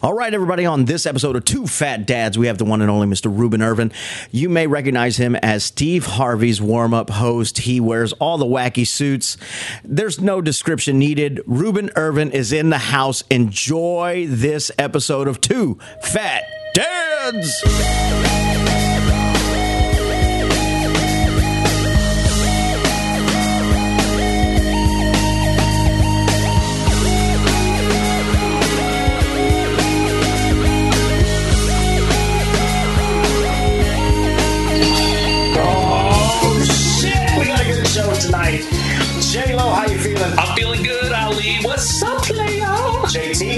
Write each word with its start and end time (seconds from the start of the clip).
All 0.00 0.14
right, 0.14 0.32
everybody, 0.32 0.64
on 0.64 0.84
this 0.84 1.06
episode 1.06 1.34
of 1.34 1.44
Two 1.44 1.66
Fat 1.66 2.06
Dads, 2.06 2.38
we 2.38 2.46
have 2.46 2.56
the 2.56 2.64
one 2.64 2.82
and 2.82 2.88
only 2.88 3.08
Mr. 3.08 3.36
Ruben 3.36 3.60
Irvin. 3.60 3.90
You 4.30 4.48
may 4.48 4.68
recognize 4.68 5.16
him 5.16 5.34
as 5.34 5.64
Steve 5.64 6.06
Harvey's 6.06 6.62
warm 6.62 6.94
up 6.94 7.10
host. 7.10 7.58
He 7.58 7.80
wears 7.80 8.12
all 8.12 8.38
the 8.38 8.44
wacky 8.44 8.86
suits. 8.86 9.36
There's 9.82 10.20
no 10.20 10.40
description 10.40 11.00
needed. 11.00 11.40
Ruben 11.46 11.90
Irvin 11.96 12.30
is 12.30 12.52
in 12.52 12.70
the 12.70 12.78
house. 12.78 13.24
Enjoy 13.28 14.28
this 14.28 14.70
episode 14.78 15.26
of 15.26 15.40
Two 15.40 15.80
Fat 16.00 16.44
Dads. 16.74 18.27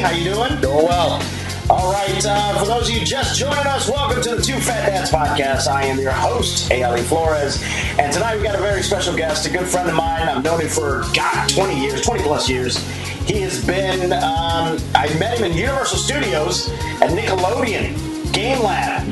How 0.00 0.12
you 0.12 0.24
doing? 0.24 0.58
Doing 0.62 0.86
well. 0.86 1.22
All 1.68 1.92
right. 1.92 2.24
Uh, 2.24 2.58
for 2.58 2.64
those 2.64 2.88
of 2.88 2.96
you 2.96 3.04
just 3.04 3.38
joining 3.38 3.66
us, 3.66 3.86
welcome 3.86 4.22
to 4.22 4.36
the 4.36 4.42
Two 4.42 4.54
Fat 4.54 4.86
Dads 4.86 5.10
podcast. 5.10 5.68
I 5.68 5.84
am 5.84 5.98
your 5.98 6.10
host, 6.10 6.72
Ali 6.72 7.02
Flores, 7.02 7.62
and 7.98 8.10
tonight 8.10 8.36
we've 8.36 8.44
got 8.44 8.54
a 8.54 8.62
very 8.62 8.82
special 8.82 9.14
guest, 9.14 9.46
a 9.46 9.50
good 9.50 9.66
friend 9.66 9.90
of 9.90 9.94
mine. 9.94 10.26
I've 10.26 10.42
known 10.42 10.62
him 10.62 10.68
for 10.68 11.04
God, 11.14 11.50
20 11.50 11.78
years, 11.78 12.00
20 12.00 12.22
plus 12.22 12.48
years. 12.48 12.78
He 13.26 13.42
has 13.42 13.62
been. 13.62 14.14
Um, 14.14 14.78
I 14.94 15.14
met 15.18 15.38
him 15.38 15.44
in 15.44 15.56
Universal 15.56 15.98
Studios 15.98 16.70
at 17.02 17.10
Nickelodeon 17.10 18.19
Game 18.32 18.62
Lab. 18.62 19.08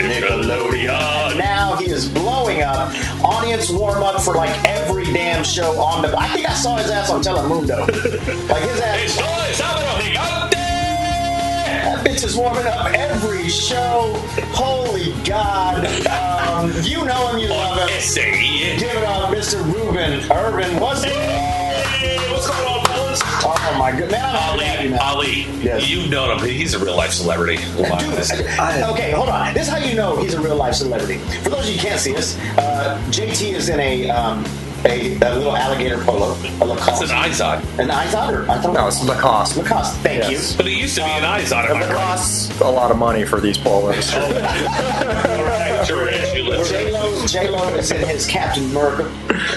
Nickelodeon. 0.00 1.38
Now 1.38 1.76
he 1.76 1.90
is 1.90 2.08
blowing 2.08 2.62
up. 2.62 2.92
Audience 3.24 3.70
warm 3.70 4.02
up 4.02 4.20
for 4.20 4.34
like 4.34 4.50
every 4.66 5.04
damn 5.04 5.44
show 5.44 5.80
on 5.80 6.02
the. 6.02 6.16
I 6.18 6.28
think 6.28 6.48
I 6.48 6.54
saw 6.54 6.76
his 6.76 6.90
ass 6.90 7.10
on 7.10 7.22
Telemundo. 7.22 7.78
like 8.48 8.62
his 8.62 8.80
ass. 8.80 8.98
Estoy 9.00 9.52
sábado 9.54 10.00
gigante. 10.02 10.56
That 11.84 12.04
bitch 12.04 12.24
is 12.24 12.36
warming 12.36 12.66
up 12.66 12.92
every 12.94 13.48
show. 13.48 14.14
Holy 14.52 15.12
God. 15.24 15.86
Um, 16.06 16.72
you 16.82 17.04
know 17.04 17.28
him, 17.28 17.38
you 17.38 17.48
love 17.48 17.78
him. 17.78 17.88
Give 18.78 18.90
it 18.90 19.04
up, 19.04 19.30
Mr. 19.30 19.62
Ruben 19.72 20.20
Irvin. 20.30 20.80
What's 20.80 21.04
Hey, 21.04 22.18
what's 22.30 22.46
going 22.48 22.66
on? 22.66 22.79
Oh 23.52 23.76
my 23.78 23.90
god, 23.92 24.10
man! 24.10 24.24
I'm 24.24 24.94
Ali. 24.94 24.98
Ali, 25.00 25.62
Yes. 25.62 25.88
you've 25.88 26.10
known 26.10 26.38
him. 26.38 26.44
He's 26.48 26.74
a 26.74 26.78
real 26.78 26.96
life 26.96 27.10
celebrity. 27.12 27.56
Dude, 27.56 27.78
okay, 28.92 29.10
hold 29.12 29.28
on. 29.28 29.52
This 29.54 29.66
is 29.66 29.72
how 29.72 29.78
you 29.78 29.94
know 29.96 30.16
he's 30.16 30.34
a 30.34 30.40
real 30.40 30.56
life 30.56 30.74
celebrity. 30.74 31.18
For 31.42 31.50
those 31.50 31.68
of 31.68 31.74
you 31.74 31.80
who 31.80 31.86
can't 31.88 32.00
see 32.00 32.16
us, 32.16 32.38
uh, 32.58 33.00
JT 33.10 33.52
is 33.54 33.68
in 33.68 33.80
a 33.80 34.08
um, 34.10 34.44
a, 34.84 35.14
a 35.16 35.34
little 35.36 35.56
alligator 35.56 35.98
polo, 36.04 36.32
a 36.60 36.64
Lacoste. 36.64 37.02
It's 37.02 37.12
an 37.12 37.18
Izod. 37.18 37.78
An 37.78 37.88
Izod 37.88 38.32
or 38.46 38.50
I 38.50 38.58
thought 38.60 38.74
No, 38.74 38.86
it's 38.88 39.02
Lacoste. 39.04 39.56
Lacoste. 39.56 39.96
Thank 39.98 40.30
Yes. 40.30 40.56
But 40.56 40.66
it 40.66 40.72
used 40.72 40.96
to 40.96 41.02
be 41.04 41.10
an 41.10 41.22
Izod. 41.22 41.64
Am 41.70 41.76
And 41.76 41.84
I 41.84 41.88
right? 41.88 41.96
costs 41.96 42.60
a 42.60 42.70
lot 42.70 42.90
of 42.90 42.98
money 42.98 43.24
for 43.24 43.40
these 43.40 43.58
polos. 43.58 44.12
Alright, 44.14 45.88
you're 45.88 46.04
rich. 46.04 46.34
You 46.34 46.42
you. 46.44 46.50
live 46.50 46.66
J 46.68 46.90
Lo, 46.92 47.26
J 47.26 47.48
Lo 47.50 47.68
is 47.74 47.90
in 47.90 48.06
his 48.06 48.26
Captain 48.26 48.64
America. 48.70 49.04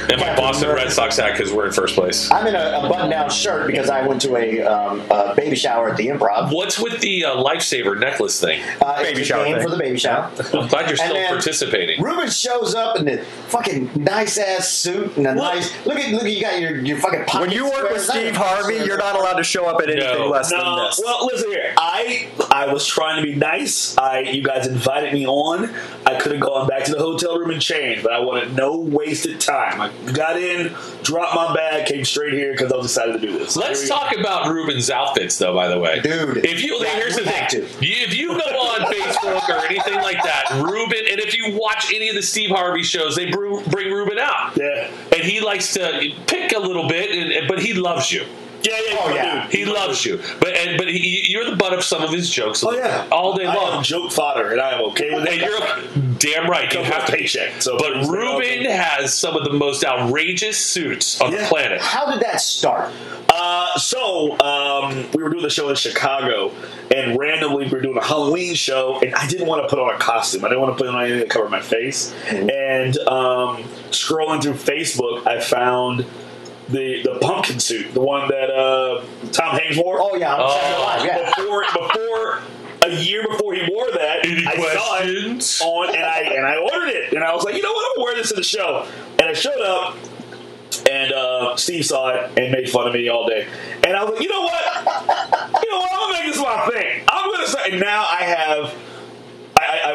And 0.09 0.19
my 0.19 0.35
Boston 0.35 0.69
Red 0.69 0.91
Sox 0.91 1.17
hat 1.17 1.37
because 1.37 1.51
we're 1.53 1.65
in 1.67 1.71
first 1.73 1.95
place. 1.95 2.29
I'm 2.31 2.47
in 2.47 2.55
a, 2.55 2.81
a 2.83 2.89
button-down 2.89 3.29
shirt 3.29 3.67
because 3.67 3.89
I 3.89 4.05
went 4.07 4.21
to 4.21 4.35
a, 4.37 4.61
um, 4.61 5.01
a 5.11 5.33
baby 5.35 5.55
shower 5.55 5.89
at 5.89 5.97
the 5.97 6.07
Improv. 6.07 6.53
What's 6.53 6.79
with 6.79 6.99
the 7.01 7.25
uh, 7.25 7.35
lifesaver 7.35 7.99
necklace 7.99 8.39
thing? 8.39 8.61
Uh, 8.81 9.01
Baby 9.01 9.11
it's 9.11 9.19
a 9.21 9.23
shower 9.25 9.45
game 9.45 9.55
thing. 9.55 9.63
for 9.63 9.69
the 9.69 9.77
baby 9.77 9.97
shower. 9.97 10.31
I'm 10.53 10.67
glad 10.67 10.87
you're 10.87 10.97
still 10.97 11.13
then- 11.13 11.29
participating. 11.29 12.01
Ruben 12.01 12.29
shows 12.29 12.75
up 12.75 12.97
in 12.97 13.05
the 13.05 13.17
fucking 13.49 13.91
nice 13.95 14.37
ass 14.37 14.69
suit 14.69 15.12
and 15.17 15.27
a 15.27 15.33
What? 15.33 15.55
nice 15.55 15.85
look 15.85 15.97
at 15.97 16.11
look 16.11 16.23
at 16.23 16.31
you 16.31 16.41
got 16.41 16.59
your 16.59 16.75
your 16.77 16.97
fucking 16.97 17.25
when 17.39 17.51
you 17.51 17.65
work 17.65 17.89
with 17.91 18.01
Steve 18.03 18.35
Harvey, 18.35 18.75
you're 18.75 18.97
not 18.97 19.15
allowed 19.15 19.33
to 19.37 19.43
show 19.43 19.65
up 19.65 19.81
at 19.81 19.89
anything 19.89 20.17
No. 20.19 20.27
less 20.29 20.49
than 20.49 20.59
No, 20.59 20.85
this. 20.85 20.99
well, 21.03 21.25
listen 21.31 21.49
here. 21.51 21.73
I 21.77 22.27
I 22.51 22.71
was 22.71 22.85
trying 22.85 23.17
to 23.17 23.23
be 23.23 23.35
nice. 23.35 23.97
I 23.97 24.19
you 24.19 24.43
guys 24.43 24.67
invited 24.67 25.13
me 25.13 25.25
on. 25.25 25.73
I 26.05 26.15
could 26.19 26.31
have 26.33 26.41
gone 26.41 26.67
back 26.67 26.83
to 26.85 26.91
the 26.91 26.99
hotel 26.99 27.37
room 27.39 27.49
and 27.51 27.61
changed, 27.61 28.03
but 28.03 28.11
I 28.11 28.19
wanted 28.19 28.55
no 28.55 28.75
wasted 28.77 29.39
time. 29.39 29.79
I 29.81 29.89
got 30.11 30.37
in, 30.37 30.73
dropped 31.01 31.35
my 31.35 31.53
bag, 31.53 31.85
came 31.87 32.03
straight 32.05 32.33
here 32.33 32.51
because 32.51 32.71
I 32.71 32.75
was 32.77 32.85
excited 32.87 33.13
to 33.13 33.19
do 33.19 33.37
this. 33.37 33.55
Let's 33.55 33.81
Here 33.81 33.85
we 33.95 33.99
talk 33.99 34.15
about 34.17 34.47
Ruben's 34.51 34.89
outfits, 34.89 35.37
though. 35.37 35.53
By 35.53 35.67
the 35.69 35.79
way, 35.79 36.01
Dude, 36.01 36.45
If 36.45 36.61
you 36.63 36.77
that- 36.79 36.89
here's 36.95 37.15
the 37.15 37.21
we 37.23 37.27
have 37.29 37.49
thing, 37.49 37.61
to. 37.79 37.85
You- 37.85 38.03
if 38.05 38.15
you 38.15 38.27
go 38.29 38.33
on 38.59 38.81
Facebook 38.93 39.47
or 39.49 39.65
anything 39.65 39.95
like 40.01 40.21
that, 40.23 40.49
Ruben, 40.61 40.99
and 41.09 41.19
if 41.19 41.37
you 41.37 41.55
watch 41.57 41.91
any 41.95 42.09
of 42.09 42.15
the 42.15 42.21
Steve 42.23 42.49
Harvey 42.49 42.83
shows, 42.83 43.15
they 43.15 43.27
br- 43.31 43.61
bring 43.67 43.91
Ruben 43.91 44.19
out. 44.19 44.51
Yeah, 44.55 44.89
and 45.13 45.21
he 45.23 45.39
likes 45.41 45.73
to 45.73 46.11
pick 46.27 46.51
a 46.53 46.59
little 46.59 46.87
bit, 46.87 47.11
and, 47.11 47.47
but 47.47 47.59
he 47.59 47.73
loves 47.73 48.11
you. 48.11 48.25
yeah, 48.63 48.73
yeah. 48.87 48.97
Oh, 48.99 49.09
my 49.09 49.15
yeah. 49.15 49.43
dude. 49.43 49.51
He 49.53 49.65
loves 49.65 50.05
you, 50.05 50.17
but 50.39 50.49
and, 50.55 50.77
but 50.77 50.87
he, 50.87 51.25
you're 51.27 51.49
the 51.49 51.55
butt 51.55 51.73
of 51.73 51.83
some 51.83 52.01
of 52.01 52.11
his 52.11 52.29
jokes. 52.29 52.63
Oh 52.63 52.71
yeah, 52.73 53.05
all 53.11 53.35
day 53.35 53.45
I 53.45 53.53
long. 53.55 53.77
am 53.77 53.83
joke 53.83 54.11
fodder, 54.11 54.51
and 54.51 54.61
I 54.61 54.71
am 54.77 54.81
okay 54.91 55.13
with 55.13 55.27
And 55.27 55.41
it. 55.41 55.41
you're 55.41 56.13
damn 56.19 56.49
right. 56.49 56.71
You 56.71 56.79
Comes 56.79 56.87
have 56.87 57.01
with 57.03 57.11
to 57.11 57.17
paycheck, 57.17 57.61
so- 57.61 57.77
but 57.77 58.07
Ruben 58.07 58.63
has 58.65 59.13
some 59.17 59.35
of 59.35 59.43
the 59.43 59.53
most 59.53 59.83
outrageous 59.83 60.57
suits 60.57 61.19
on 61.21 61.31
the 61.31 61.37
planet. 61.49 61.81
How 61.81 62.09
did 62.11 62.21
that 62.21 62.39
start? 62.41 62.91
Uh, 63.73 63.79
so 63.79 64.39
um, 64.39 65.09
we 65.13 65.23
were 65.23 65.29
doing 65.29 65.43
the 65.43 65.49
show 65.49 65.69
in 65.69 65.75
Chicago, 65.75 66.51
and 66.93 67.17
randomly 67.17 67.65
we 67.65 67.71
were 67.71 67.81
doing 67.81 67.97
a 67.97 68.03
Halloween 68.03 68.55
show, 68.55 68.99
and 69.01 69.13
I 69.15 69.27
didn't 69.27 69.47
want 69.47 69.63
to 69.63 69.67
put 69.69 69.79
on 69.79 69.93
a 69.93 69.97
costume. 69.97 70.45
I 70.45 70.49
didn't 70.49 70.61
want 70.61 70.77
to 70.77 70.83
put 70.83 70.93
on 70.93 71.01
anything 71.03 71.21
to 71.21 71.27
cover 71.27 71.49
my 71.49 71.61
face. 71.61 72.13
And 72.29 72.97
um, 73.07 73.63
scrolling 73.91 74.41
through 74.41 74.53
Facebook, 74.53 75.25
I 75.27 75.39
found 75.39 76.05
the 76.69 77.01
the 77.03 77.17
pumpkin 77.21 77.59
suit, 77.59 77.93
the 77.93 78.01
one 78.01 78.27
that 78.29 78.49
uh, 78.49 79.03
Tom 79.31 79.57
Hanks 79.57 79.77
wore. 79.77 79.97
Oh 79.99 80.15
yeah, 80.15 80.33
I'm 80.35 80.41
Oh. 80.43 80.57
Saturday 80.59 81.07
yeah. 81.13 81.33
Before 81.35 81.63
before 81.73 82.41
a 82.83 82.89
year 83.01 83.23
before 83.29 83.53
he 83.53 83.61
wore 83.73 83.91
that, 83.91 84.25
Any 84.25 84.45
I 84.47 84.55
questions? 84.55 85.45
saw 85.45 85.83
it 85.83 85.89
on, 85.89 85.95
and 85.95 86.03
I 86.05 86.19
and 86.21 86.45
I 86.45 86.55
ordered 86.57 86.89
it, 86.89 87.13
and 87.13 87.23
I 87.23 87.33
was 87.35 87.43
like, 87.43 87.55
you 87.55 87.61
know 87.61 87.71
what, 87.71 87.85
I'm 87.91 87.95
gonna 87.97 88.05
wear 88.05 88.15
this 88.15 88.29
to 88.29 88.35
the 88.35 88.43
show. 88.43 88.87
And 89.19 89.23
I 89.29 89.33
showed 89.33 89.61
up, 89.61 89.95
and 89.95 90.12
uh, 91.47 91.55
Steve 91.57 91.85
saw 91.85 92.09
it 92.09 92.31
and 92.37 92.51
made 92.51 92.69
fun 92.69 92.87
of 92.87 92.93
me 92.93 93.07
all 93.09 93.27
day. 93.27 93.47
And 93.83 93.95
I 93.95 94.03
was 94.03 94.13
like, 94.13 94.21
you 94.21 94.29
know 94.29 94.41
what? 94.41 94.63
You 95.63 95.71
know 95.71 95.79
what? 95.79 95.91
I'm 95.93 95.99
gonna 96.11 96.13
make 96.23 96.33
this 96.33 96.41
my 96.41 96.69
thing. 96.71 97.03
I'm 97.07 97.31
gonna 97.31 97.47
start. 97.47 97.69
And 97.71 97.79
now 97.79 98.05
I 98.09 98.23
have. 98.23 98.92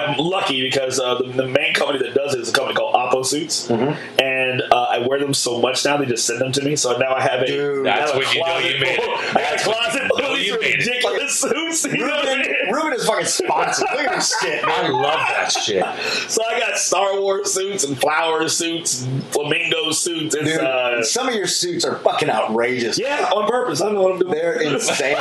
I, 0.09 0.11
I, 0.11 0.13
I'm 0.13 0.19
lucky 0.19 0.63
because 0.63 0.99
uh, 1.01 1.17
the, 1.17 1.25
the 1.33 1.47
main 1.47 1.75
company 1.75 1.99
that 2.01 2.15
does 2.15 2.35
it 2.35 2.41
is 2.41 2.49
a 2.51 2.53
company 2.53 2.75
called 2.75 2.95
Oppo 2.95 3.25
Suits, 3.25 3.69
and 3.71 4.63
uh, 4.71 4.87
I 4.91 4.99
wear 5.07 5.19
them 5.19 5.35
so 5.35 5.61
much 5.61 5.85
now 5.85 5.97
they 5.97 6.07
just 6.07 6.27
send 6.27 6.41
them 6.41 6.53
to 6.53 6.63
me. 6.63 6.77
So 6.77 6.97
now 6.99 7.15
I 7.15 7.23
have 7.23 7.41
a. 7.43 7.47
Dude. 7.47 7.87
That's 7.87 8.13
a 8.13 8.19
when 8.19 8.27
you 8.33 8.41
know 8.41 8.45
closet 8.45 8.75
you 8.75 8.81
made 8.81 8.89
it. 8.99 9.03
full- 9.03 9.15
I 9.15 9.45
got 9.45 9.61
a 9.61 9.65
closet 9.65 10.03
full 10.09 10.25
of 10.27 10.37
these 10.37 10.47
you 10.47 10.61
made 10.61 10.77
ridiculous 10.79 11.41
suits. 11.41 11.85
You 11.85 11.99
know 11.99 12.07
what 12.07 12.29
I 12.29 12.33
Ruben, 12.35 12.53
mean? 12.53 12.73
Ruben 12.75 12.93
is 12.95 13.07
fucking 13.07 13.27
sponsored. 13.27 13.89
Look 13.93 14.01
at 14.07 14.15
this 14.17 14.39
shit, 14.41 14.65
I 14.65 14.89
love 14.89 15.21
that 15.29 15.53
shit. 15.53 15.85
So 16.31 16.43
I 16.45 16.59
got 16.59 16.79
Star 16.79 17.21
Wars 17.21 17.53
suits 17.53 17.85
and 17.85 17.99
flower 17.99 18.49
suits 18.49 19.03
and 19.03 19.23
flamingo 19.25 19.91
suits. 19.93 20.35
It's 20.35 20.45
Dude, 20.51 20.61
uh, 20.61 21.03
some 21.05 21.29
of 21.29 21.35
your 21.35 21.47
suits 21.47 21.85
are 21.85 21.97
fucking 21.97 22.31
outrageous. 22.31 22.99
yeah, 22.99 23.31
on 23.35 23.49
purpose. 23.49 23.81
I 23.81 23.87
don't 23.87 23.95
know 23.95 24.03
what 24.03 24.13
I'm 24.15 24.19
doing. 24.21 24.33
They're 24.33 24.61
insane. 24.75 25.17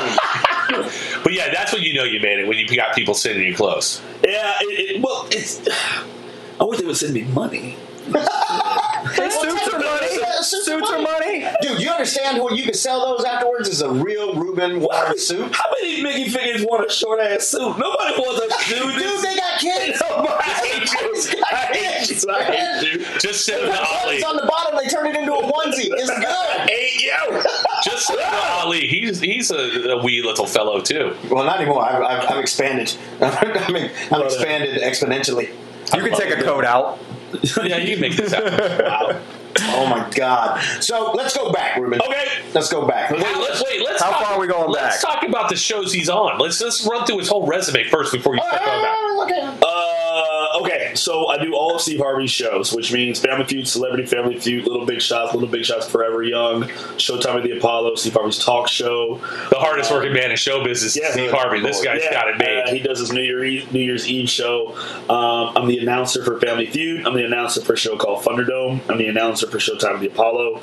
But 1.23 1.33
yeah, 1.33 1.51
that's 1.53 1.73
when 1.73 1.81
you 1.83 1.93
know 1.93 2.03
you 2.03 2.19
made 2.19 2.39
it 2.39 2.47
when 2.47 2.57
you 2.57 2.67
got 2.75 2.93
people 2.95 3.13
sending 3.13 3.45
you 3.47 3.55
clothes. 3.55 4.01
Yeah, 4.23 4.53
it, 4.61 4.95
it, 4.95 5.01
well, 5.01 5.27
it's. 5.31 5.67
I 6.59 6.63
wish 6.63 6.79
they 6.79 6.85
would 6.85 6.97
send 6.97 7.13
me 7.13 7.23
money. 7.23 7.77
Hey, 8.07 9.29
suits 9.29 9.67
are 9.73 9.79
money. 9.79 10.07
Suits 10.09 10.23
are 10.23 10.43
Suits 10.43 10.91
are 10.91 11.01
money. 11.01 11.45
Dude, 11.61 11.79
you 11.81 11.89
understand 11.89 12.41
when 12.43 12.55
you 12.55 12.63
can 12.63 12.73
sell 12.73 13.15
those 13.17 13.25
afterwards 13.25 13.67
as 13.69 13.81
a 13.81 13.89
real 13.89 14.35
Ruben 14.35 14.79
Warren 14.79 15.17
suit? 15.17 15.53
How 15.55 15.65
many 15.81 16.01
Mickey 16.01 16.29
figures 16.29 16.63
want 16.63 16.85
a 16.89 16.93
short 16.93 17.19
ass 17.19 17.47
suit? 17.47 17.59
Nobody 17.77 18.13
wants 18.19 18.41
a 18.69 18.69
dude. 18.73 18.95
Dude, 18.95 19.19
they 19.23 19.35
got 19.35 19.59
kids. 19.59 20.01
I 20.01 20.41
hate. 20.41 20.89
I 21.51 21.65
hate 21.73 22.09
you. 22.23 22.29
I 22.29 22.43
hate 22.43 22.93
you. 22.93 23.05
Just 23.19 23.45
send 23.45 23.61
They 23.63 23.67
them 23.67 23.75
to 23.75 23.81
put 23.81 24.05
Ali. 24.05 24.21
buttons 24.21 24.23
on 24.23 24.35
the 24.37 24.47
bottom, 24.47 24.77
they 24.81 24.87
turn 24.89 25.07
it 25.07 25.15
into 25.15 25.33
a 25.33 25.41
onesie. 25.43 25.89
It's 25.91 26.09
good. 26.19 26.69
hate 26.69 27.01
you. 27.01 27.43
Just 27.83 28.07
send 28.07 28.19
them 28.19 28.29
to 28.29 28.37
Ali. 28.61 28.87
He's 28.87 29.19
he's 29.19 29.51
a, 29.51 29.89
a 29.91 30.03
wee 30.03 30.21
little 30.23 30.45
fellow 30.47 30.79
too. 30.81 31.15
Well, 31.29 31.43
not 31.45 31.59
anymore. 31.59 31.83
I've, 31.83 32.01
I've, 32.03 32.31
I've 32.31 32.39
expanded. 32.39 32.93
I 33.21 33.71
mean, 33.71 33.89
I'm 34.11 34.21
expanded 34.23 34.81
exponentially. 34.81 35.49
You 35.95 36.01
can 36.03 36.17
take 36.17 36.37
a 36.37 36.43
coat 36.43 36.65
out. 36.65 36.99
Yeah, 37.63 37.77
you 37.77 37.93
can 37.93 38.01
make 38.01 38.15
this 38.15 38.31
happen. 38.31 38.85
Wow. 38.85 39.21
Oh 39.59 39.87
my 39.87 40.07
god. 40.11 40.61
So 40.83 41.11
let's 41.13 41.35
go 41.35 41.51
back, 41.51 41.77
Ruben. 41.77 41.99
Okay. 42.01 42.27
Let's 42.53 42.69
go 42.71 42.87
back. 42.87 43.11
Wait, 43.11 43.21
let's 43.21 43.63
wait. 43.63 43.81
Let's 43.83 44.01
How 44.01 44.11
talk, 44.11 44.23
far 44.23 44.33
are 44.35 44.39
we 44.39 44.47
going 44.47 44.69
Let's 44.71 45.03
back? 45.03 45.15
talk 45.21 45.27
about 45.27 45.49
the 45.49 45.55
shows 45.55 45.91
he's 45.91 46.09
on. 46.09 46.37
Let's 46.39 46.59
just 46.59 46.85
run 46.87 47.05
through 47.05 47.19
his 47.19 47.27
whole 47.27 47.47
resume 47.47 47.83
first 47.85 48.11
before 48.13 48.35
you 48.35 48.41
start 48.41 48.63
going 48.63 48.81
back. 48.83 48.97
Okay. 49.23 49.41
Uh, 49.41 49.53
okay. 49.63 50.06
So 50.97 51.27
I 51.27 51.37
do 51.37 51.53
all 51.55 51.75
of 51.75 51.81
Steve 51.81 51.99
Harvey's 51.99 52.31
shows, 52.31 52.73
which 52.73 52.91
means 52.91 53.19
Family 53.19 53.45
Feud, 53.45 53.67
Celebrity 53.67 54.05
Family 54.05 54.37
Feud, 54.39 54.65
Little 54.67 54.85
Big 54.85 55.01
Shots, 55.01 55.33
Little 55.33 55.49
Big 55.49 55.65
Shots 55.65 55.87
Forever 55.87 56.23
Young, 56.23 56.63
Showtime 56.97 57.35
at 57.37 57.43
the 57.43 57.57
Apollo, 57.57 57.95
Steve 57.95 58.13
Harvey's 58.13 58.37
talk 58.43 58.67
show. 58.67 59.15
The 59.49 59.57
hardest 59.57 59.91
working 59.91 60.13
man 60.13 60.31
in 60.31 60.37
show 60.37 60.63
business 60.63 60.95
is 60.95 61.01
Yeah, 61.01 61.11
Steve 61.11 61.31
Harvey. 61.31 61.59
This 61.61 61.83
guy's 61.83 62.01
Yeah, 62.03 62.13
got 62.13 62.27
it 62.29 62.37
made. 62.37 62.63
uh, 62.65 62.71
he 62.73 62.79
does 62.79 62.99
his 62.99 63.11
New, 63.11 63.21
Year 63.21 63.43
Eve, 63.43 63.71
New 63.71 63.79
Year's 63.81 64.07
Eve 64.07 64.29
show. 64.29 64.75
Um, 65.09 65.53
I'm 65.55 65.67
the 65.67 65.79
announcer 65.79 66.23
for 66.23 66.39
Family 66.39 66.65
Feud. 66.67 67.05
I'm 67.05 67.13
the 67.15 67.25
announcer 67.25 67.61
for 67.61 67.73
a 67.73 67.77
show 67.77 67.97
called 67.97 68.23
Thunderdome. 68.23 68.81
I'm 68.89 68.97
the 68.97 69.07
announcer 69.07 69.47
for 69.47 69.57
Showtime 69.57 69.95
at 69.95 69.99
the 69.99 70.07
Apollo. 70.07 70.61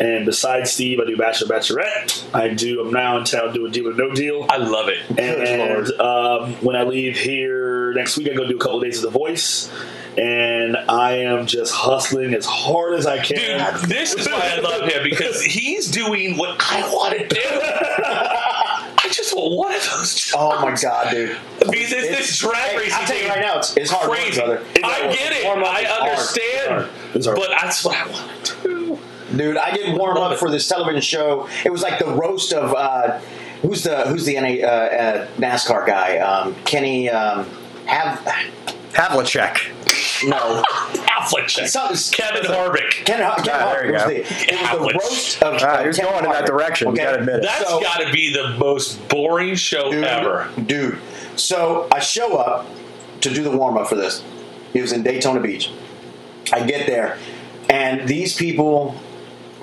And 0.00 0.26
besides 0.26 0.72
Steve, 0.72 0.98
I 1.00 1.04
do 1.06 1.16
Bachelor 1.16 1.56
Bachelorette. 1.56 2.34
I 2.34 2.48
do. 2.48 2.80
I'm 2.80 2.92
now 2.92 3.16
in 3.18 3.24
town 3.24 3.52
doing 3.54 3.70
Deal 3.70 3.88
or 3.88 3.94
No 3.94 4.10
Deal. 4.12 4.44
I 4.50 4.56
love 4.56 4.88
it. 4.88 5.18
And 5.18 5.90
um, 6.00 6.54
when 6.64 6.74
I 6.74 6.82
leave 6.82 7.16
here 7.16 7.92
next 7.94 8.16
week, 8.16 8.28
I 8.30 8.34
go 8.34 8.46
do 8.46 8.56
a 8.56 8.60
couple 8.60 8.78
of 8.78 8.84
days 8.84 8.96
of 9.04 9.12
The 9.12 9.16
Voice. 9.18 9.72
And 10.16 10.76
I 10.76 11.18
am 11.18 11.46
just 11.46 11.72
hustling 11.74 12.34
as 12.34 12.44
hard 12.46 12.94
as 12.94 13.06
I 13.06 13.22
Dude, 13.22 13.36
can. 13.38 13.88
this 13.88 14.14
is 14.14 14.28
why 14.28 14.52
I 14.56 14.60
love 14.60 14.88
him 14.88 15.02
because 15.04 15.42
he's 15.44 15.90
doing 15.90 16.36
what 16.36 16.56
I 16.60 16.82
want 16.92 17.18
to 17.18 17.26
do. 17.28 17.40
I 18.06 19.08
just 19.10 19.34
want 19.36 19.54
one 19.56 19.74
of 19.74 19.82
those 19.92 20.14
jobs. 20.14 20.34
Oh 20.56 20.60
my 20.62 20.76
god, 20.80 21.10
dude! 21.10 21.36
Because 21.58 21.92
it's 21.92 22.08
this 22.08 22.38
drag 22.38 22.54
Hey, 22.70 22.76
racing 22.78 22.94
I'll 22.94 23.06
tell 23.06 23.16
you 23.22 23.28
right 23.28 23.40
now, 23.40 23.58
it's, 23.58 23.76
it's 23.76 23.90
hard 23.90 24.10
crazy. 24.10 24.40
work, 24.40 24.48
brother. 24.60 24.66
It's 24.74 24.84
I 24.84 24.92
hard. 24.92 25.12
get 25.12 25.32
it. 25.32 25.46
I 25.46 25.80
is 25.80 25.88
hard. 25.88 26.10
understand. 26.10 26.46
It's 26.46 26.68
hard. 26.68 27.16
It's 27.16 27.26
hard. 27.26 27.36
But 27.38 27.48
that's 27.50 27.84
what 27.84 27.96
I 27.96 28.06
want 28.10 28.44
to 28.44 28.62
do. 28.62 28.73
Dude, 29.34 29.56
I 29.56 29.70
did 29.72 29.96
warm 29.96 30.16
Love 30.16 30.30
up 30.30 30.36
it. 30.36 30.38
for 30.38 30.50
this 30.50 30.68
television 30.68 31.00
show. 31.00 31.48
It 31.64 31.70
was 31.72 31.82
like 31.82 31.98
the 31.98 32.06
roast 32.12 32.52
of 32.52 32.74
uh, 32.74 33.18
who's 33.62 33.82
the 33.82 34.02
who's 34.08 34.24
the 34.24 34.34
NA, 34.40 34.66
uh, 34.66 34.70
uh, 34.70 35.26
NASCAR 35.38 35.86
guy? 35.86 36.18
Um, 36.18 36.54
Kenny 36.64 37.08
um, 37.10 37.46
have 37.86 38.18
Havlicek. 38.92 40.28
no 40.28 40.62
Affleck. 41.08 41.50
Some- 41.68 41.94
Kevin 42.14 42.42
Harvick. 42.50 42.90
Ken, 43.04 43.18
Ken 43.18 43.22
Ah, 43.22 43.72
there 43.72 43.86
you 43.86 43.92
was 43.92 44.02
go. 44.02 44.08
the, 44.08 44.16
it 44.20 44.28
was 44.30 44.38
the 44.38 44.54
Havlicek. 44.56 44.92
roast 45.02 45.42
of. 45.42 45.62
Ah, 45.62 45.74
of 45.76 45.80
he 45.82 45.86
was 45.88 45.96
Ken 45.96 46.06
going 46.06 46.24
in 46.24 46.30
that 46.30 46.42
Harvick, 46.44 46.46
direction. 46.46 46.88
You 46.90 46.96
gotta 46.96 47.18
admit 47.20 47.36
it. 47.36 47.42
That's 47.42 47.68
So- 47.68 47.80
got 47.80 48.00
to 48.00 48.12
be 48.12 48.32
the 48.32 48.50
most 48.58 49.08
boring 49.08 49.54
show 49.56 49.90
dude, 49.90 50.04
ever. 50.04 50.48
dude. 50.66 50.98
So 51.36 51.88
I 51.90 51.98
show 52.00 52.36
up 52.36 52.66
to 53.22 53.30
do 53.32 53.42
the 53.42 53.50
warm 53.56 53.76
up 53.76 53.88
for 53.88 53.96
this. 53.96 54.22
It 54.74 54.82
was 54.82 54.92
in 54.92 55.02
Daytona 55.02 55.40
Beach. 55.40 55.70
I 56.52 56.64
get 56.64 56.86
there, 56.86 57.16
and 57.70 58.06
these 58.06 58.36
people 58.36 58.94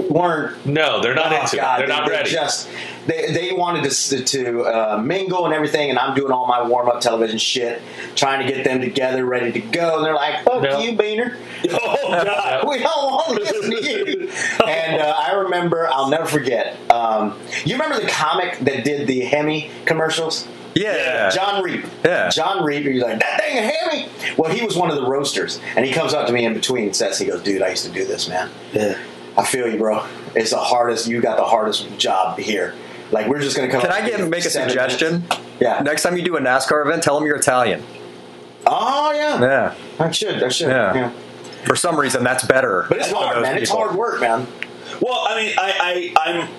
weren't 0.09 0.65
No, 0.65 1.01
they're 1.01 1.13
not 1.15 1.31
Oh, 1.31 1.41
into 1.41 1.57
God, 1.57 1.79
it. 1.81 1.87
They're 1.87 1.87
they- 1.87 1.93
not 2.01 2.05
they 2.09 2.11
ready. 2.15 2.29
Just 2.31 2.69
they 3.07 3.31
they 3.31 3.51
wanted 3.53 3.89
to 3.89 4.23
to 4.23 4.61
uh, 4.63 5.01
mingle 5.03 5.45
and 5.45 5.53
everything, 5.53 5.89
and 5.89 5.97
I'm 5.99 6.15
doing 6.15 6.31
all 6.31 6.47
my 6.47 6.61
warm 6.67 6.87
up 6.89 7.01
television 7.01 7.37
shit, 7.37 7.81
trying 8.15 8.45
to 8.45 8.53
get 8.53 8.63
them 8.63 8.79
together, 8.81 9.25
ready 9.25 9.51
to 9.53 9.59
go. 9.59 9.97
And 9.97 10.05
they're 10.05 10.13
like, 10.13 10.43
"Fuck 10.43 10.61
No. 10.63 10.79
you, 10.79 10.93
Beaner." 10.97 11.35
Oh, 11.71 12.23
God. 12.23 12.63
We 12.67 12.79
don't 12.79 13.11
want 13.11 13.27
to 13.27 13.33
listen 13.43 13.71
to 13.71 14.11
you. 14.11 14.29
And 14.67 15.01
uh, 15.01 15.15
I 15.17 15.33
remember, 15.33 15.87
I'll 15.91 16.09
never 16.09 16.25
forget. 16.25 16.75
Um, 16.89 17.37
you 17.65 17.73
remember 17.75 17.99
the 17.99 18.07
comic 18.09 18.57
that 18.59 18.83
did 18.83 19.07
the 19.07 19.21
Hemi 19.21 19.69
commercials? 19.85 20.47
Yeah. 20.73 21.29
Jon 21.29 21.63
Reep. 21.63 21.85
Yeah. 22.05 22.29
Jon 22.29 22.63
Reep. 22.63 22.85
He's 22.85 23.01
like, 23.03 23.19
that 23.19 23.41
thing 23.41 23.57
a 23.57 23.61
Hemi. 23.61 24.09
Well, 24.37 24.51
he 24.51 24.63
was 24.65 24.75
one 24.77 24.89
of 24.89 24.95
the 24.95 25.05
roasters. 25.05 25.59
And 25.75 25.85
he 25.85 25.91
comes 25.91 26.13
up 26.13 26.27
to 26.27 26.33
me 26.33 26.45
in 26.45 26.53
between 26.53 26.85
and 26.85 26.95
says, 26.95 27.19
he 27.19 27.25
goes, 27.25 27.43
dude, 27.43 27.61
I 27.61 27.69
used 27.69 27.85
to 27.85 27.91
do 27.91 28.05
this, 28.05 28.27
man. 28.29 28.49
Yeah. 28.73 28.97
I 29.37 29.45
feel 29.45 29.67
you, 29.67 29.77
bro. 29.77 30.05
It's 30.35 30.51
the 30.51 30.57
hardest, 30.57 31.07
you 31.07 31.21
got 31.21 31.37
the 31.37 31.45
hardest 31.45 31.97
job 31.97 32.37
here. 32.37 32.75
Like, 33.11 33.27
we're 33.27 33.41
just 33.41 33.57
going 33.57 33.67
to 33.67 33.71
come 33.71 33.81
Can 33.81 33.91
up 33.91 33.97
I 33.97 34.07
get 34.07 34.27
make 34.29 34.45
a 34.45 34.49
suggestion? 34.49 35.23
minutes. 35.23 35.37
Yeah. 35.59 35.81
Next 35.81 36.03
time 36.03 36.15
you 36.17 36.23
do 36.23 36.37
a 36.37 36.41
NASCAR 36.41 36.85
event, 36.85 37.03
tell 37.03 37.17
them 37.19 37.27
you're 37.27 37.35
Italian. 37.37 37.83
Oh, 38.65 39.11
yeah. 39.11 39.41
Yeah. 39.41 39.75
I 39.99 40.11
should. 40.11 40.41
I 40.43 40.49
should. 40.49 40.69
Yeah. 40.69 40.93
Yeah. 40.93 41.11
For 41.65 41.75
some 41.75 41.99
reason, 41.99 42.23
that's 42.23 42.45
better. 42.45 42.85
But 42.89 42.99
it's 42.99 43.11
hard, 43.11 43.37
those 43.37 43.43
man. 43.43 43.57
It's 43.57 43.69
hard 43.69 43.95
work, 43.95 44.21
man. 44.21 44.47
Well, 45.01 45.25
I 45.27 45.35
mean, 45.43 45.53
I, 45.57 46.13
I, 46.15 46.29
I'm. 46.29 46.49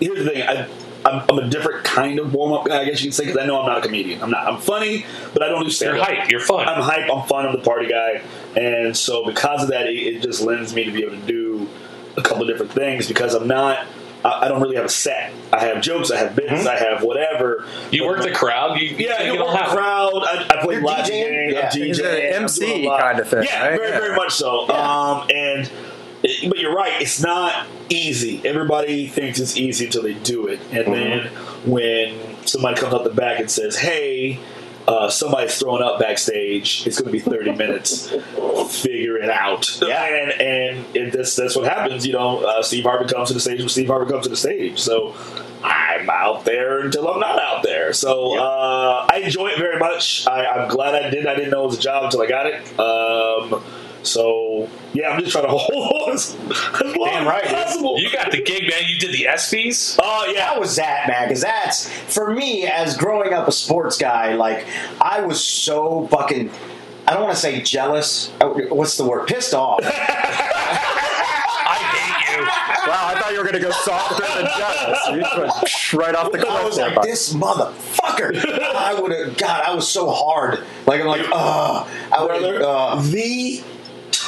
Here's 0.00 0.24
the 0.24 0.30
thing. 0.30 0.42
I, 0.42 0.68
I'm, 1.06 1.24
I'm 1.30 1.38
a 1.38 1.48
different 1.48 1.84
kind 1.84 2.18
of 2.18 2.34
warm 2.34 2.52
up 2.52 2.66
guy, 2.66 2.80
I 2.80 2.84
guess 2.84 3.00
you 3.00 3.06
can 3.08 3.12
say, 3.12 3.26
because 3.26 3.38
I 3.38 3.46
know 3.46 3.60
I'm 3.60 3.66
not 3.66 3.78
a 3.78 3.80
comedian. 3.80 4.20
I'm 4.22 4.30
not. 4.30 4.46
I'm 4.46 4.60
funny, 4.60 5.06
but 5.32 5.42
I 5.42 5.48
don't 5.48 5.62
do 5.62 5.70
stand 5.70 5.96
You're 5.96 6.04
hype. 6.04 6.30
You're 6.30 6.40
fun. 6.40 6.68
I'm 6.68 6.82
hype. 6.82 7.08
I'm 7.10 7.26
fun. 7.28 7.46
I'm 7.46 7.52
the 7.52 7.62
party 7.62 7.88
guy, 7.88 8.22
and 8.56 8.96
so 8.96 9.24
because 9.24 9.62
of 9.62 9.68
that, 9.68 9.86
it, 9.86 9.94
it 9.94 10.22
just 10.22 10.42
lends 10.42 10.74
me 10.74 10.84
to 10.84 10.90
be 10.90 11.04
able 11.04 11.16
to 11.16 11.22
do 11.26 11.45
a 12.16 12.22
couple 12.22 12.42
of 12.42 12.48
different 12.48 12.72
things 12.72 13.06
because 13.08 13.34
I'm 13.34 13.46
not. 13.48 13.86
I, 14.24 14.46
I 14.46 14.48
don't 14.48 14.60
really 14.62 14.76
have 14.76 14.86
a 14.86 14.88
set. 14.88 15.32
I 15.52 15.66
have 15.66 15.82
jokes. 15.82 16.10
I 16.10 16.16
have 16.16 16.34
bits. 16.34 16.50
Mm-hmm. 16.50 16.68
I 16.68 16.76
have 16.76 17.02
whatever. 17.02 17.66
you 17.90 18.06
work 18.06 18.22
the 18.22 18.32
crowd. 18.32 18.80
You, 18.80 18.88
Yeah, 18.96 19.22
you 19.22 19.32
you 19.32 19.38
don't 19.38 19.48
work 19.48 19.56
have 19.56 19.70
the 19.70 19.76
crowd. 19.76 20.22
I, 20.24 20.46
I 20.50 20.62
play 20.62 20.74
You're 20.76 20.84
live 20.84 21.04
DJing? 21.04 21.08
games. 21.10 21.52
Yeah. 21.54 21.60
I'm 21.60 21.70
DJing. 21.70 21.86
He's 21.86 21.98
an 22.00 22.06
I'm 22.06 22.42
MC 22.42 22.84
a 22.84 22.88
lot. 22.88 23.00
kind 23.00 23.18
of 23.20 23.28
thing, 23.28 23.44
Yeah, 23.44 23.66
right? 23.68 23.78
very, 23.78 23.88
Yeah. 23.90 23.98
very 24.00 24.16
much 24.16 24.32
so. 24.34 24.66
Yeah. 24.68 24.74
Um, 24.74 25.28
and 25.34 25.70
but 26.48 26.58
you're 26.58 26.74
right. 26.74 27.00
It's 27.00 27.20
not 27.22 27.66
easy. 27.88 28.40
Everybody 28.44 29.06
thinks 29.06 29.38
it's 29.38 29.56
easy 29.56 29.84
until 29.84 30.02
they 30.02 30.14
do 30.14 30.48
it, 30.48 30.58
and 30.72 30.92
then 30.92 31.26
when 31.64 32.18
somebody 32.46 32.76
comes 32.80 32.94
out 32.94 33.04
the 33.04 33.10
back 33.10 33.38
and 33.38 33.50
says, 33.50 33.76
"Hey." 33.78 34.40
Uh, 34.86 35.10
somebody's 35.10 35.58
throwing 35.58 35.82
up 35.82 35.98
backstage. 35.98 36.86
It's 36.86 37.00
going 37.00 37.06
to 37.06 37.12
be 37.12 37.18
30 37.18 37.52
minutes. 37.56 38.10
Figure 38.70 39.16
it 39.16 39.30
out. 39.30 39.80
Yeah. 39.82 40.04
And 40.04 40.40
and 40.40 40.96
it, 40.96 41.12
that's 41.12 41.34
that's 41.36 41.56
what 41.56 41.66
happens. 41.66 42.06
You 42.06 42.12
know, 42.12 42.44
uh, 42.44 42.62
Steve 42.62 42.84
Harvey 42.84 43.12
comes 43.12 43.28
to 43.28 43.34
the 43.34 43.40
stage 43.40 43.58
when 43.60 43.68
Steve 43.68 43.88
Harvey 43.88 44.10
comes 44.10 44.24
to 44.24 44.28
the 44.30 44.36
stage. 44.36 44.78
So 44.78 45.14
I'm 45.62 46.08
out 46.10 46.44
there 46.44 46.80
until 46.80 47.08
I'm 47.08 47.20
not 47.20 47.40
out 47.40 47.62
there. 47.62 47.92
So 47.92 48.38
uh, 48.38 49.06
I 49.10 49.18
enjoy 49.18 49.48
it 49.48 49.58
very 49.58 49.78
much. 49.78 50.26
I, 50.26 50.46
I'm 50.46 50.68
glad 50.68 50.94
I 50.94 51.10
did. 51.10 51.26
I 51.26 51.34
didn't 51.34 51.50
know 51.50 51.64
it 51.64 51.66
was 51.66 51.78
a 51.78 51.80
job 51.82 52.04
until 52.04 52.22
I 52.22 52.26
got 52.26 52.46
it. 52.46 52.78
Um, 52.78 53.62
so 54.06 54.68
yeah, 54.92 55.10
I'm 55.10 55.20
just 55.20 55.32
trying 55.32 55.44
to 55.46 55.50
hold 55.56 56.08
on 56.08 56.14
as, 56.14 56.34
as 56.34 56.96
long 56.96 57.10
Damn 57.10 57.26
right, 57.26 57.44
as 57.44 57.52
possible. 57.52 57.98
You 57.98 58.10
got 58.12 58.30
the 58.30 58.42
gig, 58.42 58.62
man. 58.68 58.82
You 58.88 58.98
did 58.98 59.12
the 59.12 59.24
ESPYS. 59.24 59.98
Oh 60.02 60.32
yeah, 60.32 60.46
How 60.46 60.60
was 60.60 60.76
that, 60.76 61.08
man? 61.08 61.28
Because 61.28 61.42
that's 61.42 61.90
for 62.14 62.32
me 62.32 62.66
as 62.66 62.96
growing 62.96 63.32
up 63.32 63.48
a 63.48 63.52
sports 63.52 63.98
guy. 63.98 64.34
Like 64.34 64.66
I 65.00 65.20
was 65.20 65.42
so 65.42 66.06
fucking. 66.08 66.50
I 67.08 67.12
don't 67.12 67.22
want 67.22 67.34
to 67.34 67.40
say 67.40 67.62
jealous. 67.62 68.32
Uh, 68.40 68.48
What's 68.48 68.96
the 68.96 69.04
word? 69.04 69.28
Pissed 69.28 69.54
off. 69.54 69.78
I 71.68 71.78
hate 71.78 72.36
you. 72.36 72.42
Wow, 72.42 73.08
I 73.08 73.20
thought 73.20 73.32
you 73.32 73.38
were 73.38 73.44
going 73.44 73.54
to 73.54 73.60
go 73.60 73.70
softer 73.70 74.22
than 74.22 74.46
jealous. 74.56 74.98
You 75.10 75.20
just 75.20 75.36
went 75.92 75.94
right 75.94 76.14
off 76.14 76.32
the 76.32 76.38
cliff. 76.38 76.50
I 76.50 76.64
was 76.64 76.76
there, 76.76 76.90
like, 76.90 77.02
this 77.02 77.32
motherfucker. 77.32 78.34
I 78.74 78.98
would 79.00 79.12
have. 79.12 79.36
God, 79.36 79.62
I 79.64 79.74
was 79.74 79.88
so 79.88 80.10
hard. 80.10 80.64
Like 80.86 81.00
I'm 81.00 81.06
like, 81.06 81.26
uh 81.32 81.86
I 82.12 82.22
would 82.24 82.62
uh, 82.62 83.00
the 83.02 83.62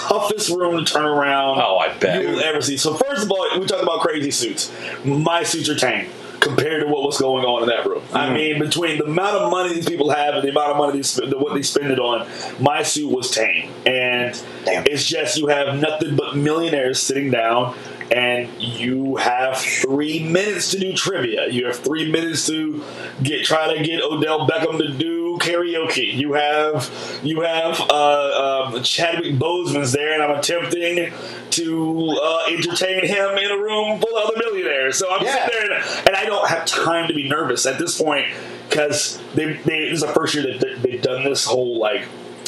toughest 0.06 0.50
room 0.50 0.84
to 0.84 0.90
turn 0.90 1.04
around. 1.04 1.58
Oh, 1.60 1.78
I 1.78 1.96
bet. 1.98 2.22
you 2.22 2.28
will 2.28 2.40
ever 2.40 2.60
see. 2.60 2.76
So 2.76 2.94
first 2.94 3.24
of 3.24 3.30
all, 3.30 3.46
we 3.58 3.66
talk 3.66 3.82
about 3.82 4.00
crazy 4.00 4.30
suits. 4.30 4.72
My 5.04 5.42
suits 5.42 5.68
are 5.68 5.74
tame 5.74 6.10
compared 6.40 6.82
to 6.82 6.88
what 6.88 7.02
was 7.02 7.18
going 7.18 7.44
on 7.44 7.62
in 7.62 7.68
that 7.68 7.84
room. 7.86 8.02
Mm. 8.08 8.16
I 8.16 8.32
mean, 8.32 8.58
between 8.58 8.98
the 8.98 9.04
amount 9.04 9.36
of 9.36 9.50
money 9.50 9.74
these 9.74 9.88
people 9.88 10.10
have 10.10 10.34
and 10.34 10.44
the 10.44 10.50
amount 10.50 10.72
of 10.72 10.76
money 10.76 10.98
they 10.98 11.02
spend, 11.02 11.32
what 11.34 11.54
they 11.54 11.62
spend 11.62 11.90
it 11.90 11.98
on, 11.98 12.28
my 12.60 12.82
suit 12.82 13.10
was 13.14 13.30
tame. 13.30 13.70
And 13.86 14.40
Damn. 14.64 14.84
it's 14.86 15.04
just 15.04 15.36
you 15.36 15.48
have 15.48 15.80
nothing 15.80 16.16
but 16.16 16.36
millionaires 16.36 17.00
sitting 17.00 17.30
down. 17.30 17.76
And 18.10 18.48
you 18.58 19.16
have 19.16 19.58
three 19.58 20.26
minutes 20.26 20.70
to 20.70 20.78
do 20.78 20.94
trivia. 20.94 21.48
You 21.50 21.66
have 21.66 21.76
three 21.76 22.10
minutes 22.10 22.46
to 22.46 22.82
get 23.22 23.44
try 23.44 23.76
to 23.76 23.84
get 23.84 24.02
Odell 24.02 24.48
Beckham 24.48 24.78
to 24.78 24.88
do 24.88 25.17
karaoke. 25.48 26.12
You 26.14 26.34
have 26.34 27.20
you 27.22 27.40
have 27.42 27.80
uh, 27.90 28.70
um, 28.74 28.82
Chadwick 28.82 29.34
Boseman's 29.34 29.92
there, 29.92 30.12
and 30.14 30.22
I'm 30.22 30.38
attempting 30.38 31.12
to 31.50 32.18
uh, 32.22 32.44
entertain 32.48 33.06
him 33.06 33.38
in 33.38 33.50
a 33.50 33.56
room 33.58 34.00
full 34.00 34.16
of 34.16 34.24
other 34.30 34.36
millionaires. 34.38 34.98
So 34.98 35.06
I'm 35.10 35.24
Yeah. 35.24 35.46
sitting 35.46 35.68
there, 35.70 35.78
and, 35.78 36.06
and 36.08 36.16
I 36.16 36.24
don't 36.24 36.48
have 36.48 36.66
time 36.66 37.08
to 37.08 37.14
be 37.14 37.28
nervous 37.28 37.66
at 37.66 37.78
this 37.78 38.00
point 38.00 38.26
because 38.68 39.20
they, 39.34 39.54
they 39.54 39.88
this 39.90 39.94
is 39.94 40.00
the 40.02 40.08
first 40.08 40.34
year 40.34 40.44
that 40.44 40.60
they- 40.60 40.74
they've 40.90 41.02
done 41.02 41.24
this 41.24 41.44
whole 41.44 41.78
like 41.78 42.04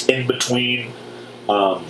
in 0.08 0.26
between. 0.26 0.92
Um, 1.48 1.84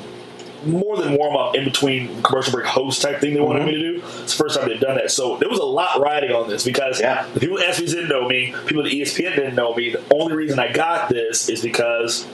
more 0.66 0.96
than 0.96 1.16
warm 1.16 1.36
up 1.36 1.54
in 1.54 1.64
between 1.64 2.22
commercial 2.22 2.52
break 2.52 2.66
host 2.66 3.02
type 3.02 3.20
thing 3.20 3.34
they 3.34 3.40
wanted 3.40 3.60
mm-hmm. 3.60 3.68
me 3.68 3.74
to 3.74 4.00
do. 4.00 4.22
It's 4.22 4.36
the 4.36 4.42
first 4.44 4.58
time 4.58 4.68
they've 4.68 4.80
done 4.80 4.96
that. 4.96 5.10
So 5.10 5.36
there 5.38 5.48
was 5.48 5.58
a 5.58 5.64
lot 5.64 6.00
riding 6.00 6.32
on 6.32 6.48
this 6.48 6.64
because 6.64 7.00
Yeah. 7.00 7.26
the 7.34 7.40
people 7.40 7.58
at 7.58 7.66
ESPN 7.66 7.86
didn't 7.86 8.08
know 8.08 8.28
me, 8.28 8.54
people 8.66 8.84
at 8.84 8.92
ESPN 8.92 9.34
didn't 9.36 9.54
know 9.54 9.74
me. 9.74 9.90
The 9.90 10.02
only 10.14 10.34
reason 10.34 10.58
I 10.58 10.72
got 10.72 11.08
this 11.08 11.48
is 11.48 11.62
because 11.62 12.26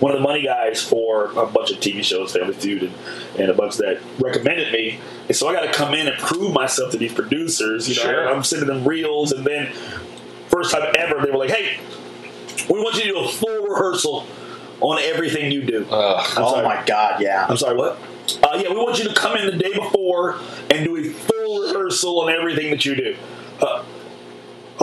one 0.00 0.12
of 0.12 0.18
the 0.18 0.22
money 0.22 0.42
guys 0.44 0.82
for 0.82 1.26
a 1.32 1.46
bunch 1.46 1.70
of 1.70 1.78
TV 1.78 2.02
shows, 2.02 2.32
Family 2.32 2.54
Feud, 2.54 2.82
and, 2.84 2.94
and 3.38 3.50
a 3.50 3.54
bunch 3.54 3.76
that 3.76 4.00
recommended 4.18 4.72
me. 4.72 4.98
And 5.28 5.36
so 5.36 5.46
I 5.48 5.52
got 5.52 5.62
to 5.62 5.72
come 5.72 5.94
in 5.94 6.08
and 6.08 6.16
prove 6.18 6.52
myself 6.52 6.92
to 6.92 6.98
these 6.98 7.12
producers. 7.12 7.88
You 7.88 7.96
know, 7.96 8.02
Sure. 8.10 8.34
I'm 8.34 8.42
sending 8.42 8.68
them 8.68 8.84
reels, 8.84 9.32
and 9.32 9.44
then 9.46 9.72
first 10.48 10.72
time 10.72 10.90
ever, 10.96 11.20
they 11.24 11.30
were 11.30 11.38
like, 11.38 11.50
"Hey, 11.50 11.78
we 12.68 12.80
want 12.80 12.96
you 12.96 13.02
to 13.02 13.08
do 13.08 13.18
a 13.18 13.28
full 13.28 13.62
rehearsal 13.62 14.26
on 14.80 15.00
everything 15.02 15.50
you 15.52 15.62
do." 15.62 15.86
I'm 15.90 15.90
oh 15.90 16.52
sorry. 16.52 16.64
my 16.64 16.82
god, 16.84 17.20
yeah. 17.20 17.46
I'm 17.48 17.56
sorry, 17.56 17.76
what? 17.76 17.98
Uh, 18.42 18.60
yeah, 18.62 18.70
we 18.70 18.76
want 18.76 18.98
you 18.98 19.08
to 19.08 19.14
come 19.14 19.36
in 19.36 19.46
the 19.46 19.56
day 19.56 19.72
before 19.74 20.38
and 20.70 20.84
do 20.84 20.96
a 20.96 21.12
full 21.12 21.62
rehearsal 21.62 22.20
on 22.22 22.32
everything 22.32 22.70
that 22.70 22.84
you 22.84 22.94
do. 22.94 23.16
Uh, 23.60 23.84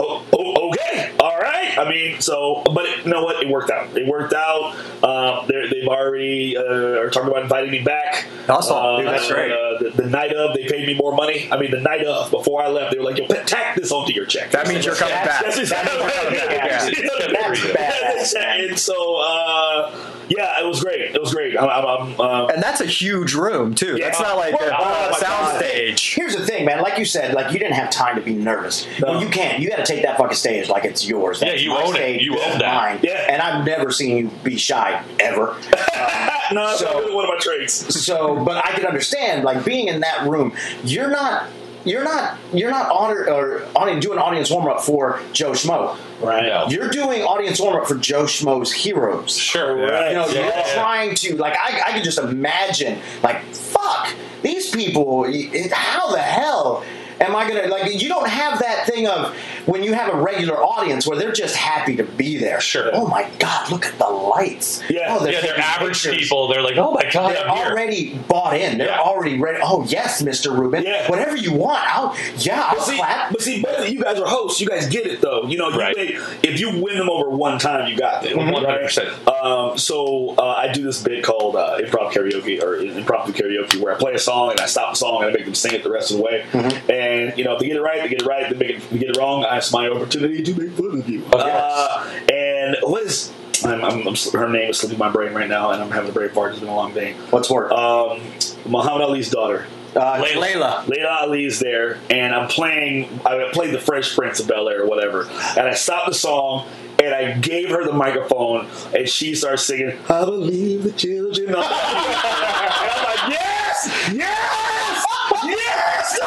oh, 0.08 0.24
oh, 0.32 0.68
okay, 0.70 1.12
all 1.20 1.28
all 1.28 1.38
right. 1.38 1.78
I 1.78 1.88
mean, 1.88 2.20
so, 2.20 2.62
but 2.74 2.84
it, 2.86 3.04
you 3.04 3.10
know 3.12 3.22
what? 3.22 3.40
It 3.42 3.48
worked 3.48 3.70
out. 3.70 3.96
It 3.96 4.06
worked 4.08 4.32
out. 4.34 4.74
Um, 5.04 5.46
they're- 5.46 5.68
they've 5.68 5.86
already 5.86 6.56
uh, 6.56 6.62
are 7.00 7.10
talking 7.10 7.28
about 7.30 7.42
inviting 7.42 7.70
me 7.70 7.82
back. 7.82 8.26
Awesome. 8.48 8.76
Uh, 8.76 8.96
Dude, 8.98 9.06
that's 9.06 9.28
great. 9.30 9.52
Uh, 9.52 9.78
the, 9.78 9.90
the 10.02 10.08
night 10.08 10.32
of, 10.32 10.54
they 10.56 10.66
paid 10.66 10.86
me 10.86 10.94
more 10.94 11.14
money. 11.14 11.48
I 11.52 11.58
mean, 11.58 11.70
the 11.70 11.80
night 11.80 12.04
of, 12.04 12.30
before 12.30 12.62
I 12.62 12.68
left, 12.68 12.92
they 12.92 12.98
were 12.98 13.04
like, 13.04 13.18
"Yo, 13.18 13.26
tack 13.44 13.76
this 13.76 13.92
onto 13.92 14.12
your 14.12 14.26
check." 14.26 14.50
That 14.50 14.66
means 14.66 14.84
you're 14.86 14.94
coming 14.96 15.14
back. 15.14 15.40
That's 15.44 15.58
exactly 15.58 15.98
That's 15.98 16.24
what 16.24 16.32
badass. 16.32 17.72
That's 17.74 18.34
And 18.34 18.78
so, 18.78 19.16
uh, 19.16 20.14
yeah, 20.28 20.60
it 20.60 20.66
was 20.66 20.82
great. 20.82 21.14
It 21.14 21.20
was 21.20 21.32
great. 21.32 21.56
I'm, 21.58 21.68
I'm, 21.68 21.86
I'm, 21.86 22.20
um, 22.20 22.50
And 22.50 22.62
that's 22.62 22.80
a 22.82 22.86
huge 22.86 23.34
room 23.34 23.74
too. 23.74 23.96
Yeah. 23.96 24.06
That's 24.06 24.20
not 24.20 24.36
like 24.36 24.58
Well, 24.58 24.68
a 24.68 24.74
oh 24.78 25.10
my 25.12 25.18
sound 25.18 25.46
God. 25.52 25.58
stage. 25.62 26.14
Here's 26.14 26.36
the 26.36 26.44
thing, 26.46 26.66
man. 26.66 26.82
Like 26.82 26.98
you 26.98 27.04
said, 27.06 27.34
like 27.34 27.52
you 27.52 27.58
didn't 27.58 27.74
have 27.74 27.90
time 27.90 28.16
to 28.16 28.20
be 28.22 28.34
nervous. 28.34 28.86
No. 29.00 29.12
Well, 29.12 29.22
you 29.22 29.28
can't. 29.30 29.58
You 29.60 29.70
got 29.70 29.76
to 29.76 29.84
take 29.86 29.97
that 30.02 30.18
fucking 30.18 30.36
stage 30.36 30.68
like 30.68 30.84
it's 30.84 31.06
yours. 31.06 31.40
Yeah, 31.42 31.54
you 31.54 31.70
my 31.70 31.82
own 31.82 31.96
it. 31.96 32.20
You 32.22 32.32
own 32.40 32.58
that. 32.58 32.74
Mine. 32.74 33.00
Yeah. 33.02 33.26
And 33.30 33.40
I've 33.42 33.64
never 33.66 33.90
seen 33.90 34.16
you 34.16 34.30
be 34.44 34.56
shy 34.56 35.02
ever. 35.20 35.56
Um, 35.98 36.54
no, 36.54 36.66
that's 36.68 36.78
So- 36.80 36.86
not 36.86 36.94
really 36.96 37.14
one 37.14 37.24
of 37.24 37.30
my 37.30 37.38
traits. 37.40 38.02
So, 38.02 38.42
but 38.42 38.64
I 38.64 38.70
can 38.72 38.86
understand, 38.86 39.44
like 39.44 39.64
being 39.66 39.88
in 39.88 40.00
that 40.00 40.26
room. 40.28 40.54
You're 40.82 41.10
not. 41.10 41.48
You're 41.84 42.04
not. 42.04 42.38
You're 42.54 42.70
not 42.70 42.90
honor 42.90 43.28
or 43.28 43.64
on 43.76 44.00
doing 44.00 44.18
audience 44.18 44.50
warm 44.50 44.66
up 44.66 44.80
for 44.80 45.20
Joe 45.32 45.50
Schmo. 45.50 45.98
Right. 46.22 46.44
No. 46.46 46.66
You're 46.68 46.88
doing 46.88 47.22
audience 47.22 47.60
warm 47.60 47.76
up 47.76 47.86
for 47.88 47.96
Joe 47.96 48.24
Schmo's 48.24 48.72
heroes. 48.72 49.36
Sure. 49.36 49.76
Right. 49.76 50.08
You 50.10 50.14
know, 50.16 50.26
Yeah, 50.28 50.54
you're 50.66 50.74
trying 50.74 51.14
to 51.16 51.36
like. 51.36 51.54
I, 51.58 51.82
I 51.88 51.90
can 51.92 52.02
just 52.04 52.18
imagine, 52.18 52.98
like, 53.22 53.42
fuck 53.54 54.08
these 54.42 54.70
people. 54.70 55.24
it- 55.28 55.72
How 55.72 56.10
the 56.12 56.18
hell 56.22 56.82
am 57.20 57.34
I 57.36 57.48
gonna 57.48 57.66
like? 57.68 58.00
You 58.00 58.08
don't 58.08 58.28
have 58.28 58.58
that 58.60 58.86
thing 58.86 59.06
of 59.06 59.34
when 59.66 59.82
you 59.82 59.92
have 59.92 60.12
a 60.12 60.16
regular 60.20 60.56
audience 60.62 61.06
where 61.06 61.18
they're 61.18 61.32
just 61.32 61.56
happy 61.56 61.96
to 61.96 62.04
be 62.04 62.36
there. 62.38 62.60
Sure. 62.60 62.90
Oh 62.92 63.06
my 63.06 63.28
god, 63.38 63.70
look 63.70 63.86
at 63.86 63.98
the 63.98 64.08
lights. 64.08 64.82
Yeah. 64.88 65.16
Oh, 65.18 65.26
Yeah, 65.26 65.40
they're 65.40 65.58
average 65.58 66.02
pictures. 66.02 66.22
people. 66.22 66.48
They're 66.48 66.62
like, 66.62 66.76
oh 66.76 66.92
my 66.92 67.08
god, 67.10 67.34
They're 67.34 67.48
I'm 67.48 67.56
here. 67.56 67.66
already 67.66 68.14
bought 68.28 68.56
in. 68.56 68.78
They're 68.78 68.88
Yeah. 68.88 69.00
already 69.00 69.38
ready. 69.38 69.58
Oh 69.62 69.84
yes, 69.84 70.22
Mr. 70.22 70.56
Rubin. 70.56 70.84
Yeah. 70.84 71.08
Whatever 71.10 71.36
you 71.36 71.52
want. 71.52 71.84
I'll 71.96 72.16
yeah. 72.38 72.62
I'll 72.68 72.74
But 72.76 72.84
see, 72.84 72.96
clap. 72.96 73.30
but 73.32 73.42
see, 73.42 73.62
both 73.62 73.78
of 73.80 73.88
you 73.88 74.02
guys 74.02 74.18
are 74.18 74.26
hosts. 74.26 74.60
You 74.60 74.68
guys 74.68 74.86
get 74.88 75.06
it 75.06 75.20
though. 75.20 75.44
You 75.46 75.58
know, 75.58 75.68
you 75.70 75.78
Right. 75.78 75.96
make- 75.96 76.16
if 76.42 76.60
you 76.60 76.70
win 76.82 76.96
them 76.98 77.10
over 77.10 77.28
one 77.30 77.58
time, 77.58 77.88
you 77.90 77.96
got 77.96 78.22
them. 78.22 78.38
Mhm. 78.38 78.52
right? 78.52 78.82
100%. 78.82 79.28
Um, 79.28 79.76
so 79.78 80.34
uh, 80.38 80.54
I 80.56 80.68
do 80.72 80.82
this 80.82 81.02
bit 81.02 81.22
called 81.24 81.56
uh, 81.56 81.78
improv 81.78 82.12
karaoke 82.12 82.62
or 82.62 82.76
impromptu 82.76 83.32
karaoke, 83.32 83.80
where 83.80 83.94
I 83.94 83.98
play 83.98 84.12
a 84.14 84.18
song 84.18 84.50
and 84.50 84.60
I 84.60 84.66
stop 84.66 84.92
the 84.92 84.96
song 84.96 85.22
and 85.22 85.30
I 85.30 85.32
make 85.32 85.44
them 85.44 85.54
sing 85.54 85.72
it 85.74 85.82
the 85.82 85.90
rest 85.90 86.10
of 86.10 86.16
the 86.18 86.22
way. 86.22 86.44
And 86.52 87.07
you 87.36 87.44
know, 87.44 87.54
if 87.54 87.60
they 87.60 87.66
get 87.66 87.76
it 87.76 87.82
right, 87.82 88.02
they 88.02 88.08
get 88.08 88.22
it 88.22 88.26
right. 88.26 88.42
If 88.50 88.58
they 88.58 88.66
make 88.66 88.76
it, 88.76 88.90
they 88.90 88.98
get 88.98 89.10
it 89.10 89.16
wrong, 89.16 89.44
it's 89.48 89.72
my 89.72 89.88
opportunity 89.88 90.42
to 90.42 90.54
make 90.54 90.72
fun 90.72 90.98
of 90.98 91.08
you. 91.08 91.24
Of. 91.26 91.34
Uh, 91.34 92.04
and 92.32 92.76
what 92.82 93.02
is? 93.02 93.32
I'm, 93.64 93.84
I'm, 93.84 94.06
I'm, 94.06 94.14
her 94.32 94.48
name 94.48 94.70
is 94.70 94.78
slipping 94.78 94.98
my 94.98 95.10
brain 95.10 95.32
right 95.34 95.48
now, 95.48 95.70
and 95.70 95.82
I'm 95.82 95.90
having 95.90 96.10
a 96.10 96.12
brain 96.12 96.30
fart. 96.30 96.52
It's 96.52 96.60
been 96.60 96.68
a 96.68 96.74
long 96.74 96.94
day. 96.94 97.14
What's 97.30 97.50
work? 97.50 97.72
Um, 97.72 98.20
Muhammad 98.66 99.02
Ali's 99.02 99.30
daughter. 99.30 99.66
Uh, 99.96 100.20
Laila. 100.22 100.40
Laila. 100.40 100.84
Laila 100.86 101.18
Ali's 101.22 101.58
there, 101.58 101.98
and 102.10 102.34
I'm 102.34 102.48
playing. 102.48 103.20
I 103.26 103.50
played 103.52 103.74
the 103.74 103.80
Fresh 103.80 104.14
Prince 104.14 104.38
of 104.38 104.46
Bel 104.46 104.68
Air 104.68 104.82
or 104.82 104.86
whatever, 104.86 105.28
and 105.28 105.66
I 105.66 105.74
stopped 105.74 106.08
the 106.08 106.14
song 106.14 106.68
and 106.98 107.14
I 107.14 107.38
gave 107.38 107.70
her 107.70 107.84
the 107.84 107.92
microphone, 107.92 108.68
and 108.94 109.08
she 109.08 109.34
starts 109.34 109.62
singing, 109.62 109.98
"I 110.08 110.24
believe 110.24 110.82
the 110.82 110.92
children." 110.92 111.48
And 111.48 111.56
I'm 111.56 113.04
like, 113.04 113.30
"Yes, 113.30 114.12
yes, 114.12 115.06
yes, 115.44 116.18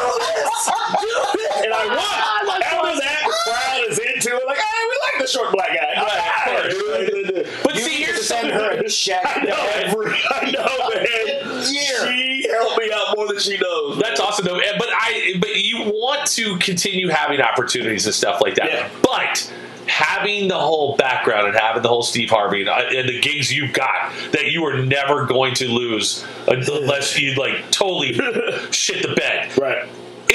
do 0.52 0.68
this, 0.68 1.32
do 1.32 1.38
this," 1.38 1.64
and 1.64 1.74
I 1.74 1.86
won. 2.46 2.62
After 2.62 3.00
that, 3.00 3.22
the 3.24 3.34
crowd 3.44 3.84
is 3.88 3.98
into 3.98 4.36
it. 4.36 4.46
Like, 4.46 4.56
hey, 4.58 4.84
we 4.88 4.98
like 5.12 5.22
the 5.22 5.26
short 5.26 5.52
black 5.52 5.68
guy. 5.68 6.02
Right, 6.02 6.72
of 6.72 7.44
course. 7.44 7.62
But 7.64 7.74
you 7.74 7.80
see, 7.80 7.90
need 7.90 7.96
to 7.98 8.04
here's 8.12 8.26
send 8.26 8.50
something- 8.50 8.78
her 8.78 8.84
a 8.84 8.88
check 8.88 9.22
I 9.24 9.42
know, 9.44 9.66
every 9.74 10.14
I 10.30 10.50
know, 10.50 10.90
man. 10.94 11.72
year. 11.72 12.06
She 12.12 12.46
helped 12.50 12.78
me 12.78 12.90
out 12.92 13.16
more 13.16 13.28
than 13.28 13.38
she 13.38 13.58
knows. 13.58 13.98
That's 13.98 14.20
awesome 14.20 14.44
though. 14.44 14.60
But 14.78 14.88
I 14.90 15.34
but 15.40 15.56
you 15.56 15.84
want 15.90 16.26
to 16.32 16.56
continue 16.58 17.08
having 17.08 17.40
opportunities 17.40 18.06
and 18.06 18.14
stuff 18.14 18.40
like 18.40 18.54
that. 18.56 18.66
Yeah. 18.70 18.88
But 19.02 19.52
having 19.86 20.48
the 20.48 20.58
whole 20.58 20.96
background 20.96 21.48
and 21.48 21.56
having 21.56 21.82
the 21.82 21.88
whole 21.88 22.02
Steve 22.04 22.30
Harvey 22.30 22.60
and, 22.60 22.68
uh, 22.68 22.82
and 22.94 23.08
the 23.08 23.20
gigs 23.20 23.52
you've 23.52 23.72
got 23.72 24.12
that 24.32 24.46
you 24.50 24.64
are 24.64 24.78
never 24.78 25.26
going 25.26 25.54
to 25.54 25.66
lose 25.68 26.24
unless 26.46 27.18
you 27.18 27.34
like 27.34 27.68
totally 27.70 28.12
shit 28.70 29.02
the 29.06 29.14
bed. 29.14 29.56
right. 29.58 29.88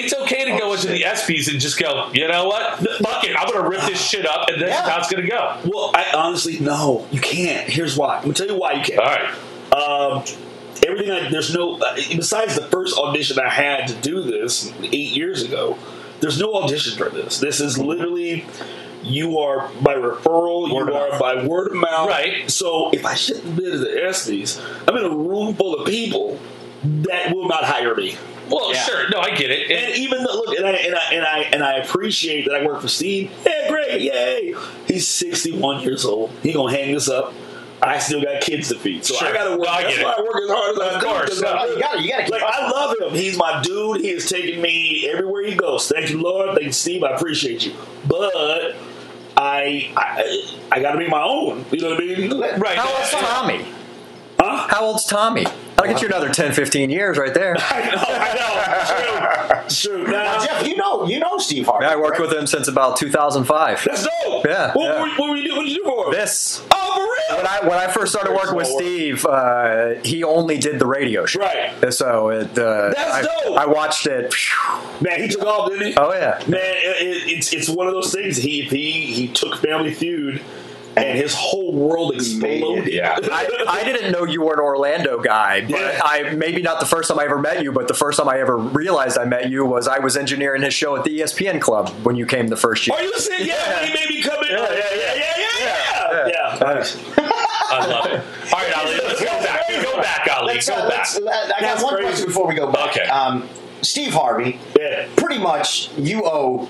It's 0.03 0.13
okay 0.13 0.45
to 0.51 0.57
go 0.57 0.73
into 0.73 0.87
the 0.87 1.01
ESPYS 1.01 1.51
and 1.51 1.59
just 1.59 1.77
go, 1.79 2.09
you 2.13 2.27
know 2.27 2.47
what? 2.47 2.77
Fuck 3.01 3.23
it. 3.23 3.35
I'm 3.37 3.51
going 3.51 3.63
to 3.63 3.69
rip 3.69 3.81
this 3.81 3.99
shit 4.01 4.25
up 4.25 4.47
and 4.49 4.61
this 4.61 4.69
Yeah. 4.69 4.83
is 4.83 4.89
how 4.89 4.99
it's 4.99 5.11
going 5.11 5.23
to 5.23 5.29
go. 5.29 5.57
Well, 5.65 5.91
I 5.93 6.05
honestly 6.15 6.59
no, 6.59 7.07
you 7.11 7.19
can't. 7.19 7.69
Here's 7.69 7.97
why. 7.97 8.17
I'm 8.17 8.21
gonna 8.23 8.33
tell 8.33 8.47
you 8.47 8.55
why 8.57 8.73
you 8.73 8.83
can't. 8.83 8.99
All 8.99 9.05
right. 9.05 9.33
Um, 9.73 10.23
everything. 10.85 11.11
I, 11.11 11.29
there's 11.29 11.53
no. 11.53 11.77
Besides 11.95 12.55
the 12.55 12.63
first 12.63 12.97
audition 12.97 13.39
I 13.39 13.49
had 13.49 13.87
to 13.89 13.95
do 13.95 14.21
this 14.23 14.71
eight 14.83 15.11
years 15.11 15.43
ago. 15.43 15.77
There's 16.19 16.39
no 16.39 16.53
audition 16.55 16.97
for 16.97 17.09
this. 17.09 17.39
This 17.39 17.59
is 17.59 17.77
literally. 17.77 18.45
You 19.03 19.37
are 19.39 19.69
by 19.81 19.93
referral. 19.95 20.73
Word 20.73 20.89
you 20.89 20.95
are 20.95 21.09
mouth. 21.11 21.19
by 21.19 21.45
word 21.45 21.67
of 21.67 21.75
mouth. 21.75 22.09
Right. 22.09 22.49
So 22.51 22.89
if 22.91 23.05
I 23.05 23.13
shit 23.13 23.41
the 23.43 23.49
bed 23.51 23.73
of 23.73 23.79
the 23.81 23.87
ESPYS, 23.87 24.61
I'm 24.87 24.97
in 24.97 25.05
a 25.05 25.15
room 25.15 25.53
full 25.53 25.75
of 25.79 25.87
people 25.87 26.39
that 26.83 27.33
will 27.33 27.47
not 27.47 27.63
hire 27.63 27.95
me. 27.95 28.17
Well, 28.49 28.73
Yeah. 28.73 28.83
sure. 28.83 29.09
No, 29.09 29.19
I 29.19 29.31
get 29.35 29.51
it. 29.51 29.69
And 29.71 29.95
even 29.97 30.23
though, 30.23 30.33
look, 30.35 30.55
and 30.57 30.65
I 30.65 30.71
and 30.71 30.95
I 30.95 30.99
and 31.13 31.25
I 31.25 31.39
and 31.53 31.63
I 31.63 31.73
appreciate 31.77 32.45
that 32.45 32.55
I 32.55 32.65
work 32.65 32.81
for 32.81 32.87
Steve. 32.87 33.31
Yeah, 33.45 33.69
great, 33.69 34.01
yay. 34.01 34.53
He's 34.87 35.07
61 35.07 35.81
years 35.81 36.05
old. 36.05 36.31
He 36.43 36.53
gonna 36.53 36.71
hang 36.75 36.93
this 36.93 37.09
up. 37.09 37.33
I 37.81 37.99
still 37.99 38.23
got 38.23 38.41
kids 38.41 38.69
to 38.69 38.75
feed, 38.79 39.05
so 39.05 39.13
Sure. 39.13 39.27
I 39.27 39.33
gotta 39.33 39.51
work. 39.51 39.59
No, 39.67 39.69
I 39.71 39.83
That's 39.83 39.95
get 39.97 40.05
why 40.05 40.11
it. 40.13 40.17
I 40.17 40.21
work 40.23 40.41
as 40.43 40.49
hard 40.49 40.71
as 40.75 40.81
I 40.81 40.95
Of 40.95 40.99
do, 41.01 41.05
course. 41.07 41.41
No, 41.41 41.47
I- 41.49 41.65
you 41.67 41.79
gotta- 41.79 42.01
you 42.01 42.09
gotta 42.09 42.23
keep 42.23 42.31
like. 42.31 42.43
I 42.43 42.69
love 42.71 42.95
him. 42.99 43.13
He's 43.13 43.37
my 43.37 43.61
dude. 43.61 44.01
He 44.01 44.09
has 44.13 44.27
taken 44.27 44.61
me 44.61 45.07
everywhere 45.11 45.43
he 45.43 45.53
goes. 45.53 45.87
Thank 45.87 46.09
you, 46.09 46.19
Lord. 46.21 46.49
Thank 46.55 46.63
you, 46.63 46.71
Steve. 46.71 47.03
I 47.03 47.11
appreciate 47.11 47.65
you, 47.65 47.73
but 48.07 48.31
I 49.37 49.91
I, 49.95 50.57
I 50.71 50.79
got 50.79 50.93
to 50.93 50.97
be 50.97 51.07
my 51.07 51.21
own. 51.21 51.63
You 51.71 51.79
know 51.81 51.89
what 51.91 52.01
I 52.01 52.05
mean? 52.05 52.39
right. 52.59 52.75
How 52.77 52.91
old's 52.97 53.11
Tommy? 53.11 53.63
Huh? 54.39 54.67
How 54.69 54.85
old's 54.85 55.05
Tommy? 55.05 55.45
That'll 55.75 55.91
get 55.93 56.01
you 56.01 56.07
another 56.07 56.29
10, 56.29 56.53
15 56.53 56.89
years 56.89 57.17
right 57.17 57.33
there. 57.33 57.55
I 57.59 57.89
know. 57.91 58.03
I 58.07 58.33
know. 58.33 59.63
True. 59.67 60.03
True. 60.03 60.03
Now, 60.11 60.23
Now, 60.37 60.45
Jeff, 60.45 60.67
you 60.67 60.75
know, 60.75 61.05
you 61.07 61.19
know 61.19 61.37
Steve 61.37 61.65
Harvey. 61.65 61.85
I 61.85 61.95
worked 61.95 62.19
right? 62.19 62.29
with 62.29 62.37
him 62.37 62.47
since 62.47 62.67
about 62.67 62.97
2005. 62.97 63.83
that's 63.85 64.03
dope. 64.03 64.45
Yeah, 64.45 64.71
What, 64.73 64.83
yeah. 64.83 65.01
Were, 65.01 65.09
what 65.09 65.29
were 65.31 65.35
you 65.35 65.49
do? 65.49 65.55
What 65.55 65.63
did 65.65 65.71
you 65.71 65.83
do 65.83 65.83
for 65.83 66.05
him? 66.07 66.11
This 66.13 66.61
Oh, 66.71 66.93
for 66.95 67.01
real? 67.35 67.43
when 67.43 67.47
I 67.47 67.59
when 67.67 67.77
I 67.77 67.91
first 67.91 68.11
started 68.13 68.33
working 68.33 68.55
with 68.55 68.67
Steve, 68.67 69.25
uh, 69.25 69.95
he 70.03 70.23
only 70.23 70.57
did 70.57 70.79
the 70.79 70.85
radio 70.87 71.25
show. 71.25 71.39
Right. 71.41 71.93
So 71.93 72.29
it, 72.29 72.57
uh, 72.57 72.89
That's 72.95 73.11
I, 73.11 73.21
dope. 73.23 73.57
I 73.57 73.65
watched 73.65 74.07
it. 74.07 74.33
Man, 75.01 75.21
he 75.21 75.27
took 75.27 75.43
off, 75.43 75.69
didn't 75.69 75.87
he? 75.87 75.95
Oh 75.97 76.13
yeah. 76.13 76.41
Man, 76.47 76.59
it, 76.61 77.01
it, 77.01 77.37
it's 77.37 77.53
it's 77.53 77.69
one 77.69 77.87
of 77.87 77.93
those 77.93 78.13
things. 78.13 78.37
He 78.37 78.61
he 78.61 78.91
he 79.13 79.27
took 79.27 79.57
Family 79.57 79.93
Feud, 79.93 80.41
and 80.97 81.17
his 81.17 81.33
whole 81.35 81.71
world 81.73 82.13
exploded. 82.13 82.91
Yeah. 82.93 83.17
I, 83.31 83.65
I 83.67 83.83
didn't 83.83 84.11
know 84.11 84.23
you 84.25 84.41
were 84.41 84.53
an 84.53 84.59
Orlando 84.59 85.21
guy, 85.21 85.61
but 85.61 85.69
Yeah. 85.69 86.01
I 86.03 86.33
maybe 86.35 86.61
not 86.61 86.79
the 86.79 86.85
first 86.85 87.09
time 87.09 87.19
I 87.19 87.23
ever 87.25 87.37
met 87.39 87.63
you, 87.63 87.71
but 87.71 87.87
the 87.87 87.93
first 87.93 88.17
time 88.19 88.27
I 88.29 88.39
ever 88.39 88.57
realized 88.57 89.17
I 89.17 89.25
met 89.25 89.49
you 89.49 89.65
was 89.65 89.87
I 89.87 89.99
was 89.99 90.17
engineering 90.17 90.61
his 90.63 90.73
show 90.73 90.95
at 90.95 91.03
the 91.03 91.19
ESPN 91.19 91.61
Club 91.61 91.89
when 92.03 92.15
you 92.15 92.25
came 92.25 92.47
the 92.47 92.57
first 92.57 92.87
year. 92.87 92.95
Are 92.97 93.01
you 93.03 93.13
saying 93.19 93.45
yeah? 93.47 93.55
Yeah. 93.55 93.79
When 93.79 93.87
he 93.87 93.93
made 93.93 94.09
me 94.09 94.21
come 94.21 94.43
in. 94.43 94.51
Yeah. 94.51 94.57
Yeah, 94.57 94.69
yeah, 94.71 94.95
yeah, 94.95 95.15
yeah, 95.15 95.57
yeah, 95.59 96.27
yeah. 96.27 96.27
Yeah. 96.27 96.73
Nice. 96.73 96.97
I 97.69 97.85
love 97.85 98.05
it. 98.05 98.21
All 98.53 98.59
right, 98.59 98.77
Ali, 98.77 98.95
let's 99.03 99.19
go 99.19 99.25
back. 99.27 99.67
Go 99.83 100.01
back, 100.01 100.27
Ali. 100.37 100.53
Let's, 100.55 100.69
Go 100.69 100.75
uh, 100.75 100.89
back. 100.89 100.97
let's, 100.99 101.17
uh, 101.19 101.51
I 101.57 101.61
got 101.61 101.83
one 101.83 101.93
crazy. 101.95 102.07
question 102.07 102.25
before 102.27 102.47
we 102.47 102.55
go 102.55 102.71
back. 102.71 102.91
Okay. 102.97 103.07
Um, 103.09 103.47
Steve 103.81 104.13
Harvey, 104.13 104.59
Yeah. 104.79 105.07
pretty 105.17 105.37
much 105.37 105.91
you 105.97 106.23
owe 106.25 106.67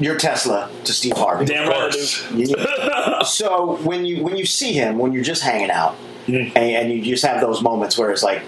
your 0.00 0.16
Tesla 0.16 0.70
to 0.84 0.92
Steve 0.92 1.16
Harvey. 1.16 1.44
Damn 1.46 1.68
right, 1.68 1.76
I 1.76 1.80
course. 1.90 2.28
do. 2.30 2.38
You- 2.38 3.24
so 3.24 3.76
when 3.84 4.04
you 4.04 4.22
when 4.22 4.36
you 4.36 4.46
see 4.46 4.72
him, 4.72 4.98
when 4.98 5.12
you're 5.12 5.24
just 5.24 5.42
hanging 5.42 5.70
out, 5.70 5.96
Mm-hmm. 6.26 6.56
and, 6.56 6.90
and 6.90 6.90
you 6.90 7.02
just 7.02 7.22
have 7.26 7.42
those 7.42 7.60
moments 7.60 7.98
where 7.98 8.10
it's 8.10 8.22
like 8.22 8.40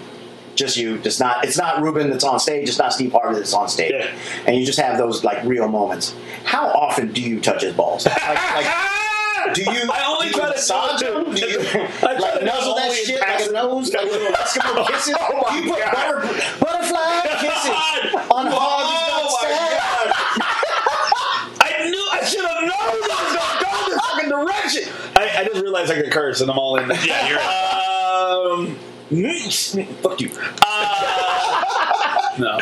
just 0.55 0.77
you, 0.77 0.97
just 0.97 1.19
not 1.19 1.45
it's 1.45 1.59
not 1.59 1.79
Ruben 1.79 2.09
that's 2.09 2.23
on 2.23 2.39
stage, 2.39 2.67
it's 2.67 2.79
not 2.79 2.91
Steve 2.91 3.11
Harvey 3.11 3.35
that's 3.35 3.53
on 3.53 3.69
stage, 3.69 3.91
Yeah. 3.93 4.07
and 4.47 4.55
you 4.57 4.65
just 4.65 4.79
have 4.79 4.97
those 4.97 5.23
like 5.23 5.43
real 5.43 5.67
moments. 5.67 6.15
How 6.43 6.69
often 6.69 7.13
do 7.13 7.21
you 7.21 7.39
touch 7.39 7.61
his 7.61 7.73
balls? 7.75 8.07
Like, 8.07 8.17
like 8.25 8.65
do 9.53 9.61
you? 9.61 9.91
I 9.91 10.03
only 10.07 10.31
try 10.33 10.45
to 10.45 10.51
massage 10.55 11.03
him? 11.03 11.35
Do 11.35 11.39
you 11.47 11.59
like 12.01 12.17
nuzzle 12.43 12.73
that 12.75 12.91
shit 13.05 13.21
like 13.21 13.47
a 13.47 13.51
nose, 13.51 13.93
like 13.93 14.05
little 14.05 14.27
Eskimo 14.33 14.87
kisses? 14.89 15.15
Oh 15.19 15.55
you 15.55 15.69
put 15.71 15.79
butter, 15.93 16.19
butterfly 16.59 17.21
kisses 17.41 18.15
on 18.31 18.47
Harvey's 18.49 19.05
Oh 19.05 19.37
my 19.39 19.49
nutsack. 19.53 19.77
God. 19.77 20.57
I 21.61 21.89
knew 21.89 22.07
I 22.11 22.23
should 22.25 22.41
have 22.45 22.61
known 22.61 22.69
that 22.69 23.19
was 23.21 23.33
gonna 23.37 23.61
go 23.61 23.69
this 23.91 24.01
fucking 24.01 24.26
direction. 24.45 24.83
I, 25.15 25.29
I 25.39 25.43
just 25.45 25.61
realized 25.61 25.91
I 25.91 26.01
could 26.01 26.11
curse 26.11 26.41
and 26.41 26.49
I'm 26.51 26.57
all 26.57 26.77
in. 26.77 26.89
Yeah, 26.89 27.27
you're- 27.27 27.41
um. 27.41 28.77
mm, 29.11 29.95
Fuck 30.01 30.21
you. 30.21 30.31
Uh, 30.65 32.19
no. 32.39 32.59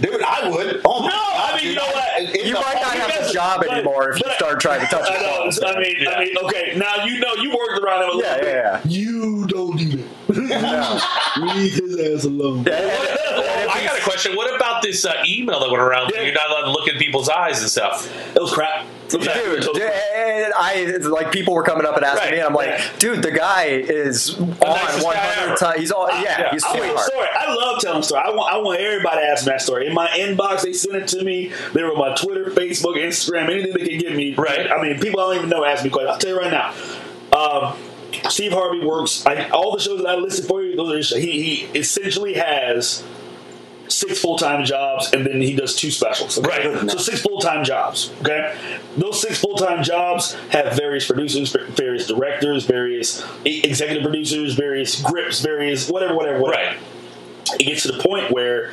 Dude, 0.00 0.22
I 0.22 0.48
would. 0.48 0.80
Oh 0.86 1.00
my 1.02 1.08
No, 1.08 1.12
God, 1.12 1.52
I 1.52 1.56
mean, 1.56 1.60
dude, 1.62 1.68
you 1.68 1.74
know 1.76 1.82
what? 1.82 2.22
it- 2.22 2.46
You 2.46 2.56
it's 2.56 2.64
might 2.64 2.72
a- 2.76 2.80
not 2.80 2.94
have 2.94 3.06
Because- 3.08 3.30
a 3.30 3.34
job 3.34 3.60
but- 3.60 3.70
anymore 3.72 4.10
if 4.10 4.16
you 4.16 4.22
but- 4.24 4.34
start 4.36 4.58
trying 4.60 4.80
to 4.80 4.86
touch 4.86 5.10
I 5.10 5.18
the 5.18 5.22
know. 5.26 5.38
balls. 5.40 5.60
I 5.62 5.78
mean, 5.78 6.08
I 6.08 6.20
mean, 6.24 6.36
okay. 6.44 6.72
Now 6.76 7.04
you 7.04 7.18
know 7.20 7.34
you 7.42 7.50
worked 7.50 7.82
around 7.84 8.04
him 8.04 8.08
a 8.08 8.12
little 8.14 8.22
Yeah, 8.22 8.36
bit. 8.38 8.44
yeah, 8.46 8.80
yeah. 8.84 8.90
You 8.90 9.46
don't 9.46 9.76
do 9.76 10.04
that. 10.48 11.36
Leave 11.54 11.74
his 11.74 11.98
ass 12.00 12.24
alone. 12.24 12.66
I 12.68 13.82
got 13.84 13.98
a 13.98 14.02
question. 14.02 14.36
What 14.36 14.54
about 14.54 14.80
this 14.82 15.04
uh, 15.04 15.12
email 15.26 15.60
that 15.60 15.70
went 15.70 15.82
around? 15.82 16.12
Yeah. 16.14 16.22
You're 16.22 16.34
not 16.34 16.48
allowed 16.48 16.62
to 16.64 16.70
look 16.72 16.88
in 16.88 16.96
people's 16.96 17.28
eyes 17.28 17.60
and 17.60 17.68
stuff. 17.70 18.10
It 18.34 18.40
was 18.40 18.52
crap. 18.52 18.86
It 19.12 19.16
was 19.18 19.26
crap. 19.28 19.36
Dude, 19.44 19.60
dude, 19.74 19.76
I 20.56 20.84
like 21.08 21.32
people 21.32 21.54
were 21.54 21.62
coming 21.62 21.86
up 21.86 21.96
and 21.96 22.04
asking 22.04 22.20
Right, 22.24 22.32
me, 22.32 22.38
and 22.38 22.48
I'm 22.48 22.54
like, 22.54 22.98
dude, 22.98 23.22
the 23.22 23.30
guy 23.30 23.64
is 23.66 24.38
on 24.38 24.48
nicest 24.50 25.02
guy 25.02 25.26
100 25.36 25.56
times. 25.58 25.78
He's 25.80 25.90
all, 25.90 26.08
yeah, 26.08 26.22
yeah. 26.22 26.50
he's 26.52 26.64
I 26.64 26.76
sweetheart. 26.78 26.98
story. 27.00 27.26
I 27.32 27.54
love 27.54 27.80
telling 27.80 28.02
stories. 28.02 28.24
I 28.26 28.30
want 28.34 28.52
I 28.52 28.58
want 28.58 28.80
everybody 28.80 29.22
to 29.22 29.26
ask 29.26 29.46
me 29.46 29.52
that 29.52 29.62
story. 29.62 29.86
In 29.86 29.94
my 29.94 30.08
inbox, 30.08 30.62
they 30.62 30.72
send 30.72 30.96
it 30.96 31.08
to 31.08 31.24
me. 31.24 31.52
They 31.74 31.82
were 31.82 31.90
on 31.92 31.98
my 31.98 32.14
Twitter, 32.14 32.50
Facebook, 32.50 32.96
Instagram, 32.96 33.50
anything 33.50 33.72
they 33.72 33.88
can 33.88 33.98
give 33.98 34.14
me. 34.14 34.34
Right. 34.34 34.70
I 34.70 34.80
mean, 34.82 34.98
people 35.00 35.20
I 35.20 35.34
don't 35.34 35.36
even 35.36 35.48
know 35.50 35.64
ask 35.64 35.84
me 35.84 35.90
questions. 35.90 36.12
I'll 36.14 36.18
tell 36.18 36.30
you 36.30 36.38
right 36.38 36.50
now. 36.50 36.74
Um, 37.36 37.76
Steve 38.28 38.52
Harvey 38.52 38.84
works. 38.84 39.24
I, 39.26 39.48
all 39.50 39.72
the 39.76 39.80
shows 39.80 40.02
that 40.02 40.08
I 40.08 40.16
listed 40.16 40.44
for 40.46 40.62
you, 40.62 40.74
those 40.76 41.12
are 41.12 41.18
he, 41.18 41.42
he 41.66 41.78
essentially 41.78 42.34
has 42.34 43.04
six 43.90 44.20
full 44.20 44.36
time 44.38 44.64
jobs, 44.64 45.10
and 45.12 45.26
then 45.26 45.40
he 45.40 45.54
does 45.54 45.74
two 45.74 45.90
specials. 45.90 46.38
okay? 46.38 46.68
Right. 46.68 46.90
So 46.90 46.98
six 46.98 47.22
full 47.22 47.40
time 47.40 47.64
jobs. 47.64 48.12
Okay. 48.20 48.56
Those 48.96 49.20
six 49.20 49.38
full 49.38 49.56
time 49.56 49.82
jobs 49.82 50.34
have 50.50 50.76
various 50.76 51.06
producers, 51.06 51.54
various 51.70 52.06
directors, 52.06 52.64
various 52.64 53.24
executive 53.44 54.02
producers, 54.02 54.54
various 54.54 55.00
grips, 55.02 55.40
various 55.40 55.88
whatever, 55.88 56.14
whatever, 56.14 56.40
whatever. 56.40 56.70
Right. 56.70 56.78
It 57.58 57.64
gets 57.64 57.82
to 57.82 57.92
the 57.92 58.02
point 58.02 58.30
where 58.30 58.72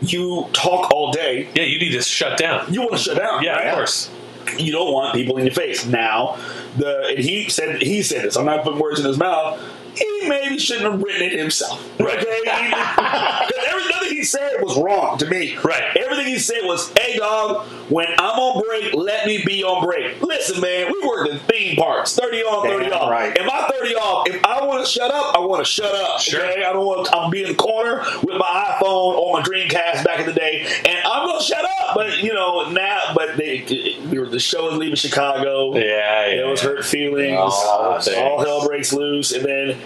you 0.00 0.48
talk 0.52 0.90
all 0.92 1.12
day. 1.12 1.48
Yeah, 1.54 1.64
you 1.64 1.78
need 1.78 1.92
to 1.92 2.02
shut 2.02 2.38
down. 2.38 2.72
You 2.72 2.82
want 2.82 2.92
to 2.92 2.98
shut 2.98 3.18
down. 3.18 3.42
Yeah, 3.42 3.56
right? 3.56 3.66
of 3.66 3.74
course. 3.74 4.10
You 4.56 4.72
don't 4.72 4.92
want 4.92 5.14
people 5.14 5.36
in 5.36 5.44
your 5.44 5.54
face. 5.54 5.84
Now, 5.84 6.38
the 6.76 7.08
and 7.08 7.18
he 7.18 7.50
said 7.50 7.82
he 7.82 8.02
said 8.02 8.24
this. 8.24 8.36
I'm 8.36 8.46
not 8.46 8.64
putting 8.64 8.80
words 8.80 8.98
in 8.98 9.04
his 9.04 9.18
mouth. 9.18 9.60
He 9.98 10.28
maybe 10.28 10.58
shouldn't 10.58 10.90
have 10.90 11.02
written 11.02 11.22
it 11.22 11.32
himself. 11.38 11.84
Right. 12.00 12.18
Okay. 12.18 12.72
Because 13.48 13.64
every- 13.68 13.88
nothing 13.90 14.16
he 14.16 14.24
said 14.24 14.60
was 14.60 14.76
wrong 14.76 15.16
to 15.18 15.26
me. 15.26 15.56
Right. 15.58 15.96
Everything 15.96 16.26
he 16.26 16.38
said 16.38 16.58
was, 16.64 16.90
"Hey, 16.98 17.16
dog, 17.16 17.66
when 17.88 18.06
I'm 18.18 18.38
on 18.38 18.62
break, 18.62 18.92
let 18.94 19.26
me 19.26 19.42
be 19.44 19.62
on 19.64 19.84
break." 19.84 20.20
Listen, 20.22 20.60
man, 20.60 20.92
we 20.92 21.06
work 21.08 21.28
in 21.28 21.38
theme 21.40 21.76
parks, 21.76 22.14
thirty 22.14 22.38
on, 22.38 22.66
thirty 22.66 22.90
Damn 22.90 23.00
off. 23.00 23.10
right. 23.10 23.36
Am 23.38 23.48
I 23.50 23.70
thirty 23.72 23.94
off? 23.94 24.28
If 24.28 24.44
I 24.44 24.64
want 24.66 24.84
to 24.84 24.90
shut 24.90 25.10
up, 25.10 25.34
I 25.34 25.38
want 25.40 25.64
to 25.64 25.70
shut 25.70 25.94
up. 25.94 26.20
Sure. 26.20 26.44
Okay. 26.44 26.64
I 26.64 26.72
don't 26.72 26.84
want. 26.84 27.08
I'm 27.14 27.30
be 27.30 27.42
in 27.42 27.48
the 27.48 27.54
corner 27.54 27.98
with 28.22 28.36
my 28.38 28.76
iPhone 28.80 29.14
or 29.16 29.32
my 29.40 29.42
Dreamcast 29.42 30.04
back 30.04 30.20
in 30.20 30.26
the 30.26 30.32
day, 30.34 30.66
and 30.84 30.98
I'm 31.06 31.26
gonna 31.26 31.42
shut 31.42 31.64
up. 31.64 31.94
But 31.94 32.18
you 32.22 32.34
know 32.34 32.70
now, 32.70 33.12
but 33.14 33.36
they, 33.36 33.60
the 33.62 34.38
show 34.40 34.66
was 34.68 34.74
leaving 34.78 34.96
Chicago. 34.96 35.74
Yeah, 35.76 36.26
yeah. 36.26 36.40
It 36.42 36.46
was 36.46 36.60
hurt 36.60 36.84
feelings. 36.84 37.38
Oh, 37.40 38.00
all 38.18 38.44
hell 38.44 38.66
breaks 38.66 38.92
loose, 38.92 39.32
and 39.32 39.44
then 39.44 39.78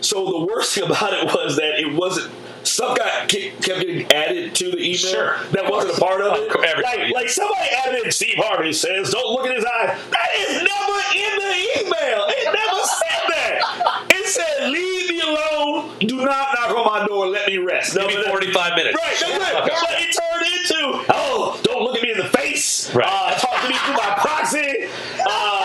so 0.00 0.24
the 0.26 0.44
worst 0.46 0.74
thing 0.74 0.84
about 0.84 1.12
it 1.12 1.24
was 1.26 1.56
that 1.56 1.78
it 1.80 1.92
wasn't. 1.94 2.32
Stuff 2.62 2.98
got 2.98 3.28
kept 3.28 3.62
getting 3.62 4.10
added 4.10 4.52
to 4.56 4.72
the 4.72 4.78
email 4.82 4.96
Sure. 4.98 5.36
that 5.52 5.70
wasn't 5.70 5.96
a 5.96 6.00
part 6.00 6.20
of 6.20 6.32
it. 6.36 6.50
everybody, 6.50 6.82
like, 6.82 6.98
yeah. 6.98 7.14
like 7.14 7.28
somebody 7.28 7.68
added 7.86 8.04
in 8.04 8.10
Steve 8.10 8.34
Harvey 8.38 8.72
says, 8.72 9.10
"Don't 9.12 9.30
look 9.32 9.46
at 9.46 9.54
his 9.54 9.64
eye." 9.64 9.96
That 10.10 10.28
is 10.36 10.50
never 10.66 10.98
in 11.14 11.32
the 11.46 11.54
email. 11.86 12.26
It 12.26 12.44
never 12.52 12.82
said 12.82 13.22
that. 13.30 14.06
It 14.10 14.26
said, 14.26 14.68
"Leave 14.70 15.08
me 15.10 15.20
alone. 15.20 15.90
Do 16.00 16.16
not 16.16 16.48
knock 16.58 16.76
on 16.76 16.84
my 17.00 17.06
door. 17.06 17.28
Let 17.28 17.46
me 17.46 17.58
rest." 17.58 17.94
Give 17.94 18.04
me. 18.08 18.24
45 18.24 18.74
minutes. 18.74 18.98
Right, 19.00 19.16
that's 19.20 19.44
fuck 19.52 19.62
up. 19.62 19.68
But 19.88 20.00
it 20.00 20.16
turned 20.18 20.46
into, 20.58 21.04
oh, 21.14 21.60
don't 21.62 21.82
look 21.84 21.96
at 21.98 22.02
me 22.02 22.10
in 22.10 22.18
the 22.18 22.24
face. 22.30 22.92
Right. 22.92 23.06
Uh, 23.08 23.38
talk 23.38 23.62
to 23.62 23.68
me 23.68 23.76
through 23.76 23.94
my 23.94 24.14
proxy. 24.18 24.88
Uh, 25.24 25.55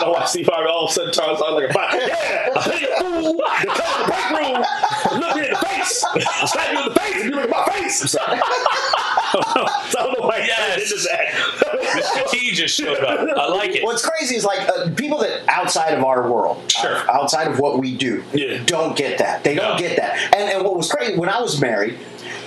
don't 0.00 0.12
know 0.12 0.12
why 0.18 0.24
Steve 0.26 0.48
Harvey 0.50 0.68
all 0.68 0.84
of 0.84 0.90
a 0.90 0.94
sudden 0.94 1.12
turns 1.12 1.40
out 1.42 1.52
like 1.54 1.70
a 1.70 1.72
bot. 1.72 1.92
Yeah, 1.94 2.48
I 2.56 2.62
think 2.62 2.80
you 2.82 2.96
fool. 2.98 3.34
To 3.38 3.66
come 3.66 3.76
to 3.76 3.98
the 3.98 4.04
break 4.06 4.30
room, 4.30 5.20
look 5.20 5.36
me 5.36 5.44
in 5.46 5.50
the 5.52 5.58
face. 5.58 6.04
I 6.04 6.46
slap 6.46 6.72
you 6.72 6.78
in 6.80 6.88
the 6.88 7.00
face 7.00 7.14
and 7.16 7.24
you 7.24 7.30
look 7.36 7.44
at 7.44 7.50
my 7.50 7.64
face. 7.74 8.02
I'm 8.02 8.08
sorry. 8.08 8.40
I 8.42 9.90
don't 9.92 10.20
know 10.20 10.26
why 10.26 10.38
Yes. 10.38 10.78
it 10.78 10.82
into 10.82 11.08
that. 11.08 12.30
The 12.30 12.36
key 12.36 12.52
just 12.52 12.74
showed 12.74 12.98
up. 13.04 13.28
I 13.36 13.48
like 13.48 13.74
it. 13.76 13.82
What's 13.84 14.06
crazy 14.08 14.36
is 14.36 14.44
like 14.44 14.60
uh, 14.68 14.90
people 14.96 15.18
that 15.18 15.42
outside 15.48 15.92
of 15.94 16.04
our 16.04 16.30
world, 16.30 16.70
Sure. 16.70 16.96
uh, 16.96 17.12
outside 17.12 17.48
of 17.48 17.58
what 17.58 17.78
we 17.78 17.94
do, 17.96 18.22
Yeah. 18.32 18.62
don't 18.64 18.96
get 18.96 19.18
that. 19.18 19.44
They 19.44 19.54
don't 19.54 19.72
No. 19.72 19.78
get 19.78 19.96
that. 19.96 20.16
And, 20.34 20.48
and 20.50 20.64
what 20.64 20.76
was 20.76 20.90
crazy 20.90 21.16
when 21.16 21.28
I 21.28 21.40
was 21.40 21.60
married, 21.60 21.98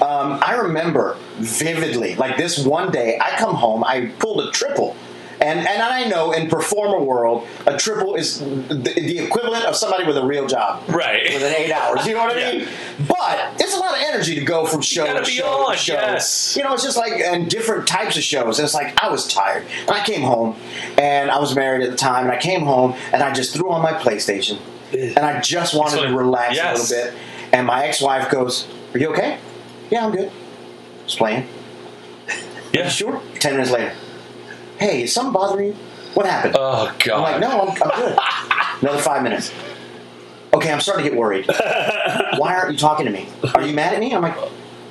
um, 0.01 0.39
I 0.41 0.55
remember 0.55 1.17
vividly. 1.37 2.15
Like 2.15 2.37
this 2.37 2.57
one 2.65 2.91
day, 2.91 3.19
I 3.21 3.31
come 3.37 3.55
home, 3.55 3.83
I 3.83 4.07
pulled 4.19 4.41
a 4.47 4.51
triple. 4.51 4.95
And, 5.41 5.59
and 5.67 5.81
I 5.81 6.07
know 6.07 6.31
in 6.33 6.47
performer 6.49 6.99
world, 6.99 7.47
a 7.65 7.75
triple 7.75 8.13
is 8.13 8.39
the, 8.39 8.93
the 8.95 9.17
equivalent 9.19 9.65
of 9.65 9.75
somebody 9.75 10.05
with 10.05 10.15
a 10.17 10.23
real 10.25 10.45
job. 10.47 10.83
Right. 10.87 11.23
Within 11.33 11.53
eight 11.55 11.71
hours. 11.71 12.05
You 12.05 12.13
know 12.13 12.19
what 12.25 12.37
I 12.37 12.39
Yeah. 12.39 12.51
mean? 12.59 12.67
But 13.07 13.53
it's 13.59 13.73
a 13.75 13.79
lot 13.79 13.95
of 13.95 14.03
energy 14.03 14.35
to 14.35 14.41
go 14.45 14.67
from 14.67 14.81
show 14.81 15.05
to 15.05 15.25
show 15.25 15.65
on, 15.65 15.71
to 15.73 15.77
show. 15.79 15.93
yes. 15.93 16.55
You 16.55 16.63
know, 16.63 16.73
it's 16.73 16.83
just 16.83 16.95
like 16.97 17.13
and 17.13 17.49
different 17.49 17.87
types 17.87 18.17
of 18.17 18.23
shows. 18.23 18.59
And 18.59 18.65
it's 18.65 18.75
like 18.75 19.03
I 19.03 19.09
was 19.09 19.27
tired. 19.27 19.65
And 19.81 19.89
I 19.91 20.05
came 20.05 20.21
home 20.21 20.55
and 20.97 21.31
I 21.31 21.39
was 21.39 21.55
married 21.55 21.81
at 21.81 21.89
the 21.89 21.97
time 21.97 22.25
and 22.25 22.31
I 22.33 22.37
came 22.37 22.61
home 22.61 22.93
and 23.11 23.23
I 23.23 23.33
just 23.33 23.53
threw 23.55 23.71
on 23.71 23.81
my 23.81 23.93
PlayStation 23.93 24.59
and 24.93 25.19
I 25.19 25.41
just 25.41 25.73
wanted 25.73 25.97
That's 26.01 26.11
to 26.11 26.17
relax 26.17 26.55
yes. 26.55 26.91
a 26.91 26.93
little 26.95 27.11
bit. 27.11 27.21
And 27.53 27.65
my 27.65 27.85
ex 27.87 27.99
wife 27.99 28.29
goes, 28.29 28.67
Are 28.93 28.99
you 28.99 29.09
okay? 29.13 29.39
Yeah, 29.89 30.05
I'm 30.05 30.11
good. 30.11 30.31
Just 31.05 31.17
playing. 31.17 31.47
Yeah. 32.73 32.87
Sure? 32.89 33.21
Ten 33.39 33.53
minutes 33.53 33.71
later. 33.71 33.91
Hey, 34.81 35.03
is 35.03 35.13
something 35.13 35.31
bothering 35.31 35.67
you? 35.67 35.73
What 36.15 36.25
happened? 36.25 36.55
Oh, 36.57 36.91
God. 37.05 37.15
I'm 37.17 37.21
like, 37.21 37.39
no, 37.39 37.61
I'm, 37.61 37.69
I'm 37.83 37.89
good. 37.99 38.17
Another 38.81 38.97
five 38.99 39.21
minutes. 39.21 39.53
Okay, 40.55 40.71
I'm 40.71 40.81
starting 40.81 41.03
to 41.05 41.11
get 41.11 41.19
worried. 41.19 41.45
Why 42.37 42.55
aren't 42.55 42.71
you 42.71 42.77
talking 42.79 43.05
to 43.05 43.11
me? 43.11 43.29
Are 43.53 43.61
you 43.61 43.75
mad 43.75 43.93
at 43.93 43.99
me? 43.99 44.11
I'm 44.11 44.23
like, 44.23 44.35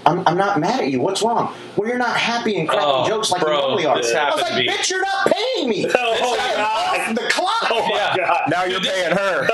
I'm, 0.06 0.22
I'm 0.28 0.36
not 0.36 0.60
mad 0.60 0.80
at 0.80 0.90
you. 0.92 1.00
What's 1.00 1.22
wrong? 1.22 1.52
Well, 1.76 1.88
you're 1.88 1.98
not 1.98 2.16
happy 2.16 2.56
and 2.56 2.68
cracking 2.68 2.88
Oh, 2.88 3.04
jokes 3.08 3.32
like 3.32 3.42
bro, 3.42 3.52
you 3.56 3.60
normally 3.62 3.86
are. 3.86 3.96
I 3.96 4.30
was 4.30 4.40
like, 4.42 4.64
bitch, 4.64 4.90
you're 4.90 5.02
not 5.02 5.26
paying 5.26 5.68
me. 5.68 5.86
Oh, 5.94 6.36
I 6.40 6.46
am 6.50 6.56
God. 6.56 6.98
off 7.10 7.14
the 7.16 7.28
clock. 7.28 7.66
Oh 7.72 7.82
my 7.90 7.96
Yeah. 7.96 8.16
god. 8.16 8.42
Now 8.48 8.64
you're 8.64 8.80
paying 8.80 9.10
her. 9.10 9.48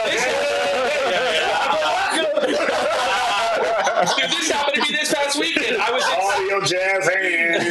Dude, 4.17 4.31
this 4.31 4.51
happened 4.51 4.75
to 4.77 4.81
me 4.93 4.97
this 4.99 5.13
past 5.13 5.39
weekend. 5.41 5.79
I 5.81 5.91
was 5.91 6.05
in, 6.07 6.15
Audio 6.21 6.61
jazz 6.61 7.09
hands. 7.09 7.65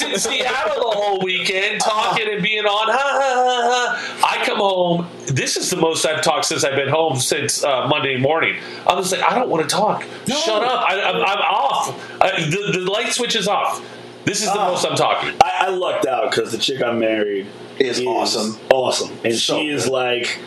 Dude, 0.00 0.08
I 0.10 0.12
was 0.12 0.26
in 0.26 0.32
Seattle 0.32 0.90
the 0.90 0.96
whole 0.96 1.18
weekend 1.20 1.80
talking 1.80 2.28
and 2.32 2.42
being 2.42 2.64
on. 2.64 2.88
Ha, 2.92 2.98
ha, 2.98 3.32
ha, 3.34 4.18
ha. 4.20 4.38
I 4.40 4.44
come 4.44 4.58
home. 4.58 5.08
This 5.26 5.56
is 5.56 5.70
the 5.70 5.76
most 5.76 6.04
I've 6.06 6.22
talked 6.22 6.44
since 6.46 6.64
I've 6.64 6.76
been 6.76 6.88
home 6.88 7.16
since 7.18 7.64
uh, 7.64 7.86
Monday 7.88 8.16
morning. 8.16 8.56
I 8.86 8.94
was 8.94 9.12
like, 9.12 9.22
I 9.22 9.34
don't 9.34 9.48
want 9.48 9.68
to 9.68 9.74
talk. 9.74 10.04
Shut 10.26 10.62
up. 10.62 10.82
I, 10.88 11.00
I'm, 11.02 11.16
I'm 11.16 11.38
off. 11.38 12.20
I, 12.20 12.40
the, 12.44 12.78
the 12.78 12.90
light 12.90 13.12
switch 13.12 13.34
is 13.36 13.48
off. 13.48 13.82
This 14.24 14.40
is 14.42 14.46
the 14.52 14.58
Oh. 14.60 14.70
most 14.72 14.86
I'm 14.86 14.96
talking. 14.96 15.34
I, 15.42 15.66
I 15.66 15.68
lucked 15.68 16.06
out 16.06 16.30
because 16.30 16.50
the 16.50 16.58
chick 16.58 16.82
I 16.82 16.92
married 16.92 17.46
Is 17.78 18.00
awesome. 18.06 18.58
awesome, 18.70 19.10
and 19.22 19.34
So 19.34 19.58
she 19.58 19.68
is 19.68 19.84
good. 19.84 19.92
like 19.92 20.38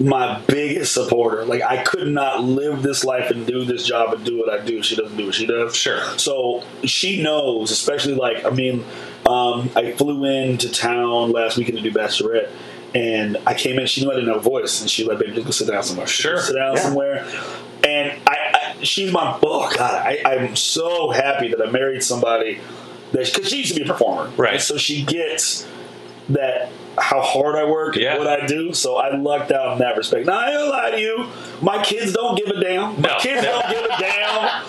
my 0.00 0.40
biggest 0.46 0.94
supporter. 0.94 1.44
Like 1.44 1.62
I 1.62 1.82
could 1.82 2.08
not 2.08 2.42
live 2.42 2.82
this 2.82 3.04
life 3.04 3.30
and 3.30 3.46
do 3.46 3.64
this 3.64 3.84
job 3.86 4.12
and 4.14 4.24
do 4.24 4.38
what 4.38 4.48
I 4.48 4.64
do. 4.64 4.82
She 4.82 4.96
doesn't 4.96 5.16
do 5.16 5.26
what 5.26 5.34
she 5.34 5.46
does. 5.46 5.74
Sure. 5.76 6.00
So 6.18 6.62
she 6.84 7.22
knows, 7.22 7.70
especially 7.70 8.14
like 8.14 8.44
I 8.44 8.50
mean, 8.50 8.84
um, 9.26 9.70
I 9.76 9.92
flew 9.92 10.24
into 10.24 10.70
town 10.70 11.32
last 11.32 11.56
weekend 11.56 11.78
to 11.78 11.82
do 11.82 11.92
Bachelorette. 11.92 12.50
And 12.94 13.36
I 13.46 13.52
came 13.52 13.78
in. 13.78 13.86
She 13.86 14.00
knew 14.02 14.10
I 14.10 14.14
didn't 14.14 14.28
have 14.28 14.38
a 14.38 14.40
voice, 14.40 14.80
and 14.80 14.88
she 14.90 15.04
like, 15.04 15.18
"Baby, 15.18 15.32
just 15.34 15.44
go 15.44 15.50
sit 15.50 15.68
down 15.68 15.82
somewhere. 15.82 16.06
Sure. 16.06 16.40
sit 16.40 16.54
down 16.54 16.74
Yeah. 16.74 16.82
somewhere." 16.82 17.26
And 17.84 18.18
I, 18.26 18.36
I, 18.54 18.82
she's 18.82 19.12
my 19.12 19.38
oh 19.42 19.70
god, 19.76 20.06
I, 20.06 20.22
I'm 20.24 20.56
so 20.56 21.10
happy 21.10 21.48
that 21.48 21.60
I 21.60 21.70
married 21.70 22.02
somebody 22.02 22.60
that 23.12 23.26
because 23.32 23.50
she 23.50 23.58
used 23.58 23.74
to 23.74 23.80
be 23.80 23.82
a 23.82 23.92
performer, 23.92 24.30
Right. 24.38 24.54
And 24.54 24.62
so 24.62 24.78
she 24.78 25.04
gets 25.04 25.66
that 26.30 26.70
how 26.98 27.20
hard 27.22 27.54
I 27.56 27.64
work 27.64 27.94
Yeah. 27.96 28.10
and 28.16 28.18
what 28.18 28.28
I 28.28 28.46
do. 28.46 28.72
So 28.74 28.96
I 28.96 29.16
lucked 29.16 29.52
out 29.52 29.74
in 29.74 29.78
that 29.78 29.96
respect. 29.96 30.26
Now 30.26 30.38
I 30.38 30.46
ain't 30.48 30.54
gonna 30.58 30.70
lie 30.70 30.90
to 30.90 31.00
you, 31.00 31.26
my 31.62 31.82
kids 31.82 32.12
don't 32.12 32.36
give 32.36 32.48
a 32.48 32.60
damn. 32.60 33.00
My 33.00 33.08
No. 33.10 33.18
kids 33.18 33.44
don't 33.44 33.68
give 33.70 33.84
a 33.84 33.96
damn. 34.00 34.62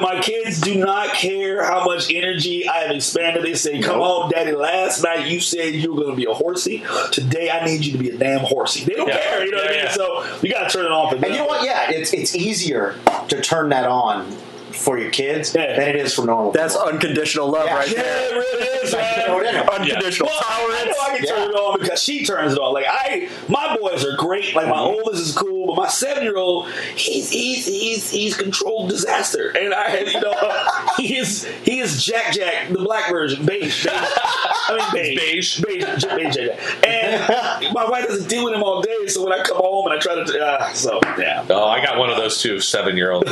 My 0.00 0.20
kids 0.20 0.60
do 0.60 0.76
not 0.76 1.08
care 1.14 1.64
how 1.64 1.84
much 1.84 2.08
energy 2.12 2.68
I 2.68 2.82
have 2.82 2.92
expanded. 2.92 3.42
They 3.42 3.54
say, 3.54 3.80
"Come 3.80 4.00
on, 4.00 4.30
Daddy. 4.30 4.52
Last 4.52 5.02
night 5.02 5.26
you 5.26 5.40
said 5.40 5.74
you 5.74 5.92
were 5.92 6.00
going 6.04 6.14
to 6.14 6.16
be 6.16 6.24
a 6.30 6.32
horsey. 6.34 6.84
Today 7.10 7.50
I 7.50 7.64
need 7.66 7.84
you 7.84 7.90
to 7.92 7.98
be 7.98 8.10
a 8.10 8.16
damn 8.16 8.40
horsey." 8.40 8.84
They 8.84 8.94
don't 8.94 9.08
Yeah. 9.08 9.18
care. 9.18 9.44
You 9.44 9.50
know 9.50 9.58
what 9.58 9.70
I 9.70 9.82
mean? 9.82 9.90
So 9.90 10.24
you 10.40 10.50
got 10.50 10.70
to 10.70 10.76
turn 10.78 10.86
it 10.86 10.92
off. 10.92 11.10
for. 11.10 11.16
And 11.16 11.26
you 11.26 11.40
know 11.40 11.46
what? 11.46 11.64
Yeah, 11.64 11.90
it's 11.90 12.12
it's 12.12 12.36
easier 12.36 12.94
to 13.26 13.40
turn 13.40 13.70
that 13.70 13.86
on 13.86 14.32
for 14.72 14.98
your 14.98 15.10
kids 15.10 15.54
Yeah. 15.54 15.76
than 15.76 15.88
it 15.88 15.96
is 15.96 16.14
for 16.14 16.24
normal. 16.24 16.52
That's 16.52 16.74
people. 16.76 16.88
unconditional 16.90 17.50
love 17.50 17.66
Yeah. 17.66 17.74
right 17.76 17.88
Yeah, 17.90 18.02
there. 18.02 18.28
it 18.28 18.34
really 18.34 18.64
is, 18.84 18.92
man. 18.96 19.24
throw 19.26 19.40
it 19.40 19.46
in 19.46 19.54
there. 19.54 19.70
Unconditional 19.72 20.28
Well, 20.30 20.40
I 20.48 20.84
know 20.86 20.92
I 21.02 21.16
can 21.18 21.26
turn 21.26 21.38
Yeah. 21.38 21.48
it 21.48 21.54
on 21.54 21.80
because 21.80 22.02
she 22.02 22.24
turns 22.24 22.52
it 22.54 22.58
on. 22.58 22.72
Like 22.74 22.86
I, 22.88 23.28
my 23.48 23.76
boys 23.80 24.04
are 24.04 24.16
great. 24.16 24.54
Like 24.54 24.66
my 24.68 24.72
Mm-hmm. 24.76 24.98
oldest 25.04 25.22
is 25.22 25.36
cool, 25.36 25.66
but 25.68 25.76
my 25.76 25.88
seven 25.88 26.24
year 26.24 26.36
old, 26.36 26.68
he's 26.96 27.30
he's 27.30 27.66
he's 27.66 28.10
he's 28.10 28.36
controlled 28.36 28.90
disaster, 28.90 29.50
and 29.56 29.72
I, 29.74 29.98
you 30.00 30.20
know, 30.20 30.34
he 30.96 31.16
is 31.18 31.44
he 31.64 31.78
is 31.80 32.04
Jack 32.04 32.32
Jack, 32.34 32.68
the 32.70 32.78
black 32.78 33.10
version, 33.10 33.44
beige. 33.46 33.84
beige. 33.84 33.86
I 33.92 34.90
mean 34.94 35.16
beige, 35.16 35.60
Beige. 35.60 35.60
beige, 35.60 36.04
beige, 36.04 36.34
Jack 36.34 36.56
Jack. 36.56 36.86
And 36.86 37.74
my 37.74 37.84
wife 37.88 38.06
doesn't 38.08 38.28
deal 38.28 38.44
with 38.44 38.54
him 38.54 38.62
all 38.62 38.80
day, 38.82 39.06
so 39.06 39.22
when 39.24 39.32
I 39.38 39.42
come 39.42 39.56
home 39.58 39.86
and 39.86 39.94
I 39.94 39.98
try 39.98 40.14
to, 40.14 40.44
uh, 40.44 40.72
so 40.72 40.98
yeah. 41.18 41.44
Oh, 41.50 41.68
I 41.68 41.82
got 41.84 41.98
one 41.98 42.10
of 42.10 42.16
those 42.16 42.40
too, 42.40 42.60
seven 42.60 42.96
year 42.96 43.10
old. 43.12 43.24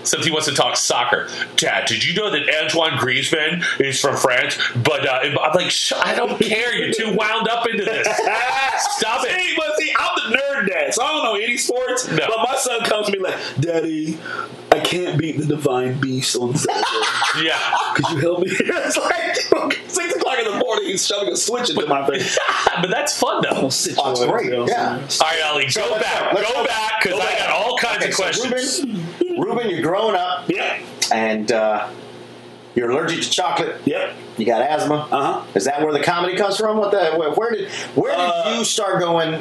Except 0.00 0.24
he 0.24 0.30
wants 0.30 0.46
to 0.48 0.54
talk 0.60 0.76
soccer. 0.76 1.28
Dad, 1.56 1.86
did 1.86 2.04
you 2.04 2.14
know 2.14 2.30
that 2.30 2.42
Antoine 2.62 2.92
Griezmann 2.92 3.62
is 3.80 4.00
from 4.00 4.16
France? 4.16 4.58
But 4.84 5.06
uh, 5.06 5.20
I'm 5.22 5.54
like, 5.54 5.70
Sh- 5.70 5.92
I 5.96 6.14
don't 6.14 6.38
care. 6.40 6.74
You're 6.74 6.92
too 6.92 7.14
wound 7.16 7.48
up 7.48 7.66
into 7.68 7.84
this. 7.84 8.06
Stop 8.96 9.24
it. 9.26 9.40
See, 9.40 9.54
but 9.56 9.76
see, 9.76 9.92
I'm 9.98 10.30
the 10.30 10.36
nerd 10.36 10.68
dad, 10.68 10.94
so 10.94 11.02
I 11.02 11.08
don't 11.12 11.24
know 11.24 11.34
any 11.36 11.56
sports. 11.56 12.08
No. 12.08 12.16
But 12.28 12.48
my 12.48 12.56
son 12.56 12.80
comes 12.84 13.06
to 13.06 13.12
me 13.12 13.18
like, 13.18 13.38
Daddy, 13.60 14.18
I 14.72 14.80
can't 14.80 15.18
beat 15.18 15.38
the 15.38 15.46
divine 15.46 15.98
beast 16.00 16.36
on 16.36 16.54
Saturday. 16.56 17.46
Yeah. 17.48 17.92
Could 17.94 18.08
you 18.10 18.16
help 18.18 18.40
me? 18.40 18.46
it's 18.50 18.96
like 18.96 19.74
six 19.88 20.14
o'clock 20.14 20.38
in 20.38 20.44
the 20.44 20.58
morning. 20.58 20.86
He's 20.86 21.06
shoving 21.06 21.32
a 21.32 21.36
switch 21.36 21.70
into 21.70 21.86
my 21.86 22.06
face. 22.06 22.38
but 22.80 22.90
that's 22.90 23.18
fun 23.18 23.42
though. 23.42 23.56
I'll 23.56 23.70
sit 23.70 23.96
you 23.96 24.02
Oh, 24.04 24.10
it's 24.12 24.20
over, 24.20 24.32
great, 24.38 24.52
yeah. 24.68 24.92
All 24.94 25.26
right, 25.26 25.42
Ali, 25.46 25.68
So 25.70 25.84
go 25.84 25.92
let's 25.92 26.04
back. 26.04 26.34
go. 26.34 26.42
Go 26.42 26.52
go. 26.52 26.64
back 26.66 27.02
because 27.02 27.18
I 27.20 27.38
got 27.38 27.50
all 27.50 27.76
kinds 27.78 27.96
Okay, 27.98 28.08
of 28.08 28.14
so 28.14 28.22
questions. 28.22 28.80
Ruben, 28.84 29.06
Ruben, 29.40 29.70
you're 29.70 29.82
growing 29.82 30.16
up 30.16 30.48
Yeah. 30.48 30.80
and 31.12 31.50
uh, 31.50 31.88
you're 32.74 32.90
allergic 32.90 33.22
to 33.22 33.30
chocolate. 33.30 33.80
Yep. 33.84 34.14
You 34.38 34.46
got 34.46 34.62
asthma. 34.62 35.08
Uh-huh. 35.10 35.44
Is 35.54 35.64
that 35.64 35.82
where 35.82 35.92
the 35.92 36.02
comedy 36.02 36.36
comes 36.36 36.56
from? 36.56 36.76
What 36.76 36.90
the? 36.92 37.16
Where, 37.18 37.30
where 37.32 37.50
did 37.50 37.68
where 37.94 38.12
did 38.12 38.20
Uh, 38.20 38.54
you 38.58 38.64
start 38.64 39.00
going? 39.00 39.40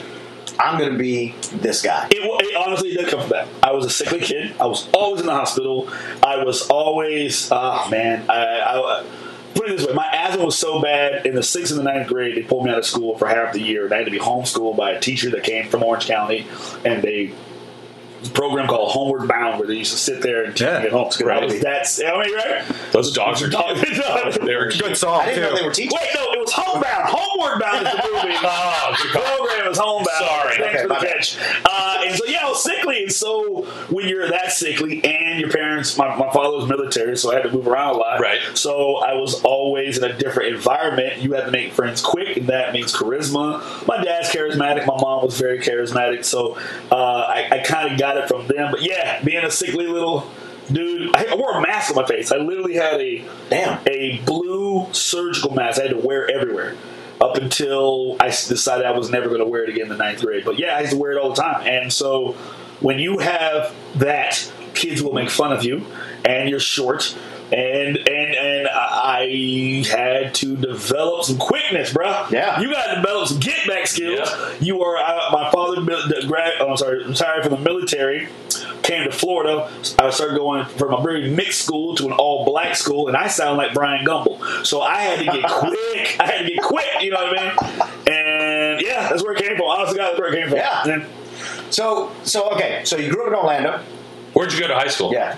I'm 0.59 0.77
going 0.77 0.91
to 0.91 0.97
be 0.97 1.35
this 1.53 1.81
guy. 1.81 2.07
It, 2.11 2.17
it 2.17 2.55
honestly 2.55 2.91
did 2.93 3.07
come 3.07 3.21
from 3.21 3.29
that. 3.29 3.47
I 3.63 3.71
was 3.71 3.85
a 3.85 3.89
sickly 3.89 4.19
kid. 4.19 4.55
I 4.59 4.65
was 4.65 4.89
always 4.93 5.21
in 5.21 5.27
the 5.27 5.33
hospital. 5.33 5.89
I 6.21 6.43
was 6.43 6.67
always, 6.69 7.47
oh 7.51 7.87
man, 7.89 8.25
I, 8.29 8.59
I 8.61 9.05
put 9.53 9.69
it 9.69 9.77
this 9.77 9.87
way: 9.87 9.93
my 9.93 10.07
asthma 10.11 10.43
was 10.43 10.57
so 10.57 10.81
bad 10.81 11.25
in 11.25 11.35
the 11.35 11.43
sixth 11.43 11.71
and 11.71 11.79
the 11.79 11.83
ninth 11.89 12.07
grade, 12.07 12.35
they 12.35 12.43
pulled 12.43 12.65
me 12.65 12.71
out 12.71 12.77
of 12.79 12.85
school 12.85 13.17
for 13.17 13.27
half 13.27 13.53
the 13.53 13.61
year, 13.61 13.85
and 13.85 13.93
I 13.93 13.97
had 13.97 14.05
to 14.05 14.11
be 14.11 14.19
homeschooled 14.19 14.75
by 14.75 14.91
a 14.91 14.99
teacher 14.99 15.29
that 15.29 15.43
came 15.43 15.69
from 15.69 15.83
Orange 15.83 16.07
County, 16.07 16.47
and 16.83 17.01
they. 17.03 17.31
A 18.25 18.29
Program 18.29 18.67
called 18.67 18.91
Homeward 18.91 19.27
Bound, 19.27 19.59
where 19.59 19.67
they 19.67 19.75
used 19.75 19.91
to 19.91 19.97
sit 19.97 20.21
there 20.21 20.43
and 20.43 20.53
teach 20.53 20.61
Yeah, 20.61 20.79
me 20.79 20.85
at 20.87 20.91
home. 20.91 21.07
it's 21.07 21.15
a 21.15 21.19
good 21.23 21.27
Right? 21.29 21.61
That's 21.61 22.01
I 22.01 22.21
mean, 22.23 22.35
right? 22.35 22.63
Those 22.91 23.13
dogs 23.13 23.41
are 23.41 23.49
Dog- 23.49 23.77
cute. 23.77 23.97
They 24.45 24.55
were 24.55 24.65
Good 24.65 24.73
cute. 24.83 24.97
song 24.97 25.21
I 25.21 25.25
didn't 25.27 25.43
know 25.43 25.55
they 25.59 25.65
were 25.65 25.73
teaching. 25.73 25.97
Wait, 25.99 26.09
no, 26.15 26.31
it 26.33 26.39
was 26.39 26.51
Homebound. 26.53 27.03
Homeward 27.07 27.59
Bound 27.61 27.87
is 27.87 27.93
the 27.93 28.09
movie. 28.11 28.35
Oh, 28.41 28.95
The 29.03 29.19
program 29.19 29.71
is 29.71 29.77
homebound. 29.77 30.07
Sorry. 30.17 30.57
Thanks 30.57 30.69
Okay, 30.69 30.81
for 30.81 30.87
the 30.87 30.93
my 30.93 31.01
bad. 31.01 31.15
catch. 31.17 31.37
Uh, 31.65 32.01
and 32.05 32.15
so, 32.15 32.25
yeah, 32.25 32.45
I 32.45 32.49
was 32.49 32.63
sickly. 32.63 33.03
And 33.03 33.11
so, 33.11 33.63
when 33.89 34.07
you're 34.07 34.27
that 34.29 34.51
sickly 34.51 35.03
and 35.03 35.39
your 35.39 35.49
parents, 35.51 35.97
my, 35.97 36.07
my 36.15 36.31
father 36.31 36.57
was 36.57 36.67
military, 36.67 37.15
so 37.17 37.31
I 37.31 37.35
had 37.35 37.43
to 37.43 37.51
move 37.51 37.67
around 37.67 37.95
a 37.95 37.97
lot. 37.97 38.19
Right. 38.19 38.39
So, 38.55 38.97
I 38.97 39.13
was 39.13 39.41
always 39.43 39.97
in 39.97 40.03
a 40.03 40.13
different 40.17 40.55
environment. 40.55 41.17
You 41.21 41.33
had 41.33 41.45
to 41.45 41.51
make 41.51 41.73
friends 41.73 42.01
quick, 42.01 42.37
and 42.37 42.47
that 42.47 42.73
means 42.73 42.93
charisma. 42.93 43.61
My 43.87 44.03
dad's 44.03 44.29
charismatic. 44.29 44.85
My 44.87 44.97
mom 44.99 45.25
was 45.25 45.37
very 45.39 45.59
charismatic. 45.59 46.25
So, 46.25 46.57
uh, 46.91 46.95
I, 46.95 47.47
I 47.51 47.59
kind 47.59 47.91
of 47.93 47.99
got 47.99 48.08
it 48.17 48.27
from 48.27 48.47
them. 48.47 48.71
But 48.71 48.81
yeah, 48.81 49.23
being 49.23 49.43
a 49.43 49.51
sickly 49.51 49.87
little 49.87 50.29
dude, 50.71 51.15
I, 51.15 51.25
I 51.31 51.35
wore 51.35 51.53
a 51.53 51.61
mask 51.61 51.89
on 51.89 52.01
my 52.01 52.07
face. 52.07 52.31
I 52.31 52.37
literally 52.37 52.75
had 52.75 52.99
a 52.99 53.25
Damn. 53.49 53.79
a 53.87 54.21
blue 54.25 54.87
surgical 54.93 55.51
mask 55.51 55.79
I 55.79 55.83
had 55.87 55.91
to 55.91 55.97
wear 55.97 56.29
everywhere 56.29 56.75
up 57.21 57.35
until 57.35 58.15
I 58.19 58.27
decided 58.27 58.85
I 58.85 58.91
was 58.91 59.09
never 59.09 59.27
going 59.27 59.41
to 59.41 59.45
wear 59.45 59.63
it 59.63 59.69
again 59.69 59.83
in 59.83 59.89
the 59.89 59.97
ninth 59.97 60.21
grade. 60.21 60.45
But 60.45 60.57
yeah, 60.57 60.77
I 60.77 60.81
used 60.81 60.93
to 60.93 60.97
wear 60.97 61.11
it 61.11 61.17
all 61.17 61.33
the 61.33 61.41
time. 61.41 61.67
And 61.67 61.91
so 61.91 62.33
when 62.79 62.99
you 62.99 63.17
have 63.17 63.75
that, 63.95 64.51
kids 64.73 65.01
will 65.01 65.13
make 65.13 65.29
fun 65.29 65.51
of 65.51 65.63
you, 65.63 65.85
and 66.23 66.49
you're 66.49 66.59
short. 66.59 67.15
And 67.51 67.97
and 67.97 68.35
and 68.35 68.67
I 68.71 69.83
had 69.89 70.35
to 70.35 70.55
develop 70.55 71.23
some 71.25 71.37
quickness, 71.37 71.91
bro. 71.93 72.27
Yeah. 72.29 72.59
you 72.59 72.71
got 72.71 72.93
to 72.93 73.01
develop 73.01 73.27
some 73.27 73.39
get 73.39 73.67
back 73.67 73.87
skills. 73.87 74.19
Yeah. 74.29 74.53
You 74.59 74.83
are 74.83 74.97
uh, 74.97 75.29
my 75.31 75.49
father. 75.51 75.81
mil- 75.81 76.07
the 76.07 76.25
Grad, 76.27 76.53
oh, 76.59 76.69
I'm 76.69 76.77
sorry, 76.77 77.03
retired 77.07 77.43
from 77.43 77.53
the 77.53 77.59
military 77.59 78.29
came 78.83 79.03
to 79.03 79.11
Florida. 79.11 79.69
I 79.99 80.09
started 80.09 80.37
going 80.37 80.65
from 80.65 80.93
a 80.93 81.01
very 81.01 81.29
mixed 81.31 81.61
school 81.63 81.95
to 81.95 82.05
an 82.07 82.11
all 82.13 82.45
black 82.45 82.75
school, 82.75 83.07
and 83.07 83.17
I 83.17 83.27
sound 83.27 83.57
like 83.57 83.73
Bryant 83.73 84.07
Gumbel. 84.07 84.65
So 84.65 84.81
I 84.81 85.01
had 85.01 85.19
to 85.19 85.25
get 85.25 85.43
quick. 85.49 86.17
I 86.19 86.25
had 86.25 86.45
to 86.45 86.53
get 86.53 86.61
quick. 86.63 86.87
You 87.01 87.11
know 87.11 87.17
what 87.23 87.39
I 87.39 87.43
mean? 87.43 87.81
And 88.13 88.81
yeah, 88.81 89.09
that's 89.09 89.23
where 89.23 89.33
it 89.33 89.39
came 89.43 89.55
from. 89.57 89.65
Honestly, 89.67 89.97
God, 89.97 90.09
that's 90.09 90.19
where 90.19 90.33
it 90.33 90.39
came 90.39 90.49
from. 90.49 90.57
Yeah. 90.57 90.83
And 90.87 91.05
So 91.73 92.11
so 92.23 92.49
okay. 92.51 92.81
So 92.85 92.97
you 92.97 93.11
grew 93.11 93.23
up 93.23 93.29
in 93.29 93.35
Orlando. 93.35 93.83
Where'd 94.33 94.53
you 94.53 94.59
go 94.59 94.67
to 94.67 94.75
high 94.75 94.87
school? 94.87 95.11
Yeah. 95.13 95.37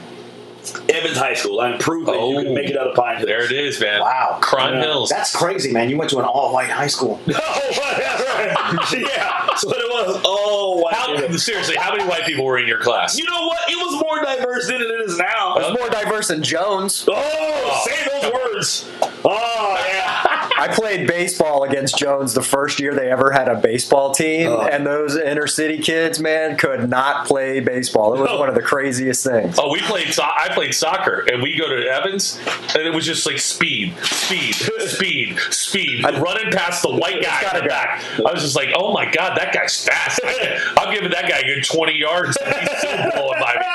Evans 0.89 1.17
High 1.17 1.33
School. 1.33 1.59
I 1.59 1.75
proved 1.77 2.07
that 2.07 2.13
you 2.15 2.39
Oh. 2.39 2.43
can 2.43 2.53
make 2.53 2.69
it 2.69 2.77
out 2.77 2.87
of 2.87 2.95
Pine 2.95 3.17
Hill. 3.17 3.25
There 3.27 3.43
it 3.43 3.51
is, 3.51 3.79
man. 3.81 3.99
Wow. 4.01 4.37
Crime 4.41 4.75
Yeah. 4.75 4.81
Hills. 4.81 5.09
That's 5.09 5.35
crazy, 5.35 5.71
man. 5.71 5.89
You 5.89 5.97
went 5.97 6.09
to 6.11 6.19
an 6.19 6.25
all 6.25 6.53
white 6.53 6.69
high 6.69 6.87
school. 6.87 7.19
Oh, 7.33 7.77
right. 7.77 8.91
yeah, 8.93 9.45
that's 9.47 9.65
what 9.65 9.77
it 9.77 9.89
was. 9.89 10.21
Oh, 10.25 10.81
wow. 10.83 10.89
How, 10.91 11.35
seriously, 11.37 11.75
how 11.75 11.91
many 11.95 12.07
white 12.07 12.25
people 12.25 12.43
were 12.45 12.57
in 12.57 12.67
your 12.67 12.79
class? 12.79 13.17
You 13.17 13.25
know 13.25 13.47
what? 13.47 13.59
It 13.69 13.75
was 13.77 14.01
more 14.01 14.21
diverse 14.23 14.67
than 14.67 14.81
it 14.81 14.85
is 15.05 15.17
now. 15.17 15.55
It's 15.57 15.77
more 15.79 15.89
diverse 15.89 16.27
than 16.29 16.41
Jones. 16.43 17.05
Oh, 17.07 17.83
say 17.85 18.09
those 18.21 18.31
words. 18.33 18.89
Oh, 19.25 19.85
yeah. 19.87 20.00
I 20.61 20.67
played 20.67 21.07
baseball 21.07 21.63
against 21.63 21.97
Jones 21.97 22.33
the 22.35 22.43
first 22.43 22.79
year 22.79 22.93
they 22.93 23.09
ever 23.09 23.31
had 23.31 23.47
a 23.47 23.55
baseball 23.55 24.13
team, 24.13 24.47
Oh. 24.49 24.61
and 24.61 24.85
those 24.85 25.17
inner 25.17 25.47
city 25.47 25.79
kids, 25.79 26.19
man, 26.19 26.55
could 26.55 26.87
not 26.87 27.25
play 27.25 27.59
baseball. 27.61 28.13
It 28.13 28.19
was 28.19 28.29
No. 28.29 28.37
one 28.39 28.47
of 28.49 28.53
the 28.53 28.61
craziest 28.61 29.23
things. 29.25 29.57
Oh, 29.59 29.71
we 29.71 29.79
played. 29.81 30.13
So- 30.13 30.21
I 30.23 30.49
played 30.49 30.75
soccer, 30.75 31.25
and 31.31 31.41
we 31.41 31.55
go 31.57 31.67
to 31.67 31.87
Evans, 31.87 32.39
and 32.75 32.83
it 32.85 32.93
was 32.93 33.05
just 33.07 33.25
like 33.25 33.39
speed, 33.39 33.93
speed, 34.03 34.53
speed, 34.53 35.39
speed, 35.49 36.03
running 36.03 36.51
past 36.51 36.83
the 36.83 36.91
white 36.91 37.23
guy 37.23 37.41
in 37.53 37.63
the 37.63 37.67
back. 37.67 38.03
I 38.19 38.31
was 38.31 38.43
just 38.43 38.55
like, 38.55 38.69
"Oh 38.75 38.93
my 38.93 39.05
god, 39.11 39.37
that 39.37 39.53
guy's 39.53 39.83
fast!" 39.83 40.19
I, 40.23 40.57
I'm 40.77 40.93
giving 40.93 41.09
that 41.09 41.27
guy 41.27 41.39
a 41.39 41.43
good 41.43 41.63
20 41.63 41.97
yards. 41.97 42.37
And 42.37 42.53
he's 42.53 42.77
still 42.77 42.97
blowing 43.15 43.39
by 43.39 43.55
me. 43.59 43.65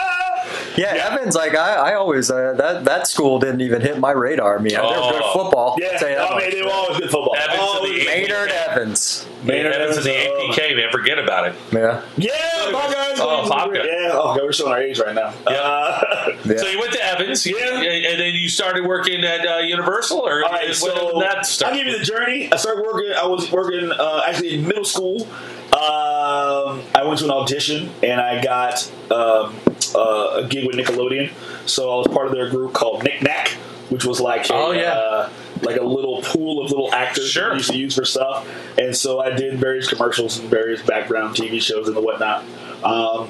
Yeah, 0.77 1.09
Evans, 1.11 1.35
like 1.35 1.55
I, 1.57 1.93
I 1.93 1.95
always 1.95 2.31
uh, 2.31 2.53
that 2.55 2.85
that 2.85 3.07
school 3.07 3.39
didn't 3.39 3.61
even 3.63 3.81
hit 3.81 3.99
my 3.99 4.11
radar. 4.13 4.59
I 4.59 4.63
mean, 4.63 4.75
they're 4.75 4.83
good 4.83 5.23
Oh. 5.25 5.33
football. 5.33 5.77
Yeah, 5.81 5.89
I'll 5.93 5.99
tell 5.99 6.09
you 6.11 6.15
that 6.17 6.31
I 6.33 6.39
mean, 6.39 6.51
they 6.51 6.63
were 6.63 6.71
always 6.71 6.99
good 6.99 7.11
football. 7.11 7.35
Evans 7.37 7.61
and 7.61 7.85
the 8.01 8.05
Maynard 8.07 8.51
Evans. 8.51 9.27
Maynard 9.45 9.73
Evans 9.75 9.97
and 9.99 10.07
the 10.07 10.15
Evans, 10.17 10.57
APK, 10.57 10.77
man, 10.77 10.91
forget 10.91 11.19
about 11.19 11.47
it. 11.49 11.55
Yeah. 11.73 12.03
Yeah, 12.17 12.33
Bob 12.73 12.93
guys. 12.93 13.19
Oh, 13.21 13.49
Bob 13.49 13.73
guys. 13.73 13.85
Yeah. 13.87 14.11
Oh, 14.13 14.39
we're 14.43 14.53
showing 14.53 14.73
our 14.73 14.81
age 14.83 14.99
right 14.99 15.15
now. 15.15 15.33
Yeah. 15.49 15.57
Uh, 15.57 16.03
Yeah. 16.45 16.57
So 16.59 16.67
you 16.69 16.79
went 16.79 16.93
to 16.93 17.03
Evans, 17.05 17.47
Yeah. 17.47 17.57
and, 17.79 17.85
and 18.07 18.21
then 18.21 18.35
you 18.35 18.49
started 18.49 18.85
working 18.87 19.25
at 19.25 19.47
uh, 19.47 19.59
Universal, 19.59 20.19
or 20.21 20.45
all 20.45 20.51
right, 20.51 20.75
so 20.75 21.19
that 21.21 21.47
start? 21.47 21.73
I'll 21.73 21.79
give 21.79 21.87
you 21.89 21.99
the 21.99 22.05
journey. 22.05 22.53
I 22.53 22.57
started 22.57 22.83
working. 22.85 23.13
I 23.17 23.27
was 23.27 23.51
working 23.51 23.91
uh, 23.93 24.23
actually 24.27 24.55
in 24.57 24.67
middle 24.67 24.85
school. 24.85 25.27
Um, 25.73 26.83
I 26.95 27.03
went 27.05 27.19
to 27.21 27.25
an 27.27 27.31
audition 27.33 27.91
and 28.03 28.21
I 28.21 28.43
got 28.43 28.91
um, 29.11 29.55
uh, 29.97 30.43
a 30.45 30.49
gig 30.49 30.67
with 30.67 30.77
Nickelodeon. 30.77 31.31
So 31.69 31.91
I 31.93 31.97
was 31.97 32.09
part 32.09 32.27
of 32.27 32.33
their 32.33 32.49
group 32.51 32.73
called 32.75 33.03
Knick 33.05 33.23
Knack, 33.23 33.49
which 33.89 34.05
was 34.05 34.21
like 34.21 34.49
a, 34.51 34.55
Oh, 34.55 34.71
yeah. 34.73 34.93
uh, 34.93 35.31
like 35.63 35.77
a 35.77 35.85
little 35.85 36.21
pool 36.23 36.63
of 36.65 36.71
little 36.71 36.93
actors 36.95 37.29
Sure. 37.31 37.45
that 37.49 37.53
we 37.53 37.59
used 37.59 37.71
to 37.71 37.77
use 37.79 37.95
for 37.97 38.05
stuff. 38.05 38.47
And 38.79 38.95
so 38.97 39.21
I 39.21 39.31
did 39.31 39.59
various 39.59 39.89
commercials 39.89 40.39
and 40.39 40.49
various 40.51 40.83
background 40.83 41.35
TV 41.37 41.61
shows 41.63 41.89
and 41.89 41.97
the 41.97 42.01
whatnot. 42.01 42.45
Um, 42.85 43.29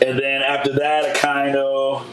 and 0.00 0.18
then 0.18 0.42
after 0.42 0.72
that, 0.74 1.04
I 1.04 1.12
kind 1.14 1.56
of 1.56 2.06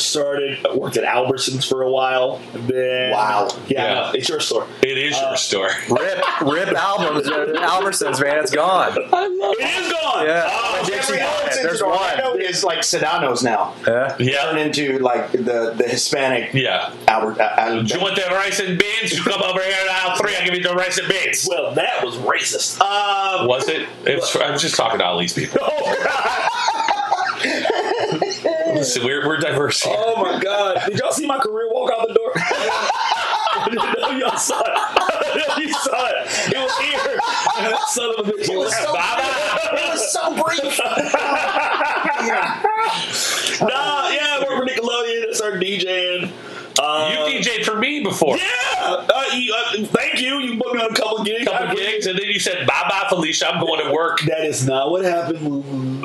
started 0.00 0.64
I 0.66 0.74
worked 0.74 0.96
at 0.96 1.04
Albertsons 1.04 1.68
for 1.68 1.82
a 1.82 1.90
while. 1.90 2.40
Then 2.54 3.10
Wow. 3.12 3.48
yeah, 3.68 3.82
Yeah. 3.94 4.00
I 4.02 4.12
it's 4.14 4.28
your 4.28 4.40
store. 4.40 4.66
it 4.82 4.98
is 4.98 5.18
your 5.20 5.36
story. 5.36 5.72
Rip, 5.90 6.24
rip 6.42 6.68
albums, 6.76 7.28
uh, 7.28 7.46
Albertsons, 7.58 8.20
man, 8.20 8.38
it's 8.38 8.50
gone. 8.52 8.92
It 8.96 9.84
is 9.86 9.92
gone. 9.92 10.26
Yeah. 10.26 10.48
Oh, 10.50 10.82
Dixie 10.86 11.14
Every 11.14 11.18
Button, 11.24 11.48
Albertsons 11.48 11.62
there's 11.62 11.80
in 11.80 11.88
one. 11.88 11.98
Orlando 11.98 12.34
is 12.38 12.64
like 12.64 12.78
Sedano's 12.80 13.42
now. 13.42 13.74
Yeah. 13.86 14.16
Yeah, 14.18 14.42
Turn 14.44 14.58
into 14.58 14.98
like 14.98 15.32
the 15.32 15.74
the 15.76 15.84
Hispanic 15.88 16.52
yeah. 16.54 16.92
Albert. 17.08 17.40
Uh, 17.40 17.54
Albert- 17.58 17.86
Do 17.88 17.94
you 17.94 18.00
want 18.00 18.16
the 18.16 18.22
rice 18.30 18.60
and 18.60 18.78
beans? 18.78 19.12
You 19.16 19.22
come 19.22 19.42
over 19.42 19.60
here 19.60 19.72
to 19.86 19.92
aisle 19.92 20.16
three. 20.16 20.34
I'll 20.36 20.44
give 20.44 20.54
you 20.54 20.62
the 20.62 20.74
rice 20.74 20.98
and 20.98 21.08
beans. 21.08 21.46
well, 21.48 21.72
that 21.74 22.04
was 22.04 22.16
racist. 22.16 22.80
Um, 22.80 23.46
Was 23.46 23.68
it? 23.68 23.88
It's, 24.04 24.34
I'm 24.36 24.58
just 24.58 24.74
talking 24.76 24.98
to 24.98 25.04
Ali's 25.04 25.32
people. 25.32 25.58
oh, 25.62 26.89
Listen, 28.80 29.04
we're, 29.04 29.26
we're 29.28 29.36
diverse 29.36 29.84
oh 29.86 30.22
my 30.22 30.40
God! 30.40 30.80
Did 30.86 30.98
y'all 31.00 31.12
see 31.12 31.26
my 31.26 31.38
career 31.38 31.68
walk 31.70 31.92
out 31.92 32.08
the 32.08 32.14
door? 32.14 32.32
I 32.34 34.16
y'all 34.18 34.38
saw 34.38 34.58
it. 34.64 35.58
you 35.58 35.70
saw 35.74 36.06
it. 36.06 36.26
It 36.48 36.56
was 36.56 36.78
here. 36.78 37.20
Son 37.88 38.14
of 38.18 38.26
a 38.26 38.30
bitch. 38.32 38.48
It 38.48 38.56
was 38.56 38.74
so 38.74 38.92
brief. 38.94 39.18
It 39.76 39.90
was 39.92 40.12
so 40.12 40.32
brief. 40.32 40.80
Nah, 43.60 44.08
yeah, 44.08 44.32
I 44.32 44.44
worked 44.48 44.60
for 44.60 44.66
Nickelodeon. 44.66 45.30
Uh, 46.82 47.26
you 47.28 47.40
DJ'd 47.40 47.66
for 47.66 47.76
me 47.76 48.02
before. 48.02 48.36
Yeah. 48.38 48.44
Uh, 48.78 49.24
you, 49.34 49.54
uh, 49.54 49.84
thank 49.88 50.20
you. 50.20 50.38
You 50.38 50.58
put 50.58 50.74
me 50.74 50.80
on 50.80 50.90
a 50.90 50.94
couple 50.94 51.18
of 51.18 51.26
gigs. 51.26 51.44
Couple 51.44 51.76
gigs, 51.76 52.06
and 52.06 52.18
then 52.18 52.26
you 52.26 52.40
said 52.40 52.66
bye 52.66 52.86
bye 52.88 53.04
Felicia. 53.10 53.48
I'm 53.52 53.60
going 53.64 53.84
to 53.86 53.92
work. 53.92 54.20
That 54.22 54.44
is 54.46 54.66
not 54.66 54.90
what 54.90 55.04
happened. 55.04 55.62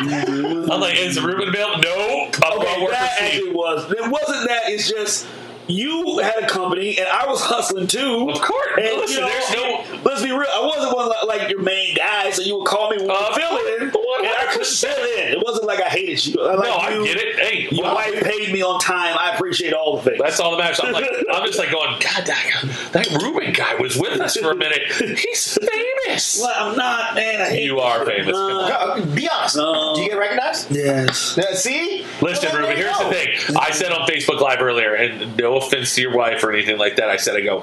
I'm 0.00 0.80
like, 0.80 0.96
is 0.96 1.20
Ruben 1.20 1.48
available? 1.48 1.82
No, 1.82 2.30
I'm 2.44 2.58
Okay, 2.58 2.64
going 2.64 2.74
to 2.78 2.82
work 2.84 2.90
that 2.92 3.16
actually 3.20 3.52
was. 3.52 3.90
It 3.90 4.10
wasn't 4.10 4.48
that. 4.48 4.62
It's 4.66 4.88
just 4.88 5.26
you 5.68 6.18
had 6.18 6.42
a 6.42 6.48
company 6.48 6.98
and 6.98 7.06
I 7.08 7.26
was 7.26 7.40
hustling 7.42 7.86
too. 7.86 8.28
Of 8.30 8.40
course. 8.40 8.72
And, 8.78 8.96
Listen, 8.96 9.16
you 9.16 9.20
know, 9.20 9.28
there's 9.28 9.52
no- 9.94 9.98
Let's 10.04 10.22
be 10.22 10.30
real. 10.30 10.46
I 10.52 10.64
wasn't 10.64 10.94
one 10.96 11.08
like, 11.08 11.40
like 11.40 11.50
your 11.50 11.60
main 11.62 11.94
guy, 11.94 12.30
so 12.30 12.42
you 12.42 12.56
would 12.58 12.66
call 12.66 12.90
me 12.90 12.96
when 12.98 13.10
Of 13.10 13.36
you 13.36 13.42
fill 13.42 13.56
in, 13.76 13.82
and 13.82 13.92
I 14.28 14.46
could 14.52 14.66
fill 14.66 14.90
in. 15.18 15.32
It 15.32 15.42
wasn't 15.44 15.66
like 15.66 15.80
I 15.80 15.88
hated 15.88 16.24
you. 16.26 16.40
I 16.42 16.52
No, 16.54 16.58
like 16.60 16.70
I 16.70 17.02
get 17.04 17.16
it. 17.16 17.38
Hey, 17.38 17.68
Your 17.70 17.84
well, 17.84 17.94
wife 17.96 18.22
paid 18.22 18.52
me 18.52 18.62
on 18.62 18.80
time. 18.80 19.16
I 19.18 19.34
appreciate 19.34 19.72
all 19.74 19.96
the 19.96 20.02
things. 20.10 20.22
That's 20.22 20.40
all 20.40 20.52
that 20.52 20.58
matters. 20.58 20.80
I'm 20.82 20.92
like, 20.92 21.04
I'm 21.32 21.46
just 21.46 21.58
like 21.58 21.70
going, 21.70 21.90
God, 22.00 22.26
that, 22.26 22.90
that 22.92 23.22
Ruben 23.22 23.52
guy 23.52 23.74
was 23.74 23.96
with 23.96 24.20
us 24.20 24.36
for 24.36 24.52
a 24.52 24.56
minute. 24.56 24.82
He's 25.18 25.58
famous. 25.58 26.40
Well, 26.40 26.70
I'm 26.70 26.76
not, 26.76 27.14
man. 27.14 27.40
I 27.42 27.48
hate 27.50 27.64
You 27.64 27.80
are 27.80 28.04
famous. 28.06 28.34
Uh, 28.36 29.04
Be 29.14 29.28
honest. 29.28 29.56
No. 29.56 29.94
Do 29.96 30.02
you 30.02 30.08
get 30.10 30.18
recognized? 30.18 30.70
Yes. 30.70 31.36
Uh, 31.36 31.54
see? 31.54 32.06
Listen, 32.22 32.48
Well, 32.52 32.60
Ruben, 32.62 32.76
there 32.76 32.78
you 32.78 32.84
here's 32.84 32.98
the 32.98 33.44
thing. 33.46 33.56
I 33.60 33.70
said 33.72 33.92
on 33.92 34.06
Facebook 34.08 34.40
Live 34.40 34.60
earlier, 34.62 34.94
and 34.94 35.36
no 35.36 35.57
offense 35.58 35.94
to 35.96 36.02
your 36.02 36.14
wife 36.16 36.42
or 36.42 36.52
anything 36.52 36.78
like 36.78 36.96
that, 36.96 37.08
I 37.10 37.16
said, 37.16 37.36
I 37.36 37.40
go, 37.42 37.60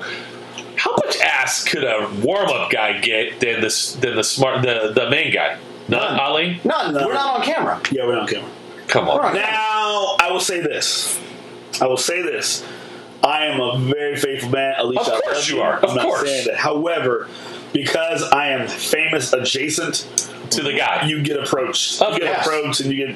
how 0.77 0.91
much 0.91 1.19
ass 1.21 1.63
could 1.63 1.83
a 1.83 2.09
warm 2.23 2.49
up 2.49 2.69
guy 2.69 2.99
get 2.99 3.39
than 3.39 3.61
the 3.61 3.97
than 4.01 4.15
the 4.15 4.23
smart 4.23 4.61
the 4.61 4.91
the 4.93 5.09
main 5.09 5.33
guy? 5.33 5.57
None, 5.87 5.99
None. 5.99 6.19
Ali. 6.19 6.61
None. 6.63 6.93
No. 6.93 7.05
We're 7.07 7.13
not 7.13 7.39
on 7.39 7.45
camera. 7.45 7.81
Yeah, 7.91 8.05
we're 8.05 8.13
not 8.15 8.23
on 8.23 8.27
camera. 8.27 8.49
Come 8.87 9.05
We're 9.05 9.13
on. 9.13 9.19
on 9.19 9.33
camera. 9.33 9.41
Now, 9.51 10.15
I 10.19 10.29
will 10.31 10.39
say 10.39 10.59
this. 10.61 11.19
I 11.81 11.87
will 11.87 11.97
say 11.97 12.21
this. 12.21 12.65
I 13.23 13.45
am 13.47 13.59
a 13.59 13.79
very 13.79 14.17
faithful 14.17 14.49
man. 14.51 14.75
Alicia, 14.77 15.13
Of 15.13 15.17
I 15.17 15.19
course 15.31 15.49
you 15.49 15.61
are. 15.61 15.77
Of 15.79 15.89
I'm 15.91 15.95
not 15.95 16.05
course. 16.05 16.27
saying 16.29 16.45
that. 16.47 16.55
However, 16.57 17.27
because 17.73 18.21
I 18.23 18.49
am 18.49 18.67
famous 18.67 19.33
adjacent, 19.33 20.07
To 20.51 20.61
the 20.63 20.73
guy. 20.73 21.05
you 21.07 21.21
get 21.23 21.39
approached. 21.39 22.01
Of 22.01 22.13
you 22.13 22.19
get 22.19 22.33
course. 22.35 22.47
approached, 22.47 22.79
and 22.81 22.91
you 22.91 23.07
get. 23.07 23.15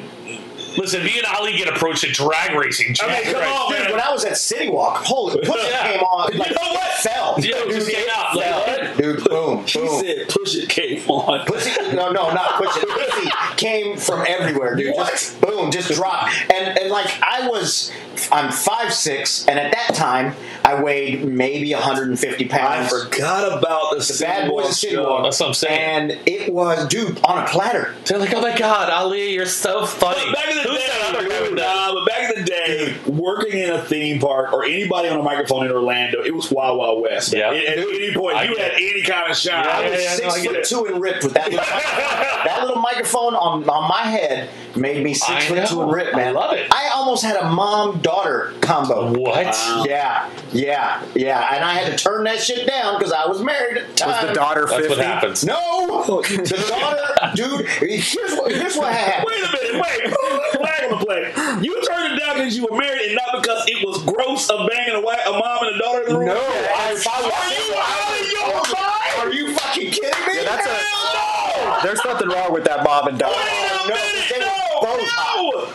Listen, 0.77 1.03
me 1.03 1.17
and 1.17 1.25
Ali 1.27 1.57
get 1.57 1.67
approached 1.67 2.03
at 2.03 2.11
drag 2.11 2.53
racing. 2.55 2.95
I 3.01 3.07
mean, 3.07 3.23
come 3.23 3.33
Christ. 3.35 3.59
on, 3.59 3.71
Dude, 3.71 3.79
man. 3.81 3.91
when 3.91 4.01
I 4.01 4.11
was 4.11 4.23
at 4.25 4.37
City 4.37 4.69
Walk, 4.69 5.03
holy, 5.03 5.37
push 5.43 5.63
Yeah. 5.69 5.91
came 5.91 6.01
on. 6.01 6.31
You 6.33 6.39
Like, 6.39 6.51
know 6.51 6.73
what? 6.73 6.91
Fell. 6.99 7.35
Yeah, 7.39 7.55
it 7.55 7.69
just 7.71 7.87
Dude, 7.87 7.95
came 7.95 8.07
out. 8.13 8.35
Like, 8.35 8.45
fell. 8.45 8.59
what? 8.61 8.97
Dude, 8.97 9.23
boom, 9.29 9.65
She 9.65 9.79
boom. 9.79 10.01
said, 10.01 10.29
"Push 10.29 10.55
it, 10.55 10.69
came 10.69 11.09
on." 11.09 11.45
Pussy, 11.45 11.71
no, 11.95 12.11
no, 12.11 12.31
not 12.33 12.61
pussy. 12.61 12.81
Pussy 12.85 13.29
came 13.57 13.97
from 13.97 14.23
everywhere, 14.27 14.75
dude. 14.75 14.95
What? 14.95 15.09
Just 15.11 15.39
boom, 15.41 15.71
just 15.71 15.91
dropped. 15.93 16.31
And 16.51 16.77
and 16.77 16.89
like 16.89 17.07
I 17.21 17.47
was, 17.47 17.91
I'm 18.31 18.51
five 18.51 18.93
six, 18.93 19.45
and 19.47 19.59
at 19.59 19.71
that 19.73 19.95
time 19.95 20.35
I 20.63 20.81
weighed 20.81 21.25
maybe 21.25 21.73
150 21.73 22.45
pounds. 22.47 22.61
I 22.63 22.77
pounds. 22.77 23.03
forgot 23.03 23.57
about 23.57 23.97
the, 23.97 23.99
The 23.99 24.23
Bad 24.23 24.49
Boys 24.49 24.67
of 24.67 24.73
City 24.73 24.97
Walk. 24.97 25.23
That's 25.23 25.39
what 25.39 25.47
I'm 25.47 25.53
saying. 25.53 26.11
And 26.11 26.19
it 26.27 26.53
was, 26.53 26.87
dude, 26.87 27.19
on 27.23 27.43
a 27.43 27.47
platter. 27.47 27.95
They're 28.05 28.19
like, 28.19 28.33
oh 28.33 28.41
my 28.41 28.55
God, 28.57 28.89
Ali, 28.89 29.33
you're 29.33 29.45
so 29.45 29.85
funny. 29.85 30.21
But 30.25 30.35
back 30.35 30.49
in 30.49 30.57
the 30.57 30.63
Who's 30.63 30.79
day, 30.79 30.87
that 30.87 31.15
other 31.15 31.27
dude, 31.27 31.57
nah, 31.57 31.93
but 31.93 32.05
back 32.07 32.35
in 32.35 32.41
the 32.41 32.45
day, 32.45 32.97
working 33.07 33.59
in 33.59 33.71
a 33.71 33.81
theme 33.83 34.19
park 34.19 34.53
or 34.53 34.63
anybody 34.63 35.09
on 35.09 35.19
a 35.19 35.23
microphone 35.23 35.65
in 35.65 35.71
Orlando, 35.71 36.21
it 36.23 36.35
was 36.35 36.51
Wild 36.51 36.77
Wild 36.77 37.01
West. 37.01 37.33
Yeah. 37.33 37.49
At, 37.49 37.55
at 37.55 37.77
any 37.77 38.13
point, 38.13 38.37
I 38.37 38.43
you 38.43 38.55
get 38.55 38.73
had 38.73 38.81
any 38.81 39.01
kind 39.03 39.31
of 39.31 39.37
shine. 39.37 39.65
Yeah, 39.65 39.71
I 39.71 39.89
was 39.89 39.91
yeah, 39.91 39.99
yeah, 39.99 40.09
no, 40.09 40.29
six 40.29 40.35
I 40.35 40.53
foot 40.53 40.63
two 40.65 40.85
and 40.85 41.01
ripped 41.01 41.23
with 41.23 41.33
that 41.33 41.49
little, 41.49 41.65
that 41.65 42.59
little 42.61 42.81
microphone 42.81 43.35
on, 43.35 43.67
on 43.69 43.89
my 43.89 44.03
head 44.03 44.49
made 44.75 45.03
me 45.03 45.13
six 45.13 45.29
I 45.29 45.41
foot 45.41 45.67
two 45.67 45.81
and 45.81 45.91
ripped, 45.91 46.15
man. 46.15 46.29
I 46.29 46.31
love 46.31 46.53
it. 46.53 46.67
I 46.71 46.91
almost 46.93 47.23
had 47.23 47.35
a 47.37 47.49
mom 47.49 47.99
daughter 48.09 48.53
combo. 48.61 49.11
What? 49.19 49.45
Wow. 49.45 49.83
Yeah, 49.87 50.29
yeah, 50.51 51.03
yeah. 51.15 51.55
And 51.55 51.63
I 51.63 51.73
had 51.73 51.97
to 51.97 52.03
turn 52.03 52.23
that 52.23 52.39
shit 52.39 52.67
down 52.67 52.97
because 52.97 53.13
I 53.13 53.25
was 53.27 53.41
married 53.41 53.77
at 53.77 53.95
the 53.95 54.05
Was 54.05 54.27
the 54.27 54.33
daughter 54.33 54.65
That's 54.65 54.89
what 54.89 54.97
happens. 54.97 55.45
No, 55.45 56.03
the 56.05 56.65
daughter, 56.69 57.35
dude. 57.35 57.67
Here's 57.67 58.33
what 58.33 58.51
here's 58.51 58.75
what 58.75 58.91
happened. 58.93 59.25
Wait 59.29 59.43
a 59.43 59.51
minute, 59.51 59.85
wait. 59.85 60.17
Flag 60.57 60.91
on 60.91 60.99
the 60.99 61.05
play. 61.05 61.63
You 61.63 61.81
turned 61.85 62.13
it 62.13 62.19
down 62.19 62.35
because 62.37 62.57
you 62.57 62.67
were 62.69 62.77
married 62.77 63.01
and 63.01 63.15
not 63.15 63.41
because 63.41 63.63
it 63.67 63.85
was 63.85 64.03
gross 64.03 64.49
of 64.49 64.67
banging 64.69 64.95
a, 64.95 65.01
wife, 65.01 65.19
a 65.27 65.31
mom 65.31 65.67
and 65.67 65.75
a 65.75 65.79
daughter 65.79 66.01
in 66.07 66.13
the 66.13 66.19
room? 66.19 66.27
No, 66.27 66.41
I, 66.41 66.93
if 66.93 67.07
I 67.07 67.21
was 67.21 67.33
Are 67.33 67.53
you 67.53 67.65
out 67.77 68.19
of 68.19 68.25
your 68.31 68.53
mind? 68.73 69.19
Are 69.19 69.33
you 69.33 69.53
fucking 69.55 69.91
kidding 69.91 70.27
me? 70.27 70.35
Yeah, 70.35 70.43
that's 70.43 70.65
a- 70.65 71.69
no! 71.69 71.79
There's 71.83 72.03
nothing 72.03 72.29
wrong 72.29 72.53
with 72.53 72.63
that 72.65 72.83
mom 72.83 73.07
and 73.07 73.19
daughter. 73.19 73.35
Wait 73.35 73.71
a 73.71 73.87
no, 73.87 73.95
minute, 73.95 74.39
no, 74.39 74.45
no. 74.45 74.68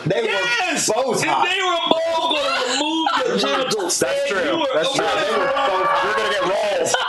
Hot. 0.05 0.13
They 0.13 0.21
were 0.21 0.27
yes. 0.27 0.89
both 0.93 1.21
If 1.23 1.29
hot. 1.29 1.47
They 1.49 1.59
were 1.61 1.85
both 1.89 2.25
going 2.31 2.45
to 2.45 2.63
remove 2.73 3.07
your 3.25 3.37
genitals. 3.37 3.99
That's 4.03 4.29
true. 4.29 4.43
You 4.43 4.59
were, 4.59 4.67
That's 4.73 4.93
true. 4.93 5.05
They 5.05 5.31
were 5.33 5.49
bro. 5.49 5.65
You're 6.05 6.15
gonna 6.15 6.29
get 6.31 6.43
rolls. 6.45 6.95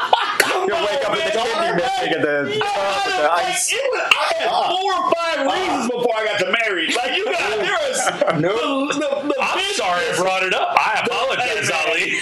You'll 0.67 0.77
on, 0.77 0.85
wake 0.87 1.05
up 1.07 1.13
in 1.15 1.23
the 1.31 1.45
man. 1.47 1.77
missing 1.77 2.13
and 2.17 2.25
the 2.25 2.37
You 2.55 2.59
uh, 2.59 2.67
with 2.67 3.07
gotta, 3.07 3.23
the 3.23 3.29
like, 3.29 3.47
ice. 3.55 3.73
it 3.73 3.79
was, 3.93 4.03
I 4.03 4.35
had 4.35 4.49
Uh-uh. 4.49 4.77
four 4.77 4.91
or 4.99 5.05
five 5.15 5.39
reasons 5.47 5.85
before 5.93 6.15
I 6.17 6.25
got 6.25 6.39
to 6.41 6.51
marry. 6.65 6.87
Like 6.91 7.17
you 7.17 7.25
got 7.25 7.39
there 7.63 7.79
was 7.87 7.99
No. 8.41 8.89
the, 8.89 8.95
the, 8.99 9.09
the 9.31 9.37
I'm 9.39 9.59
bitch- 9.59 9.77
sorry 9.79 10.03
I 10.11 10.17
brought 10.17 10.43
it 10.43 10.55
up. 10.55 10.75
I 10.75 11.05
apologize, 11.07 11.71
Ali. 11.71 12.19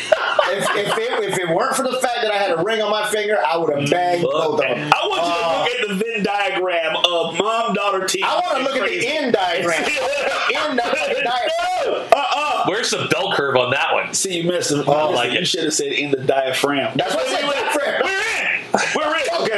If, 0.50 0.64
if, 0.76 0.98
it, 0.98 1.12
if 1.30 1.33
it 1.54 1.56
weren't 1.56 1.76
for 1.76 1.82
the 1.84 1.98
fact 2.00 2.18
that 2.22 2.32
I 2.32 2.36
had 2.36 2.58
a 2.58 2.62
ring 2.62 2.82
on 2.82 2.90
my 2.90 3.06
finger, 3.08 3.38
I 3.46 3.56
would 3.56 3.70
have 3.70 3.88
mm, 3.88 3.90
banged 3.90 4.22
both 4.22 4.54
of 4.54 4.60
them. 4.60 4.92
I 4.92 5.06
want 5.06 5.26
you 5.26 5.32
to 5.32 5.46
uh, 5.46 5.58
look 5.58 5.70
at 5.70 5.88
the 5.88 5.94
Venn 6.04 6.22
diagram 6.24 6.96
of 6.96 7.38
mom 7.38 7.74
daughter 7.74 8.06
team. 8.06 8.24
I 8.24 8.40
want 8.40 8.58
to 8.58 8.64
look 8.64 8.76
at 8.76 8.88
the 8.88 9.06
end 9.06 9.32
diagram. 9.32 9.84
end 10.54 10.78
diagram. 10.78 11.50
No, 11.86 12.08
uh-uh. 12.12 12.64
Where's 12.66 12.90
the 12.90 13.06
bell 13.10 13.32
curve 13.34 13.56
on 13.56 13.70
that 13.70 13.92
one? 13.92 14.14
See, 14.14 14.38
you 14.38 14.44
missed 14.44 14.72
oh, 14.72 14.80
it. 14.80 14.88
Oh, 14.88 15.10
like 15.10 15.32
you 15.32 15.44
should 15.44 15.64
have 15.64 15.74
said 15.74 15.92
in 15.92 16.10
the 16.10 16.18
diaphragm. 16.18 16.96
That's 16.96 17.14
what 17.14 17.26
I 17.26 17.40
said, 17.40 17.50
diaphragm. 17.50 18.02
We're 18.04 18.18
in. 18.18 18.53
We're 18.96 19.16
in. 19.16 19.22
Okay, 19.42 19.56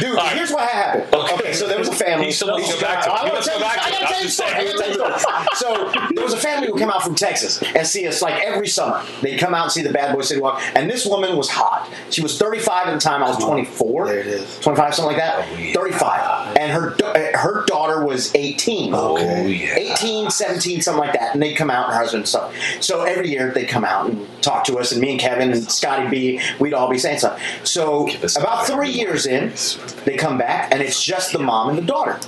dude, 0.00 0.14
right. 0.14 0.36
here's 0.36 0.50
what 0.50 0.68
happened. 0.68 1.12
Okay. 1.14 1.52
so 1.52 1.66
there 1.66 1.78
was 1.78 1.88
a 1.88 1.94
family. 1.94 2.26
He 2.26 2.32
still 2.32 2.56
to 2.56 2.80
back 2.80 3.04
to. 3.04 3.10
I 3.12 3.28
wants 3.28 3.46
to 3.46 3.50
tell 3.52 3.58
you- 3.58 3.64
back 3.64 3.76
to 3.78 3.84
I 3.84 3.88
it. 3.88 3.92
gotta 4.00 4.06
tell 4.14 4.22
you 4.22 4.28
story. 4.28 4.50
I 4.52 4.64
gotta 4.64 4.78
tell 4.78 4.88
you 4.88 5.18
story. 5.18 5.46
So 5.54 5.92
there 6.14 6.24
was 6.24 6.32
a 6.34 6.36
family 6.38 6.68
who 6.68 6.78
came 6.78 6.90
out 6.90 7.02
from 7.02 7.14
Texas 7.14 7.62
and 7.62 7.86
see 7.86 8.06
us 8.06 8.20
like 8.22 8.42
every 8.42 8.68
summer. 8.68 9.02
They'd 9.22 9.38
come 9.38 9.54
out 9.54 9.64
and 9.64 9.72
see 9.72 9.82
the 9.82 9.92
Bad 9.92 10.14
Boy 10.14 10.22
City 10.22 10.40
Walk. 10.40 10.60
And 10.74 10.90
this 10.90 11.06
woman 11.06 11.36
was 11.36 11.48
hot. 11.48 11.90
She 12.10 12.22
was 12.22 12.38
35 12.38 12.88
at 12.88 12.94
the 12.94 13.00
time. 13.00 13.22
I 13.22 13.28
was 13.28 13.38
24. 13.42 14.06
There 14.06 14.18
it 14.18 14.26
is. 14.26 14.58
25, 14.60 14.94
something 14.94 15.16
like 15.16 15.22
that. 15.22 15.48
35. 15.74 16.56
And 16.56 16.72
her 16.72 16.94
her 17.36 17.64
daughter 17.66 18.04
was 18.04 18.34
18. 18.34 18.92
Oh, 18.94 19.16
yeah. 19.46 19.74
18, 19.76 20.30
17, 20.30 20.80
something 20.82 21.00
like 21.00 21.12
that. 21.14 21.34
And 21.34 21.42
they'd 21.42 21.54
come 21.54 21.70
out, 21.70 21.88
her 21.88 21.94
husband 21.94 22.22
and 22.22 22.28
stuff. 22.28 22.54
So 22.80 23.02
every 23.04 23.28
year 23.30 23.52
they'd 23.52 23.68
come 23.68 23.84
out 23.84 24.10
and 24.10 24.26
talk 24.42 24.64
to 24.64 24.78
us, 24.78 24.92
and 24.92 25.00
me 25.00 25.12
and 25.12 25.20
Kevin 25.20 25.52
and 25.52 25.70
Scotty 25.70 26.08
B, 26.08 26.40
we'd 26.60 26.74
all 26.74 26.88
be 26.90 26.98
saying 26.98 27.18
stuff. 27.18 27.40
So 27.64 28.08
us 28.26 28.36
about 28.36 28.68
a- 28.68 28.72
three 28.72 28.90
years 28.90 29.26
in, 29.26 29.52
they 30.04 30.16
come 30.16 30.36
back, 30.38 30.70
and 30.72 30.82
it's 30.82 31.02
just 31.02 31.32
the 31.32 31.38
mom 31.38 31.70
and 31.70 31.78
the 31.78 31.82
daughter. 31.82 32.18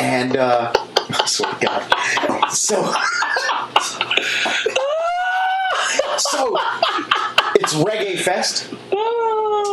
And, 0.00 0.36
uh, 0.36 0.72
I 1.10 1.26
swear 1.26 1.52
to 1.54 1.58
God. 1.64 2.50
So, 2.50 2.82
so 6.18 6.56
it's 7.56 7.74
Reggae 7.74 8.18
Fest, 8.18 8.68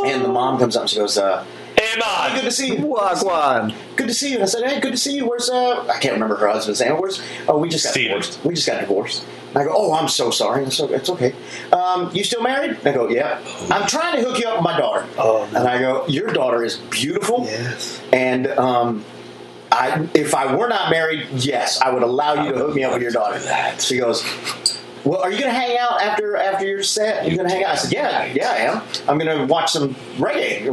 and 0.06 0.24
the 0.24 0.30
mom 0.30 0.60
comes 0.60 0.76
up 0.76 0.82
and 0.84 0.90
she 0.90 0.98
goes, 0.98 1.18
uh, 1.18 1.44
Hey, 1.78 2.02
Hey, 2.02 2.36
good 2.36 2.44
to 2.46 2.52
see 2.52 2.68
you. 2.70 2.76
Wagwan. 2.86 3.74
Good 3.96 4.08
to 4.08 4.14
see 4.14 4.30
you. 4.30 4.36
And 4.36 4.44
I 4.44 4.48
said, 4.48 4.64
Hey, 4.70 4.80
good 4.80 4.92
to 4.92 4.98
see 4.98 5.16
you. 5.16 5.26
Where's 5.28 5.50
uh? 5.50 5.86
I 5.88 5.98
can't 6.00 6.14
remember 6.14 6.36
her 6.36 6.48
husband's 6.48 6.80
name. 6.82 6.94
Where's? 7.00 7.22
Oh, 7.48 7.58
we 7.58 7.70
just 7.70 7.86
got 7.86 7.92
Steven. 7.92 8.12
divorced. 8.18 8.44
We 8.46 8.54
just 8.56 8.68
got 8.68 8.80
divorced. 8.82 9.24
And 9.56 9.64
I 9.64 9.64
go, 9.64 9.72
Oh, 9.74 9.94
I'm 9.94 10.10
so 10.10 10.30
sorry. 10.32 10.66
It's 10.66 10.80
okay. 10.82 10.94
It's 10.96 11.10
okay. 11.10 11.34
Um, 11.72 12.10
you 12.14 12.24
still 12.26 12.42
married? 12.44 12.72
And 12.72 12.88
I 12.88 12.92
go, 12.94 13.08
Yeah. 13.10 13.40
I'm 13.72 13.88
trying 13.88 14.18
to 14.18 14.22
hook 14.22 14.38
you 14.38 14.48
up 14.48 14.56
with 14.58 14.64
my 14.66 14.78
daughter. 14.78 15.06
Oh, 15.18 15.48
no. 15.52 15.60
And 15.60 15.68
I 15.68 15.80
go, 15.80 16.06
Your 16.08 16.28
daughter 16.34 16.64
is 16.64 16.76
beautiful. 16.78 17.46
Yes. 17.46 18.02
And 18.12 18.48
um, 18.48 19.06
I, 19.72 20.08
if 20.14 20.36
I 20.36 20.54
were 20.56 20.68
not 20.68 20.90
married, 20.92 21.28
yes, 21.32 21.82
I 21.82 21.90
would 21.94 22.04
allow 22.04 22.44
you 22.46 22.52
to 22.52 22.58
hook 22.58 22.76
me 22.76 22.84
up 22.84 22.94
with 22.94 23.02
your 23.02 23.12
daughter. 23.12 23.40
She 23.80 23.98
goes, 23.98 24.24
"Well, 25.04 25.20
are 25.22 25.30
you 25.30 25.38
going 25.40 25.52
to 25.52 25.58
hang 25.60 25.78
out 25.78 26.02
after 26.02 26.38
after 26.38 26.66
your 26.66 26.82
set? 26.82 27.30
You 27.30 27.36
going 27.36 27.50
to 27.50 27.54
hang 27.54 27.64
out?" 27.66 27.72
I 27.72 27.76
said, 27.76 27.92
"Yeah, 27.92 28.26
yeah, 28.26 28.52
I 28.52 28.58
am. 28.58 28.82
I'm 29.10 29.18
going 29.18 29.38
to 29.38 29.46
watch 29.52 29.72
some 29.72 29.96
reggae." 30.18 30.66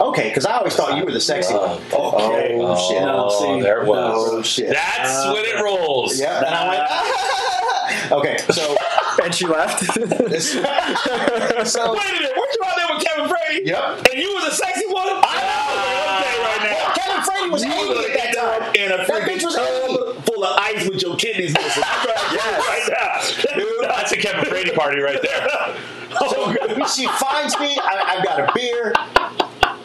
Okay, 0.00 0.28
because 0.28 0.46
I 0.46 0.58
always 0.58 0.76
thought 0.76 0.96
you 0.96 1.04
were 1.04 1.10
the 1.10 1.20
sexy 1.20 1.54
one. 1.54 1.80
Okay. 1.92 2.56
Oh, 2.60 2.88
shit. 2.88 3.02
Oh, 3.02 3.56
see, 3.56 3.62
there 3.62 3.82
it 3.82 3.86
was. 3.88 4.30
Oh 4.32 4.42
shit. 4.42 4.70
That's 4.70 5.26
when 5.26 5.44
it 5.44 5.60
rolls. 5.64 6.20
yeah, 6.20 6.38
and 6.38 6.54
I 6.54 6.68
went. 6.68 7.56
okay, 8.12 8.36
so 8.50 8.76
And 9.22 9.34
she 9.34 9.46
left. 9.46 9.80
this, 9.80 10.52
so 10.54 10.60
Wait 10.62 10.62
a 10.62 12.12
minute. 12.12 12.32
Weren't 12.36 12.54
you 12.56 12.64
out 12.64 12.76
there 12.76 12.86
with 12.96 13.04
Kevin 13.04 13.28
Brady? 13.28 13.66
Yep. 13.68 14.08
And 14.10 14.18
you 14.20 14.32
was 14.34 14.44
a 14.52 14.54
sexy 14.54 14.86
one? 14.86 15.06
I 15.08 15.40
know. 15.44 16.42
right 16.42 16.62
now. 16.70 16.94
Kevin 16.94 17.24
Brady 17.24 17.50
was 17.50 17.64
You 17.64 17.72
80 17.72 18.12
at 18.12 18.34
that 18.34 18.34
time. 18.34 18.74
in 18.74 18.92
a 18.92 18.96
That 18.98 19.06
freaking 19.08 19.36
bitch 19.36 19.44
was 19.44 19.54
tub 19.56 20.24
full 20.24 20.44
of 20.44 20.58
ice 20.58 20.88
with 20.88 21.02
your 21.02 21.16
kidneys 21.16 21.52
missing. 21.54 21.82
I'm 21.84 22.06
trying 22.06 22.34
Yes. 22.34 23.36
right 23.44 23.52
now. 23.52 23.54
Dude, 23.56 23.84
That's 23.90 24.12
a 24.12 24.16
Kevin 24.16 24.48
Brady 24.48 24.70
party 24.70 25.00
right 25.00 25.20
there. 25.20 25.46
Oh, 26.22 26.56
God. 26.58 26.86
she 26.88 27.06
finds 27.08 27.58
me. 27.58 27.76
I, 27.82 28.16
I've 28.18 28.24
got 28.24 28.40
a 28.40 28.52
beer, 28.54 28.92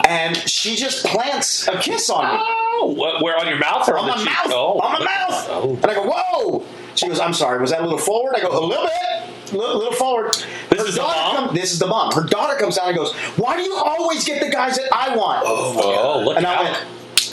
and 0.08 0.38
she 0.50 0.76
just 0.76 1.06
plants 1.06 1.68
a 1.68 1.78
kiss 1.80 2.10
on 2.10 2.24
me. 2.24 2.39
Oh, 2.41 2.94
what, 2.96 3.22
where 3.24 3.38
on 3.39 3.48
your 3.48 3.58
mouth 3.60 3.88
or 3.89 3.98
on, 3.98 4.10
on 4.10 4.18
the 4.20 4.26
my 4.26 4.32
cheek? 4.32 4.46
mouth. 4.46 4.54
Oh, 4.54 4.80
on 4.80 4.91
my 4.94 5.00
mouth. 5.06 5.48
Oh. 5.50 5.76
And 5.82 5.86
I 5.86 5.94
go, 5.94 6.04
whoa. 6.13 6.64
She 6.96 7.08
goes, 7.08 7.20
I'm 7.20 7.34
sorry, 7.34 7.60
was 7.60 7.72
that 7.72 7.82
a 7.82 7.84
little 7.84 7.98
forward? 8.00 8.36
I 8.36 8.42
go, 8.42 8.50
a 8.50 8.66
little 8.66 8.86
bit. 8.86 9.54
little, 9.54 9.78
little 9.78 9.94
forward. 9.94 10.34
This 10.70 10.80
Her 10.82 10.88
is 10.88 10.96
the 10.96 11.02
mom? 11.02 11.36
come- 11.48 11.56
this 11.56 11.72
is 11.74 11.80
the 11.80 11.88
mom. 11.88 12.12
Her 12.14 12.24
daughter 12.24 12.56
comes 12.58 12.78
down 12.78 12.88
and 12.90 12.98
goes, 12.98 13.14
"Why 13.38 13.58
do 13.58 13.64
you 13.64 13.76
always 13.76 14.24
get 14.26 14.42
the 14.42 14.50
guys 14.50 14.78
that 14.78 14.88
I 14.94 15.16
want?" 15.16 15.44
Oh, 15.46 16.16
oh 16.18 16.24
look 16.26 16.38
and 16.38 16.46
I 16.48 16.56
out. 16.56 16.64
went, 16.64 16.78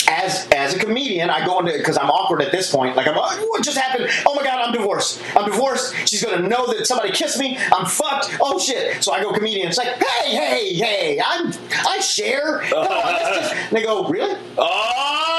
as 0.08 0.46
as 0.52 0.74
a 0.74 0.78
comedian, 0.78 1.30
I 1.30 1.44
go 1.46 1.58
into 1.60 1.72
because 1.72 1.96
I'm 1.96 2.10
awkward 2.10 2.42
at 2.42 2.50
this 2.52 2.70
point. 2.70 2.96
Like 2.96 3.06
I'm, 3.06 3.16
uh, 3.16 3.36
what 3.46 3.62
just 3.62 3.78
happened? 3.78 4.08
Oh 4.26 4.34
my 4.34 4.42
god, 4.42 4.60
I'm 4.66 4.72
divorced. 4.72 5.22
I'm 5.36 5.46
divorced. 5.50 5.94
She's 6.08 6.22
gonna 6.24 6.46
know 6.46 6.66
that 6.66 6.86
somebody 6.86 7.10
kissed 7.12 7.38
me. 7.38 7.56
I'm 7.72 7.86
fucked. 7.86 8.36
Oh 8.40 8.58
shit. 8.58 9.02
So 9.02 9.12
I 9.12 9.22
go 9.22 9.32
comedian. 9.32 9.68
It's 9.68 9.78
like, 9.78 9.88
hey, 10.02 10.30
hey, 10.36 10.74
hey, 10.74 11.20
I'm 11.24 11.52
I 11.88 11.98
share. 12.00 12.60
Come 12.68 12.78
on, 12.86 12.88
let's 12.88 13.38
just. 13.38 13.54
And 13.72 13.76
they 13.78 13.82
go, 13.84 14.04
really? 14.08 14.36
Oh, 14.58 14.58
God. 14.58 15.28
We're 15.28 15.31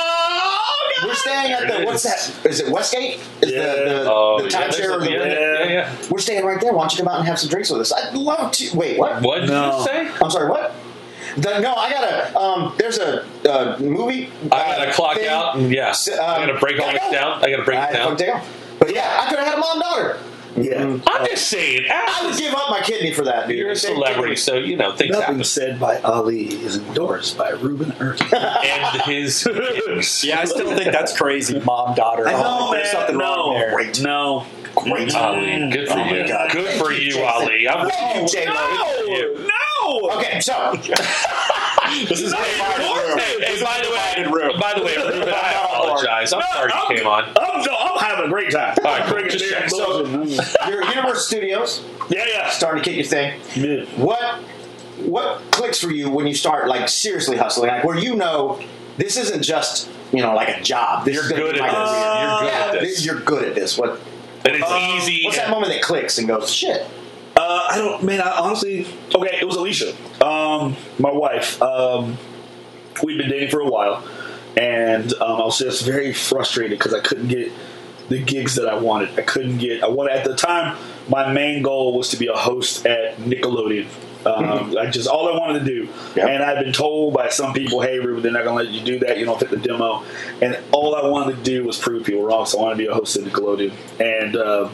staying 1.23 1.51
at 1.51 1.67
the 1.79 1.85
what's 1.85 2.03
that? 2.03 2.45
Is 2.45 2.59
it 2.61 2.69
Westgate? 2.71 3.19
Is 3.41 3.51
Yeah. 3.51 3.61
the 3.61 3.83
the, 4.03 4.11
Oh, 4.11 4.37
the 4.41 4.49
yeah, 4.49 4.61
timeshare 4.67 4.71
there's 4.77 4.89
or 4.91 4.95
a- 4.97 4.99
the 4.99 5.11
yeah, 5.11 5.25
yeah, 5.25 5.63
yeah. 5.65 5.95
We're 6.09 6.19
staying 6.19 6.45
right 6.45 6.59
there. 6.61 6.73
Why 6.73 6.83
don't 6.83 6.91
you 6.93 6.97
come 6.99 7.07
out 7.07 7.19
and 7.19 7.27
have 7.27 7.39
some 7.39 7.49
drinks 7.49 7.69
with 7.69 7.81
us? 7.81 7.91
I'd 7.91 8.13
love 8.13 8.51
to. 8.53 8.77
Wait, 8.77 8.97
what? 8.99 9.21
What 9.21 9.41
did 9.41 9.49
No. 9.49 9.79
you 9.79 9.83
say? 9.85 10.11
I'm 10.21 10.29
sorry, 10.31 10.49
what? 10.49 10.73
The, 11.37 11.59
no, 11.61 11.73
I 11.73 11.89
gotta. 11.89 12.37
Um, 12.39 12.73
there's 12.77 12.99
a 12.99 13.23
uh, 13.49 13.77
movie. 13.79 14.29
I 14.45 14.49
gotta 14.49 14.89
uh, 14.89 14.93
clock 14.93 15.17
thing. 15.17 15.27
out. 15.29 15.55
and 15.55 15.71
Yeah, 15.73 15.89
S- 15.89 16.07
I 16.09 16.41
um, 16.41 16.47
gotta 16.47 16.59
break 16.59 16.79
all 16.79 16.91
this 16.91 17.11
down. 17.11 17.43
I 17.43 17.49
gotta 17.49 17.63
break 17.63 17.79
I 17.79 17.81
it 17.81 17.85
had 17.85 17.91
to 17.91 17.97
down. 17.97 18.11
fucking 18.17 18.25
take 18.27 18.35
off. 18.35 18.75
But 18.79 18.93
yeah, 18.93 19.19
I 19.21 19.29
could 19.29 19.39
have 19.39 19.47
had 19.47 19.57
a 19.57 19.61
mom 19.61 19.79
daughter. 19.79 20.17
Yeah. 20.55 20.81
Mm-hmm. 20.83 21.03
I'm 21.07 21.25
just 21.27 21.47
saying, 21.49 21.85
I 21.91 22.25
would 22.25 22.37
give 22.37 22.53
up 22.53 22.69
my 22.69 22.81
kidney 22.81 23.11
for 23.13 23.23
that, 23.23 23.47
dude. 23.47 23.57
you're 23.57 23.71
a 23.71 23.75
celebrity, 23.75 24.35
so 24.35 24.55
you 24.55 24.75
know 24.77 24.95
things 24.95 25.11
Nothing 25.11 25.25
happen. 25.25 25.43
said 25.43 25.79
by 25.79 25.99
Ali 26.01 26.45
is 26.47 26.77
endorsed 26.77 27.37
by 27.37 27.49
Ruben 27.51 27.91
Irvin. 27.99 28.27
And 28.33 29.01
his 29.03 29.43
kids. 29.43 30.23
Yeah, 30.23 30.39
I 30.41 30.45
still 30.45 30.75
think 30.75 30.91
that's 30.91 31.17
crazy, 31.17 31.59
mom 31.59 31.95
daughter. 31.95 32.27
I 32.27 32.33
know, 32.33 32.69
There's 32.71 32.85
man. 32.85 32.91
something 32.93 33.17
no. 33.17 33.23
wrong 33.25 33.53
there. 33.55 33.73
Great. 33.73 34.01
No. 34.01 34.45
Great. 34.75 35.09
Mm-hmm. 35.09 35.17
Ali, 35.17 35.69
good 35.71 35.87
for 35.87 35.99
Oh 35.99 36.03
you. 36.13 36.27
God. 36.27 36.51
Good 36.51 36.65
Thank 36.67 36.83
for 36.83 36.91
you, 36.91 37.15
you, 37.17 37.23
Ali. 37.23 37.67
I'm 37.67 37.87
Thank 37.89 38.21
you, 38.33 38.39
J-Lo. 38.39 39.35
No. 39.37 39.47
No. 39.47 40.09
Okay, 40.17 40.39
so 40.39 40.53
This 42.09 42.21
is 42.21 42.31
a 42.33 42.35
Not 42.35 42.45
divided 42.45 42.83
even 42.83 43.03
room. 43.07 43.19
Hey, 43.19 43.61
by 43.63 43.81
the 43.83 43.89
way, 43.91 44.23
room. 44.47 44.59
by 44.59 44.73
the 44.75 44.83
way, 44.83 44.95
Ruben, 44.97 45.29
I 45.33 45.51
apologize. 45.65 46.33
I'm 46.33 46.39
No, 46.39 46.45
sorry 46.53 46.71
I'm- 46.71 46.95
came 46.97 47.07
on. 47.07 47.23
I'm, 47.39 47.61
no, 47.63 47.75
I'm 47.77 47.99
having 47.99 48.25
a 48.25 48.29
great 48.29 48.51
time. 48.51 48.75
All 48.83 48.91
right, 48.91 49.07
drinking 49.07 49.37
Just 49.39 49.49
check. 49.51 49.69
you're 50.69 50.83
at 50.83 50.89
Universal 50.95 51.15
Studios, 51.23 51.83
yeah, 52.09 52.25
yeah. 52.27 52.49
starting 52.49 52.83
to 52.83 52.89
kick 52.89 52.97
your 52.97 53.05
thing. 53.05 53.39
Yeah. 53.55 53.85
What 54.01 54.41
what 54.99 55.41
clicks 55.51 55.79
for 55.79 55.89
you 55.91 56.09
when 56.09 56.27
you 56.27 56.35
start 56.35 56.67
like 56.67 56.87
seriously 56.89 57.35
hustling, 57.37 57.69
like 57.69 57.83
where 57.83 57.97
you 57.97 58.15
know 58.15 58.59
this 58.97 59.17
isn't 59.17 59.41
just 59.43 59.89
you 60.11 60.21
know 60.21 60.33
like 60.35 60.49
a 60.49 60.61
job. 60.61 61.05
This 61.05 61.15
You're 61.15 61.27
good 61.27 61.55
at 61.57 61.61
my 61.61 61.69
this. 61.69 61.89
career. 61.89 62.21
You're 62.21 62.39
good 62.39 62.45
Yeah, 62.47 62.71
at 62.75 62.79
this. 62.81 63.05
You're 63.05 63.19
good 63.19 63.43
at 63.49 63.55
this. 63.55 63.77
What 63.77 63.99
And 64.45 64.55
it's 64.55 64.69
Um, 64.71 64.79
easy. 64.97 65.23
what's 65.25 65.37
that 65.37 65.49
moment 65.49 65.71
that 65.73 65.81
clicks 65.81 66.17
and 66.17 66.27
goes 66.27 66.51
shit? 66.51 66.85
Uh, 67.35 67.67
I 67.71 67.77
don't, 67.77 68.03
man. 68.03 68.21
I 68.21 68.31
honestly, 68.39 68.85
okay, 69.13 69.37
it 69.41 69.45
was 69.45 69.55
Alicia, 69.55 69.93
um, 70.23 70.75
my 70.99 71.11
wife. 71.11 71.61
Um, 71.61 72.17
we'd 73.03 73.17
been 73.17 73.29
dating 73.29 73.49
for 73.49 73.59
a 73.61 73.67
while, 73.67 74.07
and 74.55 75.11
um, 75.15 75.41
I 75.41 75.45
was 75.45 75.57
just 75.57 75.83
very 75.85 76.13
frustrated 76.13 76.77
because 76.77 76.93
I 76.93 76.99
couldn't 76.99 77.29
get 77.29 77.51
the 78.09 78.19
gigs 78.21 78.55
that 78.55 78.67
I 78.67 78.75
wanted. 78.77 79.17
I 79.17 79.23
couldn't 79.23 79.57
get. 79.57 79.83
I 79.83 79.87
wanted 79.87 80.13
at 80.15 80.25
the 80.25 80.35
time. 80.35 80.77
My 81.09 81.31
main 81.33 81.63
goal 81.63 81.97
was 81.97 82.09
to 82.09 82.17
be 82.17 82.27
a 82.27 82.33
host 82.35 82.85
at 82.85 83.17
Nickelodeon. 83.17 83.87
Um, 84.25 84.77
I 84.79 84.85
just 84.89 85.09
all 85.09 85.27
I 85.27 85.37
wanted 85.37 85.59
to 85.59 85.65
do, 85.65 85.89
Yep. 86.15 86.29
and 86.29 86.43
I've 86.43 86.63
been 86.63 86.71
told 86.71 87.13
by 87.13 87.27
some 87.29 87.51
people, 87.51 87.81
"Hey, 87.81 87.99
Ruben, 87.99 88.21
they're 88.23 88.31
not 88.31 88.43
going 88.45 88.57
to 88.59 88.71
let 88.71 88.73
you 88.73 88.85
do 88.85 88.99
that. 89.05 89.17
You 89.17 89.25
don't 89.25 89.39
fit 89.39 89.49
the 89.49 89.57
demo." 89.57 90.03
And 90.41 90.57
all 90.71 90.95
I 90.95 91.05
wanted 91.07 91.37
to 91.37 91.43
do 91.43 91.65
was 91.65 91.77
prove 91.77 92.05
people 92.05 92.23
wrong. 92.23 92.45
So 92.45 92.59
I 92.59 92.61
wanted 92.61 92.75
to 92.75 92.83
be 92.83 92.87
a 92.87 92.93
host 92.93 93.17
at 93.17 93.23
Nickelodeon, 93.23 93.73
and 93.99 94.35
uh, 94.37 94.69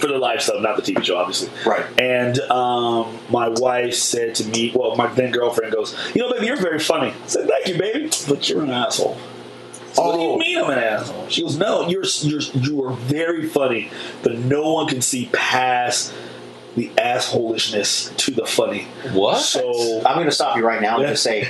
for 0.00 0.06
the 0.08 0.18
live 0.18 0.42
stuff, 0.42 0.60
not 0.60 0.76
the 0.76 0.82
TV 0.94 1.04
show, 1.04 1.16
obviously. 1.16 1.50
Right. 1.66 1.84
And 1.98 2.38
um, 2.50 3.18
my 3.30 3.48
wife 3.48 3.94
said 3.94 4.34
to 4.36 4.44
me, 4.44 4.72
well, 4.74 4.96
my 4.96 5.06
then 5.08 5.30
girlfriend 5.32 5.72
goes, 5.72 5.96
you 6.14 6.22
know, 6.22 6.32
baby, 6.32 6.46
you're 6.46 6.56
very 6.56 6.78
funny. 6.78 7.10
I 7.10 7.26
said, 7.26 7.48
thank 7.48 7.66
you, 7.66 7.78
baby, 7.78 8.10
but 8.28 8.48
you're 8.48 8.62
an 8.62 8.70
asshole. 8.70 9.16
So 9.92 10.02
What 10.04 10.12
do 10.14 10.20
Oh. 10.20 10.32
you 10.34 10.38
mean 10.38 10.58
I'm 10.58 10.70
an 10.70 10.78
asshole? 10.78 11.28
She 11.28 11.42
goes, 11.42 11.56
no, 11.56 11.88
you're 11.88 12.04
you're 12.20 12.40
you 12.40 12.84
are 12.84 12.92
very 12.92 13.46
funny, 13.48 13.90
but 14.22 14.36
no 14.38 14.72
one 14.74 14.86
can 14.86 15.00
see 15.00 15.28
past 15.32 16.12
the 16.76 16.90
assholishness 16.98 18.14
to 18.18 18.30
the 18.30 18.46
funny. 18.46 18.84
What? 19.12 19.40
So, 19.40 20.02
I'm 20.06 20.14
going 20.14 20.26
to 20.26 20.32
stop 20.32 20.56
you 20.56 20.64
right 20.64 20.80
now 20.80 20.94
and 20.96 21.02
Yeah. 21.04 21.10
just 21.10 21.22
say 21.24 21.48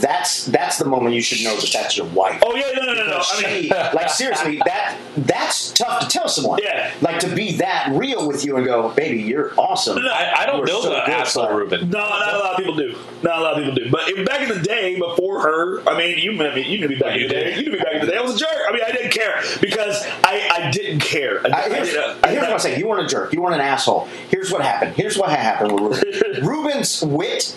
that's 0.00 0.46
that's 0.46 0.78
the 0.78 0.84
moment 0.84 1.14
you 1.14 1.20
should 1.22 1.42
know 1.44 1.56
that 1.56 1.70
that's 1.72 1.96
your 1.96 2.06
wife. 2.08 2.40
oh 2.44 2.54
yeah, 2.54 2.64
no, 2.76 2.84
no, 2.84 2.94
no, 2.94 3.06
no. 3.06 3.20
I 3.22 3.42
mean, 3.42 3.62
She- 3.64 3.68
like 3.70 4.10
seriously, 4.10 4.60
that 4.64 4.96
that's 5.16 5.72
tough 5.72 6.00
to 6.00 6.08
tell 6.08 6.28
someone. 6.28 6.58
Yeah. 6.62 6.92
Like 7.00 7.18
to 7.20 7.34
be 7.34 7.52
that 7.58 7.90
real 7.92 8.26
with 8.28 8.44
you 8.44 8.56
and 8.56 8.64
go, 8.66 8.90
baby, 8.90 9.22
you're 9.22 9.52
awesome. 9.58 10.02
No, 10.02 10.08
I, 10.10 10.42
I 10.42 10.46
don't 10.46 10.56
You 10.58 10.62
are 10.62 10.66
know 10.66 10.80
so 10.82 10.88
the 10.90 11.00
good, 11.06 11.08
asshole 11.14 11.44
son. 11.46 11.56
Ruben. 11.56 11.90
No, 11.90 11.98
not 11.98 12.34
a 12.34 12.38
lot 12.38 12.50
of 12.52 12.56
people 12.58 12.74
do. 12.76 12.96
Not 13.22 13.38
a 13.38 13.42
lot 13.42 13.52
of 13.54 13.58
people 13.64 13.74
do. 13.74 13.90
But 13.90 14.02
if- 14.08 14.26
back 14.26 14.48
in 14.48 14.56
the 14.56 14.62
day, 14.64 14.98
before 14.98 15.40
her, 15.42 15.88
I 15.88 15.96
mean, 15.98 16.18
you 16.18 16.32
met 16.32 16.54
me. 16.54 16.62
You 16.62 16.78
knew 16.80 16.88
me 16.88 16.96
back 16.96 17.16
You 17.16 17.22
in 17.22 17.28
the 17.28 17.34
day. 17.34 17.44
did. 17.44 17.56
You 17.56 17.62
knew 17.70 17.72
me 17.72 17.78
back 17.78 17.94
in 17.94 18.00
the 18.00 18.06
day. 18.12 18.16
I 18.16 18.20
was 18.22 18.34
a 18.34 18.38
jerk. 18.38 18.48
I 18.68 18.72
mean, 18.72 18.82
I 18.86 18.92
didn't 18.92 19.10
care 19.12 19.42
because 19.60 20.04
I, 20.24 20.48
I 20.66 20.70
didn't 20.70 21.00
care. 21.00 21.40
I, 21.46 21.48
I, 21.50 21.62
I 21.64 21.68
here's, 21.68 21.88
did, 21.90 21.98
uh, 21.98 22.14
I 22.22 22.28
here's 22.28 22.40
did 22.40 22.42
what 22.42 22.52
I'm 22.52 22.58
saying. 22.58 22.80
You 22.80 22.88
weren't 22.88 23.04
a 23.04 23.08
jerk. 23.08 23.32
You 23.32 23.42
weren't 23.42 23.54
an 23.54 23.60
asshole. 23.60 24.06
Here's 24.30 24.50
what 24.52 24.62
happened. 24.62 24.94
Here's 24.96 25.16
what 25.18 25.30
happened 25.30 25.72
with 25.80 26.02
Ruben. 26.02 26.44
Ruben's 26.46 27.02
wit 27.02 27.56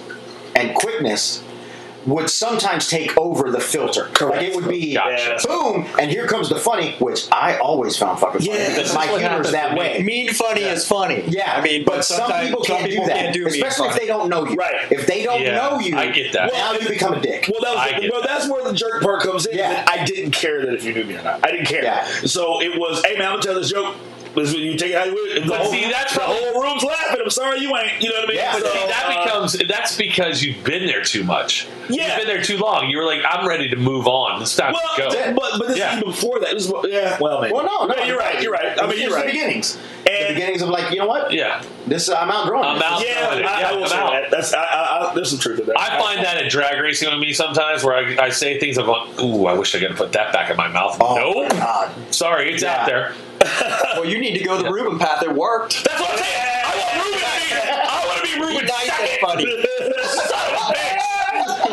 and 0.56 0.76
quickness 0.76 1.44
would 2.06 2.30
sometimes 2.30 2.90
take 2.90 3.16
over 3.18 3.52
the 3.52 3.60
filter. 3.60 4.10
Like 4.22 4.42
it 4.42 4.56
would 4.56 4.68
be 4.68 4.94
Gotcha. 4.96 5.36
Uh, 5.36 5.48
boom, 5.74 5.88
and 6.00 6.10
here 6.10 6.28
comes 6.28 6.50
the 6.50 6.56
funny, 6.58 6.94
which 7.00 7.28
I 7.32 7.58
always 7.58 7.98
found 7.98 8.20
fucking 8.20 8.42
funny 8.42 8.52
Yeah, 8.60 8.70
because 8.70 8.94
my 8.96 9.06
humor's 9.06 9.52
that 9.52 9.78
way. 9.78 10.02
Mean 10.04 10.34
funny 10.34 10.62
is 10.64 10.88
funny. 10.88 11.24
Yeah, 11.28 11.54
I 11.56 11.62
mean, 11.62 11.86
but, 11.86 12.04
some 12.04 12.32
people 12.42 12.62
can't 12.64 12.86
people 12.90 13.04
do 13.06 13.08
that, 13.10 13.18
can't 13.18 13.34
do 13.34 13.48
especially 13.48 13.88
if 13.88 13.94
funny. 13.94 14.06
they 14.06 14.08
don't 14.08 14.30
know 14.30 14.48
you. 14.48 14.56
Right. 14.56 14.92
If 14.92 15.06
they 15.06 15.24
don't 15.24 15.42
Yeah, 15.42 15.56
know 15.56 15.80
you, 15.80 15.96
I 15.98 16.10
get 16.12 16.34
that. 16.34 16.52
Well, 16.52 16.74
Now 16.74 16.80
you 16.80 16.88
become 16.90 17.14
a 17.14 17.22
dick. 17.22 17.50
Well, 17.52 17.62
that 17.62 17.94
was, 17.94 18.10
well, 18.12 18.22
that. 18.22 18.28
that's 18.28 18.50
where 18.50 18.64
the 18.64 18.74
jerk 18.74 19.02
part 19.04 19.22
comes 19.22 19.46
in. 19.46 19.58
Yeah. 19.58 19.86
I 19.88 20.04
didn't 20.04 20.32
care 20.32 20.66
that 20.66 20.74
if 20.74 20.84
you 20.84 20.94
knew 20.94 21.04
me 21.04 21.16
or 21.18 21.22
not. 21.24 21.46
I 21.46 21.52
didn't 21.52 21.68
care. 21.68 21.84
Yeah. 21.84 22.06
So 22.26 22.62
it 22.62 22.78
was, 22.80 23.04
hey 23.06 23.14
man, 23.18 23.28
I'm 23.28 23.34
gonna 23.34 23.44
tell 23.44 23.56
this 23.56 23.70
joke. 23.72 23.96
This 24.36 24.54
you 24.54 24.78
take 24.78 24.92
it 24.92 24.98
how 24.98 25.04
you 25.04 25.14
will. 25.14 25.42
The 25.42 25.48
But 25.50 25.60
whole, 25.62 25.72
see, 25.72 25.90
that's 25.92 26.14
the 26.14 26.20
probably- 26.22 26.38
whole 26.52 26.62
room's 26.62 26.84
laughing. 26.84 27.20
I'm 27.22 27.30
sorry 27.30 27.60
you 27.60 27.76
ain't. 27.76 28.02
You 28.02 28.10
know 28.10 28.16
what 28.22 28.24
I 28.26 28.28
mean? 28.28 28.38
Yeah, 28.38 28.54
But 28.54 28.62
So, 28.64 28.72
see, 28.74 28.88
that 28.88 29.06
uh, 29.08 29.24
becomes 29.24 29.54
that's 29.68 29.98
because 29.98 30.42
you've 30.42 30.64
been 30.64 30.86
there 30.86 31.02
too 31.04 31.24
much. 31.26 31.68
Yeah. 31.90 32.08
You've 32.08 32.18
been 32.26 32.28
there 32.36 32.44
too 32.44 32.58
long. 32.58 32.90
You 32.90 33.00
were 33.00 33.04
like, 33.06 33.20
I'm 33.30 33.46
ready 33.46 33.70
to 33.70 33.76
move 33.76 34.08
on. 34.08 34.42
It's 34.42 34.56
time 34.56 34.72
Well, 34.74 34.96
to 34.96 35.02
go. 35.02 35.12
that- 35.12 35.36
but 35.36 35.60
but 35.60 35.68
this 35.68 35.78
Yeah. 35.78 35.92
is 35.92 35.98
even 35.98 36.10
before 36.12 36.40
that. 36.40 36.54
This 36.54 36.66
is 36.66 36.72
what, 36.72 36.90
yeah. 36.90 37.18
Well, 37.20 37.42
man. 37.42 37.52
well, 37.54 37.66
no, 37.66 37.94
no, 37.94 38.04
you're 38.06 38.18
right. 38.18 38.42
You're 38.42 38.54
right. 38.54 38.82
I 38.82 38.88
mean, 38.88 39.00
you're 39.02 39.10
the 39.10 39.16
right. 39.18 39.26
beginnings. 39.26 39.78
the 40.06 40.12
And- 40.12 40.36
beginnings 40.36 40.62
of 40.62 40.70
like, 40.70 40.92
you 40.92 41.00
know 41.00 41.08
what? 41.08 41.34
yeah. 41.34 41.62
This 41.88 42.10
I'm 42.10 42.32
outgrowing. 42.32 42.64
I'm 42.64 42.76
this. 42.78 42.84
out. 42.86 43.02
Yeah, 43.06 43.36
it. 43.36 43.46
I, 43.46 43.54
I 43.58 43.60
Yeah, 43.60 43.72
will 43.74 43.84
I'm 43.84 43.90
say 43.90 43.96
that. 43.98 44.32
That's 44.32 44.54
I, 44.54 44.64
I, 44.64 45.10
I, 45.12 45.14
there's 45.14 45.30
some 45.30 45.40
truth 45.40 45.60
to 45.60 45.66
that. 45.66 45.80
I 45.80 46.00
find 46.00 46.24
that 46.24 46.38
at 46.38 46.50
drag 46.50 46.80
racing 46.80 47.10
with 47.10 47.20
me 47.20 47.34
sometimes 47.34 47.84
where 47.84 47.96
I, 47.96 48.26
I 48.28 48.30
say 48.30 48.60
things 48.60 48.78
I'm 48.78 48.88
like, 48.88 49.20
ooh, 49.20 49.46
I 49.48 49.54
wish 49.54 49.76
I 49.76 49.80
could 49.80 49.90
have 49.90 49.98
put 49.98 50.14
that 50.14 50.32
back 50.32 50.50
in 50.50 50.56
my 50.56 50.70
mouth. 50.70 50.98
Oh, 51.02 51.16
nope. 51.16 51.50
God. 51.52 51.92
Sorry, 52.14 52.54
it's 52.54 52.64
Yeah. 52.64 52.82
out 52.82 52.86
there. 52.88 53.14
Well, 54.02 54.06
you 54.10 54.20
need 54.20 54.38
to 54.38 54.44
go 54.44 54.58
the 54.62 54.72
Ruben 54.72 54.98
path. 54.98 55.22
It 55.22 55.34
worked. 55.36 55.84
That's 55.84 56.00
what 56.02 56.12
I'm 56.12 56.18
saying. 56.18 56.42
I 56.66 56.74
want 56.80 57.06
Ruben 57.06 57.20
to 57.20 57.26
be. 57.38 57.54
I 57.54 58.06
want 58.08 58.18
to 58.18 58.24
be 58.24 58.34
Ruben 58.42 58.66
Nice 58.66 58.88
second. 58.98 59.20
funny. 59.22 59.46
Son 60.32 60.56
of 60.56 60.70
a 60.70 60.71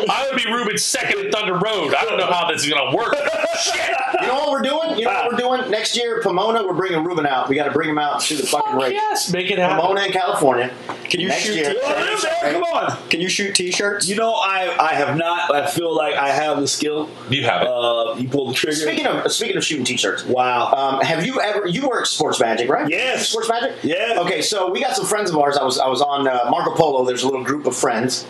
bitch. 0.09 0.15
I 0.15 0.23
want 0.25 0.39
to 0.39 0.45
be 0.47 0.51
Ruben 0.53 0.77
second 0.77 1.25
at 1.25 1.31
Thunder 1.31 1.53
Road. 1.53 1.93
I 1.93 2.03
don't 2.03 2.17
know 2.17 2.27
how 2.27 2.49
this 2.51 2.63
is 2.63 2.69
gonna 2.69 2.95
work. 2.95 3.15
Shit. 3.59 3.89
You 4.21 4.27
know 4.27 4.35
what 4.35 4.51
we're 4.51 4.61
doing? 4.61 4.97
You 4.97 5.05
know 5.05 5.11
what 5.11 5.31
we're 5.31 5.37
doing? 5.37 5.71
Next 5.71 5.95
year, 5.97 6.21
Pomona, 6.21 6.65
we're 6.65 6.73
bringing 6.73 7.03
Ruben 7.03 7.25
out. 7.25 7.49
We 7.49 7.55
got 7.55 7.65
to 7.65 7.71
bring 7.71 7.89
him 7.89 7.97
out 7.97 8.21
to 8.21 8.35
the 8.35 8.45
fucking 8.45 8.75
race. 8.75 8.91
yes, 8.93 9.31
make 9.31 9.49
it 9.51 9.57
happen. 9.57 9.77
Pomona 9.79 10.05
in 10.05 10.11
California. 10.11 10.73
Can 11.09 11.19
you 11.19 11.27
Next 11.29 11.43
shoot 11.43 11.55
year. 11.55 11.75
Well, 11.81 12.15
t-shirts? 12.15 12.35
come 12.41 12.63
on. 12.63 13.09
Can 13.09 13.21
you 13.21 13.29
shoot 13.29 13.55
t-shirts? 13.55 14.07
You 14.07 14.15
know, 14.15 14.33
I 14.33 14.75
I 14.79 14.93
have 14.93 15.17
not. 15.17 15.53
I 15.53 15.67
feel 15.69 15.95
like 15.95 16.15
I 16.15 16.29
have 16.29 16.59
the 16.59 16.67
skill. 16.67 17.09
You 17.29 17.43
have 17.45 17.63
it. 17.63 17.67
Uh, 17.67 18.15
you 18.17 18.29
pull 18.29 18.47
the 18.47 18.53
trigger. 18.53 18.75
Speaking 18.75 19.07
of 19.07 19.31
speaking 19.31 19.57
of 19.57 19.63
shooting 19.63 19.85
t-shirts, 19.85 20.25
wow. 20.25 20.71
um, 20.71 21.01
have 21.01 21.25
you 21.25 21.39
ever 21.41 21.67
you 21.67 21.87
work 21.87 22.05
Sports 22.05 22.39
Magic, 22.39 22.69
right? 22.69 22.89
Yes. 22.89 23.29
Sports 23.29 23.49
Magic. 23.49 23.75
Yeah. 23.83 24.15
Okay, 24.19 24.41
so 24.41 24.69
we 24.71 24.79
got 24.81 24.95
some 24.95 25.05
friends 25.05 25.29
of 25.29 25.37
ours. 25.37 25.57
I 25.57 25.63
was 25.63 25.79
I 25.79 25.87
was 25.87 26.01
on 26.01 26.27
uh, 26.27 26.47
Marco 26.49 26.75
Polo. 26.75 27.05
There's 27.05 27.23
a 27.23 27.27
little 27.27 27.43
group 27.43 27.65
of 27.65 27.75
friends, 27.75 28.25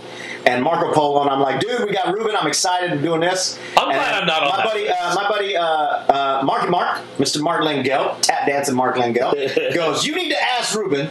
and 0.45 0.63
Marco 0.63 0.93
Polo, 0.93 1.21
and 1.21 1.29
I'm 1.29 1.41
like, 1.41 1.59
dude, 1.59 1.68
we 1.85 1.91
got 1.91 2.13
Ruben. 2.13 2.35
I'm 2.35 2.47
excited 2.47 2.89
to 2.91 2.97
doing 3.01 3.21
this. 3.21 3.59
I'm 3.77 3.89
And 3.89 3.97
glad 3.97 4.13
I'm 4.21 4.27
not 4.27 4.43
on 4.43 4.49
my 4.49 4.57
that 4.57 4.65
buddy. 4.65 4.89
Uh, 4.89 5.15
my 5.15 5.29
buddy, 5.29 5.55
uh, 5.57 5.63
uh, 5.63 6.41
Marky 6.43 6.69
Mark, 6.69 6.99
Mr. 7.17 7.41
Mark 7.41 7.61
Langell, 7.63 8.19
tap 8.21 8.45
dancing 8.47 8.75
Mark 8.75 8.95
Langell, 8.95 9.33
goes. 9.75 10.05
You 10.05 10.15
need 10.15 10.29
to 10.29 10.41
ask 10.41 10.75
Ruben 10.75 11.09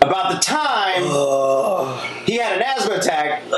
about 0.00 0.32
the 0.32 0.38
time 0.38 1.02
he 2.26 2.36
had 2.36 2.56
an 2.56 2.62
asthma 2.62 2.94
attack. 2.96 3.42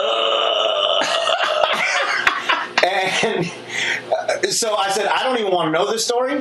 and 3.25 3.47
uh, 3.47 3.51
so 4.51 4.77
I 4.77 4.91
said, 4.91 5.07
I 5.07 5.23
don't 5.25 5.39
even 5.39 5.53
want 5.53 5.69
to 5.69 5.73
know 5.73 5.91
this 5.91 6.05
story. 6.05 6.35
Uh 6.35 6.41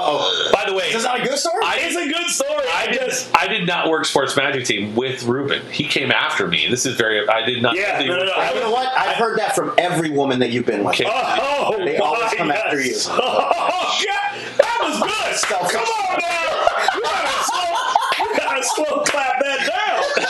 oh. 0.00 0.50
By 0.52 0.64
the 0.68 0.74
way, 0.74 0.84
Is 0.86 0.94
this 0.94 1.04
not 1.04 1.20
a 1.20 1.22
good 1.22 1.38
story? 1.38 1.62
I- 1.64 1.78
it's 1.82 1.96
a 1.96 2.08
good 2.08 2.28
story. 2.30 2.64
I 2.74 2.86
did. 2.90 3.12
I 3.34 3.46
did 3.48 3.66
not 3.66 3.88
work 3.88 4.04
sports 4.06 4.36
magic 4.36 4.64
team 4.64 4.94
with 4.96 5.24
Ruben. 5.24 5.62
He 5.70 5.84
came 5.84 6.10
after 6.10 6.46
me. 6.46 6.66
This 6.68 6.86
is 6.86 6.96
very. 6.96 7.26
I 7.28 7.44
did 7.44 7.62
not. 7.62 7.76
Yeah, 7.76 7.96
I 7.96 8.02
did 8.02 8.08
no, 8.08 8.16
no, 8.18 8.24
no, 8.24 8.32
work- 8.38 8.54
you 8.54 8.60
know 8.60 8.70
what? 8.70 8.88
I've 8.96 9.16
heard 9.16 9.38
that 9.38 9.54
from 9.54 9.74
every 9.78 10.10
woman 10.10 10.38
that 10.40 10.50
you've 10.50 10.66
been 10.66 10.82
with. 10.84 10.94
Okay. 10.94 11.04
Oh, 11.08 11.76
They 11.84 11.98
always 11.98 12.22
my 12.32 12.36
come 12.36 12.50
after 12.50 12.80
you. 12.80 12.94
Oh, 13.08 14.04
God. 14.06 14.58
That 14.58 14.78
was 14.82 14.98
good. 15.00 15.48
Come 15.70 15.82
on 15.82 16.20
now. 16.20 16.66
You 16.94 18.36
gotta 18.36 18.62
slow- 18.64 18.84
well 18.88 19.04
clap 19.04 19.38
that 19.40 19.58
down. 19.68 20.21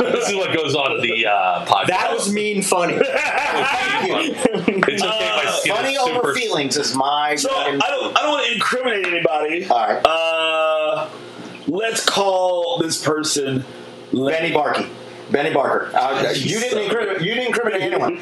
This 0.00 0.28
is 0.28 0.36
what 0.36 0.54
goes 0.54 0.74
on 0.74 0.96
in 0.96 1.00
the 1.02 1.26
uh, 1.26 1.64
podcast. 1.66 1.86
That 1.86 2.12
was 2.12 2.32
mean 2.32 2.62
funny. 2.62 2.94
it's 2.96 5.02
okay. 5.02 5.12
my 5.36 5.56
skin 5.60 5.74
Funny 5.74 5.92
is 5.94 5.98
over 5.98 6.14
super. 6.14 6.34
feelings 6.34 6.76
is 6.76 6.94
my. 6.94 7.36
So 7.36 7.48
I 7.50 7.76
don't 7.78 8.16
I 8.16 8.22
don't 8.22 8.32
want 8.32 8.46
to 8.46 8.52
incriminate 8.54 9.06
anybody. 9.06 9.66
All 9.66 9.86
right. 9.86 10.00
Uh, 10.04 11.08
let's 11.66 12.04
call 12.04 12.78
this 12.78 13.02
person 13.02 13.64
Benny 14.12 14.52
Barkey. 14.52 14.88
Benny 15.30 15.52
Barker. 15.52 15.90
Uh, 15.96 16.30
you 16.36 16.58
didn't 16.60 16.84
incriminate. 16.84 17.20
You 17.22 17.34
didn't 17.34 17.46
incriminate 17.48 17.82
anyone. 17.82 18.20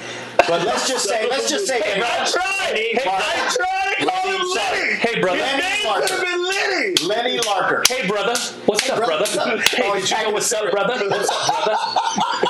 But 0.49 0.65
let's 0.65 0.87
just 0.89 1.07
say. 1.09 1.27
Let's 1.31 1.49
just 1.51 1.67
say. 1.67 1.81
Hey, 1.81 2.01
I 2.03 2.25
tried. 2.31 2.77
Hey, 2.77 2.99
I 3.05 3.55
tried 3.57 3.97
call 4.09 4.31
him 4.31 4.43
Lenny. 4.55 4.95
Hey, 4.97 5.21
brother. 5.21 5.39
His 5.39 5.53
Lenny 5.53 5.63
name 5.63 5.87
have 5.87 6.21
been 6.21 6.43
Lenny. 6.45 6.95
Lenny 7.07 7.39
Larker. 7.39 7.87
Hey, 7.89 8.07
brother. 8.07 8.35
What's 8.67 8.89
up, 8.91 8.97
bro- 8.99 9.07
brother? 9.07 9.27
Hey, 9.63 9.83
Oh, 9.91 9.95
you 9.97 10.03
know 10.25 10.31
what's 10.31 10.53
up, 10.53 10.71
brother? 10.71 11.09
What's 11.09 11.31
up, 11.31 11.65
brother? 11.65 11.79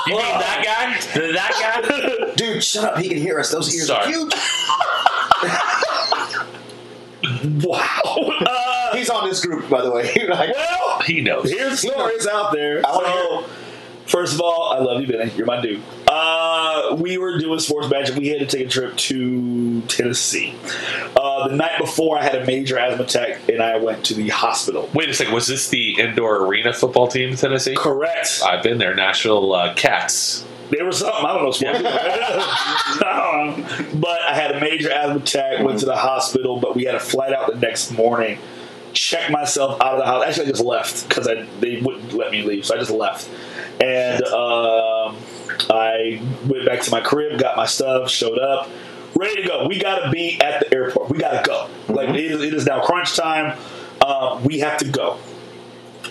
You 0.07 0.13
mean 0.15 0.21
that 0.21 0.61
guy? 0.63 0.97
That 1.31 1.51
guy? 2.27 2.33
Dude, 2.35 2.63
shut 2.63 2.83
up. 2.83 2.97
He 2.99 3.07
can 3.09 3.17
hear 3.17 3.39
us. 3.39 3.49
Those 3.51 3.73
ears 3.75 3.87
Sorry. 3.87 4.05
are 4.05 4.09
huge. 4.09 4.33
Wow. 7.63 8.31
Uh, 8.45 8.95
He's 8.95 9.09
on 9.09 9.27
this 9.27 9.43
group, 9.45 9.69
by 9.69 9.81
the 9.81 9.91
way. 9.91 10.03
like, 10.29 10.53
well, 10.55 10.99
He 11.01 11.19
knows. 11.21 11.49
here's 11.51 11.79
story. 11.79 12.13
Out 12.31 12.51
there. 12.53 12.81
I 12.85 12.91
So, 12.93 13.45
first 14.07 14.33
of 14.33 14.41
all, 14.41 14.73
I 14.73 14.79
love 14.79 15.01
you, 15.01 15.07
Benny. 15.07 15.31
You're 15.35 15.45
my 15.45 15.61
dude. 15.61 15.81
Uh, 16.07 16.95
we 16.99 17.17
were 17.17 17.37
doing 17.37 17.59
sports 17.59 17.89
magic. 17.89 18.15
We 18.15 18.27
had 18.29 18.39
to 18.39 18.45
take 18.45 18.67
a 18.67 18.69
trip 18.69 18.95
to 18.97 19.81
Tennessee. 19.81 20.55
Uh, 21.15 21.47
the 21.49 21.55
night 21.55 21.79
before, 21.79 22.17
I 22.17 22.23
had 22.23 22.35
a 22.35 22.45
major 22.45 22.77
asthma 22.77 23.03
attack, 23.03 23.47
and 23.49 23.61
I 23.61 23.77
went 23.77 24.05
to 24.05 24.13
the 24.13 24.29
hospital. 24.29 24.89
Wait 24.93 25.09
a 25.09 25.13
second. 25.13 25.33
Was 25.33 25.47
this 25.47 25.69
the 25.69 25.99
indoor 25.99 26.45
arena 26.45 26.73
football 26.73 27.07
team 27.07 27.31
in 27.31 27.35
Tennessee? 27.35 27.75
Correct. 27.75 28.41
I've 28.43 28.63
been 28.63 28.77
there. 28.77 28.95
Nashville 28.95 29.53
uh, 29.53 29.73
Cats. 29.75 30.45
There 30.69 30.85
was 30.85 30.99
something 30.99 31.25
I 31.25 31.33
don't 31.33 31.43
know. 31.43 31.51
Sports. 31.51 31.75
I 31.75 33.45
don't 33.45 33.93
know. 33.93 33.99
But 33.99 34.21
I 34.21 34.35
had 34.35 34.51
a 34.51 34.59
major 34.59 34.91
asthma 34.91 35.17
attack. 35.17 35.63
Went 35.63 35.79
to 35.79 35.85
the 35.85 35.95
hospital, 35.95 36.59
but 36.59 36.75
we 36.75 36.83
had 36.83 36.95
a 36.95 36.99
flight 36.99 37.33
out 37.33 37.51
the 37.51 37.59
next 37.59 37.91
morning. 37.91 38.39
Checked 38.93 39.31
myself 39.31 39.81
out 39.81 39.93
of 39.93 39.99
the 39.99 40.05
house. 40.05 40.23
Actually, 40.25 40.47
I 40.47 40.49
just 40.49 40.63
left 40.63 41.07
because 41.07 41.25
they 41.25 41.81
wouldn't 41.81 42.13
let 42.13 42.31
me 42.31 42.43
leave, 42.43 42.65
so 42.65 42.75
I 42.75 42.77
just 42.77 42.91
left. 42.91 43.29
And 43.81 44.23
um, 44.25 45.17
I 45.69 46.21
went 46.47 46.65
back 46.65 46.81
to 46.81 46.91
my 46.91 47.01
crib, 47.01 47.39
got 47.39 47.57
my 47.57 47.65
stuff, 47.65 48.09
showed 48.09 48.39
up, 48.39 48.69
ready 49.15 49.41
to 49.41 49.47
go. 49.47 49.67
We 49.67 49.79
got 49.79 49.99
to 49.99 50.11
be 50.11 50.39
at 50.41 50.59
the 50.59 50.73
airport. 50.73 51.09
We 51.09 51.19
got 51.19 51.43
to 51.43 51.49
go. 51.49 51.69
Like 51.93 52.09
it 52.09 52.17
is, 52.17 52.41
it 52.41 52.53
is 52.53 52.65
now 52.65 52.81
crunch 52.83 53.15
time. 53.15 53.57
Um, 54.05 54.43
we 54.43 54.59
have 54.59 54.77
to 54.79 54.85
go. 54.89 55.19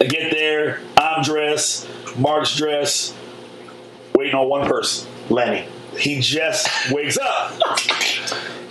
I 0.01 0.05
get 0.05 0.31
there. 0.31 0.81
I'm 0.97 1.23
dressed. 1.23 1.89
Mark's 2.19 2.55
dressed 2.57 3.15
waiting 4.15 4.35
on 4.35 4.49
one 4.49 4.69
person. 4.69 5.11
Lenny. 5.29 5.67
He 5.99 6.21
just 6.21 6.69
wakes 6.91 7.19
up. 7.19 7.53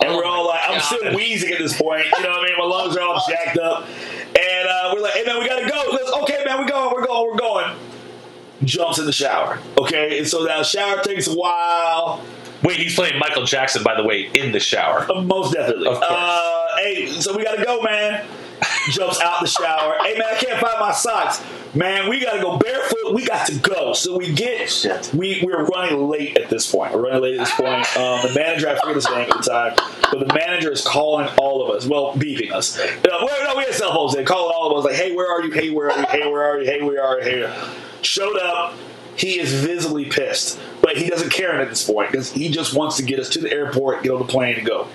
And 0.00 0.14
we're 0.14 0.24
all 0.24 0.46
like, 0.46 0.60
I'm 0.64 0.80
still 0.80 1.14
wheezing 1.14 1.52
at 1.52 1.58
this 1.58 1.80
point. 1.80 2.04
You 2.16 2.22
know 2.22 2.30
what 2.30 2.40
I 2.40 2.44
mean? 2.44 2.58
My 2.58 2.64
lungs 2.64 2.96
are 2.96 3.02
all 3.02 3.22
jacked 3.28 3.58
up. 3.58 3.86
And 4.38 4.68
uh, 4.68 4.92
we're 4.94 5.00
like, 5.00 5.14
hey, 5.14 5.24
man, 5.24 5.38
we 5.38 5.48
got 5.48 5.60
to 5.60 5.68
go. 5.68 6.22
Okay, 6.22 6.42
man, 6.44 6.58
we're 6.58 6.68
going, 6.68 6.92
we're 6.94 7.06
going, 7.06 7.30
we're 7.30 7.38
going. 7.38 7.76
Jumps 8.64 8.98
in 8.98 9.06
the 9.06 9.12
shower. 9.12 9.58
Okay? 9.78 10.18
And 10.18 10.28
so 10.28 10.44
that 10.44 10.66
shower 10.66 11.00
takes 11.02 11.26
a 11.26 11.34
while. 11.34 12.22
Wait, 12.62 12.78
he's 12.78 12.94
playing 12.94 13.18
Michael 13.18 13.44
Jackson, 13.44 13.82
by 13.82 13.94
the 13.96 14.04
way, 14.06 14.30
in 14.34 14.52
the 14.52 14.60
shower. 14.60 15.06
Uh, 15.10 15.22
Most 15.22 15.54
definitely. 15.54 15.88
Of 15.88 15.98
course. 15.98 16.10
Uh, 16.10 16.66
hey, 16.78 17.06
so 17.08 17.36
we 17.36 17.44
got 17.44 17.56
to 17.56 17.64
go, 17.64 17.82
man. 17.82 18.24
Jumps 18.90 19.20
out 19.20 19.40
the 19.40 19.46
shower. 19.46 19.96
Hey, 20.02 20.16
man, 20.16 20.28
I 20.30 20.36
can't 20.36 20.60
find 20.60 20.78
my 20.80 20.92
socks. 20.92 21.42
Man, 21.76 22.08
we 22.08 22.20
got 22.20 22.34
to 22.34 22.40
go 22.40 22.56
barefoot. 22.56 23.14
We 23.14 23.26
got 23.26 23.46
to 23.48 23.54
go. 23.58 23.92
So 23.92 24.16
we 24.16 24.32
get, 24.32 24.70
Shit. 24.70 25.10
we, 25.12 25.42
we're 25.44 25.66
running 25.66 26.08
late 26.08 26.38
at 26.38 26.48
this 26.48 26.70
point. 26.70 26.94
We're 26.94 27.02
running 27.02 27.22
late 27.22 27.34
at 27.34 27.40
this 27.40 27.54
point. 27.54 27.86
Um, 27.96 28.20
the 28.22 28.34
manager, 28.34 28.68
I 28.68 28.78
forget 28.78 28.94
his 28.94 29.08
name 29.08 29.30
at 29.30 29.42
the 29.42 29.50
time, 29.50 29.74
but 30.10 30.20
the 30.20 30.34
manager 30.34 30.70
is 30.70 30.82
calling 30.82 31.28
all 31.38 31.64
of 31.64 31.74
us, 31.74 31.86
well, 31.86 32.12
beeping 32.14 32.52
us. 32.52 32.78
Uh, 32.78 32.88
well, 33.04 33.44
no, 33.44 33.56
we 33.56 33.64
had 33.64 33.74
cell 33.74 33.92
phones. 33.92 34.14
They 34.14 34.22
calling 34.22 34.54
all 34.56 34.70
of 34.70 34.78
us, 34.78 34.84
like, 34.84 35.00
hey, 35.00 35.14
where 35.14 35.30
are 35.30 35.42
you? 35.42 35.50
Hey, 35.50 35.70
where 35.70 35.90
are 35.90 35.98
you? 35.98 36.06
Hey, 36.08 36.30
where 36.30 36.42
are 36.42 36.60
you? 36.60 36.66
Hey, 36.66 36.82
where 36.82 37.02
are 37.02 37.18
you? 37.20 37.46
Hey, 37.46 37.70
showed 38.02 38.38
up. 38.38 38.74
He 39.16 39.38
is 39.40 39.52
visibly 39.52 40.04
pissed, 40.04 40.60
but 40.82 40.96
he 40.98 41.08
doesn't 41.08 41.30
care 41.30 41.58
at 41.60 41.68
this 41.70 41.88
point 41.88 42.10
because 42.10 42.30
he 42.32 42.48
just 42.50 42.74
wants 42.74 42.96
to 42.98 43.02
get 43.02 43.18
us 43.18 43.30
to 43.30 43.40
the 43.40 43.50
airport, 43.50 44.02
get 44.02 44.12
on 44.12 44.18
the 44.18 44.26
plane, 44.26 44.56
and 44.56 44.66
go. 44.66 44.88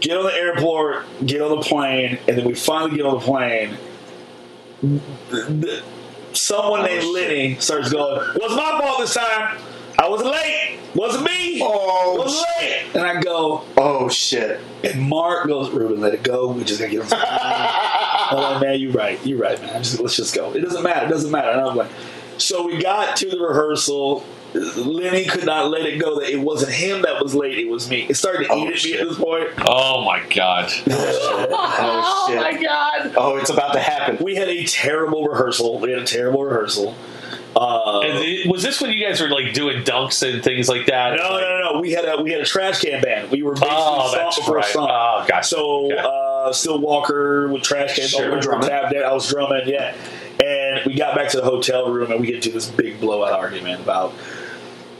Get 0.00 0.16
on 0.16 0.24
the 0.24 0.34
airport, 0.34 1.04
get 1.24 1.40
on 1.40 1.50
the 1.56 1.62
plane, 1.62 2.18
and 2.26 2.36
then 2.36 2.44
we 2.44 2.54
finally 2.54 2.96
get 2.96 3.06
on 3.06 3.14
the 3.14 3.24
plane. 3.24 3.76
The- 5.30 5.82
someone 6.36 6.80
oh, 6.80 6.86
named 6.86 7.02
shit. 7.02 7.12
Lenny 7.14 7.54
starts 7.56 7.90
going, 7.90 8.20
"Was 8.40 8.56
my 8.56 8.80
fault 8.80 9.00
this 9.00 9.14
time? 9.14 9.58
I 9.98 10.08
was 10.08 10.22
late. 10.22 10.80
Was 10.94 11.16
it 11.16 11.22
me. 11.22 11.60
Oh, 11.62 12.16
was 12.22 12.44
late." 12.60 12.86
And 12.94 13.02
I 13.02 13.20
go, 13.20 13.64
Oh, 13.76 14.08
shit. 14.08 14.60
and 14.82 15.02
Mark 15.02 15.46
goes, 15.46 15.70
"Ruben, 15.70 16.00
let 16.00 16.14
it 16.14 16.22
go. 16.22 16.48
We 16.48 16.64
just 16.64 16.80
gotta 16.80 16.90
get 16.92 17.02
on." 17.02 17.08
the 17.08 17.16
plane." 17.16 17.28
I'm 18.30 18.52
like, 18.54 18.60
"Man, 18.62 18.80
you're 18.80 18.92
right. 18.92 19.24
You're 19.26 19.38
right, 19.38 19.60
man. 19.60 19.82
Just, 19.82 20.00
let's 20.00 20.16
just 20.16 20.34
go. 20.34 20.52
It 20.52 20.60
doesn't 20.60 20.82
matter. 20.82 21.06
It 21.06 21.10
doesn't 21.10 21.30
matter." 21.30 21.50
And 21.50 21.60
I 21.60 21.64
was 21.64 21.76
like, 21.76 21.90
"So 22.38 22.66
we 22.66 22.80
got 22.80 23.16
to 23.16 23.30
the 23.30 23.38
rehearsal." 23.38 24.24
Lenny 24.54 25.24
could 25.24 25.44
not 25.44 25.70
let 25.70 25.84
it 25.86 25.98
go 26.00 26.20
that 26.20 26.30
it 26.30 26.40
wasn't 26.40 26.72
him 26.72 27.02
that 27.02 27.22
was 27.22 27.34
late. 27.34 27.58
It 27.58 27.68
was 27.68 27.88
me. 27.90 28.06
It 28.08 28.14
started 28.16 28.44
to 28.46 28.52
Oh, 28.52 28.66
eat 28.68 28.76
at 28.76 28.84
me 28.84 28.94
at 28.98 29.08
this 29.08 29.18
point. 29.18 29.48
Oh 29.66 30.04
my 30.04 30.22
god. 30.34 30.70
Oh, 31.56 32.26
shit. 32.28 32.62
god. 32.62 33.14
Oh, 33.16 33.36
it's 33.36 33.50
about 33.50 33.72
to 33.74 33.80
happen. 33.80 34.18
We 34.22 34.34
had 34.36 34.48
a 34.48 34.64
terrible 34.64 35.24
rehearsal. 35.26 35.78
We 35.78 35.90
had 35.90 36.00
a 36.00 36.06
terrible 36.06 36.44
rehearsal. 36.44 36.94
Uh, 37.56 38.00
And 38.00 38.18
it- 38.24 38.50
was 38.50 38.62
this 38.62 38.80
when 38.80 38.90
you 38.92 39.04
guys 39.04 39.20
were 39.20 39.28
like 39.28 39.52
doing 39.54 39.82
dunks 39.84 40.28
and 40.28 40.42
things 40.42 40.68
like 40.68 40.86
that? 40.86 41.16
no, 41.16 41.38
no, 41.38 41.40
no, 41.40 41.72
no. 41.74 41.80
We 41.80 41.92
had 41.92 42.04
a 42.04 42.20
we 42.22 42.32
had 42.32 42.40
a 42.40 42.44
trash 42.44 42.80
can 42.80 43.00
band. 43.02 43.30
We 43.30 43.42
were 43.42 43.52
basically 43.52 43.70
Oh, 43.76 44.08
song 44.08 44.14
that's 44.18 44.38
before 44.38 44.56
right. 44.56 44.64
song. 44.64 44.88
Oh, 44.90 45.24
gotcha. 45.28 45.46
So 45.48 45.86
Okay. 45.92 45.98
uh, 45.98 46.52
Still 46.52 46.78
Walker 46.78 47.48
with 47.48 47.62
trash 47.62 47.96
cans 47.96 48.10
Sure. 48.10 48.24
all 48.26 48.32
over 48.32 48.40
Drumming. 48.40 48.68
tap. 48.68 48.92
I 48.94 49.12
was 49.12 49.28
drumming, 49.28 49.62
yeah. 49.66 49.94
And 50.44 50.84
we 50.84 50.94
got 50.94 51.14
back 51.14 51.28
to 51.30 51.36
the 51.38 51.44
hotel 51.44 51.90
room 51.90 52.10
and 52.10 52.20
we 52.20 52.26
get 52.26 52.36
into 52.36 52.50
this 52.50 52.66
big 52.68 53.00
blowout 53.00 53.32
argument 53.32 53.80
about 53.80 54.12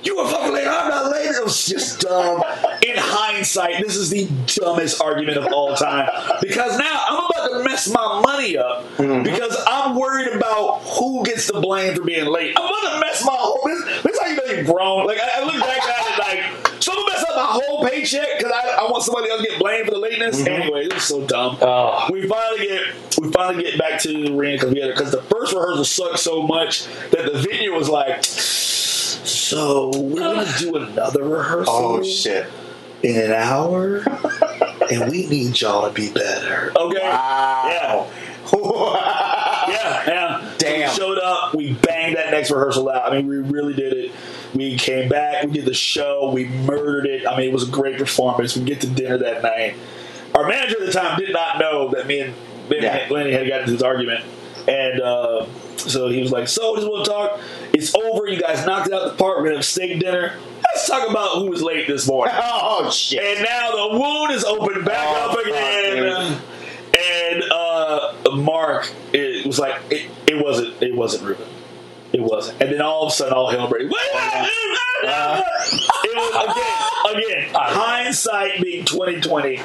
you 0.05 0.17
were 0.17 0.29
fucking 0.29 0.53
late. 0.53 0.67
I'm 0.67 0.89
not 0.89 1.11
late. 1.11 1.27
It 1.27 1.45
was 1.45 1.67
just 1.67 2.01
dumb. 2.01 2.43
In 2.83 2.97
hindsight, 2.97 3.83
this 3.83 3.97
is 3.97 4.11
the 4.11 4.29
dumbest 4.47 5.01
argument 5.01 5.39
of 5.39 5.47
all 5.53 5.75
time 5.75 6.09
because 6.41 6.79
now 6.79 7.01
I'm 7.09 7.25
about 7.25 7.49
to 7.49 7.65
mess 7.65 7.89
my 7.89 8.21
money 8.21 8.57
up 8.59 8.85
mm-hmm. 8.97 9.23
because 9.23 9.57
I'm 9.67 9.97
worried 9.97 10.35
about 10.37 10.81
who 10.83 11.25
gets 11.25 11.47
the 11.47 11.61
blame 11.61 11.95
for 11.95 12.03
being 12.03 12.27
late. 12.27 12.55
I'm 12.57 12.67
about 12.67 12.95
to 12.95 13.01
mess 13.01 13.25
my 13.25 13.35
whole. 13.35 13.61
This, 13.65 14.03
this 14.03 14.15
is 14.15 14.21
how 14.21 14.29
you 14.29 14.37
know 14.37 14.45
you're 14.45 14.65
grown. 14.65 15.07
Like 15.07 15.19
I, 15.19 15.41
I 15.41 15.45
look 15.45 15.61
back 15.61 15.83
at 15.83 16.07
it 16.07 16.19
like 16.19 16.83
someone 16.83 17.07
mess 17.07 17.23
up 17.23 17.37
my 17.37 17.61
whole 17.61 17.89
paycheck 17.89 18.39
because 18.39 18.53
I, 18.53 18.85
I 18.87 18.91
want 18.91 19.03
somebody 19.03 19.31
else 19.31 19.43
to 19.43 19.49
get 19.49 19.59
blamed 19.59 19.87
for 19.87 19.93
the 19.93 20.01
lateness. 20.01 20.41
Mm-hmm. 20.41 20.63
Anyway, 20.63 20.89
this 20.89 20.99
is 20.99 21.05
so 21.05 21.27
dumb. 21.27 21.57
Oh. 21.63 22.09
We 22.13 22.29
finally 22.29 22.67
get 22.67 22.83
we 23.21 23.31
finally 23.33 23.65
get 23.65 23.79
back 23.79 24.01
to 24.03 24.09
the 24.09 24.33
ring 24.33 24.57
because 24.57 24.75
we 24.75 24.81
had 24.81 24.95
because 24.95 25.13
the 25.13 25.23
first 25.23 25.55
rehearsal 25.55 25.85
sucked 25.85 26.19
so 26.19 26.43
much 26.43 26.87
that 27.11 27.33
the 27.33 27.39
venue 27.39 27.73
was 27.73 27.89
like. 27.89 28.25
So 29.49 29.91
we're 29.95 30.21
gonna 30.21 30.51
do 30.59 30.75
another 30.77 31.23
rehearsal 31.23 31.75
Oh, 31.75 32.03
shit. 32.03 32.47
in 33.03 33.21
an 33.21 33.33
hour, 33.33 33.99
and 34.91 35.11
we 35.11 35.27
need 35.27 35.61
y'all 35.61 35.87
to 35.87 35.93
be 35.93 36.11
better. 36.11 36.73
Okay. 36.75 36.99
Wow. 37.03 38.07
Yeah. 38.51 39.69
Yeah. 39.69 40.05
Yeah. 40.07 40.51
Damn. 40.57 40.89
So 40.91 41.09
we 41.09 41.15
showed 41.15 41.19
up. 41.19 41.55
We 41.55 41.75
banged 41.75 42.17
that 42.17 42.31
next 42.31 42.51
rehearsal 42.51 42.89
out. 42.89 43.13
I 43.13 43.17
mean, 43.17 43.27
we 43.27 43.37
really 43.39 43.75
did 43.75 43.93
it. 43.93 44.13
We 44.55 44.77
came 44.79 45.11
back. 45.11 45.45
We 45.45 45.53
did 45.53 45.67
the 45.67 45.75
show. 45.75 46.31
We 46.33 46.47
murdered 46.47 47.05
it. 47.07 47.27
I 47.29 47.37
mean, 47.37 47.51
it 47.51 47.53
was 47.53 47.69
a 47.69 47.71
great 47.71 47.99
performance. 47.99 48.57
We 48.57 48.65
get 48.65 48.81
to 48.81 48.87
dinner 48.87 49.19
that 49.19 49.43
night. 49.43 49.75
Our 50.35 50.49
manager 50.49 50.77
at 50.81 50.87
the 50.87 50.93
time 50.93 51.19
did 51.19 51.33
not 51.35 51.59
know 51.59 51.91
that 51.91 52.07
me 52.07 52.21
and 52.21 52.35
Lenny, 52.71 52.85
Yeah. 52.85 53.07
Lenny 53.11 53.33
had 53.33 53.47
gotten 53.47 53.63
into 53.65 53.73
this 53.73 53.83
argument, 53.83 54.25
and 54.67 55.01
uh, 55.03 55.47
so 55.91 56.09
he 56.09 56.21
was 56.21 56.33
like, 56.33 56.49
"So, 56.49 56.75
just 56.77 56.89
want 56.89 57.05
to 57.05 57.11
talk. 57.11 57.41
It's 57.73 57.95
over. 57.95 58.27
You 58.27 58.41
guys 58.41 58.65
knocked 58.67 58.89
it 58.89 58.93
out 58.93 59.05
the 59.11 59.17
park. 59.17 59.39
We're 59.39 59.45
gonna 59.45 59.57
have 59.57 59.65
steak 59.65 59.99
dinner. 60.01 60.35
Let's 60.75 60.89
talk 60.89 61.09
about 61.09 61.37
who 61.39 61.51
was 61.51 61.63
late 61.63 61.87
this 61.87 62.07
morning." 62.07 62.35
Oh, 62.77 62.91
shit. 62.91 63.23
And 63.23 63.45
now 63.45 63.71
the 63.71 63.99
wound 63.99 64.33
is 64.33 64.43
opened 64.45 64.85
back 64.85 65.07
Oh, 65.07 65.31
up 65.31 65.37
fuck, 65.37 65.47
again. 65.47 66.41
and 66.99 67.45
uh, 67.53 68.13
Mark, 68.35 68.91
it 69.13 69.47
was 69.47 69.59
like 69.59 69.81
it, 69.91 70.11
it 70.27 70.43
wasn't 70.45 70.83
it 70.83 70.95
wasn't 70.95 71.23
Ruben. 71.25 71.47
It 72.13 72.21
wasn't. 72.21 72.61
And 72.63 72.73
then 72.73 72.81
all 72.81 73.05
of 73.07 73.13
a 73.13 73.15
sudden, 73.15 73.33
all 73.35 73.51
hell 73.51 73.69
breaks. 73.69 73.93
Uh, 75.07 75.43
it 76.05 76.17
was 76.17 77.15
again, 77.15 77.23
again. 77.45 77.51
Hindsight 77.55 78.61
being 78.63 78.85
twenty 78.85 79.21
twenty. 79.21 79.61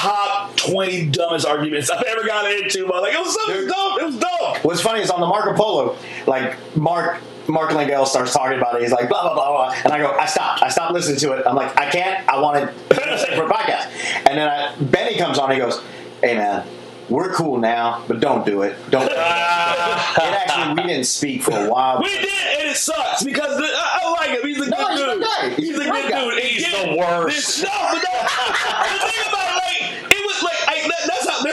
Top 0.00 0.56
twenty 0.56 1.06
dumbest 1.06 1.46
arguments 1.46 1.90
I've 1.90 2.02
ever 2.04 2.24
gotten 2.26 2.62
into. 2.64 2.86
But 2.86 3.02
like 3.02 3.12
it 3.14 3.20
was 3.20 3.34
so 3.34 3.52
Dude. 3.52 3.68
dumb. 3.68 3.98
It 4.00 4.04
was 4.06 4.16
dumb. 4.18 4.56
What's 4.62 4.80
funny 4.80 5.00
is 5.02 5.10
on 5.10 5.20
the 5.20 5.26
Marco 5.26 5.52
Polo, 5.54 5.96
like 6.26 6.56
Mark 6.76 7.20
Mark 7.48 7.70
Langell 7.72 8.06
starts 8.06 8.32
talking 8.32 8.56
about 8.58 8.76
it. 8.76 8.82
He's 8.82 8.92
like 8.92 9.08
blah 9.10 9.22
blah 9.22 9.34
blah 9.34 9.48
blah, 9.48 9.74
and 9.84 9.92
I 9.92 9.98
go, 9.98 10.12
I 10.16 10.24
stopped. 10.26 10.62
I 10.62 10.68
stopped 10.68 10.94
listening 10.94 11.18
to 11.18 11.32
it. 11.32 11.46
I'm 11.46 11.54
like, 11.56 11.76
I 11.78 11.90
can't. 11.90 12.26
I 12.28 12.40
want 12.40 12.56
to 12.58 12.74
listen 13.10 13.34
for 13.36 13.44
a 13.44 13.48
podcast. 13.50 13.88
And 14.26 14.38
then 14.38 14.48
I, 14.48 14.74
Benny 14.80 15.16
comes 15.18 15.38
on. 15.38 15.50
And 15.50 15.54
He 15.54 15.66
goes, 15.66 15.82
Hey 16.22 16.34
man, 16.36 16.66
we're 17.10 17.32
cool 17.34 17.58
now, 17.58 18.02
but 18.08 18.20
don't 18.20 18.46
do 18.46 18.62
it. 18.62 18.76
Don't. 18.90 19.04
it 19.10 19.16
actually, 19.18 20.82
we 20.82 20.88
didn't 20.88 21.06
speak 21.06 21.42
for 21.42 21.52
a 21.52 21.68
while. 21.70 22.00
We 22.00 22.08
did, 22.08 22.24
and 22.60 22.68
it 22.70 22.76
sucks 22.76 23.22
because 23.22 23.56
the, 23.56 23.64
I, 23.64 24.00
I 24.04 24.10
like 24.12 24.30
him. 24.40 24.46
He's 24.48 24.60
a 24.66 24.70
No, 24.70 24.76
good 24.76 24.90
he's 24.90 25.00
dude. 25.00 25.20
good. 25.20 25.52
He's 25.58 25.68
He's, 25.68 25.78
a 25.78 25.80
a 25.82 25.84
good 25.92 26.10
guy. 26.10 26.20
dude. 26.24 26.32
And 26.34 26.42
He's 26.42 26.62
yet, 26.72 26.88
the 26.90 26.96
worst. 26.96 27.36
This, 27.36 27.62
no, 27.64 27.70
but 27.70 27.94
no. 27.94 28.00
the 28.00 29.10
thing 29.10 29.28
about 29.28 29.48
it, 29.50 29.56
like 29.58 30.12
it 30.12 30.22
was 30.26 30.42
like 30.42 30.58
I, 30.68 30.86
that, 30.86 31.02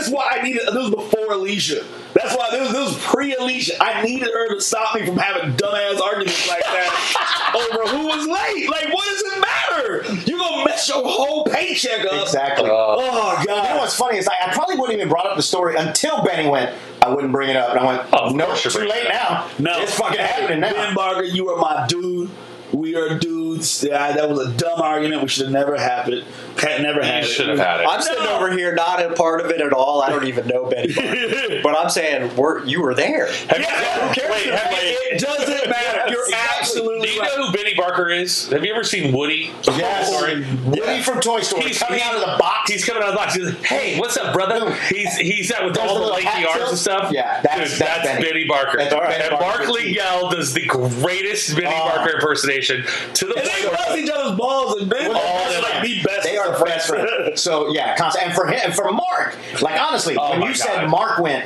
that's 0.08 0.16
why 0.16 0.38
I 0.40 0.42
needed. 0.44 0.62
This 0.66 0.74
was 0.76 0.90
before 0.92 1.34
Alicia. 1.34 1.84
That's 2.14 2.36
why 2.36 2.50
this 2.52 2.62
was, 2.62 2.72
this 2.72 2.96
was 2.96 3.04
pre 3.06 3.36
Alicia. 3.36 3.74
I 3.82 4.02
needed 4.04 4.30
her 4.30 4.56
to 4.56 4.62
stop 4.62 4.96
me 4.96 5.06
from 5.06 5.18
having 5.18 5.54
dumbass 5.54 6.00
arguments 6.02 6.48
like 6.48 6.62
that 6.64 7.54
over 7.56 7.90
who 7.98 8.08
was 8.08 8.26
late. 8.28 8.70
Like, 8.70 8.94
what 8.94 9.06
does 9.06 9.22
it 9.22 9.40
matter? 9.40 10.22
You're 10.30 10.40
gonna 10.40 10.66
mess 10.66 10.88
your 10.88 11.04
whole 11.06 11.44
paycheck 11.46 12.06
up? 12.06 12.24
Exactly. 12.24 12.70
Oh 12.72 13.42
god. 13.46 13.66
You 13.66 13.70
know 13.74 13.78
what's 13.78 13.96
funny 13.96 14.18
is 14.18 14.28
I, 14.28 14.50
I 14.50 14.54
probably 14.54 14.76
wouldn't 14.76 14.98
even 14.98 15.10
brought 15.10 15.26
up 15.28 15.36
the 15.36 15.44
story 15.44 15.76
until 15.78 16.24
Benny 16.24 16.50
went. 16.50 16.76
I 17.02 17.14
wouldn't 17.14 17.32
bring 17.32 17.50
it 17.50 17.56
up, 17.56 17.70
and 17.72 17.80
I 17.80 17.86
went, 17.86 18.10
Oh, 18.12 18.30
"No, 18.30 18.56
too 18.56 18.70
late 18.80 19.08
now. 19.08 19.48
No, 19.60 19.80
it's 19.80 19.94
fucking 19.98 20.20
happening 20.20 20.62
now." 20.62 20.74
Ben 20.74 20.96
Barker, 20.96 21.24
you 21.24 21.50
are 21.50 21.58
my 21.60 21.86
dude. 21.88 22.30
We 22.74 22.96
are 22.96 23.18
dudes. 23.18 23.84
Yeah, 23.84 24.12
that 24.12 24.30
was 24.30 24.40
a 24.46 24.52
dumb 24.52 24.82
argument. 24.82 25.22
We 25.22 25.28
should 25.30 25.46
have 25.46 25.54
never 25.54 25.78
happened. 25.78 26.24
Had 26.58 26.82
never 26.82 27.04
had 27.04 27.24
You 27.24 27.30
it. 27.30 27.34
should 27.34 27.48
have 27.50 27.60
had 27.60 27.82
it. 27.82 27.88
I'm 27.90 28.02
sitting 28.02 28.26
over 28.28 28.52
here 28.52 28.74
not 28.74 29.02
a 29.04 29.14
part 29.14 29.42
of 29.42 29.52
it 29.52 29.62
at 29.62 29.72
all. 29.74 30.02
I 30.02 30.10
don't 30.10 30.26
even 30.26 30.48
know 30.48 30.70
Benny, 30.70 30.94
Barker. 30.94 31.60
but 31.64 31.78
I'm 31.78 31.90
saying 31.90 32.36
we're, 32.36 32.66
you 32.66 32.82
were 32.82 32.94
there. 32.94 33.28
Have 33.28 33.60
you- 33.60 33.64
Yeah, 33.66 34.08
who 34.08 34.14
cares? 34.14 34.32
wait, 34.32 34.46
Have- 34.54 34.68
it 34.74 35.20
doesn't 35.22 35.48
matter. 35.70 36.12
You're 36.12 36.24
Exactly. 36.24 36.58
absolutely 36.60 37.08
Do 37.08 37.14
you 37.14 37.22
right. 37.22 37.32
know 37.38 37.48
who 37.48 37.54
Benny 37.54 37.74
Barker 37.76 38.10
is? 38.10 38.48
Have 38.50 38.66
you 38.66 38.74
ever 38.74 38.84
seen 38.84 39.16
Woody? 39.16 39.52
Yes. 39.64 40.10
Sorry. 40.20 40.44
Woody 40.66 41.02
from 41.04 41.22
Toy 41.22 41.42
Story 41.42 41.64
He's 41.64 41.80
coming 41.80 42.00
he- 42.00 42.06
out 42.06 42.16
of 42.16 42.22
the 42.22 42.38
box. 42.40 42.72
He's 42.72 42.84
coming 42.84 43.02
out 43.04 43.10
of 43.10 43.14
the 43.16 43.18
box. 43.20 43.36
He's 43.36 43.46
like, 43.46 43.64
"Hey, 43.64 43.98
what's 44.00 44.18
up, 44.18 44.34
brother?" 44.34 44.74
He's 44.90 45.16
he's 45.16 45.52
out 45.54 45.64
with 45.66 45.76
There's 45.76 45.88
all 45.90 45.96
the 45.96 46.02
little 46.06 46.16
lanky 46.22 46.46
arms 46.46 46.70
and 46.70 46.78
stuff. 46.78 47.12
Yeah, 47.14 47.42
that's- 47.42 47.72
Dude, 47.72 47.80
that's 47.80 48.04
that's 48.04 48.08
Benny. 48.20 48.26
Benny 48.28 48.46
Barker. 48.46 48.78
That's 48.78 48.94
Benny 48.94 49.14
and 49.24 49.40
Barker. 49.40 49.64
Mark 49.68 49.70
Liegel 49.70 50.32
does 50.32 50.54
the 50.54 50.66
greatest 50.66 51.56
Benny 51.56 51.68
Oh. 51.68 51.96
Barker 51.96 52.16
impersonation 52.16 52.57
to 52.62 53.26
the 53.26 53.34
And 53.36 53.44
point 53.44 53.46
they 53.62 53.68
where 53.68 53.76
bust 53.78 53.98
each 53.98 54.10
other's 54.10 54.38
balls 54.38 54.82
and 54.82 54.90
Ben 54.90 55.10
Well, 55.12 55.22
Barker's 55.22 55.54
they're 55.54 55.62
like 55.62 55.84
the 55.84 56.04
best. 56.04 56.24
They 56.24 56.38
are 56.38 56.54
of 56.54 56.66
best 56.66 56.88
friends. 56.88 57.42
So 57.42 57.70
yeah, 57.74 57.96
constant. 57.96 58.26
And 58.28 58.36
for 58.36 58.48
him, 58.48 58.60
and 58.64 58.74
for 58.74 58.92
Mark, 58.92 59.38
like 59.62 59.80
honestly, 59.80 60.16
Oh 60.18 60.32
when 60.32 60.42
you 60.42 60.48
God. 60.48 60.56
said 60.58 60.88
Mark 60.90 61.20
went, 61.20 61.46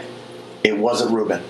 it 0.63 0.77
wasn't 0.77 1.11
Ruben. 1.11 1.41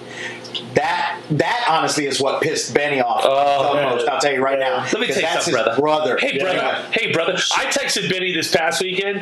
That 0.73 1.21
that 1.31 1.65
honestly 1.69 2.05
is 2.07 2.21
what 2.21 2.41
pissed 2.41 2.73
Benny 2.73 3.01
off 3.01 3.21
Oh, 3.25 3.75
the 3.75 3.81
most. 3.81 4.07
I'll 4.07 4.19
tell 4.21 4.31
you 4.33 4.43
right 4.43 4.59
now. 4.59 4.79
Let 4.83 4.99
me 4.99 5.07
tell 5.07 5.15
you 5.17 5.21
that's 5.21 5.49
brother. 5.49 5.75
brother. 5.77 6.17
Hey, 6.17 6.35
Yeah. 6.35 6.43
brother. 6.43 6.87
Hey, 6.91 7.11
brother. 7.11 7.33
I 7.55 7.65
texted 7.65 8.09
Benny 8.09 8.33
this 8.33 8.53
past 8.53 8.81
weekend 8.81 9.19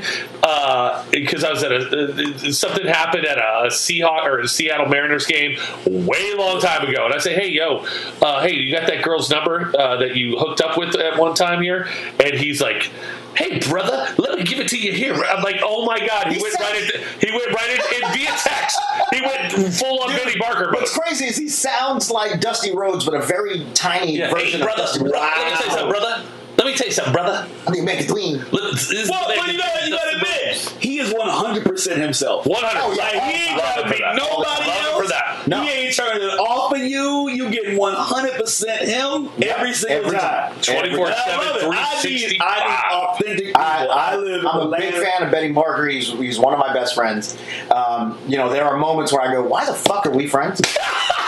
because 1.12 1.44
I 1.44 1.52
was 1.52 1.64
at 1.64 1.72
a 1.72 2.48
uh, 2.48 2.52
something 2.52 2.86
happened 2.86 3.26
at 3.26 3.38
a 3.38 3.68
Seahawk 3.70 4.26
or 4.26 4.40
a 4.40 4.48
Seattle 4.48 4.88
Mariners 4.88 5.26
game 5.26 5.58
way 5.86 6.34
long 6.36 6.60
time 6.62 6.88
ago, 6.88 7.06
and 7.06 7.14
I 7.14 7.18
said, 7.20 7.38
"Hey, 7.40 7.50
yo, 7.50 7.86
uh, 8.22 8.42
hey, 8.42 8.54
you 8.54 8.72
got 8.74 8.88
that 8.88 9.04
girl's 9.04 9.30
number 9.30 9.72
uh, 9.78 9.98
that 9.98 10.16
you 10.16 10.38
hooked 10.38 10.62
up 10.62 10.78
with 10.78 10.96
at 10.96 11.18
one 11.18 11.34
time 11.36 11.62
here?" 11.62 11.88
And 12.20 12.34
he's 12.36 12.62
like. 12.62 12.90
Hey 13.36 13.60
brother, 13.60 14.14
let 14.18 14.38
me 14.38 14.44
give 14.44 14.60
it 14.60 14.68
to 14.70 14.78
you 14.78 14.92
here. 14.92 15.14
I'm 15.16 15.44
like, 15.44 15.62
oh 15.64 15.86
my 15.86 16.00
god, 16.06 16.28
he, 16.28 16.36
He 16.36 16.42
went 16.42 16.54
said- 16.56 16.62
right 16.64 16.96
in. 16.96 17.02
He 17.20 17.32
went 17.32 17.52
right 17.54 17.70
in, 17.70 18.04
in 18.04 18.12
via 18.14 18.32
text. 18.38 18.80
He 19.14 19.22
went 19.22 19.74
full 19.76 20.02
on 20.04 20.10
Dude, 20.10 20.24
Benny 20.26 20.40
Barker 20.40 20.66
mode. 20.66 20.76
What's 20.82 20.98
crazy 20.98 21.26
is 21.26 21.38
he 21.38 21.48
sounds 21.48 22.12
like 22.12 22.40
Dusty 22.42 22.76
Rhodes, 22.76 23.06
but 23.06 23.14
a 23.14 23.22
very 23.22 23.66
tiny 23.74 24.18
Yeah, 24.18 24.32
version 24.32 24.60
hey 24.60 24.66
brother, 24.66 24.82
of 24.84 24.88
Dusty 24.90 25.00
brother, 25.04 25.16
Rhodes. 25.16 25.38
let 25.38 25.46
me 25.46 25.56
tell 25.56 25.66
you 25.68 25.72
something, 25.72 25.90
brother. 25.90 26.26
Let 26.58 26.66
me 26.68 26.76
tell 26.76 26.88
you 26.88 26.94
something, 26.94 27.14
brother. 27.14 27.48
Let 27.66 27.72
me 27.72 27.82
make 27.82 28.02
it 28.02 28.10
clean. 28.10 28.44
Let- 28.52 28.74
this 28.74 28.92
is- 28.92 29.10
Well, 29.10 29.24
but 29.28 29.48
you 29.52 29.58
gotta, 29.58 29.86
you 29.88 29.92
gotta 29.96 30.16
admit, 30.18 30.58
he 30.82 31.00
is 31.00 31.14
100% 31.14 31.98
himself. 31.98 32.46
100. 32.46 32.82
Oh, 32.84 32.92
yeah. 32.92 33.04
Like, 33.04 33.14
he 33.34 33.50
ain't 33.50 33.58
gotta 33.62 33.82
him 33.84 33.88
for 33.88 33.94
be 33.94 34.00
that. 34.04 34.16
nobody 34.16 34.44
Love 34.44 34.64
him 34.64 34.86
else. 34.86 34.99
That. 35.10 35.48
No. 35.48 35.62
He 35.64 35.70
ain't 35.70 35.96
turning 35.96 36.22
it 36.28 36.40
off 36.40 36.72
of 36.74 36.80
you. 36.80 37.30
You 37.30 37.50
get 37.50 37.66
100% 37.66 38.78
him 38.80 39.30
every 39.44 39.74
single 39.74 40.06
Every 40.08 40.18
time. 40.18 40.54
time. 40.54 40.62
24 40.62 41.08
And 41.08 41.16
I 41.16 41.38
love 41.38 41.60
7, 41.62 41.72
it. 41.72 41.78
I 41.78 42.04
need, 42.04 42.20
365. 42.20 42.48
I 42.48 42.60
need 42.66 42.96
authentic 42.96 43.46
people. 43.48 43.62
I, 43.62 43.86
I, 43.86 44.14
I, 44.14 44.16
live 44.16 44.46
I'm 44.46 44.74
a 44.74 44.78
big 44.78 44.94
fan 44.94 45.24
of 45.24 45.32
Benny 45.32 45.52
Barker. 45.52 45.88
He's, 45.88 46.08
he's 46.14 46.40
one 46.40 46.54
of 46.54 46.60
my 46.60 46.74
best 46.74 46.96
friends. 46.96 47.38
Um, 47.72 48.18
you 48.28 48.38
know, 48.38 48.50
there 48.50 48.66
are 48.66 48.78
moments 48.78 49.12
where 49.12 49.22
I 49.22 49.32
go, 49.32 49.44
"Why 49.44 49.66
the 49.66 49.74
fuck 49.74 50.06
are 50.06 50.12
we 50.12 50.28
friends?" 50.28 50.62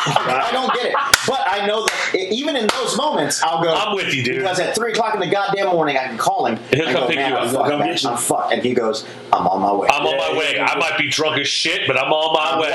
I 0.03 0.49
don't 0.51 0.73
get 0.73 0.85
it, 0.87 0.95
but 1.27 1.41
I 1.45 1.65
know 1.67 1.85
that 1.85 2.11
i 2.15 2.17
even 2.31 2.55
in 2.55 2.65
those 2.67 2.97
moments, 2.97 3.41
I'll 3.43 3.61
go. 3.63 3.71
I'm 3.73 3.95
with 3.95 4.11
you, 4.15 4.23
dude. 4.23 4.37
Because 4.37 4.59
at 4.59 4.73
three 4.73 4.91
o'clock 4.93 5.13
in 5.13 5.19
the 5.19 5.27
goddamn 5.27 5.67
morning, 5.67 5.95
I 5.97 6.07
can 6.07 6.17
call 6.17 6.47
him. 6.47 6.57
He'll 6.73 6.85
come 6.85 6.93
go, 6.95 7.07
pick 7.07 7.17
"Man, 7.17 7.31
you 7.31 7.37
I'm 7.37 7.47
up. 7.47 7.53
fucked, 7.53 7.69
Come 7.69 7.79
man. 7.79 7.89
get 7.89 8.03
you." 8.03 8.09
I'm 8.09 8.17
fucked, 8.17 8.53
and 8.53 8.63
he 8.63 8.73
goes, 8.73 9.05
"I'm 9.31 9.47
on 9.47 9.61
my 9.61 9.71
way." 9.73 9.87
I'm 9.91 10.05
on 10.07 10.17
my 10.17 10.35
way. 10.37 10.59
I 10.59 10.75
might 10.79 10.97
be 10.97 11.07
drunk 11.07 11.37
as 11.39 11.47
shit, 11.47 11.81
but 11.87 11.97
I'm 11.99 12.11
on 12.11 12.33
my 12.33 12.59
way. 12.61 12.71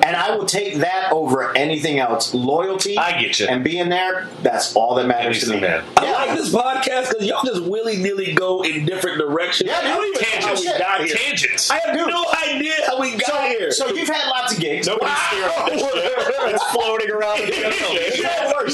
and 0.10 0.16
I 0.16 0.34
will 0.36 0.44
take 0.46 0.74
that 0.78 1.12
over 1.12 1.56
anything 1.56 2.00
else. 2.00 2.34
Loyalty, 2.34 2.98
I 2.98 3.20
get 3.20 3.38
you. 3.38 3.46
and 3.46 3.62
being 3.62 3.88
there. 3.88 4.28
That's 4.42 4.74
all 4.74 4.96
that 4.96 5.06
matters 5.06 5.40
to 5.44 5.50
me. 5.50 5.60
man. 5.60 5.84
I 5.96 6.10
like 6.12 6.36
this 6.36 6.52
podcast 6.52 7.10
because 7.10 7.24
y'all 7.26 7.44
just 7.44 7.62
willy 7.62 7.96
nilly 7.96 8.34
go 8.34 8.62
in 8.62 8.84
different 8.86 9.18
directions. 9.18 9.70
Yeah, 9.70 9.78
I 9.78 9.82
don't 9.84 10.02
dude. 10.14 10.26
even 10.26 10.40
know 10.40 10.46
how 10.48 10.54
we 10.54 10.64
Tangents. 10.64 10.78
got 10.78 11.00
here. 11.06 11.16
Tangents. 11.16 11.70
I 11.70 11.78
have 11.78 11.96
no 11.96 12.24
idea 12.48 12.74
how 12.88 13.00
we 13.00 13.12
got 13.12 13.22
So, 13.26 13.36
here. 13.42 13.70
so 13.70 13.86
you've 13.94 14.08
had 14.08 14.28
lots 14.28 14.52
of 14.54 14.58
gigs. 14.60 14.86
Nobody's 14.88 15.08
Wow. 15.10 15.28
steering 15.30 15.78
this. 15.78 15.82
It's 16.50 16.64
floating 16.72 17.10
around. 17.10 17.38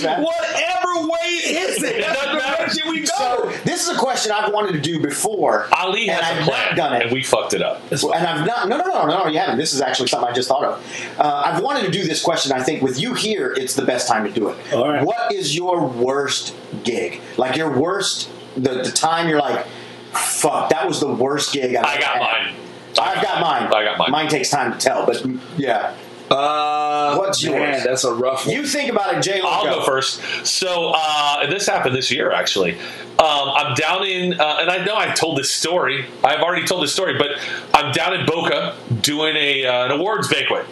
The 0.03 0.09
It's 0.09 0.16
how 0.16 0.22
it 0.22 0.24
works, 0.26 0.53
man. 0.53 0.62
Whatever 0.92 1.09
way 1.09 1.28
is 1.28 1.82
it? 1.82 2.01
That's 2.07 2.20
the 2.26 2.32
direction 2.32 2.90
we 2.90 3.01
go. 3.01 3.07
So 3.16 3.53
this 3.64 3.82
is 3.88 3.97
a 3.97 3.99
question 3.99 4.32
I've 4.32 4.53
wanted 4.53 4.72
to 4.72 4.80
do 4.80 5.01
before. 5.01 5.68
Ali 5.72 6.09
and 6.09 6.20
has 6.20 6.36
I've 6.36 6.42
a 6.42 6.51
plan, 6.51 6.66
not 6.68 6.76
done 6.76 6.92
it. 6.97 7.03
and 7.05 7.12
we 7.12 7.22
fucked 7.22 7.55
it 7.55 7.62
up. 7.62 7.80
and 7.90 8.05
I've 8.26 8.47
not. 8.47 8.68
No, 8.68 8.76
no, 8.78 8.84
no, 8.84 9.07
no, 9.07 9.26
you 9.28 9.38
haven't. 9.38 9.59
This 9.59 9.72
is 9.74 9.80
actually 9.80 10.09
something 10.09 10.28
I 10.28 10.32
just 10.32 10.49
thought 10.49 10.64
of. 10.64 11.14
Uh, 11.18 11.42
I've 11.47 11.62
wanted 11.62 11.84
to 11.86 11.90
do 11.90 12.05
this 12.05 12.22
question. 12.22 12.53
I 12.53 12.62
think 12.62 12.82
with 12.82 13.01
you 13.01 13.14
here, 13.14 13.53
it's 13.57 13.74
the 13.74 13.84
best 13.84 14.09
time 14.09 14.24
to 14.24 14.30
do 14.30 14.49
it. 14.51 14.72
All 14.72 14.88
right. 14.88 15.05
What 15.05 15.32
is 15.32 15.55
your 15.57 15.86
worst 15.86 16.55
gig? 16.84 17.20
Like 17.36 17.57
your 17.57 17.78
worst, 17.78 18.28
the, 18.57 18.82
the 18.82 18.92
time 18.92 19.28
you're 19.28 19.40
like, 19.40 19.66
fuck, 20.12 20.70
that 20.70 20.86
was 20.86 21.01
the 21.01 21.12
worst 21.12 21.53
gig 21.53 21.74
I've 21.76 21.84
I 21.84 21.92
ever 21.94 22.01
got 22.03 22.12
had. 22.16 22.20
mine. 22.20 22.55
I've 22.99 23.22
got 23.22 23.40
mine. 23.40 23.62
I 23.72 23.84
got 23.84 23.99
mine. 23.99 24.11
Mine 24.11 24.28
takes 24.28 24.49
time 24.51 24.72
to 24.72 24.78
tell, 24.78 25.05
but 25.07 25.22
yeah. 25.59 25.94
Uh, 26.31 27.16
What's 27.16 27.45
man, 27.45 27.74
yours? 27.74 27.85
That's 27.85 28.05
a 28.05 28.12
rough 28.12 28.47
one. 28.47 28.55
You 28.55 28.66
think 28.66 28.91
about 28.91 29.14
it, 29.14 29.22
Jay. 29.22 29.41
I'll 29.43 29.64
go 29.64 29.85
first. 29.85 30.20
So 30.45 30.93
uh, 30.95 31.47
this 31.49 31.66
happened 31.66 31.95
this 31.95 32.11
year, 32.11 32.33
actually. 32.33 32.72
Um, 33.18 33.51
I'm 33.55 33.74
down 33.74 34.05
in, 34.05 34.39
uh, 34.41 34.59
and 34.61 34.70
I 34.70 34.85
know 34.85 34.97
I 34.97 35.12
told 35.12 35.39
this 35.39 35.51
story. 35.51 36.07
I've 36.24 36.41
already 36.41 36.66
told 36.66 36.83
this 36.83 36.93
story, 36.93 37.16
but 37.16 37.31
I'm 37.72 37.93
down 37.93 38.12
in 38.14 38.27
Boca 38.27 38.77
doing 39.01 39.37
a 39.37 39.64
uh, 39.66 39.87
an 39.87 39.93
awards 39.93 40.29
banquet, 40.29 40.66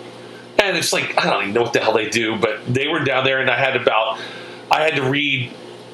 and 0.59 0.77
it's 0.77 0.93
like 0.93 1.17
I 1.19 1.31
don't 1.31 1.43
even 1.43 1.55
know 1.55 1.63
what 1.63 1.73
the 1.73 1.81
hell 1.81 1.95
they 1.95 2.11
do, 2.11 2.37
but 2.37 2.67
they 2.67 2.89
were 2.89 3.05
down 3.05 3.25
there, 3.25 3.41
and 3.41 3.51
I 3.51 3.59
had 3.59 3.77
about 3.77 4.19
I 4.71 4.83
had 4.83 4.97
to 4.97 5.09
read 5.09 5.51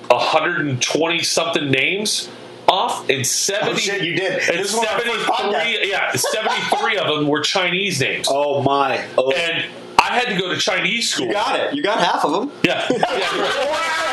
120 0.08 1.22
something 1.22 1.70
names 1.70 2.28
off, 2.70 3.10
in 3.10 3.24
70. 3.24 3.72
Oh, 3.72 3.76
shit, 3.76 4.02
you 4.02 4.14
did. 4.14 4.48
And 4.48 4.58
This 4.58 4.70
is 4.70 4.76
one 4.76 4.86
of 4.86 4.92
our 4.92 5.00
first 5.00 5.26
73, 5.26 5.90
yeah, 5.90 6.12
73 6.12 6.96
of 6.98 7.08
them 7.08 7.26
were 7.26 7.40
Chinese 7.40 8.00
names. 8.00 8.28
oh 8.30 8.62
my! 8.62 9.04
Oh. 9.18 9.32
And 9.32 9.66
I 9.98 10.18
had 10.18 10.28
to 10.28 10.40
go 10.40 10.48
to 10.54 10.56
Chinese 10.56 11.10
school. 11.10 11.26
You 11.26 11.32
got 11.32 11.60
it. 11.60 11.74
You 11.74 11.82
got 11.82 11.98
half 11.98 12.24
of 12.24 12.32
them. 12.32 12.52
Yeah. 12.62 12.86
yeah 12.90 14.10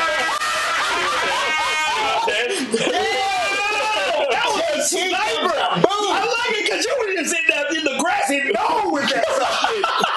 that 4.30 4.46
was 4.76 4.90
sniper! 4.90 5.56
Boom! 5.76 6.08
I 6.12 6.24
like 6.26 6.60
it 6.60 6.64
because 6.66 6.86
you 6.86 6.96
were 7.00 7.14
just 7.14 7.32
sitting 7.32 7.48
there 7.50 7.66
in 7.78 7.84
the 7.84 7.98
grass 8.02 8.30
and 8.30 8.52
no 8.54 8.92
with 8.92 9.10
that 9.10 9.26
something. 9.38 9.84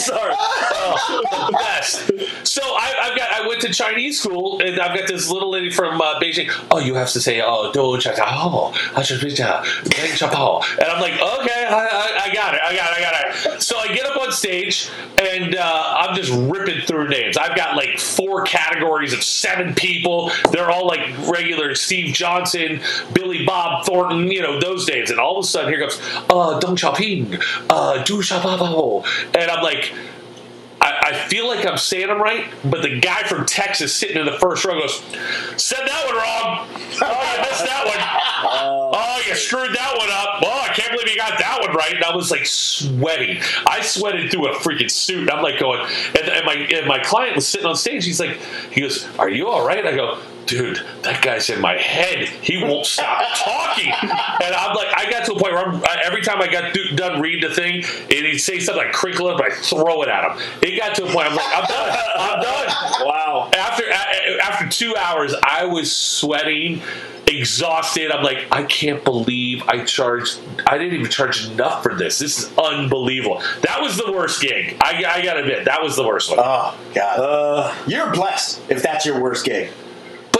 Sorry. 0.00 0.34
Oh, 0.36 1.50
best. 1.52 2.10
So 2.46 2.62
I, 2.62 2.94
I've 3.02 3.16
got. 3.16 3.30
I 3.30 3.46
went 3.46 3.60
to 3.62 3.72
Chinese 3.72 4.20
school, 4.20 4.60
and 4.60 4.80
I've 4.80 4.96
got 4.98 5.08
this 5.08 5.30
little 5.30 5.50
lady 5.50 5.70
from 5.70 6.00
uh, 6.00 6.18
Beijing. 6.20 6.50
Oh, 6.70 6.78
you 6.78 6.94
have 6.94 7.10
to 7.10 7.20
say, 7.20 7.40
oh, 7.44 7.70
do 7.72 7.98
cha 7.98 8.14
cha 8.14 8.26
oh, 8.30 8.72
cha, 9.02 10.30
pao. 10.30 10.62
And 10.78 10.88
I'm 10.88 11.00
like, 11.00 11.12
okay, 11.12 11.66
I, 11.66 11.86
I, 11.86 12.30
I 12.30 12.34
got 12.34 12.54
it, 12.54 12.60
I 12.62 12.74
got 12.74 12.92
it, 12.92 12.98
I 12.98 13.00
got 13.00 13.56
it. 13.56 13.62
So 13.62 13.76
I 13.78 13.88
get 13.88 14.06
up 14.06 14.16
on 14.20 14.32
stage, 14.32 14.90
and 15.18 15.54
uh, 15.54 15.94
I'm 15.98 16.16
just 16.16 16.32
ripping 16.32 16.82
through 16.86 17.08
names. 17.08 17.36
I've 17.36 17.56
got 17.56 17.76
like 17.76 17.98
four 17.98 18.42
categories 18.44 19.12
of 19.12 19.22
seven 19.22 19.74
people. 19.74 20.30
They're 20.50 20.70
all 20.70 20.86
like 20.86 21.00
regular 21.28 21.74
Steve 21.74 22.14
Johnson, 22.14 22.80
Billy 23.12 23.44
Bob 23.44 23.84
Thornton, 23.84 24.30
you 24.30 24.42
know 24.42 24.60
those 24.60 24.86
days. 24.86 25.10
And 25.10 25.20
all 25.20 25.38
of 25.38 25.44
a 25.44 25.48
sudden, 25.48 25.70
here 25.70 25.80
comes 25.80 25.98
uh, 26.30 26.60
Deng 26.60 26.76
Xiaoping, 26.76 27.42
uh, 27.70 28.02
Du 28.04 28.18
Xiaopao, 28.18 29.04
and 29.34 29.50
I'm 29.50 29.62
like. 29.62 29.89
I, 30.80 31.10
I 31.10 31.28
feel 31.28 31.46
like 31.46 31.66
I'm 31.66 31.76
saying 31.76 32.08
them 32.08 32.20
right, 32.20 32.46
but 32.64 32.82
the 32.82 33.00
guy 33.00 33.22
from 33.24 33.44
Texas 33.44 33.94
sitting 33.94 34.16
in 34.16 34.24
the 34.24 34.38
first 34.38 34.64
row 34.64 34.80
goes, 34.80 35.02
"Said 35.56 35.86
that 35.86 36.06
one 36.06 36.16
wrong. 36.16 36.66
Oh, 37.02 37.34
you 37.34 37.40
missed 37.42 37.64
that 37.64 37.84
one. 37.84 37.98
Oh, 38.52 38.90
oh 38.94 39.22
you 39.26 39.34
screwed 39.34 39.74
that 39.74 39.94
one 39.96 40.08
up. 40.10 40.42
Oh, 40.42 40.66
I 40.68 40.72
can't 40.72 40.90
believe 40.90 41.08
you 41.08 41.16
got 41.16 41.38
that 41.38 41.60
one 41.60 41.74
right." 41.76 41.94
And 41.94 42.04
I 42.04 42.14
was 42.14 42.30
like 42.30 42.46
sweating. 42.46 43.42
I 43.66 43.82
sweated 43.82 44.30
through 44.30 44.48
a 44.48 44.54
freaking 44.54 44.90
suit. 44.90 45.30
I'm 45.30 45.42
like 45.42 45.58
going, 45.58 45.80
and, 46.18 46.28
and 46.28 46.46
my 46.46 46.54
and 46.54 46.86
my 46.86 46.98
client 46.98 47.36
was 47.36 47.46
sitting 47.46 47.66
on 47.66 47.76
stage. 47.76 48.04
He's 48.04 48.20
like, 48.20 48.38
he 48.70 48.80
goes, 48.80 49.06
"Are 49.18 49.28
you 49.28 49.48
all 49.48 49.66
right?" 49.66 49.84
I 49.84 49.94
go. 49.94 50.18
Dude, 50.50 50.80
that 51.02 51.22
guy's 51.22 51.48
in 51.48 51.60
my 51.60 51.74
head. 51.76 52.28
He 52.28 52.62
won't 52.62 52.84
stop 52.84 53.22
talking. 53.36 53.92
And 54.02 54.54
I'm 54.54 54.74
like, 54.74 54.88
I 54.96 55.08
got 55.10 55.24
to 55.26 55.32
a 55.32 55.38
point 55.38 55.52
where 55.54 55.64
I'm, 55.64 55.76
I, 55.84 56.02
every 56.04 56.22
time 56.22 56.42
I 56.42 56.48
got 56.48 56.74
do, 56.74 56.84
done 56.96 57.20
reading 57.20 57.48
the 57.48 57.54
thing, 57.54 57.84
and 57.84 58.10
he'd 58.26 58.38
say 58.38 58.58
something 58.58 58.84
like 58.84 58.92
crinkle 58.92 59.28
up, 59.28 59.40
I 59.40 59.50
throw 59.50 60.02
it 60.02 60.08
at 60.08 60.24
him. 60.32 60.42
It 60.60 60.76
got 60.76 60.96
to 60.96 61.04
a 61.04 61.12
point, 61.12 61.28
I'm 61.28 61.36
like, 61.36 61.56
I'm 61.56 61.64
done. 61.66 61.98
I'm 62.18 62.42
done. 62.42 63.06
Wow. 63.06 63.50
After 63.56 63.84
a- 63.88 64.42
after 64.42 64.68
two 64.68 64.94
hours, 64.96 65.34
I 65.44 65.64
was 65.66 65.94
sweating, 65.94 66.82
exhausted. 67.26 68.10
I'm 68.10 68.24
like, 68.24 68.46
I 68.50 68.64
can't 68.64 69.04
believe 69.04 69.62
I 69.68 69.84
charged. 69.84 70.38
I 70.66 70.78
didn't 70.78 70.94
even 70.98 71.10
charge 71.10 71.46
enough 71.46 71.82
for 71.82 71.94
this. 71.94 72.18
This 72.18 72.38
is 72.38 72.58
unbelievable. 72.58 73.40
That 73.62 73.80
was 73.80 73.96
the 73.96 74.10
worst 74.12 74.40
gig. 74.42 74.76
I, 74.80 75.04
I 75.06 75.22
gotta 75.22 75.40
admit, 75.40 75.64
that 75.66 75.80
was 75.82 75.94
the 75.96 76.06
worst 76.06 76.30
one. 76.30 76.40
Oh 76.42 76.76
God, 76.94 77.18
Uh, 77.20 77.74
you're 77.86 78.10
blessed 78.12 78.60
if 78.68 78.82
that's 78.82 79.06
your 79.06 79.20
worst 79.20 79.44
gig. 79.44 79.70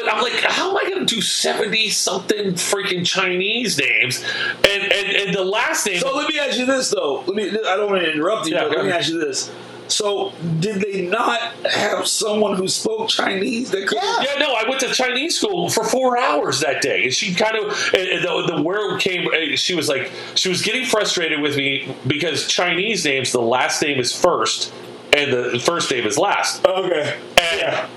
But 0.04 0.12
I'm 0.14 0.22
like, 0.22 0.32
how 0.42 0.70
am 0.70 0.76
I 0.76 0.88
going 0.88 1.06
to 1.06 1.14
do 1.14 1.20
70 1.20 1.90
something 1.90 2.52
freaking 2.52 3.04
Chinese 3.06 3.78
names? 3.78 4.24
And, 4.68 4.82
and 4.92 5.16
and 5.16 5.34
the 5.34 5.44
last 5.44 5.86
name. 5.86 5.98
so 6.00 6.14
let 6.16 6.28
me 6.28 6.38
ask 6.38 6.58
you 6.58 6.66
this 6.66 6.90
though. 6.90 7.20
Let 7.26 7.34
me. 7.36 7.48
I 7.50 7.76
don't 7.76 7.90
want 7.90 8.02
to 8.02 8.10
interrupt 8.12 8.46
you, 8.46 8.54
Yeah, 8.54 8.68
but 8.68 8.76
let 8.78 8.86
me 8.86 8.92
ask 8.92 9.08
you 9.10 9.20
this. 9.20 9.50
So, 9.88 10.32
did 10.60 10.80
they 10.82 11.02
not 11.02 11.40
have 11.66 12.06
someone 12.06 12.54
who 12.56 12.68
spoke 12.68 13.08
Chinese 13.08 13.72
that 13.72 13.88
could? 13.88 13.98
Yeah. 14.00 14.22
yeah, 14.22 14.38
no, 14.38 14.54
I 14.54 14.62
went 14.68 14.78
to 14.82 14.88
Chinese 14.94 15.36
school 15.36 15.68
for 15.68 15.82
four 15.82 16.16
hours 16.16 16.60
that 16.60 16.80
day, 16.80 17.02
and 17.04 17.12
she 17.12 17.34
kind 17.34 17.56
of 17.56 17.72
and, 17.92 18.08
and 18.08 18.24
the, 18.24 18.54
the 18.56 18.62
where 18.62 18.94
it 18.96 19.00
came. 19.00 19.26
uh, 19.26 19.56
She 19.56 19.74
was 19.74 19.88
like, 19.88 20.12
she 20.36 20.48
was 20.48 20.62
getting 20.62 20.84
frustrated 20.86 21.40
with 21.40 21.56
me 21.56 21.92
because 22.06 22.46
Chinese 22.46 23.04
names, 23.04 23.32
the 23.32 23.40
last 23.40 23.82
name 23.82 23.98
is 23.98 24.12
first, 24.14 24.72
and 25.12 25.32
the 25.32 25.58
first 25.58 25.90
name 25.90 26.06
is 26.06 26.16
last. 26.16 26.64
Okay. 26.64 27.18
And 27.36 27.88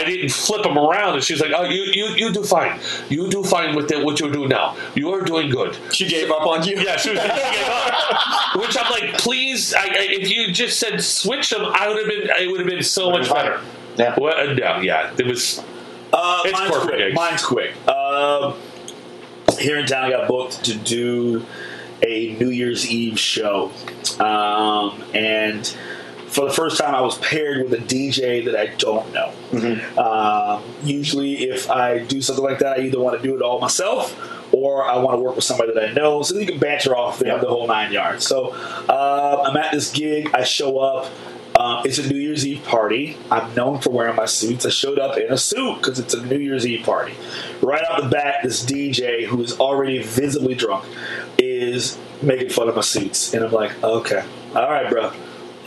I 0.00 0.04
didn't 0.04 0.30
flip 0.30 0.62
them 0.62 0.78
around, 0.78 1.14
and 1.14 1.22
she's 1.24 1.40
like, 1.40 1.52
"Oh, 1.56 1.64
you 1.64 1.82
you, 1.98 2.06
you 2.20 2.32
do 2.32 2.42
fine. 2.44 2.80
You 3.08 3.28
do 3.28 3.42
fine 3.42 3.74
with 3.76 3.88
the, 3.88 3.96
what 4.04 4.20
you're 4.20 4.30
doing 4.30 4.48
now. 4.48 4.76
You 4.94 5.10
are 5.14 5.22
doing 5.22 5.48
good." 5.50 5.76
She 5.92 6.08
gave 6.08 6.30
up 6.30 6.46
on 6.46 6.64
you. 6.66 6.76
Yeah, 6.80 6.96
she 6.96 7.10
was. 7.10 7.20
She 7.20 7.28
gave 7.28 7.68
up. 7.68 8.56
Which 8.56 8.76
I'm 8.80 8.90
like, 8.90 9.18
please. 9.18 9.74
I, 9.74 9.80
I, 9.82 10.06
if 10.20 10.30
you 10.30 10.52
just 10.52 10.78
said 10.78 11.02
switch 11.02 11.50
them, 11.50 11.62
I 11.64 11.88
would 11.88 11.98
have 11.98 12.06
been. 12.06 12.30
It 12.42 12.50
would 12.50 12.60
have 12.60 12.68
been 12.68 12.82
so 12.82 13.10
much 13.10 13.28
better. 13.32 13.60
Yeah. 13.96 14.14
Well, 14.18 14.34
uh, 14.50 14.52
no, 14.54 14.80
yeah, 14.80 15.12
it 15.18 15.26
was. 15.26 15.62
Uh, 16.12 16.40
It's 16.44 16.52
mine's 16.58 16.70
corporate 16.70 16.94
quick. 16.94 16.98
gigs. 17.08 17.14
Mine's 17.16 17.44
quick. 17.44 17.88
Um, 17.88 18.54
here 19.58 19.78
in 19.78 19.86
town, 19.86 20.04
I 20.04 20.10
got 20.10 20.28
booked 20.28 20.64
to 20.66 20.74
do 20.74 21.44
a 22.02 22.34
New 22.38 22.50
Year's 22.50 22.88
Eve 22.88 23.18
show, 23.18 23.72
um, 24.20 25.02
and 25.14 25.76
for 26.38 26.44
the 26.44 26.52
first 26.52 26.78
time, 26.78 26.94
I 26.94 27.00
was 27.00 27.18
paired 27.18 27.68
with 27.68 27.72
a 27.72 27.82
DJ 27.82 28.44
that 28.44 28.54
I 28.54 28.66
don't 28.76 29.12
know. 29.12 29.32
Um, 30.00 30.62
usually, 30.84 31.48
if 31.50 31.68
I 31.68 31.98
do 31.98 32.22
something 32.22 32.44
like 32.44 32.60
that, 32.60 32.78
I 32.78 32.82
either 32.82 33.00
want 33.00 33.20
to 33.20 33.26
do 33.26 33.34
it 33.34 33.42
all 33.42 33.58
myself 33.58 34.16
or 34.52 34.84
I 34.84 34.98
want 34.98 35.16
to 35.16 35.20
work 35.20 35.34
with 35.34 35.42
somebody 35.42 35.74
that 35.74 35.90
I 35.90 35.92
know, 35.94 36.22
so 36.22 36.38
you 36.38 36.46
can 36.46 36.60
banter 36.60 36.96
off 36.96 37.18
the, 37.18 37.24
the 37.24 37.48
whole 37.48 37.66
nine 37.66 37.92
yards. 37.92 38.24
So 38.24 38.50
uh, 38.88 39.42
I'm 39.46 39.56
at 39.56 39.72
this 39.72 39.90
gig. 39.90 40.30
I 40.32 40.44
show 40.44 40.78
up. 40.78 41.10
Um, 41.58 41.82
it's 41.84 41.98
a 41.98 42.06
New 42.08 42.18
Year's 42.18 42.46
Eve 42.46 42.62
party. 42.62 43.16
I'm 43.32 43.52
known 43.56 43.80
for 43.80 43.90
wearing 43.90 44.14
my 44.14 44.26
suits. 44.26 44.64
I 44.64 44.70
showed 44.70 45.00
up 45.00 45.16
in 45.16 45.32
a 45.32 45.36
suit 45.36 45.78
because 45.78 45.98
it's 45.98 46.14
a 46.14 46.24
New 46.24 46.38
Year's 46.38 46.64
Eve 46.64 46.86
party. 46.86 47.14
Right 47.62 47.82
out 47.90 48.00
the 48.00 48.08
bat, 48.08 48.36
this 48.44 48.64
DJ 48.64 49.26
who 49.26 49.42
is 49.42 49.58
already 49.58 50.00
visibly 50.04 50.54
drunk 50.54 50.84
is 51.36 51.98
making 52.22 52.50
fun 52.50 52.68
of 52.68 52.76
my 52.76 52.82
suits, 52.82 53.34
and 53.34 53.44
I'm 53.44 53.50
like, 53.50 53.82
okay, 53.82 54.24
all 54.54 54.70
right, 54.70 54.88
bro. 54.88 55.12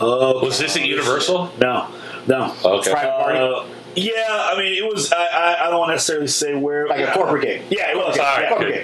Okay. 0.02 0.46
Was 0.46 0.58
this 0.58 0.76
at 0.76 0.84
Universal? 0.84 1.52
No, 1.60 1.88
no. 2.26 2.54
Okay. 2.64 2.90
Private 2.92 3.18
party? 3.20 3.38
Uh, 3.38 3.64
yeah, 3.94 4.12
I 4.28 4.56
mean, 4.58 4.72
it 4.82 4.90
was. 4.90 5.12
I, 5.12 5.24
I, 5.24 5.66
I 5.66 5.70
don't 5.70 5.78
want 5.78 5.90
to 5.90 5.94
necessarily 5.94 6.26
say 6.28 6.54
where. 6.54 6.88
Like 6.88 7.00
a 7.06 7.12
corporate 7.12 7.42
gig. 7.42 7.62
Yeah, 7.70 7.90
it 7.90 7.96
was. 7.96 8.16
Okay, 8.16 8.24
Alright, 8.26 8.48
corporate 8.48 8.74
good. 8.74 8.80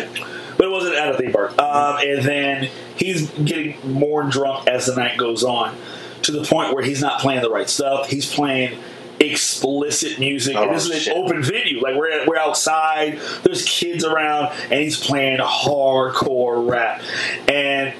gig. 0.00 0.10
Gotcha. 0.14 0.54
but 0.56 0.66
it 0.66 0.70
wasn't 0.70 0.94
at 0.94 1.14
a 1.14 1.18
theme 1.18 1.32
park. 1.32 1.58
Um, 1.58 1.98
and 2.00 2.22
then 2.22 2.70
he's 2.96 3.28
getting 3.30 3.76
more 3.92 4.22
drunk 4.22 4.68
as 4.68 4.86
the 4.86 4.94
night 4.94 5.16
goes 5.18 5.42
on, 5.42 5.76
to 6.22 6.32
the 6.32 6.44
point 6.44 6.72
where 6.74 6.84
he's 6.84 7.00
not 7.00 7.20
playing 7.20 7.42
the 7.42 7.50
right 7.50 7.68
stuff. 7.68 8.08
He's 8.08 8.32
playing 8.32 8.78
explicit 9.18 10.18
music. 10.20 10.54
and 10.56 10.70
Oh, 10.70 10.72
this 10.74 10.88
is 10.88 11.06
an 11.08 11.14
open 11.16 11.42
venue. 11.42 11.80
Like 11.80 11.96
we're 11.96 12.24
we're 12.26 12.38
outside. 12.38 13.18
There's 13.42 13.64
kids 13.64 14.04
around, 14.04 14.52
and 14.70 14.80
he's 14.80 14.98
playing 15.04 15.38
hardcore 15.38 16.68
rap, 16.70 17.02
and 17.48 17.94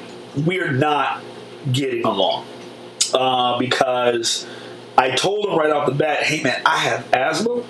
we're 0.46 0.72
not 0.72 1.22
getting 1.72 2.04
along 2.04 2.46
uh, 3.14 3.58
because. 3.58 4.46
I 4.94 5.12
told 5.12 5.46
him 5.46 5.58
right 5.58 5.70
off 5.70 5.86
the 5.86 5.94
bat, 5.94 6.22
"Hey 6.22 6.42
man, 6.42 6.60
I 6.66 6.76
have 6.76 7.10
asthma. 7.14 7.62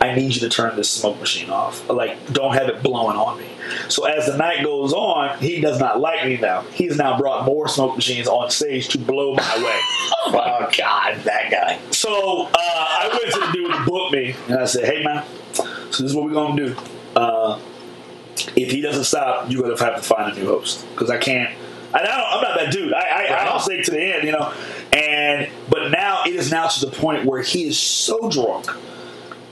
I 0.00 0.14
need 0.14 0.34
you 0.34 0.40
to 0.40 0.48
turn 0.48 0.76
this 0.76 0.88
smoke 0.88 1.20
machine 1.20 1.50
off. 1.50 1.86
Like, 1.90 2.32
don't 2.32 2.54
have 2.54 2.70
it 2.70 2.82
blowing 2.82 3.18
on 3.18 3.38
me." 3.38 3.46
So 3.88 4.06
as 4.06 4.26
the 4.26 4.36
night 4.38 4.64
goes 4.64 4.94
on, 4.94 5.38
he 5.40 5.60
does 5.60 5.78
not 5.78 6.00
like 6.00 6.24
me 6.24 6.38
now. 6.38 6.62
He's 6.72 6.96
now 6.96 7.18
brought 7.18 7.44
more 7.44 7.68
smoke 7.68 7.96
machines 7.96 8.26
on 8.26 8.50
stage 8.50 8.88
to 8.88 8.98
blow 8.98 9.34
my 9.34 9.56
way. 9.62 9.78
Oh 10.22 10.32
my 10.32 10.70
God, 10.76 11.16
that 11.24 11.50
guy. 11.50 11.78
So 11.90 12.46
uh, 12.46 12.50
I 12.54 13.08
went 13.10 13.34
to 13.34 13.40
the 13.40 13.52
dude 13.52 13.72
who 13.72 13.84
booked 13.86 14.12
me, 14.12 14.34
and 14.48 14.58
I 14.58 14.64
said, 14.64 14.84
"Hey 14.84 15.02
man, 15.02 15.24
so 15.52 15.64
this 15.88 16.00
is 16.00 16.14
what 16.14 16.24
we're 16.24 16.32
gonna 16.32 16.56
do. 16.56 16.76
Uh, 17.16 17.58
if 18.56 18.70
he 18.70 18.80
doesn't 18.80 19.04
stop, 19.04 19.50
you're 19.50 19.62
gonna 19.62 19.78
have 19.78 19.96
to 19.96 20.02
find 20.02 20.32
a 20.32 20.38
new 20.38 20.46
host 20.46 20.86
because 20.92 21.10
I 21.10 21.18
can't. 21.18 21.50
And 21.92 22.06
I 22.06 22.16
don't, 22.16 22.32
I'm 22.32 22.40
not 22.42 22.58
that 22.58 22.72
dude. 22.72 22.92
I, 22.92 23.00
I, 23.00 23.24
I'll 23.46 23.58
stay 23.58 23.82
to 23.82 23.90
the 23.90 24.00
end, 24.00 24.24
you 24.24 24.32
know. 24.32 24.52
And 24.92 25.48
but 25.68 25.90
now 25.90 26.22
it 26.24 26.34
is 26.34 26.50
now 26.50 26.68
to 26.68 26.86
the 26.86 26.92
point 26.92 27.24
where 27.24 27.42
he 27.42 27.66
is 27.66 27.78
so 27.78 28.28
drunk, 28.30 28.66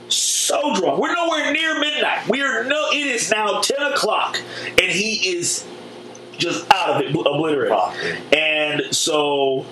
so 0.07 0.73
drunk. 0.75 0.99
We're 0.99 1.13
nowhere 1.13 1.51
near 1.51 1.79
midnight. 1.79 2.27
We 2.29 2.41
are 2.41 2.63
no. 2.63 2.91
It 2.91 3.07
is 3.07 3.29
now 3.29 3.59
ten 3.59 3.91
o'clock, 3.91 4.41
and 4.67 4.91
he 4.91 5.35
is 5.35 5.65
just 6.37 6.65
out 6.71 6.89
of 6.89 7.01
it, 7.01 7.09
obliterated. 7.09 8.23
And 8.33 8.95
so 8.95 9.65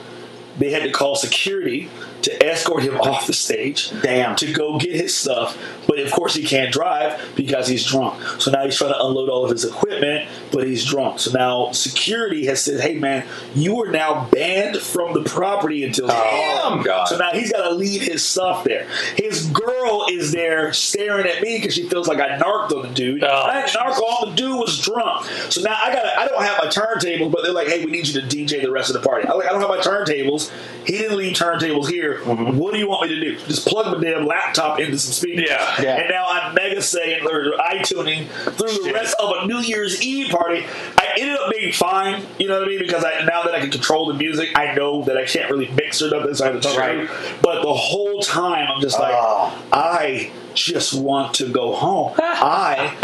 they 0.59 0.71
had 0.71 0.83
to 0.83 0.91
call 0.91 1.15
security 1.15 1.89
to 2.23 2.45
escort 2.45 2.83
him 2.83 2.99
off 2.99 3.27
the 3.27 3.33
stage. 3.33 3.91
Damn. 4.01 4.35
To 4.37 4.51
go 4.53 4.77
get 4.77 4.95
his 4.95 5.15
stuff. 5.15 5.57
But 5.87 5.99
of 5.99 6.11
course 6.11 6.33
he 6.33 6.43
can't 6.43 6.71
drive 6.71 7.21
because 7.35 7.67
he's 7.67 7.85
drunk. 7.85 8.21
So 8.39 8.51
now 8.51 8.63
he's 8.65 8.77
trying 8.77 8.93
to 8.93 9.05
unload 9.05 9.29
all 9.29 9.43
of 9.45 9.51
his 9.51 9.63
equipment, 9.63 10.27
but 10.51 10.67
he's 10.67 10.85
drunk. 10.85 11.19
So 11.19 11.31
now 11.31 11.71
security 11.71 12.45
has 12.47 12.61
said, 12.61 12.81
hey 12.81 12.95
man, 12.95 13.25
you 13.55 13.81
are 13.81 13.91
now 13.91 14.25
banned 14.31 14.77
from 14.77 15.13
the 15.13 15.23
property 15.23 15.83
until 15.83 16.05
oh, 16.09 16.69
Damn. 16.73 16.83
God. 16.83 17.07
So 17.07 17.17
now 17.17 17.31
he's 17.31 17.51
got 17.51 17.69
to 17.69 17.75
leave 17.75 18.01
his 18.01 18.23
stuff 18.23 18.63
there. 18.63 18.87
His 19.15 19.47
girl 19.47 20.05
is 20.09 20.31
there 20.31 20.73
staring 20.73 21.27
at 21.27 21.41
me 21.41 21.57
because 21.57 21.73
she 21.73 21.87
feels 21.87 22.07
like 22.07 22.19
I 22.19 22.37
narked 22.37 22.73
on 22.73 22.83
the 22.83 22.93
dude. 22.93 23.23
Oh, 23.23 23.27
I 23.27 23.61
didn't 23.61 23.75
narc 23.75 23.99
on 23.99 24.29
the 24.29 24.35
dude 24.35 24.59
was 24.59 24.79
drunk. 24.79 25.25
So 25.49 25.61
now 25.61 25.75
I 25.77 25.93
got 25.93 26.05
I 26.17 26.27
don't 26.27 26.41
have 26.41 26.57
my 26.57 26.69
turntables, 26.69 27.31
but 27.31 27.43
they're 27.43 27.53
like, 27.53 27.67
hey, 27.67 27.85
we 27.85 27.91
need 27.91 28.07
you 28.07 28.21
to 28.21 28.27
DJ 28.27 28.61
the 28.61 28.71
rest 28.71 28.93
of 28.93 29.01
the 29.01 29.07
party. 29.07 29.27
I'm 29.27 29.37
like, 29.37 29.47
I 29.47 29.51
don't 29.51 29.61
have 29.61 29.69
my 29.69 29.77
turntables. 29.79 30.51
He 30.87 30.93
didn't 30.97 31.17
leave 31.17 31.35
turntables 31.35 31.89
here. 31.89 32.19
Mm-hmm. 32.21 32.57
What 32.57 32.73
do 32.73 32.79
you 32.79 32.87
want 32.87 33.09
me 33.09 33.15
to 33.15 33.21
do? 33.21 33.37
Just 33.45 33.67
plug 33.67 33.95
my 33.95 34.01
damn 34.03 34.25
laptop 34.25 34.79
into 34.79 34.97
some 34.97 35.11
speakers. 35.13 35.45
Yeah. 35.49 35.81
Yeah. 35.81 35.95
And 35.97 36.09
now 36.09 36.25
I'm 36.27 36.53
mega 36.55 36.81
saying 36.81 37.25
or 37.29 37.51
iTuning 37.57 38.27
through 38.55 38.83
the 38.85 38.91
rest 38.93 39.15
of 39.19 39.31
a 39.43 39.45
New 39.47 39.59
Year's 39.59 40.01
Eve 40.01 40.31
party. 40.31 40.65
I 40.97 41.09
ended 41.19 41.37
up 41.39 41.51
being 41.51 41.73
fine, 41.73 42.25
you 42.39 42.47
know 42.47 42.57
what 42.59 42.67
I 42.67 42.71
mean? 42.71 42.79
Because 42.79 43.03
I 43.03 43.25
now 43.25 43.43
that 43.43 43.53
I 43.53 43.59
can 43.59 43.69
control 43.69 44.07
the 44.07 44.13
music, 44.13 44.49
I 44.55 44.73
know 44.73 45.03
that 45.03 45.17
I 45.17 45.25
can't 45.25 45.51
really 45.51 45.67
mix 45.71 46.01
it 46.01 46.13
up 46.13 46.25
inside 46.27 46.51
the 46.51 46.61
turn. 46.61 46.77
Right. 46.99 47.09
But 47.41 47.61
the 47.63 47.73
whole 47.73 48.21
time 48.21 48.67
I'm 48.73 48.81
just 48.81 48.97
like, 48.99 49.13
Oh. 49.15 49.53
I 49.73 50.31
just 50.53 50.93
want 50.93 51.33
to 51.35 51.51
go 51.51 51.75
home. 51.75 52.13
I 52.17 52.95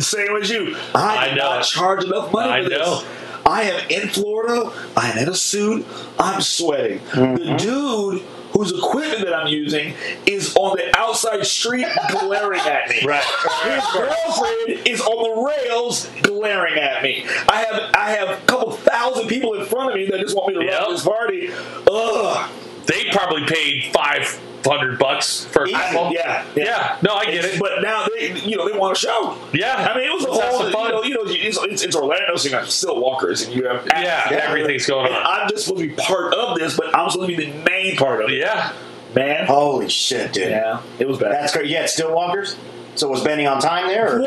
same 0.00 0.36
as 0.36 0.50
you. 0.50 0.76
I, 0.94 1.16
I 1.16 1.28
did 1.28 1.36
know 1.36 1.54
not 1.54 1.62
charge 1.64 2.04
enough 2.04 2.32
money 2.32 2.50
I 2.50 2.62
for 2.64 2.68
this. 2.68 2.78
know. 2.78 3.04
I 3.48 3.62
am 3.62 3.88
in 3.88 4.08
Florida. 4.08 4.70
I'm 4.94 5.16
in 5.16 5.28
a 5.28 5.34
suit. 5.34 5.86
I'm 6.18 6.42
sweating. 6.42 6.98
The 6.98 7.20
mm-hmm. 7.20 7.56
dude 7.56 8.22
whose 8.52 8.72
equipment 8.72 9.24
that 9.24 9.34
I'm 9.34 9.46
using 9.46 9.94
is 10.26 10.54
on 10.54 10.76
the 10.76 10.94
outside 10.98 11.46
street 11.46 11.86
glaring 12.10 12.60
at 12.60 12.90
me. 12.90 13.06
Right. 13.06 13.24
His 13.64 13.84
girlfriend 13.92 14.86
is 14.86 15.00
on 15.00 15.22
the 15.22 15.52
rails 15.66 16.10
glaring 16.22 16.78
at 16.78 17.02
me. 17.02 17.24
I 17.48 17.56
have 17.62 17.94
I 17.94 18.10
have 18.10 18.28
a 18.28 18.36
couple 18.46 18.72
thousand 18.72 19.28
people 19.28 19.54
in 19.54 19.64
front 19.64 19.90
of 19.90 19.96
me 19.96 20.06
that 20.10 20.20
just 20.20 20.36
want 20.36 20.54
me 20.54 20.60
to 20.60 20.66
Yep. 20.66 20.80
run 20.82 20.92
this 20.92 21.04
party. 21.04 21.50
Ugh. 21.90 22.50
They 22.86 23.04
probably 23.10 23.46
paid 23.46 23.92
five 23.92 24.40
hundred 24.64 24.98
bucks 24.98 25.44
for 25.46 25.62
a 25.64 25.66
Easy. 25.66 25.74
couple. 25.74 26.12
Yeah, 26.12 26.44
Yeah. 26.54 26.96
No, 27.02 27.14
I 27.14 27.24
get 27.26 27.34
It's- 27.36 27.54
it. 27.54 27.60
But 27.60 27.80
now 27.82 28.06
they, 28.14 28.32
you 28.40 28.56
know, 28.56 28.68
they 28.70 28.76
want 28.78 28.96
a 28.96 29.00
show. 29.00 29.36
Yeah. 29.52 29.88
I 29.90 29.96
mean, 29.96 30.06
it 30.08 30.12
was 30.12 30.24
a 30.24 30.30
whole, 30.30 30.58
some 30.60 30.66
you 30.68 30.90
know, 30.90 31.02
you 31.02 31.14
know, 31.14 31.22
it's, 31.26 31.58
it's, 31.62 31.82
it's 31.82 31.96
Orlando, 31.96 32.36
so 32.36 32.44
you 32.44 32.50
got 32.50 32.66
still 32.68 33.00
walkers, 33.00 33.42
and 33.42 33.54
you 33.54 33.66
have 33.68 33.86
Yeah, 33.86 34.28
everything's 34.30 34.86
going 34.86 35.06
And 35.06 35.14
on. 35.14 35.24
I'm 35.26 35.48
just 35.50 35.64
supposed 35.66 35.82
to 35.82 35.88
be 35.88 35.94
part 35.94 36.34
of 36.34 36.58
this, 36.58 36.76
but 36.76 36.94
I'm 36.94 37.08
supposed 37.10 37.30
to 37.30 37.36
be 37.36 37.46
the 37.46 37.52
main 37.62 37.96
part 37.96 38.22
of 38.22 38.30
it. 38.30 38.36
Yeah. 38.38 38.72
Man, 39.14 39.46
Holy 39.46 39.88
shit, 39.88 40.32
dude. 40.34 40.50
yeah, 40.50 40.82
it 40.98 41.08
was 41.08 41.18
bad. 41.18 41.32
That's 41.32 41.52
great. 41.54 41.66
Yeah, 41.66 41.84
it's 41.84 41.94
still 41.94 42.14
walkers. 42.14 42.56
So 42.94 43.08
was 43.08 43.22
Benny 43.24 43.46
on 43.46 43.58
time 43.60 43.86
there? 43.88 44.16
Or? 44.20 44.26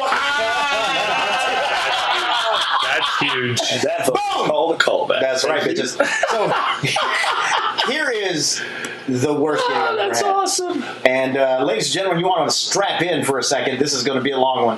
That's 2.83 3.19
huge. 3.19 3.59
That's 3.83 4.09
a 4.09 4.11
call 4.11 4.69
the 4.73 4.77
callback. 4.83 5.21
That's 5.21 5.43
right, 5.45 5.61
bitches. 5.61 5.97
So 6.31 6.47
here 7.87 8.09
is 8.09 8.61
the 9.07 9.33
worst 9.33 9.67
gig 9.67 9.75
Oh, 9.75 9.79
I've 9.81 9.89
ever 9.99 10.07
that's 10.09 10.21
had. 10.21 10.29
awesome. 10.31 10.83
And 11.05 11.37
uh, 11.37 11.63
ladies 11.65 11.85
and 11.87 11.93
gentlemen, 11.93 12.19
you 12.19 12.27
want 12.27 12.49
to 12.49 12.55
strap 12.55 13.01
in 13.01 13.23
for 13.25 13.37
a 13.39 13.43
second. 13.43 13.79
This 13.79 13.93
is 13.93 14.03
going 14.03 14.17
to 14.17 14.23
be 14.23 14.31
a 14.31 14.37
long 14.37 14.65
one. 14.65 14.77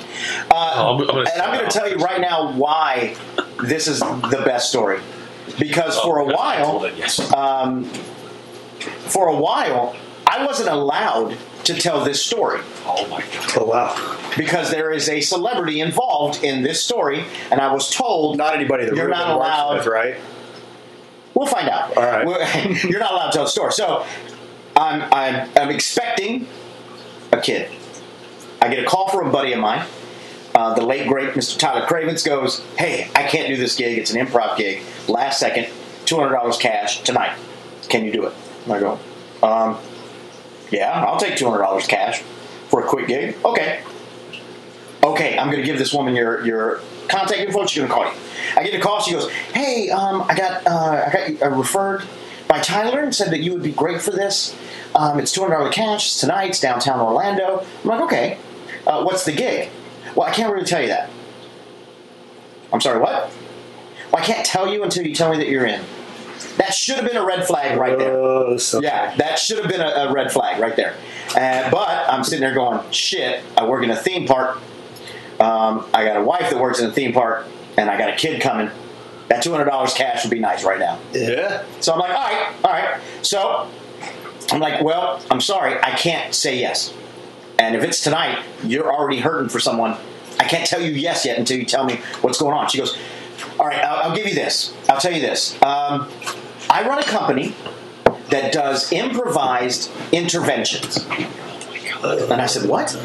Uh, 0.52 0.74
Oh, 0.76 0.98
I'm- 0.98 1.02
I'm 1.02 1.08
gonna 1.08 1.30
and 1.34 1.42
I'm 1.42 1.58
going 1.58 1.70
to 1.70 1.72
tell 1.78 1.90
you 1.90 1.98
right 1.98 2.22
now 2.22 2.52
why 2.54 3.16
this 3.64 3.88
is 3.88 4.00
the 4.00 4.42
best 4.46 4.70
story. 4.70 5.00
Because 5.60 6.00
for 6.00 6.20
a 6.20 6.26
Oh, 6.26 6.38
I 6.40 6.58
told 6.64 6.82
while, 6.82 6.86
it, 6.86 6.98
yes. 6.98 7.32
um, 7.34 7.86
for 7.86 9.28
a 9.28 9.36
while, 9.36 9.96
I 10.26 10.46
wasn't 10.46 10.70
allowed 10.70 11.38
to 11.66 11.74
tell 11.76 12.04
this 12.04 12.22
story 12.22 12.60
oh 12.86 13.08
my 13.08 13.22
god. 13.22 13.52
Oh 13.58 13.64
wow. 13.66 14.18
because 14.36 14.70
there 14.70 14.92
is 14.92 15.08
a 15.08 15.22
celebrity 15.22 15.80
involved 15.80 16.44
in 16.44 16.62
this 16.62 16.82
story, 16.84 17.24
and 17.52 17.62
I 17.62 17.72
was 17.72 17.90
told 17.90 18.38
Not 18.38 18.54
anybody 18.56 18.84
that 18.86 18.96
You're 18.96 19.06
Ruben 19.06 19.20
not 19.20 19.38
works 19.38 19.48
allowed. 19.48 19.78
with, 19.78 19.88
right? 19.88 20.16
We'll 21.36 21.48
find 21.48 21.68
out. 21.70 21.96
All 21.98 22.04
right. 22.04 22.26
We're- 22.26 22.78
You're 22.90 23.00
not 23.00 23.12
allowed 23.12 23.28
to 23.32 23.34
tell 23.34 23.44
the 23.46 23.50
story. 23.50 23.72
So 23.72 24.06
I'm, 24.76 25.02
I'm, 25.14 25.50
I'm 25.56 25.70
expecting 25.70 26.48
a 27.32 27.40
kid. 27.42 27.72
I 28.62 28.70
get 28.70 28.84
a 28.84 28.88
call 28.88 29.10
from 29.10 29.28
a 29.28 29.32
buddy 29.32 29.54
of 29.54 29.60
mine. 29.60 29.86
Uh, 30.56 30.74
the 30.76 30.82
late, 30.86 31.08
great 31.08 31.32
Mr. 31.34 31.58
Tyler 31.58 31.86
Cravens 31.88 32.22
goes, 32.24 32.60
Hey, 32.78 33.10
I 33.16 33.24
can't 33.24 33.48
do 33.48 33.58
this 33.58 33.76
gig. 33.76 33.98
It's 33.98 34.12
an 34.14 34.26
improv 34.26 34.56
gig. 34.58 34.84
Last 35.08 35.40
second, 35.40 35.66
$200 36.06 36.60
cash 36.60 37.02
tonight. 37.02 37.38
Can 37.90 38.06
you 38.06 38.12
do 38.12 38.26
it? 38.28 38.34
And 38.66 38.74
I 38.74 38.80
go, 38.80 39.00
um, 39.42 39.80
Yeah, 40.72 40.92
I'll 41.04 41.20
take 41.20 41.34
$200 41.34 41.88
cash 41.88 42.22
for 42.70 42.84
a 42.86 42.88
quick 42.88 43.08
gig. 43.08 43.36
Okay. 43.44 43.82
Okay, 45.04 45.38
I'm 45.38 45.48
going 45.48 45.60
to 45.60 45.66
give 45.66 45.78
this 45.78 45.94
woman 45.94 46.16
your, 46.16 46.46
your 46.46 46.80
contact 47.10 47.40
info. 47.40 47.66
She's 47.66 47.78
going 47.80 47.90
to 47.90 47.94
call 47.94 48.06
you. 48.06 48.18
I 48.56 48.64
get 48.64 48.74
a 48.74 48.80
call. 48.80 49.02
She 49.02 49.12
goes, 49.12 49.30
"Hey, 49.54 49.90
um, 49.90 50.22
I 50.24 50.36
got 50.36 50.66
uh, 50.66 51.06
I 51.08 51.12
got 51.38 51.42
uh, 51.52 51.56
referred 51.56 52.04
by 52.48 52.60
Tyler 52.60 53.02
and 53.02 53.14
said 53.14 53.32
that 53.32 53.40
you 53.40 53.52
would 53.54 53.64
be 53.64 53.72
great 53.72 54.02
for 54.02 54.12
this. 54.12 54.56
Um, 54.96 55.20
it's 55.20 55.32
two 55.32 55.42
hundred 55.42 55.56
dollars 55.56 55.76
cash. 55.76 56.08
It's 56.08 56.20
tonight. 56.22 56.50
It's 56.50 56.60
downtown 56.60 57.00
Orlando." 57.00 57.66
I'm 57.84 57.90
like, 57.90 58.02
"Okay, 58.02 58.38
uh, 58.88 59.04
what's 59.04 59.26
the 59.26 59.32
gig?" 59.34 59.70
Well, 60.16 60.28
I 60.28 60.32
can't 60.32 60.54
really 60.54 60.66
tell 60.66 60.82
you 60.82 60.88
that. 60.90 61.10
I'm 62.72 62.80
sorry. 62.82 63.00
What? 63.00 63.32
Well, 64.12 64.22
I 64.22 64.26
can't 64.26 64.46
tell 64.46 64.72
you 64.72 64.84
until 64.84 65.06
you 65.06 65.16
tell 65.16 65.32
me 65.32 65.38
that 65.38 65.48
you're 65.50 65.66
in. 65.66 65.84
That 66.58 66.74
should 66.74 66.98
have 66.98 67.06
been 67.06 67.18
a 67.18 67.26
red 67.26 67.46
flag 67.48 67.80
right 67.80 67.98
there. 67.98 68.14
Oh, 68.16 68.58
Yeah, 68.82 69.16
that 69.18 69.40
should 69.40 69.58
have 69.60 69.68
been 69.70 69.82
a, 69.82 69.88
a 70.10 70.14
red 70.14 70.32
flag 70.32 70.60
right 70.60 70.76
there. 70.76 70.96
Uh, 71.30 71.70
but 71.72 72.08
I'm 72.10 72.24
sitting 72.24 72.42
there 72.42 72.54
going, 72.54 72.80
shit, 72.92 73.44
I 73.58 73.66
work 73.68 73.84
in 73.84 73.90
a 73.90 73.96
theme 73.96 74.28
park. 74.28 74.60
Um, 75.44 75.86
I 75.94 76.06
got 76.06 76.16
a 76.16 76.24
wife 76.24 76.50
that 76.50 76.60
works 76.60 76.80
in 76.80 76.90
a 76.90 76.92
theme 76.94 77.12
park, 77.12 77.46
and 77.78 77.90
I 77.90 77.98
got 77.98 78.10
a 78.10 78.16
kid 78.16 78.42
coming. 78.42 78.72
That 79.28 79.44
$200 79.44 79.96
cash 79.96 80.24
would 80.24 80.32
be 80.32 80.40
nice 80.40 80.64
right 80.64 80.80
now. 80.80 81.00
Yeah. 81.12 81.66
So 81.82 81.94
I'm 81.94 82.00
like, 82.00 82.12
all 82.12 82.24
right, 82.24 82.56
all 82.64 82.72
right. 82.72 83.02
So 83.24 83.70
I'm 84.52 84.62
like, 84.62 84.82
well, 84.82 85.22
I'm 85.30 85.42
sorry, 85.42 85.78
I 85.82 85.92
can't 85.92 86.34
say 86.34 86.60
yes. 86.60 86.94
And 87.60 87.76
if 87.76 87.84
it's 87.84 88.02
tonight, 88.02 88.44
you're 88.64 88.94
already 88.94 89.20
hurting 89.20 89.50
for 89.50 89.60
someone. 89.60 89.98
I 90.40 90.46
can't 90.46 90.66
tell 90.66 90.82
you 90.82 90.92
yes 90.92 91.26
yet 91.26 91.38
until 91.38 91.58
you 91.58 91.66
tell 91.66 91.84
me 91.84 91.98
what's 92.22 92.40
going 92.40 92.54
on. 92.54 92.70
She 92.70 92.78
goes, 92.78 92.98
all 93.60 93.68
right, 93.68 93.84
I'll, 93.84 94.10
I'll 94.10 94.16
give 94.16 94.28
you 94.28 94.36
this. 94.36 94.74
I'll 94.88 95.00
tell 95.00 95.14
you 95.14 95.22
this. 95.22 95.56
Um, 95.62 96.10
I 96.70 96.88
run 96.88 97.00
a 97.00 97.04
company 97.04 97.54
that 98.30 98.54
does 98.54 98.92
improvised 98.92 99.92
interventions. 100.12 101.06
And 102.04 102.42
I 102.42 102.46
said, 102.46 102.70
what? 102.70 102.96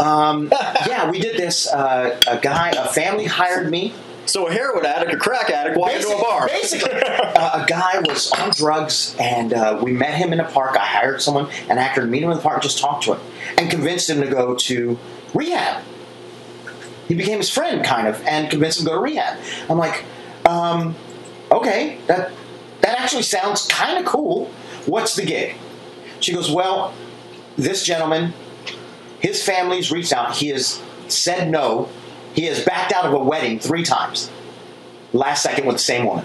Um, 0.00 0.48
yeah, 0.86 1.10
we 1.10 1.18
did 1.18 1.36
this. 1.36 1.66
Uh, 1.66 2.20
a 2.28 2.38
guy, 2.38 2.70
a 2.70 2.88
family 2.88 3.24
hired 3.26 3.70
me 3.70 3.94
So 4.26 4.46
a 4.46 4.52
heroin 4.52 4.86
addict, 4.86 5.12
a 5.12 5.16
crack 5.16 5.50
addict, 5.50 5.76
walk 5.76 5.92
into 5.92 6.08
a 6.08 6.20
bar. 6.20 6.46
Basically, 6.46 6.92
uh, 6.92 7.62
a 7.62 7.66
guy 7.66 8.00
was 8.06 8.30
on 8.32 8.50
drugs, 8.50 9.16
and 9.18 9.52
uh, 9.52 9.78
we 9.82 9.92
met 9.92 10.14
him 10.14 10.32
in 10.32 10.40
a 10.40 10.48
park. 10.48 10.76
I 10.76 10.84
hired 10.84 11.20
someone, 11.20 11.50
an 11.68 11.78
actor, 11.78 12.02
to 12.02 12.06
meet 12.06 12.22
him 12.22 12.30
in 12.30 12.36
the 12.36 12.42
park, 12.42 12.62
just 12.62 12.78
talk 12.78 13.02
to 13.02 13.14
him, 13.14 13.20
and 13.58 13.70
convinced 13.70 14.08
him 14.08 14.20
to 14.20 14.28
go 14.28 14.54
to 14.54 14.98
rehab. 15.34 15.82
He 17.08 17.14
became 17.14 17.38
his 17.38 17.50
friend, 17.50 17.84
kind 17.84 18.06
of, 18.06 18.24
and 18.26 18.48
convinced 18.48 18.78
him 18.78 18.86
to 18.86 18.90
go 18.92 18.96
to 18.96 19.02
rehab. 19.02 19.38
I'm 19.68 19.78
like, 19.78 20.04
um, 20.46 20.94
okay, 21.50 21.98
that 22.06 22.32
that 22.80 23.00
actually 23.00 23.24
sounds 23.24 23.66
kind 23.66 23.98
of 23.98 24.04
cool. 24.04 24.46
What's 24.86 25.16
the 25.16 25.24
gig? 25.24 25.56
She 26.20 26.32
goes, 26.32 26.50
well, 26.50 26.94
this 27.56 27.84
gentleman, 27.84 28.32
his 29.20 29.42
family's 29.42 29.90
reached 29.92 30.12
out. 30.12 30.36
He 30.36 30.48
has 30.48 30.82
said 31.08 31.50
no. 31.50 31.88
He 32.34 32.44
has 32.46 32.64
backed 32.64 32.92
out 32.92 33.04
of 33.04 33.12
a 33.12 33.18
wedding 33.18 33.58
three 33.58 33.82
times 33.82 34.30
last 35.12 35.42
second 35.42 35.66
with 35.66 35.76
the 35.76 35.82
same 35.82 36.06
woman 36.06 36.24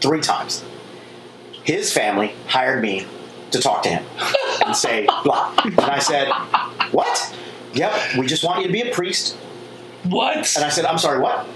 three 0.00 0.20
times. 0.20 0.64
His 1.64 1.92
family 1.92 2.34
hired 2.46 2.82
me 2.82 3.06
to 3.50 3.60
talk 3.60 3.82
to 3.82 3.88
him 3.88 4.04
and 4.66 4.76
say 4.76 5.06
blah. 5.24 5.54
And 5.64 5.80
I 5.80 5.98
said, 5.98 6.30
What? 6.92 7.36
Yep, 7.74 8.16
we 8.18 8.26
just 8.26 8.44
want 8.44 8.60
you 8.60 8.66
to 8.66 8.72
be 8.72 8.82
a 8.82 8.92
priest. 8.94 9.36
What? 10.04 10.36
And 10.56 10.64
I 10.64 10.68
said, 10.68 10.84
I'm 10.84 10.98
sorry, 10.98 11.20
what? 11.20 11.46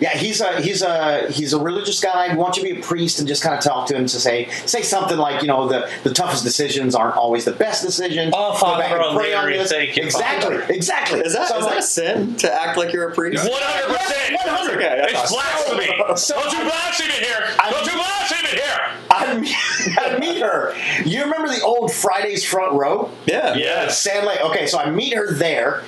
Yeah, 0.00 0.16
he's 0.16 0.40
a 0.40 0.60
he's 0.60 0.82
a 0.82 1.26
he's 1.30 1.52
a 1.52 1.58
religious 1.60 2.00
guy. 2.00 2.28
We 2.30 2.36
want 2.36 2.56
you 2.56 2.62
to 2.68 2.74
be 2.74 2.80
a 2.80 2.82
priest 2.82 3.18
and 3.18 3.26
just 3.26 3.42
kind 3.42 3.54
of 3.56 3.60
talk 3.64 3.88
to 3.88 3.96
him 3.96 4.06
to 4.06 4.20
say 4.20 4.48
say 4.64 4.82
something 4.82 5.16
like 5.18 5.42
you 5.42 5.48
know 5.48 5.66
the 5.66 5.90
the 6.04 6.14
toughest 6.14 6.44
decisions 6.44 6.94
aren't 6.94 7.16
always 7.16 7.44
the 7.44 7.52
best 7.52 7.82
decisions. 7.84 8.32
Oh, 8.36 8.54
Father 8.54 8.84
pray 8.84 8.94
on 9.34 9.44
O'Leary, 9.46 9.58
this. 9.58 9.72
thank 9.72 9.96
you, 9.96 10.04
Exactly, 10.04 10.58
Father. 10.58 10.72
exactly. 10.72 11.20
Is 11.20 11.32
that, 11.34 11.48
So 11.48 11.58
is 11.58 11.64
I'm 11.64 11.70
that 11.70 11.78
a 11.78 11.82
sin 11.82 12.36
to 12.36 12.52
act 12.62 12.78
like 12.78 12.92
you're 12.92 13.08
a 13.08 13.14
priest? 13.14 13.48
One 13.48 13.60
hundred 13.60 13.96
percent. 13.98 14.34
100. 14.34 14.76
Okay, 14.78 15.06
It's 15.08 15.12
thought- 15.12 15.28
blasphemy. 15.30 15.86
Don't 15.96 16.52
you 16.52 16.64
blaspheme 16.70 17.10
it 17.10 17.24
here. 17.24 17.56
Don't 17.70 17.86
you 17.86 17.92
blaspheme 17.92 18.44
it 18.44 18.60
here. 18.62 18.80
I'd 19.10 19.40
meet, 19.40 19.98
I'd 19.98 20.20
meet 20.20 20.42
her. 20.42 20.74
You 21.04 21.24
remember 21.24 21.48
the 21.48 21.62
old 21.62 21.90
Fridays 21.92 22.44
front 22.44 22.72
row? 22.74 23.10
Yeah. 23.26 23.54
Yes. 23.56 24.00
Sand 24.00 24.26
Lake. 24.26 24.40
Okay, 24.42 24.66
so 24.68 24.78
I 24.78 24.90
meet 24.90 25.14
her 25.14 25.32
there, 25.32 25.82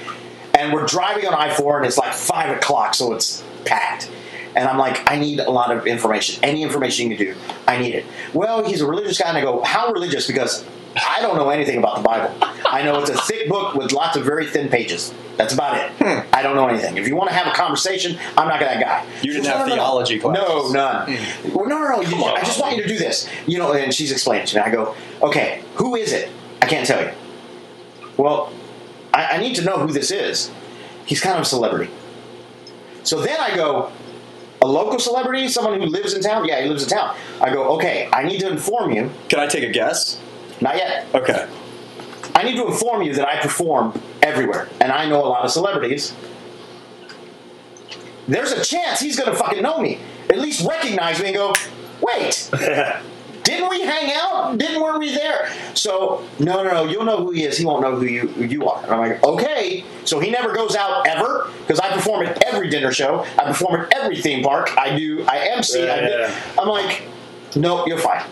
and 0.59 0.73
we're 0.73 0.87
driving 0.87 1.27
on 1.29 1.35
I 1.35 1.53
four, 1.55 1.77
and 1.77 1.87
it's 1.87 1.99
like 1.99 2.13
five 2.15 2.57
o'clock, 2.57 2.95
so 2.95 3.13
it's 3.13 3.43
packed. 3.65 4.11
And 4.57 4.69
I'm 4.69 4.79
like, 4.79 5.09
I 5.11 5.17
need 5.17 5.39
a 5.39 5.51
lot 5.51 5.75
of 5.75 5.87
information. 5.87 6.43
Any 6.43 6.63
information 6.63 7.11
you 7.11 7.17
can 7.17 7.27
do, 7.27 7.37
I 7.69 7.79
need 7.79 7.95
it. 7.95 8.05
Well, 8.35 8.65
he's 8.65 8.81
a 8.81 8.87
religious 8.87 9.19
guy, 9.19 9.29
and 9.29 9.39
I 9.39 9.43
go, 9.43 9.63
how 9.63 9.93
religious? 9.93 10.27
Because 10.27 10.65
I 10.97 11.21
don't 11.21 11.37
know 11.37 11.51
anything 11.51 11.79
about 11.79 11.97
the 11.99 12.03
Bible. 12.03 12.35
I 12.69 12.83
know 12.83 13.01
it's 13.01 13.11
a 13.11 13.17
thick 13.23 13.49
book 13.49 13.75
with 13.75 13.93
lots 13.93 14.17
of 14.17 14.25
very 14.25 14.47
thin 14.47 14.69
pages. 14.69 15.15
That's 15.37 15.55
about 15.55 15.77
it. 15.77 16.27
I 16.33 16.43
don't 16.43 16.55
know 16.57 16.69
anything. 16.69 16.99
If 16.99 17.09
you 17.09 17.17
want 17.17 17.31
to 17.31 17.35
have 17.35 17.47
a 17.47 17.57
conversation, 17.57 18.19
I'm 18.37 18.49
not 18.49 18.61
that 18.61 18.81
guy. 18.81 19.05
Hmm. 19.05 19.27
You 19.27 19.33
didn't 19.33 19.47
have 19.47 19.59
"No, 19.61 19.63
no, 19.63 19.69
no, 19.69 19.75
theology 19.75 20.17
no." 20.19 20.31
classes. 20.31 20.73
No, 20.73 20.93
none. 20.93 21.19
Well, 21.55 21.67
no, 21.67 21.81
no, 21.81 21.89
no. 21.89 22.01
You. 22.03 22.25
I 22.25 22.41
just 22.41 22.61
want 22.61 22.77
you 22.77 22.83
to 22.83 22.89
do 22.89 22.99
this. 22.99 23.29
You 23.47 23.59
know, 23.59 23.73
and 23.73 23.95
she's 23.95 24.13
explaining 24.13 24.47
to 24.49 24.57
me. 24.57 24.63
I 24.63 24.71
go, 24.71 24.95
okay, 25.23 25.63
who 25.77 25.97
is 25.97 26.13
it? 26.13 26.31
I 26.61 26.67
can't 26.67 26.87
tell 26.87 27.03
you. 27.03 27.13
Well, 28.17 28.53
I, 29.15 29.37
I 29.37 29.39
need 29.39 29.55
to 29.57 29.65
know 29.65 29.79
who 29.79 29.93
this 29.93 30.11
is. 30.11 30.51
He's 31.07 31.21
kind 31.21 31.37
of 31.37 31.43
a 31.43 31.47
celebrity. 31.47 31.91
So 33.03 33.21
then 33.21 33.41
I 33.41 33.55
go, 33.55 33.91
a 34.63 34.67
local 34.67 34.99
celebrity, 34.99 35.49
someone 35.49 35.81
who 35.81 35.87
lives 35.87 36.13
in 36.13 36.23
town? 36.23 36.45
Yeah, 36.45 36.61
he 36.61 36.69
lives 36.69 36.83
in 36.83 36.91
town. 36.91 37.17
I 37.41 37.51
go, 37.53 37.77
okay, 37.77 38.09
I 38.13 38.25
need 38.25 38.41
to 38.41 38.49
inform 38.51 38.93
you. 38.93 39.11
Can 39.29 39.41
I 39.41 39.47
take 39.47 39.65
a 39.65 39.73
guess? 39.73 40.21
Not 40.61 40.77
yet. 40.77 41.07
Okay. 41.15 41.49
I 42.35 42.43
need 42.43 42.57
to 42.57 42.67
inform 42.67 43.03
you 43.03 43.15
that 43.15 43.27
I 43.27 43.41
perform 43.41 44.01
everywhere, 44.23 44.69
and 44.81 44.93
I 44.93 45.09
know 45.09 45.25
a 45.25 45.29
lot 45.29 45.45
of 45.45 45.51
celebrities. 45.51 46.15
There's 48.29 48.53
a 48.53 48.63
chance 48.63 49.01
he's 49.01 49.19
going 49.19 49.31
to 49.31 49.37
fucking 49.37 49.63
know 49.63 49.81
me, 49.81 49.99
at 50.29 50.39
least 50.39 50.67
recognize 50.67 51.21
me, 51.21 51.29
and 51.29 51.37
go, 51.37 51.55
"Wait, 52.01 52.51
didn't 53.43 53.69
we 53.71 53.83
hang 53.83 54.13
out? 54.15 54.59
Didn't 54.59 54.83
were 54.83 54.99
we 54.99 55.15
there?" 55.15 55.51
So 55.75 56.25
no, 56.39 56.63
no, 56.63 56.71
no. 56.71 56.85
You'll 56.85 57.05
know 57.05 57.19
who 57.19 57.31
he 57.31 57.45
is. 57.45 57.57
He 57.57 57.65
won't 57.65 57.83
know 57.83 57.97
who 57.97 58.05
you 58.05 58.29
who 58.29 58.45
you 58.45 58.69
are. 58.69 58.83
And 58.83 58.93
I'm 58.93 58.99
like, 58.99 59.23
okay. 59.25 59.85
So 60.05 60.21
he 60.21 60.31
never 60.31 60.53
goes 60.55 60.77
out 60.77 61.07
ever 61.07 61.51
because 61.61 61.79
I 61.81 61.91
perform 61.91 62.27
at 62.27 62.43
every 62.45 62.71
dinner 62.71 62.93
show. 62.93 63.25
I 63.39 63.45
perform 63.45 63.81
at 63.81 63.93
every 63.95 64.21
theme 64.21 64.43
park. 64.43 64.77
I 64.77 64.97
do. 64.97 65.25
I 65.27 65.39
MC. 65.49 65.89
I 65.89 66.01
do. 66.01 66.07
Yeah. 66.07 66.43
I'm 66.59 66.69
like, 66.69 67.03
no, 67.57 67.87
you're 67.87 67.99
fine. 67.99 68.25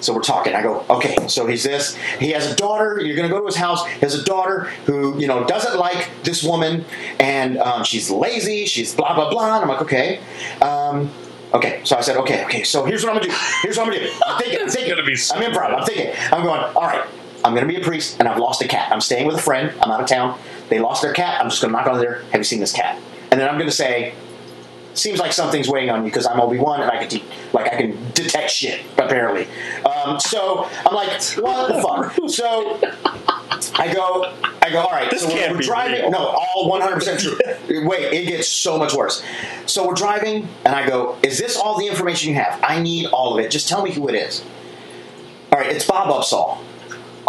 So 0.00 0.14
we're 0.14 0.22
talking. 0.22 0.54
I 0.54 0.62
go, 0.62 0.84
okay, 0.88 1.16
so 1.26 1.46
he's 1.46 1.64
this. 1.64 1.96
He 2.20 2.30
has 2.30 2.50
a 2.50 2.54
daughter. 2.54 3.00
You're 3.00 3.16
going 3.16 3.28
to 3.28 3.34
go 3.34 3.40
to 3.40 3.46
his 3.46 3.56
house. 3.56 3.84
He 3.86 4.00
has 4.00 4.14
a 4.14 4.24
daughter 4.24 4.64
who, 4.86 5.18
you 5.18 5.26
know, 5.26 5.44
doesn't 5.44 5.76
like 5.76 6.08
this 6.22 6.42
woman, 6.42 6.84
and 7.18 7.58
um, 7.58 7.82
she's 7.84 8.10
lazy. 8.10 8.66
She's 8.66 8.94
blah 8.94 9.14
blah 9.14 9.30
blah. 9.30 9.56
And 9.56 9.62
I'm 9.64 9.68
like, 9.68 9.82
okay, 9.82 10.20
um, 10.62 11.10
okay. 11.54 11.80
So 11.84 11.96
I 11.96 12.00
said, 12.00 12.16
okay, 12.18 12.44
okay. 12.44 12.62
So 12.62 12.84
here's 12.84 13.04
what 13.04 13.10
I'm 13.10 13.20
gonna 13.20 13.30
do. 13.30 13.38
Here's 13.62 13.76
what 13.76 13.86
I'm 13.86 13.92
gonna 13.92 14.06
do. 14.06 14.12
I'm 14.26 14.38
thinking. 14.38 14.60
I'm 14.62 14.68
thinking. 14.68 15.06
be 15.06 15.16
so 15.16 15.36
I'm 15.36 15.42
improv. 15.42 15.78
I'm 15.78 15.84
thinking. 15.84 16.12
I'm 16.32 16.42
going. 16.44 16.60
All 16.60 16.82
right. 16.82 17.06
I'm 17.44 17.54
gonna 17.54 17.66
be 17.66 17.76
a 17.76 17.80
priest, 17.80 18.16
and 18.18 18.28
I've 18.28 18.38
lost 18.38 18.62
a 18.62 18.68
cat. 18.68 18.92
I'm 18.92 19.00
staying 19.00 19.26
with 19.26 19.36
a 19.36 19.42
friend. 19.42 19.72
I'm 19.80 19.90
out 19.90 20.00
of 20.00 20.06
town. 20.08 20.38
They 20.68 20.78
lost 20.78 21.02
their 21.02 21.12
cat. 21.12 21.40
I'm 21.40 21.50
just 21.50 21.62
gonna 21.62 21.72
knock 21.72 21.86
on 21.86 21.98
their. 21.98 22.22
Have 22.30 22.40
you 22.40 22.44
seen 22.44 22.60
this 22.60 22.72
cat? 22.72 23.00
And 23.30 23.40
then 23.40 23.48
I'm 23.48 23.58
gonna 23.58 23.70
say, 23.70 24.14
seems 24.98 25.18
like 25.18 25.32
something's 25.32 25.68
weighing 25.68 25.90
on 25.90 26.00
you 26.04 26.10
because 26.10 26.26
I'm 26.26 26.40
Obi 26.40 26.58
Wan 26.58 26.80
and 26.82 26.90
I 26.90 26.98
can 26.98 27.08
de- 27.08 27.24
like 27.52 27.66
I 27.72 27.76
can 27.76 28.10
detect 28.12 28.50
shit 28.50 28.80
apparently. 28.98 29.46
Um, 29.84 30.18
so 30.20 30.68
I'm 30.86 30.94
like, 30.94 31.08
what 31.38 31.68
the 31.68 31.82
fuck? 31.82 32.30
So 32.30 32.78
I 33.80 33.92
go, 33.92 34.32
I 34.62 34.70
go. 34.70 34.80
All 34.80 34.90
right, 34.90 35.10
This 35.10 35.22
so 35.22 35.28
we're- 35.28 35.40
can't 35.40 35.52
we're 35.52 35.58
be 35.58 35.64
driving. 35.64 36.00
real. 36.02 36.10
No, 36.10 36.18
all 36.18 36.68
100 36.68 36.94
percent 36.94 37.20
true. 37.20 37.38
Wait, 37.88 38.12
it 38.12 38.26
gets 38.26 38.48
so 38.48 38.78
much 38.78 38.94
worse. 38.94 39.22
So 39.66 39.86
we're 39.86 39.94
driving, 39.94 40.48
and 40.64 40.74
I 40.74 40.86
go, 40.86 41.16
is 41.22 41.38
this 41.38 41.56
all 41.56 41.78
the 41.78 41.86
information 41.86 42.30
you 42.30 42.36
have? 42.36 42.58
I 42.62 42.80
need 42.80 43.06
all 43.06 43.38
of 43.38 43.44
it. 43.44 43.50
Just 43.50 43.68
tell 43.68 43.82
me 43.82 43.90
who 43.90 44.08
it 44.08 44.14
is. 44.14 44.44
All 45.52 45.58
right, 45.58 45.70
it's 45.74 45.86
Bob 45.86 46.08
Opsahl. 46.08 46.58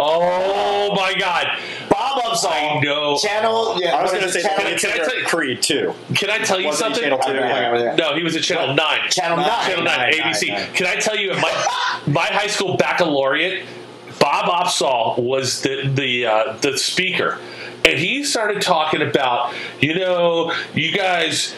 Oh 0.01 0.93
my 0.95 1.13
God! 1.19 1.47
Bob 1.89 2.23
Opsahl. 2.23 2.49
I 2.51 2.79
know. 2.79 3.17
Channel. 3.17 3.81
Yeah, 3.81 3.95
I 3.97 4.01
was 4.01 4.11
going 4.11 4.23
to 4.23 4.31
say 4.31 4.39
it? 4.39 4.43
Can 4.55 4.65
I- 4.67 4.71
the 4.73 4.77
can 4.79 4.91
I 4.91 4.97
tell 5.05 5.19
you- 5.19 5.25
Creed 5.25 5.61
too. 5.61 5.93
Can 6.15 6.29
I 6.29 6.37
tell 6.39 6.59
you 6.59 6.67
Wasn't 6.67 6.95
something? 6.95 7.03
Channel 7.03 7.19
two? 7.19 7.33
Yeah, 7.33 7.73
yeah, 7.75 7.83
yeah. 7.83 7.95
No, 7.95 8.15
he 8.15 8.23
was 8.23 8.35
at 8.35 8.43
Channel 8.43 8.73
Nine. 8.75 9.09
Channel 9.09 9.37
Nine. 9.37 9.65
Channel 9.69 9.83
Nine, 9.83 9.97
Nine, 9.99 10.13
ABC. 10.13 10.47
nine, 10.49 10.61
nine. 10.63 10.73
Can 10.73 10.85
I 10.87 10.95
tell 10.95 11.17
you, 11.17 11.31
at 11.31 11.41
my 11.41 11.51
my 12.07 12.25
high 12.25 12.47
school 12.47 12.77
baccalaureate, 12.77 13.65
Bob 14.19 14.45
Opsahl 14.45 15.17
was 15.19 15.61
the 15.61 15.89
the 15.93 16.25
uh, 16.25 16.53
the 16.61 16.77
speaker, 16.77 17.37
and 17.83 17.99
he 17.99 18.23
started 18.23 18.61
talking 18.61 19.01
about, 19.01 19.53
you 19.81 19.95
know, 19.99 20.53
you 20.73 20.91
guys. 20.95 21.53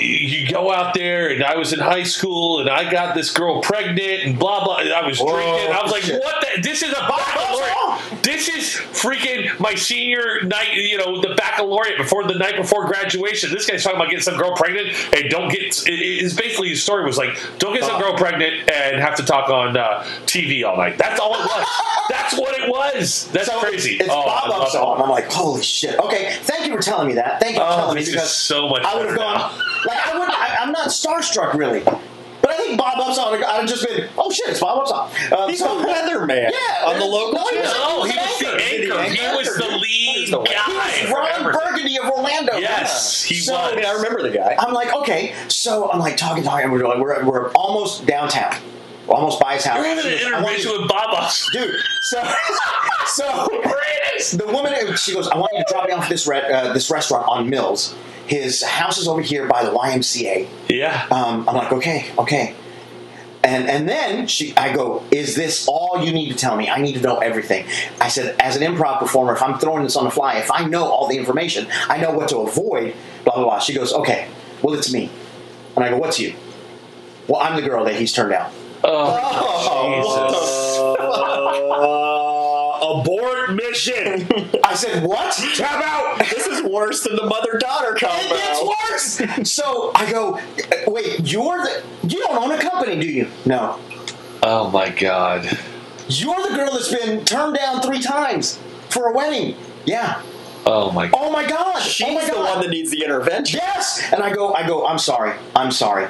You 0.00 0.46
go 0.48 0.72
out 0.72 0.94
there, 0.94 1.30
and 1.30 1.42
I 1.44 1.56
was 1.56 1.72
in 1.72 1.78
high 1.80 2.02
school, 2.04 2.60
and 2.60 2.68
I 2.70 2.90
got 2.90 3.14
this 3.14 3.32
girl 3.32 3.62
pregnant, 3.62 4.24
and 4.24 4.38
blah 4.38 4.64
blah. 4.64 4.78
And 4.78 4.92
I 4.92 5.06
was 5.06 5.18
Whoa, 5.18 5.32
drinking. 5.34 5.72
I 5.74 5.82
was 5.82 5.92
like, 5.92 6.02
shit. 6.02 6.22
"What? 6.22 6.44
The, 6.54 6.62
this 6.62 6.82
is 6.82 6.90
a 6.90 6.94
baccalaureate. 7.08 8.22
This 8.22 8.48
is 8.48 8.74
freaking 8.74 9.58
my 9.60 9.74
senior 9.74 10.42
night. 10.42 10.74
You 10.74 10.98
know, 10.98 11.20
the 11.20 11.34
baccalaureate 11.36 11.98
before 11.98 12.24
the 12.24 12.34
night 12.34 12.56
before 12.56 12.86
graduation. 12.86 13.50
This 13.52 13.66
guy's 13.66 13.82
talking 13.84 13.96
about 13.98 14.10
getting 14.10 14.22
some 14.22 14.36
girl 14.36 14.54
pregnant, 14.56 14.88
and 15.14 15.30
don't 15.30 15.48
get. 15.50 15.62
It, 15.62 15.90
it's 15.90 16.34
basically 16.34 16.70
his 16.70 16.82
story 16.82 17.04
was 17.04 17.16
like, 17.18 17.38
don't 17.58 17.74
get 17.74 17.84
some 17.84 18.00
girl 18.00 18.16
pregnant 18.16 18.68
and 18.70 19.00
have 19.00 19.14
to 19.16 19.22
talk 19.24 19.48
on 19.50 19.76
uh, 19.76 20.02
TV 20.26 20.64
all 20.66 20.76
night. 20.76 20.98
That's 20.98 21.20
all 21.20 21.34
it 21.34 21.44
was. 21.46 21.66
That's 22.10 22.34
what 22.38 22.58
it 22.58 22.68
was. 22.68 23.28
That's 23.32 23.46
So 23.46 23.58
crazy. 23.60 23.96
It's 23.96 24.08
oh, 24.10 24.20
I 24.22 24.48
Bob 24.48 24.68
it. 24.68 25.02
I'm 25.02 25.10
like, 25.10 25.30
holy 25.30 25.62
shit. 25.62 25.98
Okay, 25.98 26.36
thank 26.42 26.66
you 26.66 26.76
for 26.76 26.82
telling 26.82 27.08
me 27.08 27.14
that. 27.14 27.40
Thank 27.40 27.54
you 27.56 27.60
for 27.62 27.66
Oh, 27.68 27.76
telling 27.76 27.96
me 27.96 28.04
because 28.04 28.34
so 28.34 28.68
much 28.68 28.82
I 28.84 28.94
would 28.96 29.06
have 29.08 29.16
gone. 29.16 29.60
Now. 29.86 29.92
Like 29.94 30.06
I 30.06 30.18
would. 30.18 30.28
I, 30.28 30.56
I'm 30.60 30.72
not 30.72 30.88
starstruck 30.88 31.54
really, 31.54 31.80
but 31.80 32.50
I 32.50 32.56
think 32.56 32.78
Bob 32.78 32.94
Opsahl. 32.98 33.32
I'd 33.34 33.42
have 33.60 33.68
just 33.68 33.86
been, 33.86 34.08
oh 34.18 34.30
shit, 34.30 34.48
it's 34.48 34.60
Bob 34.60 34.86
Opsahl. 34.86 35.32
Um, 35.32 35.48
He's 35.50 35.60
so- 35.60 35.78
a 35.80 35.84
weatherman 35.84 36.50
Yeah, 36.50 36.86
on 36.86 36.98
the 36.98 37.04
local 37.04 37.34
no, 37.34 37.46
he 37.50 37.58
was- 37.58 37.72
channel. 37.72 37.98
No, 37.98 38.04
he 38.04 38.16
was 38.16 38.38
the 38.38 38.48
anchor. 38.48 39.02
He 39.14 39.36
was 39.36 39.56
the 39.56 39.76
lead 39.78 40.30
guy. 40.52 40.90
He 40.90 41.06
was 41.06 41.10
for 41.10 41.18
Ron. 41.18 41.52
Burgundy 41.52 41.98
of 41.98 42.10
Orlando. 42.10 42.56
Yes, 42.56 43.22
he 43.22 43.34
So- 43.36 43.52
was. 43.54 43.72
I 43.72 43.76
mean, 43.76 43.84
I 43.84 43.92
remember 43.92 44.22
the 44.22 44.30
guy. 44.36 44.56
I'm 44.58 44.72
like, 44.74 44.94
okay, 44.94 45.34
so 45.48 45.90
I'm 45.90 45.98
like 46.00 46.16
talking, 46.16 46.42
talking, 46.44 46.64
and 46.64 46.72
we're 46.72 46.86
like, 46.86 46.98
we're, 46.98 47.24
we're 47.24 47.50
almost 47.52 48.06
downtown, 48.06 48.54
we're 49.06 49.14
almost 49.16 49.40
by 49.40 49.54
his 49.54 49.64
house. 49.64 49.76
You're 49.76 49.86
having 49.86 50.04
an 50.12 50.18
goes, 50.18 50.22
"I 50.32 50.42
want 50.42 50.56
intervention 50.56 50.80
with 50.82 50.88
Bob 50.88 51.10
Opsahl. 51.14 51.52
dude. 51.52 51.80
So, 52.02 52.22
so 53.06 53.48
the 54.36 54.46
woman, 54.46 54.96
she 54.96 55.12
goes, 55.14 55.28
I 55.28 55.36
want 55.36 55.52
you 55.52 55.58
to 55.60 55.64
drop 55.72 55.86
me 55.86 55.92
off 55.92 56.04
at 56.04 56.08
this 56.10 56.26
re- 56.26 56.40
uh, 56.52 56.72
this 56.72 56.90
restaurant 56.90 57.26
on 57.28 57.48
Mills. 57.48 57.94
His 58.26 58.62
house 58.62 58.98
is 58.98 59.06
over 59.08 59.20
here 59.20 59.46
by 59.46 59.64
the 59.64 59.70
YMCA. 59.70 60.48
Yeah. 60.68 61.06
Um, 61.10 61.48
I'm 61.48 61.54
like, 61.54 61.72
okay, 61.72 62.06
okay. 62.18 62.54
And 63.44 63.70
and 63.70 63.88
then 63.88 64.26
she, 64.26 64.56
I 64.56 64.74
go, 64.74 65.04
is 65.12 65.36
this 65.36 65.68
all 65.68 66.02
you 66.04 66.12
need 66.12 66.30
to 66.30 66.34
tell 66.36 66.56
me? 66.56 66.68
I 66.68 66.80
need 66.80 66.94
to 66.94 67.00
know 67.00 67.18
everything. 67.18 67.64
I 68.00 68.08
said, 68.08 68.34
as 68.40 68.56
an 68.56 68.62
improv 68.62 68.98
performer, 68.98 69.34
if 69.34 69.42
I'm 69.42 69.58
throwing 69.60 69.84
this 69.84 69.94
on 69.96 70.04
the 70.04 70.10
fly, 70.10 70.38
if 70.38 70.50
I 70.50 70.64
know 70.64 70.84
all 70.84 71.06
the 71.06 71.16
information, 71.16 71.68
I 71.88 71.98
know 71.98 72.10
what 72.10 72.28
to 72.30 72.38
avoid. 72.38 72.94
Blah 73.24 73.34
blah 73.36 73.44
blah. 73.44 73.58
She 73.60 73.72
goes, 73.72 73.92
okay, 73.92 74.28
well 74.62 74.74
it's 74.74 74.92
me. 74.92 75.10
And 75.76 75.84
I 75.84 75.90
go, 75.90 75.98
what's 75.98 76.18
you? 76.18 76.34
Well, 77.28 77.40
I'm 77.40 77.54
the 77.54 77.62
girl 77.68 77.84
that 77.84 77.94
he's 77.94 78.12
turned 78.12 78.30
down. 78.30 78.50
Uh, 78.82 79.22
abort 82.90 83.54
mission. 83.54 84.26
I 84.64 84.74
said, 84.74 85.04
what? 85.04 85.34
Tap 85.56 85.82
out. 85.84 86.18
This 86.30 86.46
is 86.46 86.62
worse 86.62 87.02
than 87.04 87.16
the 87.16 87.26
mother-daughter 87.26 87.94
combo. 87.94 88.34
It 88.34 88.38
gets 88.38 88.62
worse. 88.62 89.50
So 89.50 89.92
I 89.94 90.10
go, 90.10 90.40
wait, 90.86 91.30
you're 91.30 91.58
the 91.58 91.82
you 92.08 92.20
don't 92.20 92.36
own 92.42 92.52
a 92.52 92.60
company, 92.60 93.00
do 93.00 93.06
you? 93.06 93.28
No. 93.44 93.78
Oh 94.42 94.70
my 94.70 94.90
God. 94.90 95.44
You're 96.08 96.40
the 96.48 96.54
girl 96.54 96.70
that's 96.72 96.94
been 96.94 97.24
turned 97.24 97.56
down 97.56 97.82
three 97.82 98.00
times 98.00 98.58
for 98.90 99.08
a 99.08 99.12
wedding. 99.12 99.56
Yeah. 99.84 100.22
Oh 100.64 100.90
my. 100.92 101.10
Oh 101.12 101.32
my 101.32 101.46
God. 101.46 101.80
She's 101.80 102.06
oh 102.06 102.14
my 102.14 102.24
the 102.24 102.36
one 102.36 102.60
that 102.60 102.70
needs 102.70 102.90
the 102.90 103.02
intervention. 103.02 103.60
Yes. 103.62 104.02
And 104.12 104.22
I 104.22 104.32
go, 104.32 104.52
I 104.54 104.66
go, 104.66 104.86
I'm 104.86 104.98
sorry. 104.98 105.36
I'm 105.54 105.70
sorry. 105.70 106.08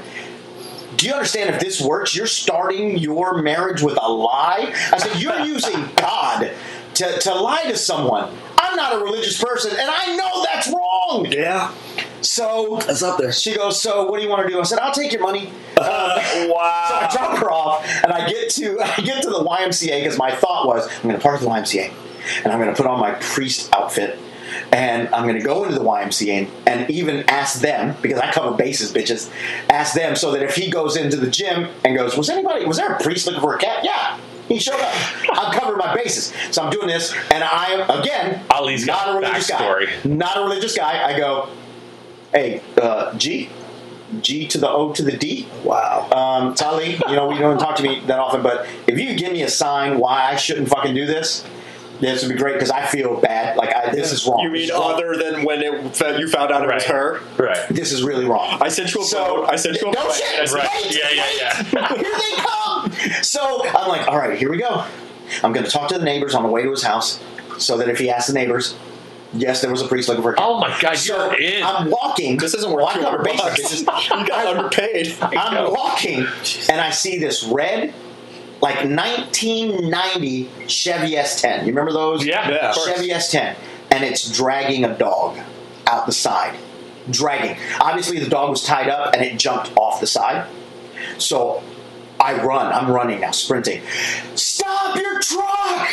Do 0.96 1.06
you 1.06 1.12
understand 1.12 1.54
if 1.54 1.60
this 1.60 1.80
works, 1.80 2.14
you're 2.16 2.26
starting 2.26 2.98
your 2.98 3.42
marriage 3.42 3.82
with 3.82 3.98
a 4.00 4.10
lie? 4.10 4.72
I 4.92 4.98
said, 4.98 5.20
you're 5.20 5.40
using 5.44 5.88
God 5.96 6.52
to, 6.94 7.18
to 7.18 7.34
lie 7.34 7.64
to 7.64 7.76
someone. 7.76 8.34
I'm 8.58 8.76
not 8.76 8.94
a 9.00 9.04
religious 9.04 9.42
person, 9.42 9.72
and 9.72 9.90
I 9.90 10.16
know 10.16 10.44
that's 10.52 10.68
wrong. 10.68 11.26
Yeah, 11.30 11.72
So 12.22 12.78
that's 12.86 13.02
up 13.02 13.18
there. 13.18 13.32
she 13.32 13.54
goes, 13.54 13.80
So 13.80 14.06
what 14.10 14.18
do 14.18 14.24
you 14.24 14.30
want 14.30 14.46
to 14.46 14.52
do? 14.52 14.58
I 14.58 14.62
said, 14.64 14.78
I'll 14.80 14.92
take 14.92 15.12
your 15.12 15.22
money. 15.22 15.50
Uh, 15.76 16.46
wow. 16.50 16.86
So 16.88 16.94
I 16.94 17.08
drop 17.12 17.38
her 17.38 17.50
off, 17.50 17.86
and 18.02 18.12
I 18.12 18.28
get 18.28 18.50
to 18.52 18.80
I 18.98 19.00
get 19.02 19.22
to 19.22 19.30
the 19.30 19.44
YMCA 19.44 20.00
because 20.02 20.18
my 20.18 20.34
thought 20.34 20.66
was 20.66 20.88
I'm 20.96 21.02
going 21.02 21.16
to 21.16 21.20
park 21.20 21.36
at 21.36 21.40
the 21.42 21.48
YMCA, 21.48 21.92
and 22.44 22.52
I'm 22.52 22.58
going 22.58 22.74
to 22.74 22.76
put 22.76 22.86
on 22.90 22.98
my 22.98 23.12
priest 23.20 23.70
outfit, 23.74 24.18
and 24.72 25.08
I'm 25.14 25.24
going 25.24 25.36
to 25.36 25.44
go 25.44 25.64
into 25.64 25.78
the 25.78 25.84
YMCA 25.84 26.30
and, 26.32 26.50
and 26.66 26.90
even 26.90 27.28
ask 27.28 27.60
them 27.60 27.96
because 28.02 28.18
I 28.18 28.32
cover 28.32 28.56
bases, 28.56 28.92
bitches. 28.92 29.30
Ask 29.70 29.94
them 29.94 30.16
so 30.16 30.32
that 30.32 30.42
if 30.42 30.54
he 30.54 30.70
goes 30.70 30.96
into 30.96 31.16
the 31.16 31.30
gym 31.30 31.68
and 31.84 31.96
goes, 31.96 32.16
was 32.16 32.28
anybody 32.28 32.64
was 32.64 32.76
there 32.76 32.92
a 32.92 33.02
priest 33.02 33.26
looking 33.26 33.40
for 33.40 33.54
a 33.54 33.58
cat? 33.58 33.84
Yeah. 33.84 34.18
He 34.48 34.60
showed 34.60 34.80
up. 34.80 34.94
I'm 35.32 35.52
covering 35.52 35.78
my 35.78 35.92
bases, 35.94 36.32
so 36.52 36.62
I'm 36.62 36.70
doing 36.70 36.86
this, 36.86 37.12
and 37.32 37.42
I 37.42 38.00
again, 38.00 38.44
Ali's 38.48 38.86
not 38.86 39.06
got 39.06 39.08
a 39.08 39.18
religious 39.18 39.50
guy. 39.50 39.86
Not 40.04 40.36
a 40.36 40.40
religious 40.40 40.76
guy. 40.76 41.04
I 41.04 41.18
go, 41.18 41.48
hey, 42.32 42.62
uh, 42.80 43.16
G, 43.18 43.50
G 44.20 44.46
to 44.46 44.58
the 44.58 44.68
O 44.68 44.92
to 44.92 45.02
the 45.02 45.16
D. 45.16 45.48
Wow. 45.64 46.08
Um, 46.10 46.54
Tali, 46.54 46.92
you 46.92 47.16
know, 47.16 47.32
you 47.32 47.40
don't 47.40 47.58
talk 47.58 47.76
to 47.76 47.82
me 47.82 48.00
that 48.06 48.20
often, 48.20 48.42
but 48.42 48.68
if 48.86 48.98
you 48.98 49.16
give 49.16 49.32
me 49.32 49.42
a 49.42 49.48
sign 49.48 49.98
why 49.98 50.30
I 50.30 50.36
shouldn't 50.36 50.68
fucking 50.68 50.94
do 50.94 51.06
this, 51.06 51.44
this 52.00 52.22
would 52.22 52.32
be 52.32 52.38
great 52.38 52.54
because 52.54 52.70
I 52.70 52.84
feel 52.86 53.20
bad. 53.20 53.56
Like 53.56 53.74
I, 53.74 53.90
this 53.90 54.12
is 54.12 54.26
wrong. 54.26 54.40
You 54.40 54.50
mean 54.50 54.70
wrong. 54.70 54.92
other 54.94 55.16
than 55.16 55.44
when 55.44 55.62
it 55.62 56.18
you 56.20 56.28
found 56.28 56.52
out 56.52 56.62
it 56.62 56.72
was 56.74 56.84
her? 56.84 57.20
Right. 57.38 57.66
This 57.70 57.92
is 57.92 58.02
really 58.02 58.24
wrong. 58.26 58.58
I 58.60 58.68
sent 58.68 58.94
you 58.94 59.00
a 59.02 59.04
So- 59.04 59.24
photo. 59.24 59.46
I 59.46 59.56
sent 59.56 59.80
you 59.80 59.88
a 59.88 59.92
no 59.92 60.00
photo. 60.02 60.12
shit. 60.14 60.36
That's 60.36 60.52
Right. 60.52 60.68
Wait, 60.74 60.94
Yeah, 60.96 61.10
yeah, 61.12 61.62
yeah. 61.72 61.88
Here 61.94 62.02
they 62.02 62.36
come. 62.36 62.92
So 63.22 63.66
I'm 63.68 63.88
like, 63.88 64.06
all 64.08 64.18
right, 64.18 64.38
here 64.38 64.50
we 64.50 64.58
go. 64.58 64.84
I'm 65.42 65.52
going 65.52 65.64
to 65.64 65.70
talk 65.70 65.88
to 65.88 65.98
the 65.98 66.04
neighbors 66.04 66.34
on 66.34 66.42
the 66.42 66.48
way 66.48 66.62
to 66.62 66.70
his 66.70 66.82
house, 66.82 67.20
so 67.58 67.76
that 67.78 67.88
if 67.88 67.98
he 67.98 68.10
asks 68.10 68.28
the 68.28 68.32
neighbors, 68.34 68.76
yes, 69.32 69.60
there 69.60 69.70
was 69.70 69.82
a 69.82 69.88
priest 69.88 70.08
looking 70.08 70.22
for 70.22 70.32
a 70.32 70.34
cat. 70.36 70.44
Oh 70.46 70.60
my 70.60 70.76
God, 70.80 70.96
So 70.96 71.16
you're 71.32 71.40
in. 71.40 71.62
I'm 71.64 71.90
walking. 71.90 72.36
This 72.36 72.54
isn't 72.54 72.70
Well, 72.70 72.84
worth 72.86 72.96
I 72.96 72.98
two 72.98 73.04
cover 73.04 73.22
bucks. 73.24 73.80
You 73.80 74.26
got 74.26 74.46
underpaid. 74.56 75.16
I'm 75.20 75.72
walking 75.72 76.26
and 76.70 76.80
I 76.80 76.90
see 76.90 77.18
this 77.18 77.42
red, 77.44 77.92
like 78.60 78.76
1990 78.84 80.48
Chevy 80.66 81.12
S10. 81.12 81.60
You 81.60 81.66
remember 81.66 81.92
those? 81.92 82.24
Yeah, 82.24 82.48
Yeah. 82.48 82.72
Chevy 82.72 83.08
S10. 83.10 83.56
And 83.90 84.04
it's 84.04 84.30
dragging 84.30 84.84
a 84.84 84.96
dog 84.96 85.38
out 85.86 86.06
the 86.06 86.12
side. 86.12 86.56
Dragging. 87.10 87.56
Obviously, 87.80 88.18
the 88.18 88.28
dog 88.28 88.50
was 88.50 88.64
tied 88.64 88.88
up 88.88 89.14
and 89.14 89.22
it 89.22 89.38
jumped 89.38 89.70
off 89.76 90.00
the 90.00 90.06
side. 90.06 90.46
So 91.18 91.62
I 92.18 92.42
run. 92.42 92.72
I'm 92.72 92.90
running 92.90 93.20
now, 93.20 93.30
sprinting. 93.30 93.82
Stop 94.34 94.96
your 94.96 95.20
truck! 95.20 95.88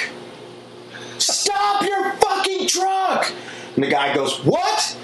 Stop 1.20 1.84
your 1.84 2.14
fucking 2.14 2.68
truck! 2.68 3.32
And 3.76 3.84
the 3.84 3.90
guy 3.90 4.14
goes, 4.16 4.40
What? 4.44 4.98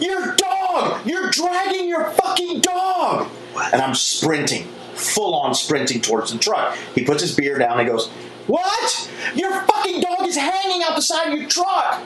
Your 0.00 0.34
dog! 0.36 1.06
You're 1.06 1.30
dragging 1.30 1.88
your 1.88 2.10
fucking 2.10 2.60
dog! 2.60 3.28
And 3.72 3.80
I'm 3.80 3.94
sprinting, 3.94 4.68
full 4.94 5.34
on 5.34 5.54
sprinting 5.54 6.00
towards 6.00 6.32
the 6.32 6.38
truck. 6.38 6.76
He 6.94 7.04
puts 7.04 7.22
his 7.22 7.34
beer 7.34 7.58
down 7.58 7.78
and 7.78 7.88
goes, 7.88 8.08
What? 8.46 9.10
Your 9.34 9.52
fucking 9.62 10.00
dog 10.00 10.26
is 10.26 10.36
hanging 10.36 10.82
out 10.82 10.96
the 10.96 11.02
side 11.02 11.32
of 11.32 11.38
your 11.38 11.48
truck! 11.48 12.02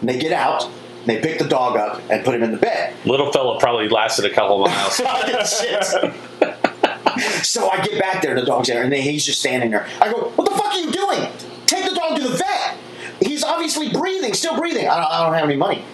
And 0.00 0.08
they 0.08 0.18
get 0.18 0.32
out, 0.32 0.68
they 1.06 1.20
pick 1.20 1.38
the 1.38 1.48
dog 1.48 1.76
up 1.76 2.00
and 2.10 2.24
put 2.24 2.34
him 2.34 2.42
in 2.42 2.50
the 2.50 2.56
bed. 2.58 2.94
Little 3.04 3.30
fella 3.32 3.58
probably 3.60 3.88
lasted 3.88 4.24
a 4.24 4.30
couple 4.30 4.64
of 4.64 4.70
miles. 4.70 4.96
Shit. 5.60 6.14
So 7.44 7.70
I 7.70 7.84
get 7.84 8.00
back 8.00 8.22
there, 8.22 8.34
the 8.34 8.44
dog's 8.44 8.68
there, 8.68 8.82
and 8.82 8.92
he's 8.92 9.24
just 9.24 9.38
standing 9.38 9.70
there. 9.70 9.86
I 10.00 10.10
go, 10.10 10.30
"What 10.34 10.48
the 10.50 10.56
fuck 10.56 10.74
are 10.74 10.78
you 10.80 10.90
doing? 10.90 11.28
Take 11.66 11.88
the 11.88 11.94
dog 11.94 12.16
to 12.16 12.22
the 12.28 12.36
vet. 12.36 12.76
He's 13.20 13.44
obviously 13.44 13.90
breathing, 13.90 14.34
still 14.34 14.56
breathing. 14.56 14.88
I 14.88 14.96
don't, 14.96 15.10
I 15.10 15.24
don't 15.24 15.34
have 15.34 15.44
any 15.44 15.56
money. 15.56 15.84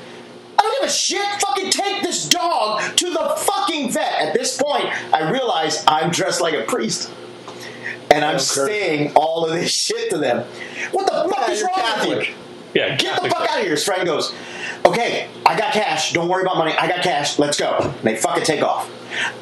I 0.90 0.92
don't 0.92 1.12
give 1.12 1.22
a 1.22 1.28
shit. 1.30 1.40
Fucking 1.42 1.70
take 1.70 2.02
this 2.02 2.28
dog 2.28 2.96
to 2.96 3.10
the 3.10 3.34
fucking 3.36 3.90
vet." 3.92 4.12
At 4.20 4.34
this 4.34 4.60
point, 4.60 4.86
I 5.14 5.30
realize 5.30 5.84
I'm 5.86 6.10
dressed 6.10 6.40
like 6.40 6.54
a 6.54 6.62
priest, 6.62 7.10
and 8.10 8.24
I'm 8.24 8.38
saying 8.38 9.12
all 9.14 9.44
of 9.46 9.52
this 9.52 9.72
shit 9.72 10.10
to 10.10 10.18
them. 10.18 10.44
What 10.92 11.06
the 11.06 11.28
fuck 11.34 11.48
Yeah, 11.48 11.54
is 11.54 11.62
wrong 11.62 11.72
Catholic. 11.74 12.18
with 12.18 12.28
you? 12.28 12.34
Yeah, 12.74 12.96
Get 12.96 12.98
the 12.98 13.04
Catholic 13.04 13.32
fuck 13.32 13.50
out 13.50 13.56
of 13.58 13.62
here. 13.62 13.72
His 13.72 13.84
friend 13.84 14.04
goes, 14.06 14.32
okay, 14.86 15.28
I 15.44 15.58
got 15.58 15.72
cash. 15.72 16.12
Don't 16.12 16.28
worry 16.28 16.42
about 16.42 16.56
money. 16.56 16.72
I 16.78 16.86
got 16.88 17.02
cash. 17.02 17.38
Let's 17.38 17.58
go. 17.58 17.76
And 17.80 17.94
they 18.04 18.16
fucking 18.16 18.44
take 18.44 18.62
off. 18.62 18.88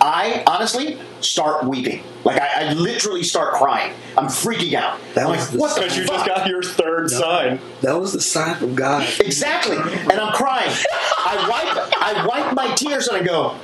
I 0.01 0.43
honestly 0.47 0.99
start 1.21 1.65
weeping. 1.65 2.03
Like 2.25 2.41
I, 2.41 2.71
I 2.71 2.73
literally 2.73 3.23
start 3.23 3.53
crying. 3.55 3.93
I'm 4.17 4.27
freaking 4.29 4.73
out. 4.73 4.99
That 5.15 5.27
I'm 5.27 5.33
was 5.33 5.41
like, 5.41 5.51
the- 5.51 5.59
what 5.59 5.75
the 5.75 5.81
Because 5.83 5.97
you 5.99 6.05
fuck? 6.07 6.15
just 6.25 6.27
got 6.27 6.47
your 6.49 6.63
third 6.63 7.11
sign. 7.11 7.61
That 7.83 8.01
was 8.01 8.15
the 8.15 8.21
sign 8.23 8.57
from 8.57 8.75
God. 8.75 9.07
exactly. 9.21 9.77
And 9.77 10.13
I'm 10.13 10.33
crying. 10.33 10.71
I 11.19 11.47
wipe 11.51 11.99
I 12.01 12.27
wipe 12.27 12.55
my 12.55 12.75
tears 12.75 13.09
and 13.09 13.19
I 13.19 13.23
go, 13.23 13.57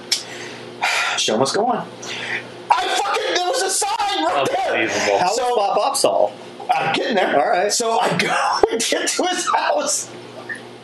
show 1.17 1.39
must 1.39 1.55
go 1.55 1.67
on. 1.67 1.89
I 2.71 2.89
fucking 3.03 3.35
there 3.35 3.49
was 3.49 3.63
a 3.63 3.71
sign 3.71 3.89
right 4.25 4.47
there. 4.51 4.75
Unbelievable. 4.83 5.19
How 5.21 5.29
So- 5.29 5.43
was 5.57 5.57
Bob 5.57 5.95
Opsahl? 5.95 6.33
I'm 6.73 6.93
getting 6.95 7.15
there. 7.15 7.41
All 7.41 7.51
right. 7.51 7.73
So 7.73 7.99
I 7.99 8.17
go 8.17 8.59
and 8.71 8.81
get 8.81 9.09
to 9.09 9.23
his 9.25 9.49
house. 9.49 10.11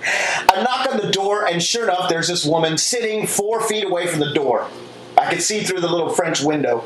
I 0.03 0.63
knock 0.63 0.91
on 0.91 0.97
the 0.97 1.11
door, 1.13 1.47
and 1.47 1.63
sure 1.63 1.85
enough, 1.85 2.09
there's 2.09 2.29
this 2.29 2.45
woman 2.45 2.79
sitting 2.79 3.27
four 3.27 3.61
feet 3.61 3.85
away 3.85 4.07
from 4.07 4.21
the 4.21 4.33
door. 4.33 4.67
I 5.19 5.29
could 5.31 5.43
see 5.43 5.61
through 5.61 5.81
the 5.81 5.89
little 5.89 6.09
French 6.09 6.41
window. 6.41 6.85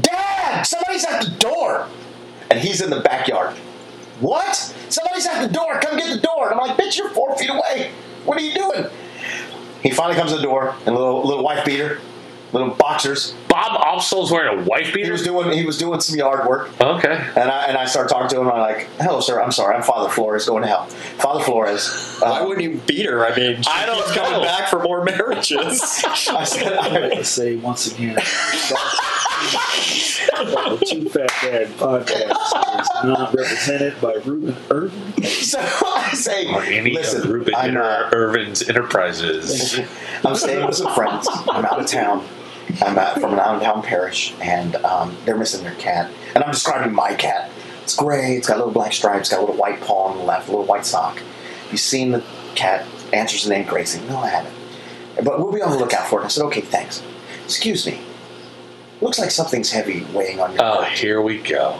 Dad, 0.00 0.62
somebody's 0.62 1.04
at 1.04 1.22
the 1.22 1.30
door. 1.32 1.88
And 2.50 2.58
he's 2.58 2.80
in 2.80 2.90
the 2.90 3.00
backyard. 3.00 3.56
What? 4.20 4.54
Somebody's 4.88 5.26
at 5.26 5.46
the 5.46 5.52
door. 5.52 5.80
Come 5.80 5.98
get 5.98 6.14
the 6.14 6.20
door. 6.20 6.50
And 6.50 6.60
I'm 6.60 6.68
like, 6.68 6.78
bitch, 6.78 6.96
you're 6.96 7.10
four 7.10 7.36
feet 7.36 7.50
away. 7.50 7.90
What 8.24 8.38
are 8.38 8.42
you 8.42 8.54
doing? 8.54 8.86
He 9.82 9.90
finally 9.90 10.16
comes 10.16 10.30
to 10.30 10.38
the 10.38 10.42
door 10.42 10.74
and 10.86 10.94
little, 10.94 11.22
little 11.24 11.44
wife 11.44 11.64
beater, 11.64 12.00
little 12.56 12.74
boxers. 12.74 13.34
Bob 13.48 13.80
Opsahl's 13.80 14.30
wearing 14.30 14.60
a 14.60 14.62
wife 14.64 14.86
beater. 14.86 14.98
He 14.98 15.02
beater. 15.02 15.12
was 15.12 15.22
doing 15.22 15.52
he 15.56 15.64
was 15.64 15.78
doing 15.78 16.00
some 16.00 16.16
yard 16.18 16.46
work. 16.48 16.70
Okay. 16.80 17.14
And 17.36 17.50
I 17.50 17.64
and 17.66 17.76
I 17.78 17.86
started 17.86 18.08
talking 18.10 18.28
to 18.28 18.40
him. 18.40 18.48
I'm 18.50 18.58
like, 18.60 18.88
"Hello, 18.98 19.20
sir. 19.20 19.40
I'm 19.40 19.52
sorry. 19.52 19.74
I'm 19.76 19.82
Father 19.82 20.08
Flores. 20.10 20.46
Going 20.46 20.62
to 20.62 20.68
hell. 20.68 20.86
Father 21.18 21.42
Flores." 21.44 22.16
Why 22.20 22.40
Uh, 22.40 22.46
wouldn't 22.46 22.62
you 22.64 22.80
beat 22.86 23.06
her? 23.06 23.24
I 23.26 23.34
mean, 23.36 23.62
she 23.62 23.70
I 23.70 23.86
don't 23.86 23.96
keeps 23.96 24.12
coming 24.12 24.32
know. 24.32 24.42
back 24.42 24.68
for 24.68 24.80
more 24.82 25.04
marriages. 25.04 25.58
I 26.28 26.44
said, 26.44 26.72
I'd 26.78 27.12
I, 27.18 27.22
say 27.22 27.56
once 27.56 27.92
again, 27.92 28.14
that 28.14 28.24
the 30.78 30.86
Two 30.86 31.08
Fat 31.08 31.30
Dad 31.42 31.68
podcast 31.78 32.80
is 32.80 32.88
not 33.04 33.34
represented 33.34 34.00
by 34.00 34.14
Ruben 34.24 34.56
Irvin. 34.70 35.22
so 35.24 35.58
I 35.60 36.10
say, 36.14 36.46
Or 36.52 36.62
any 36.62 36.92
"Listen, 36.94 37.22
of 37.22 37.30
Ruben 37.30 37.54
I'm, 37.54 37.70
Inter- 37.70 38.08
Irvin's 38.12 38.68
enterprises. 38.68 39.80
I'm 40.24 40.34
staying 40.34 40.66
with 40.66 40.76
some 40.76 40.94
friends. 40.94 41.28
I'm 41.50 41.64
out 41.64 41.80
of 41.80 41.86
town. 41.86 42.26
I'm 42.82 42.98
out 42.98 43.20
from 43.20 43.32
an 43.32 43.38
out 43.40 43.56
of 43.56 43.62
town 43.62 43.82
parish, 43.82 44.34
and 44.40 44.76
um, 44.76 45.16
they're 45.24 45.36
missing 45.36 45.62
their 45.64 45.74
cat. 45.74 46.10
And 46.34 46.44
I'm 46.44 46.50
describing 46.50 46.94
my 46.94 47.14
cat. 47.14 47.50
It's 47.82 47.94
gray. 47.94 48.36
It's 48.36 48.48
got 48.48 48.58
little 48.58 48.72
black 48.72 48.92
stripes. 48.92 49.30
Got 49.30 49.38
a 49.38 49.40
little 49.40 49.56
white 49.56 49.80
paw 49.80 50.08
on 50.08 50.18
the 50.18 50.24
left, 50.24 50.48
a 50.48 50.50
little 50.50 50.66
white 50.66 50.84
sock. 50.84 51.20
You've 51.70 51.80
seen 51.80 52.10
the 52.12 52.24
cat? 52.54 52.86
Answers 53.12 53.44
the 53.44 53.50
name 53.50 53.66
Gracie. 53.66 54.00
No, 54.08 54.18
I 54.18 54.28
haven't. 54.28 54.54
But 55.24 55.38
we'll 55.38 55.52
be 55.52 55.62
on 55.62 55.70
the 55.70 55.78
lookout 55.78 56.08
for 56.08 56.20
it. 56.20 56.24
I 56.24 56.28
said, 56.28 56.44
okay, 56.46 56.60
thanks. 56.60 57.02
Excuse 57.44 57.86
me. 57.86 58.00
Looks 59.00 59.18
like 59.18 59.30
something's 59.30 59.70
heavy 59.70 60.04
weighing 60.12 60.40
on 60.40 60.52
your 60.52 60.62
Oh, 60.62 60.82
here 60.84 61.22
we 61.22 61.38
go. 61.38 61.78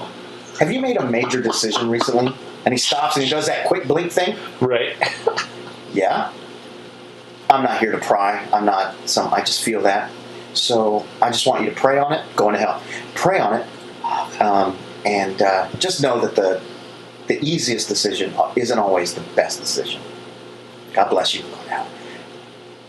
Have 0.60 0.70
you 0.70 0.80
made 0.80 0.96
a 0.96 1.04
major 1.04 1.42
decision 1.42 1.90
recently? 1.90 2.32
And 2.64 2.72
he 2.72 2.78
stops 2.78 3.16
and 3.16 3.24
he 3.24 3.30
does 3.30 3.46
that 3.46 3.66
quick 3.66 3.86
blink 3.86 4.12
thing. 4.12 4.36
Right. 4.60 4.96
Yeah. 5.92 6.32
I'm 7.48 7.62
not 7.62 7.78
here 7.80 7.92
to 7.92 7.98
pry. 7.98 8.46
I'm 8.52 8.64
not 8.64 8.94
some. 9.08 9.32
I 9.32 9.40
just 9.40 9.62
feel 9.62 9.82
that. 9.82 10.10
So 10.56 11.04
I 11.22 11.30
just 11.30 11.46
want 11.46 11.62
you 11.64 11.70
to 11.70 11.76
pray 11.76 11.98
on 11.98 12.12
it. 12.12 12.24
Going 12.36 12.54
to 12.54 12.58
hell. 12.60 12.82
Pray 13.14 13.38
on 13.40 13.60
it, 13.60 14.40
um, 14.40 14.76
and 15.04 15.40
uh, 15.42 15.68
just 15.78 16.02
know 16.02 16.20
that 16.20 16.34
the 16.34 16.60
the 17.28 17.38
easiest 17.44 17.88
decision 17.88 18.32
isn't 18.56 18.78
always 18.78 19.14
the 19.14 19.20
best 19.34 19.60
decision. 19.60 20.00
God 20.92 21.10
bless 21.10 21.34
you. 21.34 21.42
Going 21.42 21.54
to 21.64 21.70
hell. 21.70 21.86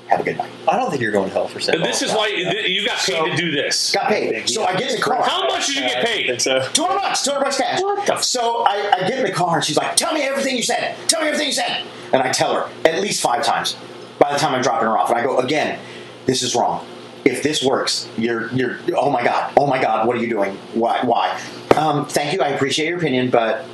Have 0.08 0.22
a 0.22 0.24
good 0.24 0.38
night. 0.38 0.50
I 0.70 0.78
don't 0.78 0.90
think 0.90 1.02
you're 1.02 1.12
going 1.12 1.28
to 1.28 1.34
hell 1.34 1.48
for 1.50 1.60
saying 1.60 1.76
And 1.80 1.86
this 1.86 2.02
is 2.02 2.14
why 2.14 2.28
you 2.28 2.48
you 2.62 2.86
got 2.86 2.98
paid 2.98 3.14
So- 3.16 3.26
to 3.26 3.36
do 3.36 3.52
this. 3.52 3.92
Got 3.92 4.08
paid. 4.08 4.48
So 4.50 4.64
I 4.64 4.74
get 4.78 4.92
in 4.92 4.96
the 4.96 5.02
car. 5.02 5.22
How 5.22 5.48
much 5.48 5.68
did 5.68 5.76
you 5.76 5.82
get 5.82 6.06
paid? 6.06 6.42
so. 6.42 6.62
200 6.72 7.00
bucks, 7.00 7.24
200 7.26 7.44
bucks 7.44 7.58
cash. 7.58 7.82
What 7.82 8.06
the 8.06 8.14
f- 8.14 8.24
So 8.24 8.64
I, 8.66 8.90
I 8.96 9.00
get 9.10 9.20
in 9.20 9.26
the 9.26 9.32
car 9.34 9.56
and 9.58 9.66
she's 9.66 9.76
like, 9.76 9.98
tell 9.98 10.14
me 10.14 10.22
everything 10.22 10.56
you 10.56 10.64
said. 10.64 10.96
Tell 11.10 11.20
me 11.22 11.28
everything 11.28 11.48
you 11.48 11.54
said. 11.54 11.84
And 12.14 12.22
I 12.22 12.32
tell 12.32 12.54
her 12.54 12.70
at 12.86 13.02
least 13.02 13.22
five 13.22 13.44
times 13.44 13.76
by 14.18 14.32
the 14.32 14.40
time 14.40 14.56
I'm 14.56 14.62
dropping 14.62 14.88
her 14.88 14.98
off. 14.98 15.10
And 15.10 15.20
I 15.20 15.24
go, 15.24 15.40
again, 15.40 15.78
this 16.26 16.42
is 16.42 16.56
wrong. 16.56 16.86
If 17.28 17.44
this 17.44 17.62
works, 17.64 18.08
you're, 18.18 18.52
you're, 18.54 18.78
oh 18.96 19.10
my 19.10 19.24
God, 19.24 19.54
oh 19.58 19.68
my 19.68 19.82
God, 19.82 20.08
what 20.08 20.16
are 20.16 20.20
you 20.20 20.30
doing? 20.30 20.56
Why? 20.74 21.02
Why? 21.04 21.40
Um, 21.76 22.06
thank 22.06 22.34
you. 22.34 22.42
I 22.42 22.50
appreciate 22.50 22.88
your 22.88 22.98
opinion, 22.98 23.30
but 23.30 23.66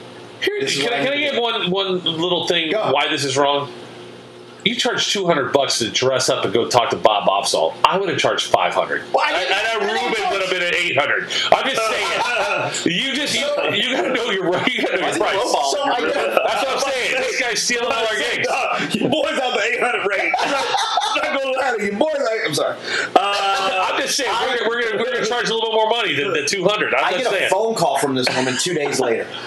Here, 0.41 0.60
can, 0.68 0.93
I, 0.93 1.04
can 1.04 1.14
I 1.14 1.18
give 1.18 1.38
one 1.41 1.70
one 1.72 2.04
little 2.04 2.47
thing 2.47 2.72
Go. 2.72 2.91
why 2.91 3.08
this 3.08 3.24
is 3.24 3.38
wrong? 3.38 3.72
You 4.66 4.76
charge 4.76 5.11
two 5.11 5.26
hundred 5.26 5.51
bucks 5.53 5.80
to 5.80 5.89
dress 5.89 6.30
up 6.30 6.45
and 6.45 6.53
go 6.53 6.70
talk 6.70 6.89
to 6.91 6.95
Bob 6.95 7.28
Opsahl. 7.28 7.74
I 7.84 7.97
would 7.97 8.09
have 8.09 8.18
charged 8.18 8.47
five 8.47 8.74
hundred. 8.74 9.03
Well, 9.14 9.24
I, 9.26 9.34
I, 9.34 9.43
I, 9.43 9.74
I 9.74 9.86
Ruben 9.86 10.32
would 10.32 10.41
have 10.41 10.49
been 10.51 10.64
at 10.64 10.76
eight 10.76 10.97
hundred. 10.97 11.30
I'm 11.51 11.70
just 11.70 11.82
saying. 11.82 12.20
you 12.95 13.14
just 13.16 13.34
you, 13.36 13.45
you 13.76 13.95
gotta 13.95 14.14
know 14.14 14.30
your 14.32 14.49
right. 14.49 14.66
You 14.74 14.82
gotta 14.84 14.97
know 15.01 15.07
your 15.09 15.18
price. 15.18 15.51
so 15.51 15.82
I 15.84 15.99
That's 16.01 16.64
what 16.64 16.70
I'm 16.70 16.80
saying. 16.91 17.11
This 17.22 17.39
guy's 17.41 17.61
stealing 17.61 17.86
all 17.91 18.05
our 18.07 18.16
gigs. 18.18 18.47
Uh, 18.49 18.89
your 18.93 19.09
boys 19.09 19.38
out 19.39 19.53
the 19.53 19.64
800 19.64 20.07
range. 20.07 20.34
I'm 20.39 20.51
not, 20.51 20.66
I'm 20.66 21.34
not 21.34 21.41
gonna 21.41 21.57
lie 21.57 21.78
to 21.78 21.84
you, 21.86 21.97
boys. 21.97 22.16
I, 22.18 22.43
I'm 22.45 22.53
sorry. 22.53 22.78
Uh, 23.16 23.89
I'm 23.91 24.01
just 24.01 24.16
saying 24.16 24.32
we're, 24.41 24.57
gonna- 24.57 24.70
we're 24.70 24.82
gonna 24.84 24.97
we're 25.03 25.14
gonna 25.14 25.26
charge 25.26 25.49
a 25.49 25.53
little 25.53 25.74
more 25.74 25.89
money 25.89 26.14
than 26.16 26.32
the 26.32 26.45
two 26.45 26.64
hundred. 26.64 26.93
I'm 26.95 27.05
I 27.14 27.18
just 27.18 27.30
get 27.30 27.43
a 27.43 27.49
phone 27.49 27.76
call 27.76 27.97
from 27.97 28.16
this 28.16 28.28
woman 28.36 28.55
two 28.59 28.74
days 28.74 28.99
later. 28.99 29.28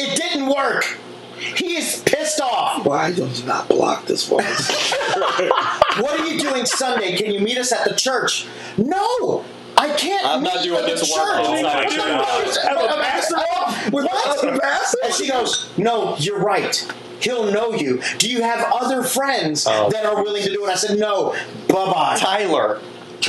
It 0.00 0.16
didn't 0.16 0.46
work. 0.48 0.96
He 1.38 1.76
is 1.76 2.02
pissed 2.04 2.40
off. 2.40 2.84
Why 2.84 3.12
don't 3.12 3.38
you 3.38 3.46
not 3.46 3.68
block 3.68 4.06
this 4.06 4.28
woman? 4.30 4.46
What 5.98 6.20
are 6.20 6.26
you 6.26 6.38
doing 6.38 6.64
Sunday? 6.64 7.16
Can 7.16 7.32
you 7.32 7.40
meet 7.40 7.58
us 7.58 7.72
at 7.72 7.88
the 7.88 7.94
church? 7.94 8.46
No, 8.76 9.44
I 9.76 9.90
can't. 9.96 10.24
I'm 10.24 10.42
meet 10.42 10.54
not 10.54 10.62
doing 10.62 10.78
at 10.78 10.84
the 10.84 10.90
this 10.92 11.10
work 11.10 11.26
church. 11.26 11.46
outside 11.46 11.84
of 11.86 11.90
Dude, 11.90 11.98
church. 12.00 12.08
I'm- 12.08 12.46
As 12.46 12.56
a 12.56 12.70
I'm- 12.70 13.02
pastor? 13.02 13.36
I'm- 13.36 13.90
What? 13.90 14.36
As 14.38 14.44
a 14.44 14.58
pastor? 14.60 14.98
And 15.04 15.14
she 15.14 15.28
goes, 15.28 15.70
"No, 15.76 16.14
you're 16.18 16.38
right. 16.38 16.86
He'll 17.20 17.50
know 17.50 17.72
you. 17.72 18.00
Do 18.18 18.30
you 18.30 18.42
have 18.42 18.70
other 18.72 19.02
friends 19.02 19.66
Oh. 19.68 19.90
that 19.90 20.06
are 20.06 20.22
willing 20.22 20.44
to 20.44 20.50
do 20.52 20.64
it?" 20.66 20.70
I 20.70 20.74
said, 20.76 20.98
"No. 20.98 21.34
Bye 21.68 21.74
bye. 21.92 22.16
Tyler, 22.18 22.80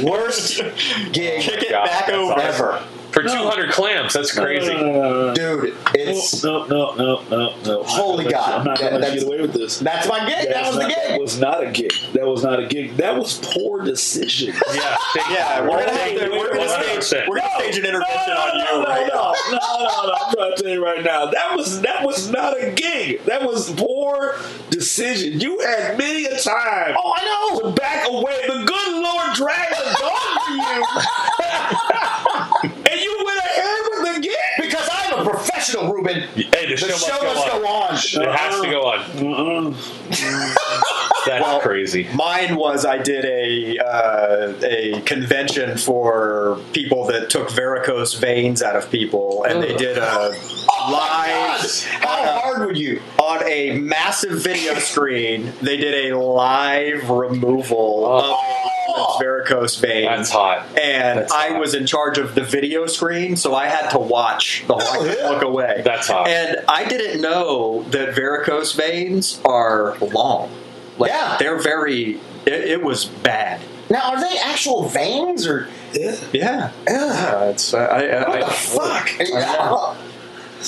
Worst 0.04 0.58
gig 1.12 1.42
kick 1.42 1.64
it 1.64 1.70
God, 1.72 1.86
back 1.86 2.06
that's 2.06 2.12
over. 2.18 2.40
ever, 2.40 2.84
For 3.12 3.24
two 3.24 3.30
hundred 3.30 3.72
clams, 3.72 4.14
that's 4.14 4.32
crazy. 4.38 4.72
Uh, 4.74 5.34
dude. 5.34 5.76
It's 5.96 6.44
no, 6.44 6.66
no, 6.66 6.94
no, 6.96 7.22
no, 7.30 7.56
no. 7.66 7.84
Holy 7.84 8.26
I'm 8.28 8.32
not 8.32 8.36
gonna 8.36 8.38
let 8.38 8.40
God. 8.40 8.48
you- 8.48 8.54
I'm 8.60 8.64
not 8.66 8.78
That- 8.80 8.90
going 8.92 9.02
to 9.02 9.08
let 9.08 9.14
you 9.16 9.20
get 9.22 9.28
away 9.28 9.42
with 9.42 9.54
this. 9.54 9.80
that's 9.80 10.08
my 10.08 10.20
gig. 10.30 10.48
That 10.48 10.54
That's 10.54 10.68
was 10.68 10.76
the 10.76 10.82
not- 10.84 10.90
That 10.96 11.08
gig. 11.10 11.22
was 11.22 11.40
not 11.40 11.64
a 11.64 11.72
gig. 11.72 11.92
That 12.14 12.26
was 12.28 12.44
not 12.44 12.60
a 12.60 12.66
gig. 12.68 12.98
That 12.98 13.16
was 13.18 13.40
poor 13.42 13.82
decision. 13.84 14.54
Yeah, 14.74 14.98
Yeah, 15.32 15.62
we're 15.62 15.70
gonna 15.70 15.92
have 15.92 16.20
to. 16.20 16.30
We're 16.30 16.54
gonna 16.54 17.02
stage. 17.02 17.28
We're 17.28 17.38
gonna 17.40 17.50
stage 17.60 17.78
an 17.80 17.86
intervention 17.86 18.28
no, 18.28 18.34
on 18.36 18.58
no, 18.58 18.64
you 18.64 18.72
no, 18.72 18.84
right 18.86 19.08
no, 19.08 19.14
now. 19.16 19.34
no, 19.52 19.58
no, 19.58 20.06
no. 20.08 20.14
I'm 20.14 20.34
trying 20.36 20.56
to 20.56 20.62
tell 20.64 20.72
you 20.72 20.84
right 20.86 21.04
now. 21.04 21.26
That 21.32 21.56
was 21.58 21.82
that 21.82 22.04
was 22.06 22.30
not 22.30 22.62
a 22.62 22.72
gig. 22.72 23.24
That 23.26 23.44
was 23.44 23.72
poor 23.72 24.36
decision. 24.70 25.40
You 25.40 25.60
had 25.62 25.98
many 25.98 26.26
a 26.26 26.38
time 26.40 26.96
Oh, 27.04 27.14
I 27.18 27.26
know. 27.26 27.70
to 27.70 27.76
back 27.76 28.08
away. 28.08 28.42
The 28.48 28.64
good 28.66 28.94
Lord 29.02 29.34
dragged 29.34 29.72
the 29.76 29.98
dog 30.00 30.40
for 30.46 30.52
you, 30.54 30.86
and 32.92 33.00
you 33.02 33.24
went 33.26 33.40
ahead 33.40 33.80
with 33.90 34.16
the 34.16 34.22
gig. 34.22 34.36
Because 34.60 34.88
I'm 34.92 35.28
a 35.28 35.30
professional, 35.72 35.94
Ruben. 35.94 36.22
Hey, 36.36 36.66
the, 36.68 36.76
The 36.76 36.78
show, 36.78 36.88
show 36.98 37.24
must 37.24 37.48
go 37.48 37.68
on. 37.68 37.96
It 37.96 38.36
has 38.36 38.62
to 38.62 38.70
go 38.70 38.82
on. 38.88 39.76
That's 41.26 41.44
Well, 41.44 41.60
crazy. 41.60 42.08
Mine 42.14 42.56
was 42.56 42.86
I 42.86 42.98
did 42.98 43.26
a 43.26 43.78
uh, 43.78 44.54
a 44.64 45.02
convention 45.02 45.78
for 45.78 46.60
people 46.72 47.06
that 47.08 47.30
took 47.30 47.52
varicose 47.52 48.14
veins 48.14 48.62
out 48.64 48.76
of 48.78 48.90
people, 48.90 49.44
and 49.44 49.62
they 49.62 49.76
did 49.76 49.98
a 49.98 50.30
live 50.90 51.62
How 52.02 52.40
hard 52.40 52.66
would 52.68 52.78
you? 52.78 53.02
on 53.22 53.44
a 53.48 53.78
massive 53.80 54.42
video 54.42 54.76
screen. 54.80 55.52
They 55.62 55.76
did 55.78 56.12
a 56.12 56.18
live 56.18 57.10
removal 57.10 58.08
of 58.08 58.38
a 58.96 59.00
woman's 59.00 59.20
varicose 59.22 59.76
vein. 59.78 60.06
That's 60.06 60.30
hot. 60.32 60.66
And 60.78 61.20
That's 61.20 61.32
I 61.32 61.50
hot. 61.50 61.60
was 61.60 61.74
in 61.74 61.86
charge 61.86 62.18
of 62.18 62.36
the 62.36 62.44
video 62.44 62.86
screen, 62.88 63.36
so 63.36 63.56
I 63.56 63.68
had 63.68 63.90
to 63.92 64.00
watch 64.00 64.64
the 64.68 64.74
whole. 64.76 64.82
I 64.82 64.98
couldn't 64.98 65.18
yeah. 65.20 65.30
look 65.30 65.44
away. 65.44 65.82
That's 65.86 66.08
hot. 66.08 66.28
And 66.28 66.58
I 66.68 66.86
didn't 66.86 67.22
know 67.22 67.84
that 67.90 68.16
varicose 68.16 68.74
veins 68.74 69.42
are 69.46 69.98
long. 70.00 70.52
Like 70.98 71.12
Yeah. 71.12 71.38
they're 71.40 71.60
very. 71.60 72.20
It, 72.46 72.54
it 72.54 72.84
was 72.84 73.06
bad. 73.06 73.62
Now, 73.90 74.12
are 74.12 74.20
they 74.22 74.38
actual 74.40 74.88
veins 74.88 75.48
or? 75.48 75.68
Yeah. 75.94 76.16
Yeah. 76.32 76.72
Uh, 76.88 77.50
it's, 77.52 77.74
uh, 77.74 77.80
I, 77.80 78.06
I, 78.08 78.30
What 78.30 78.44
I, 78.44 78.46
the 78.46 78.52
fuck? 78.54 79.10
know. 79.20 79.98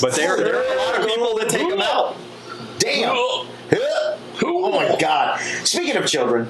But 0.02 0.16
there, 0.16 0.38
there 0.38 0.56
are 0.58 0.74
a 0.74 0.78
lot 0.78 1.00
of 1.00 1.08
people 1.08 1.38
that 1.38 1.50
take 1.50 1.70
them 1.70 1.82
out. 1.82 2.16
Damn. 2.80 3.16
Oh 3.74 4.72
my 4.72 4.96
god. 5.00 5.40
Speaking 5.66 5.98
of 5.98 6.06
children, 6.08 6.50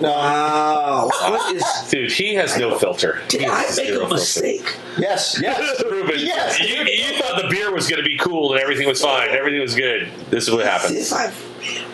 Wow. 0.00 1.10
What 1.12 1.54
is? 1.54 1.62
Dude, 1.90 2.10
he 2.10 2.34
has 2.34 2.56
no 2.56 2.78
filter. 2.78 3.20
Did 3.28 3.42
He 3.42 3.46
I 3.46 3.60
has 3.60 3.76
make 3.76 3.86
zero 3.88 3.98
a 3.98 4.08
filter. 4.08 4.14
mistake? 4.14 4.76
yes, 4.98 5.38
yes, 5.42 5.82
Ruben, 5.90 6.14
Yes. 6.18 6.58
you, 6.58 6.76
you 6.84 7.18
thought 7.20 7.42
the 7.42 7.48
beer 7.48 7.70
was 7.70 7.86
going 7.86 8.02
to 8.02 8.08
be 8.08 8.16
cool 8.16 8.52
and 8.54 8.62
everything 8.62 8.88
was 8.88 9.02
fine. 9.02 9.28
Everything 9.28 9.60
was 9.60 9.74
good. 9.74 10.10
This 10.30 10.48
is 10.48 10.54
what 10.54 10.64
happened. 10.64 10.96
If 10.96 11.12
I've 11.12 11.34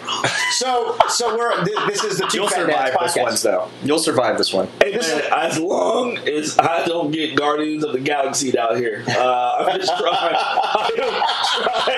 So, 0.57 0.97
so 1.09 1.37
we're 1.37 1.53
th- 1.65 1.77
this 1.87 2.03
is 2.05 2.19
the 2.19 2.27
two 2.27 2.39
You'll 2.39 2.49
survive 2.49 2.95
this 2.99 3.15
podcast. 3.17 3.23
one, 3.23 3.37
though. 3.43 3.69
You'll 3.85 3.99
survive 3.99 4.39
this 4.39 4.53
one. 4.55 4.69
Hey 4.83 4.97
man, 4.97 5.23
as 5.33 5.59
long 5.59 6.17
as 6.19 6.57
I 6.59 6.85
don't 6.87 7.11
get 7.11 7.37
Guardians 7.37 7.85
of 7.85 7.93
the 7.93 8.01
Galaxy 8.01 8.57
out 8.59 8.77
here, 8.79 9.05
uh, 9.09 9.67
I'm 9.69 9.79
just 9.79 9.93
trying. 9.99 10.35
I 10.39 10.91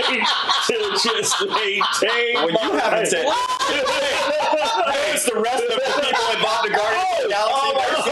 am 0.09 0.24
trying 0.66 0.90
to 0.90 0.90
just 1.20 1.40
maintain. 1.46 2.44
When 2.44 2.54
you 2.54 2.72
my- 2.74 2.80
haven't 2.80 3.06
said, 3.06 3.26
it's 5.14 5.24
the 5.24 5.36
rest 5.40 5.62
of 5.62 5.68
the 5.70 6.02
people 6.02 6.24
involved 6.34 6.66
in 6.66 6.72
Guardians 6.72 7.06
of 7.18 7.22
the 7.22 7.28
Galaxy. 7.28 8.11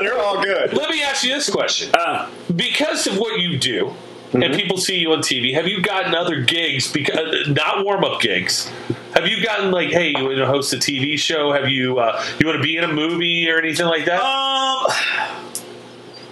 They're. 0.00 0.10
They're 0.12 0.18
all 0.22 0.42
good. 0.42 0.72
Let 0.74 0.90
me 0.90 1.02
ask 1.02 1.24
you 1.24 1.30
this 1.34 1.48
question. 1.50 1.90
Uh, 1.94 2.28
Because 2.54 3.06
of 3.06 3.16
what 3.18 3.40
you 3.40 3.58
do, 3.58 3.94
and 4.32 4.54
people 4.54 4.78
see 4.78 4.96
you 4.98 5.12
on 5.12 5.18
TV, 5.18 5.54
have 5.54 5.66
you 5.66 5.82
gotten 5.82 6.14
other 6.14 6.40
gigs 6.40 6.90
because 6.90 7.48
not 7.48 7.84
warm 7.84 8.04
up 8.04 8.20
gigs? 8.20 8.70
Have 9.14 9.26
you 9.26 9.44
gotten 9.44 9.70
like, 9.70 9.90
hey, 9.90 10.08
you 10.08 10.24
want 10.24 10.38
to 10.38 10.46
host 10.46 10.72
a 10.72 10.76
TV 10.76 11.18
show? 11.18 11.52
Have 11.52 11.68
you 11.68 11.98
uh, 11.98 12.24
you 12.38 12.46
want 12.46 12.56
to 12.56 12.62
be 12.62 12.76
in 12.76 12.84
a 12.84 12.92
movie 12.92 13.48
or 13.50 13.58
anything 13.58 13.86
like 13.86 14.06
that? 14.06 14.22
Um, 14.22 14.86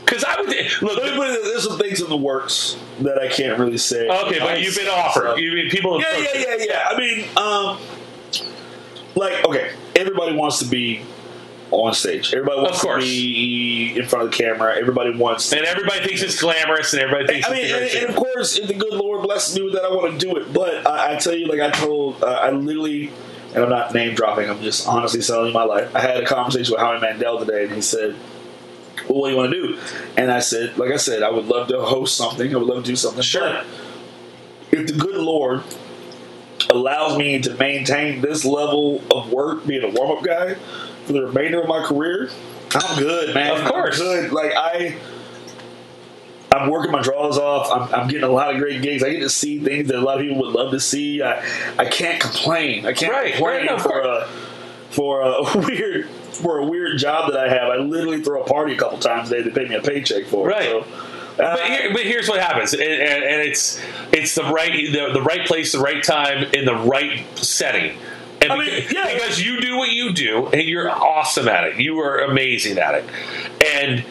Because 0.04 0.24
I 0.24 0.40
would 0.40 0.48
look. 0.48 0.96
let 1.02 1.12
me 1.12 1.16
put 1.16 1.28
it, 1.28 1.42
there's 1.44 1.64
some 1.68 1.78
things 1.78 2.00
in 2.00 2.08
the 2.08 2.16
works 2.16 2.76
that 3.00 3.18
I 3.18 3.28
can't 3.28 3.58
really 3.58 3.78
say. 3.78 4.08
Okay, 4.08 4.38
but 4.40 4.60
you've 4.62 4.76
been 4.76 4.88
offered. 4.88 5.36
You 5.36 5.52
mean 5.52 5.68
people? 5.70 6.00
Yeah, 6.00 6.16
yeah, 6.16 6.28
yeah, 6.34 6.56
yeah. 6.68 6.88
I 6.90 6.98
mean, 6.98 7.24
um, 7.36 7.78
like, 9.14 9.44
okay, 9.46 9.72
everybody 9.94 10.34
wants 10.34 10.58
to 10.60 10.64
be 10.64 11.02
on 11.70 11.94
stage. 11.94 12.32
Everybody 12.34 12.60
wants 12.62 12.80
to 12.80 12.98
be 12.98 13.94
in 13.96 14.06
front 14.06 14.24
of 14.24 14.30
the 14.30 14.36
camera. 14.36 14.76
Everybody 14.76 15.14
wants. 15.16 15.52
And 15.52 15.64
everybody 15.64 16.00
thinks 16.06 16.22
it's 16.22 16.40
glamorous, 16.40 16.92
and 16.92 17.02
everybody 17.02 17.26
thinks 17.26 17.48
I 17.48 17.52
mean, 17.52 17.64
it's 17.64 17.94
and, 17.94 18.04
and 18.04 18.10
of 18.10 18.16
course, 18.16 18.58
if 18.58 18.68
the 18.68 18.74
good 18.74 18.92
Lord 18.92 19.22
blesses 19.22 19.56
me 19.56 19.62
with 19.62 19.74
that, 19.74 19.84
I 19.84 19.90
want 19.94 20.18
to 20.18 20.26
do 20.26 20.36
it. 20.36 20.52
But 20.52 20.86
I, 20.86 21.14
I 21.14 21.16
tell 21.16 21.34
you, 21.34 21.46
like 21.46 21.60
I 21.60 21.70
told, 21.70 22.22
uh, 22.22 22.26
I 22.26 22.50
literally, 22.50 23.12
and 23.54 23.64
I'm 23.64 23.70
not 23.70 23.94
name 23.94 24.14
dropping. 24.14 24.50
I'm 24.50 24.62
just 24.62 24.86
honestly 24.86 25.20
telling 25.20 25.48
you 25.48 25.54
my 25.54 25.64
life. 25.64 25.94
I 25.94 26.00
had 26.00 26.16
a 26.16 26.26
conversation 26.26 26.72
with 26.72 26.80
Howie 26.80 27.00
Mandel 27.00 27.38
today, 27.38 27.64
and 27.64 27.72
he 27.72 27.80
said, 27.80 28.16
"Well, 29.08 29.20
what 29.20 29.28
do 29.28 29.32
you 29.32 29.36
want 29.36 29.52
to 29.52 29.62
do?" 29.62 29.78
And 30.16 30.30
I 30.30 30.40
said, 30.40 30.76
like 30.78 30.92
I 30.92 30.96
said, 30.96 31.22
I 31.22 31.30
would 31.30 31.46
love 31.46 31.68
to 31.68 31.80
host 31.82 32.16
something. 32.16 32.52
I 32.52 32.58
would 32.58 32.66
love 32.66 32.84
to 32.84 32.90
do 32.90 32.96
something. 32.96 33.22
Sure. 33.22 33.62
If 34.72 34.86
the 34.86 34.92
good 34.92 35.16
Lord 35.16 35.62
allows 36.68 37.18
me 37.18 37.40
to 37.40 37.54
maintain 37.54 38.20
this 38.20 38.44
level 38.44 39.02
of 39.10 39.32
work, 39.32 39.66
being 39.66 39.82
a 39.82 39.88
warm 39.88 40.18
up 40.18 40.24
guy 40.24 40.56
for 41.10 41.20
the 41.20 41.26
remainder 41.26 41.60
of 41.60 41.68
my 41.68 41.84
career, 41.84 42.30
I'm 42.74 42.98
good, 42.98 43.34
man. 43.34 43.60
Of 43.60 43.70
course. 43.72 43.98
I'm 44.00 44.06
good. 44.06 44.32
Like 44.32 44.52
I. 44.54 44.96
I'm 46.52 46.68
working 46.68 46.90
my 46.90 47.00
draws 47.00 47.38
off. 47.38 47.70
I'm, 47.70 47.94
I'm 47.94 48.08
getting 48.08 48.24
a 48.24 48.28
lot 48.28 48.52
of 48.52 48.60
great 48.60 48.82
gigs. 48.82 49.04
I 49.04 49.10
get 49.10 49.20
to 49.20 49.30
see 49.30 49.60
things 49.60 49.86
that 49.86 49.96
a 49.96 50.00
lot 50.00 50.16
of 50.16 50.22
people 50.26 50.38
would 50.42 50.52
love 50.52 50.72
to 50.72 50.80
see. 50.80 51.22
I, 51.22 51.44
I 51.78 51.84
can't 51.84 52.20
complain. 52.20 52.86
I 52.86 52.92
can't 52.92 53.12
Right, 53.12 53.34
complain 53.34 53.58
right, 53.58 53.66
no, 53.66 53.78
for 53.78 54.00
a 54.00 54.26
for 54.90 55.20
a 55.22 55.42
weird 55.66 56.08
for 56.08 56.58
a 56.58 56.64
weird 56.66 56.98
job 56.98 57.30
that 57.30 57.38
I 57.38 57.48
have. 57.48 57.68
I 57.70 57.76
literally 57.76 58.20
throw 58.22 58.42
a 58.42 58.46
party 58.46 58.74
a 58.74 58.76
couple 58.76 58.98
times 58.98 59.30
a 59.30 59.36
day. 59.36 59.48
They 59.48 59.50
pay 59.62 59.68
me 59.68 59.76
a 59.76 59.80
paycheck 59.82 60.26
for 60.26 60.48
it. 60.50 60.54
Right. 60.54 60.64
So, 60.64 60.80
uh, 60.80 61.56
But, 61.56 61.66
here, 61.66 61.92
but 61.92 62.02
here's 62.02 62.28
what 62.28 62.40
happens, 62.40 62.72
and, 62.72 62.82
and, 62.82 63.22
and 63.24 63.40
it's 63.48 63.80
it's 64.12 64.34
the 64.34 64.42
right 64.44 64.72
the, 64.72 65.10
the 65.12 65.22
right 65.22 65.46
place, 65.46 65.70
the 65.70 65.78
right 65.78 66.02
time, 66.02 66.44
in 66.52 66.64
the 66.64 66.74
right 66.74 67.24
setting. 67.38 67.96
And 68.52 68.60
I 68.62 68.64
mean, 68.64 68.84
yeah. 68.90 69.12
because 69.14 69.40
you 69.44 69.60
do 69.60 69.76
what 69.76 69.90
you 69.90 70.12
do, 70.12 70.46
and 70.48 70.62
you're 70.62 70.90
awesome 70.90 71.48
at 71.48 71.64
it. 71.64 71.80
You 71.80 71.98
are 72.00 72.18
amazing 72.20 72.78
at 72.78 72.94
it, 72.94 73.04
and 73.60 74.04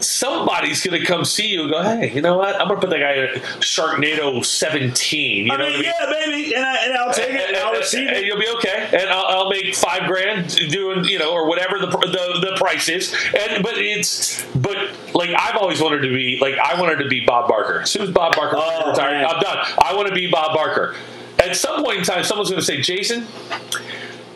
somebody's 0.00 0.84
going 0.84 1.00
to 1.00 1.06
come 1.06 1.24
see 1.24 1.48
you 1.48 1.62
and 1.62 1.70
go, 1.70 1.82
"Hey, 1.82 2.12
you 2.12 2.20
know 2.20 2.36
what? 2.36 2.60
I'm 2.60 2.68
going 2.68 2.80
to 2.80 2.86
put 2.86 2.90
that 2.90 3.00
guy 3.00 3.12
in 3.14 3.40
Sharknado 3.60 4.44
17." 4.44 5.46
You 5.46 5.52
I 5.52 5.56
know 5.56 5.64
mean, 5.64 5.72
I 5.72 5.76
mean? 5.76 5.84
yeah, 5.84 6.10
baby, 6.10 6.54
and, 6.54 6.64
I, 6.64 6.76
and 6.86 6.96
I'll 6.96 7.12
take 7.14 7.30
it 7.30 7.48
and 7.48 7.56
I'll 7.56 7.72
receive 7.72 8.08
and 8.08 8.16
it. 8.18 8.24
you'll 8.26 8.38
be 8.38 8.48
okay, 8.56 8.88
and 8.92 9.08
I'll, 9.10 9.24
I'll 9.44 9.50
make 9.50 9.74
five 9.74 10.06
grand 10.06 10.54
doing 10.70 11.04
you 11.06 11.18
know 11.18 11.32
or 11.32 11.48
whatever 11.48 11.78
the 11.78 11.86
the, 11.86 12.50
the 12.50 12.56
price 12.56 12.88
is. 12.88 13.12
And 13.36 13.62
but 13.62 13.74
it's 13.78 14.44
but 14.54 14.76
like 15.14 15.30
I've 15.36 15.56
always 15.56 15.80
wanted 15.80 16.02
to 16.02 16.14
be 16.14 16.38
like 16.40 16.56
I 16.58 16.78
wanted 16.80 16.98
to 17.02 17.08
be 17.08 17.24
Bob 17.24 17.48
Barker. 17.48 17.80
As 17.80 17.90
soon 17.90 18.02
as 18.02 18.10
Bob 18.10 18.36
Barker 18.36 18.56
Oh, 18.58 18.90
retired, 18.90 19.12
man. 19.12 19.26
I'm 19.26 19.40
done. 19.40 19.58
I 19.82 19.94
want 19.94 20.08
to 20.08 20.14
be 20.14 20.30
Bob 20.30 20.54
Barker. 20.54 20.94
At 21.50 21.56
some 21.56 21.82
point 21.84 21.98
in 21.98 22.04
time, 22.04 22.24
someone's 22.24 22.50
going 22.50 22.60
to 22.60 22.66
say, 22.66 22.80
Jason. 22.80 23.26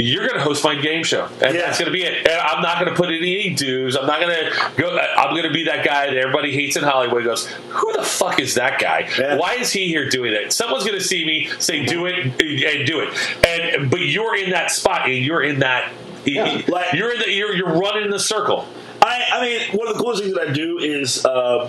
You're 0.03 0.27
going 0.27 0.39
to 0.39 0.43
host 0.43 0.65
my 0.65 0.75
game 0.81 1.05
show, 1.05 1.27
and 1.43 1.55
Yeah. 1.55 1.61
that's 1.61 1.79
going 1.79 1.93
to 1.93 1.97
be 1.99 2.03
it. 2.05 2.27
And 2.27 2.41
I'm 2.41 2.63
not 2.63 2.81
going 2.81 2.91
to 2.91 2.97
put 2.97 3.11
in 3.11 3.17
any 3.17 3.51
dues. 3.51 3.95
I'm 3.97 4.07
not 4.07 4.19
going 4.19 4.35
to 4.35 4.71
go. 4.79 4.97
I'm 4.97 5.33
going 5.37 5.43
to 5.47 5.53
be 5.53 5.65
that 5.65 5.85
guy 5.85 6.07
that 6.07 6.17
everybody 6.17 6.55
hates 6.55 6.77
in 6.77 6.85
Hollywood. 6.85 7.23
Goes, 7.23 7.47
who 7.69 7.93
the 7.93 8.03
fuck 8.03 8.41
is 8.41 8.55
that 8.55 8.81
guy? 8.81 9.11
Yeah. 9.19 9.37
Why 9.37 9.57
is 9.57 9.71
he 9.71 9.89
here 9.89 10.09
doing 10.09 10.33
it? 10.33 10.55
Someone's 10.55 10.85
going 10.87 10.99
to 10.99 11.05
see 11.05 11.27
me 11.27 11.51
say, 11.59 11.85
"Do 11.85 12.07
it," 12.07 12.19
and 12.25 12.87
do 12.87 13.01
it. 13.01 13.47
And 13.47 13.91
but 13.91 14.01
you're 14.01 14.37
in 14.37 14.51
that 14.53 14.71
spot, 14.71 15.05
and 15.07 15.19
you're 15.23 15.43
in 15.43 15.59
that. 15.59 15.93
like- 16.27 16.95
you're 16.95 17.13
in 17.13 17.19
the. 17.19 17.31
You're, 17.31 17.55
you're 17.55 17.79
running 17.79 18.09
the 18.11 18.19
circle. 18.19 18.67
I, 19.03 19.23
I 19.35 19.41
mean, 19.43 19.79
one 19.79 19.87
of 19.87 19.99
the 19.99 20.03
coolest 20.03 20.23
things 20.23 20.35
that 20.35 20.49
I 20.49 20.53
do 20.53 20.79
is 20.79 21.27
uh, 21.27 21.69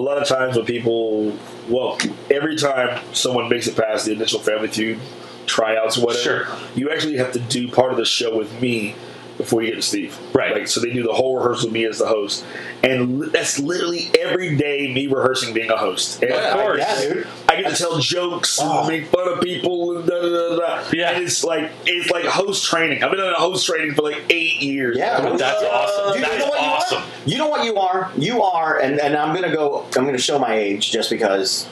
a 0.00 0.02
lot 0.02 0.16
of 0.16 0.26
times 0.26 0.56
when 0.56 0.64
people, 0.64 1.36
well, 1.68 1.98
every 2.30 2.56
time 2.56 3.00
someone 3.12 3.48
makes 3.50 3.66
it 3.66 3.76
past 3.76 4.06
the 4.06 4.12
initial 4.12 4.40
Family 4.40 4.68
Feud 4.68 4.98
tryouts 5.44 5.98
or 5.98 6.06
whatever, 6.06 6.22
Sure. 6.46 6.46
you 6.74 6.90
actually 6.90 7.16
have 7.18 7.32
to 7.32 7.38
do 7.38 7.68
part 7.70 7.90
of 7.92 7.98
the 7.98 8.04
show 8.06 8.34
with 8.36 8.50
me 8.62 8.94
before 9.40 9.62
you 9.62 9.70
get 9.70 9.76
to 9.76 9.82
Steve. 9.82 10.18
Right. 10.34 10.52
Like, 10.54 10.68
so 10.68 10.80
they 10.80 10.92
do 10.92 11.02
the 11.02 11.12
whole 11.12 11.36
rehearsal 11.36 11.68
with 11.68 11.74
me 11.74 11.84
as 11.86 11.98
the 11.98 12.06
host, 12.06 12.44
and 12.84 13.22
that's 13.32 13.58
literally 13.58 14.10
every 14.18 14.56
day 14.56 14.92
me 14.92 15.06
rehearsing 15.06 15.54
being 15.54 15.70
a 15.70 15.76
host. 15.76 16.22
And 16.22 16.32
Of 16.32 16.52
course. 16.60 16.78
Yeah, 16.78 17.00
dude. 17.00 17.26
I 17.48 17.60
get 17.60 17.70
to 17.70 17.76
tell 17.76 17.98
jokes 17.98 18.58
and 18.60 18.86
make 18.88 19.06
fun 19.06 19.28
of 19.28 19.40
people 19.40 19.96
and 19.98 20.06
da 20.06 20.20
da 20.20 20.28
da 20.28 20.56
da. 20.56 20.84
Yeah. 20.92 21.10
And 21.12 21.24
it's 21.24 21.42
like 21.42 21.70
it's 21.86 22.10
like 22.10 22.24
host 22.26 22.64
training. 22.66 23.02
I've 23.02 23.10
been 23.10 23.20
on 23.20 23.34
host 23.34 23.66
training 23.66 23.94
for 23.94 24.02
like 24.02 24.22
eight 24.30 24.60
years. 24.62 24.96
Yeah, 24.98 25.18
I 25.18 25.36
That's 25.36 25.62
love 25.62 25.72
awesome. 25.72 26.14
You 26.14 26.20
That 26.20 26.38
know 26.38 26.44
is 26.44 26.50
what 26.50 26.60
you 26.60 26.66
awesome. 26.68 26.98
Are? 26.98 27.04
You 27.26 27.38
know 27.38 27.48
what 27.48 27.64
you 27.64 27.76
are? 27.76 28.12
You 28.16 28.42
are, 28.42 28.78
and, 28.78 29.00
and 29.00 29.16
I'm 29.16 29.34
gonna 29.34 29.52
go. 29.54 29.84
I'm 29.96 30.04
gonna 30.04 30.18
show 30.18 30.38
my 30.38 30.54
age 30.54 30.90
just 30.90 31.10
because 31.10 31.66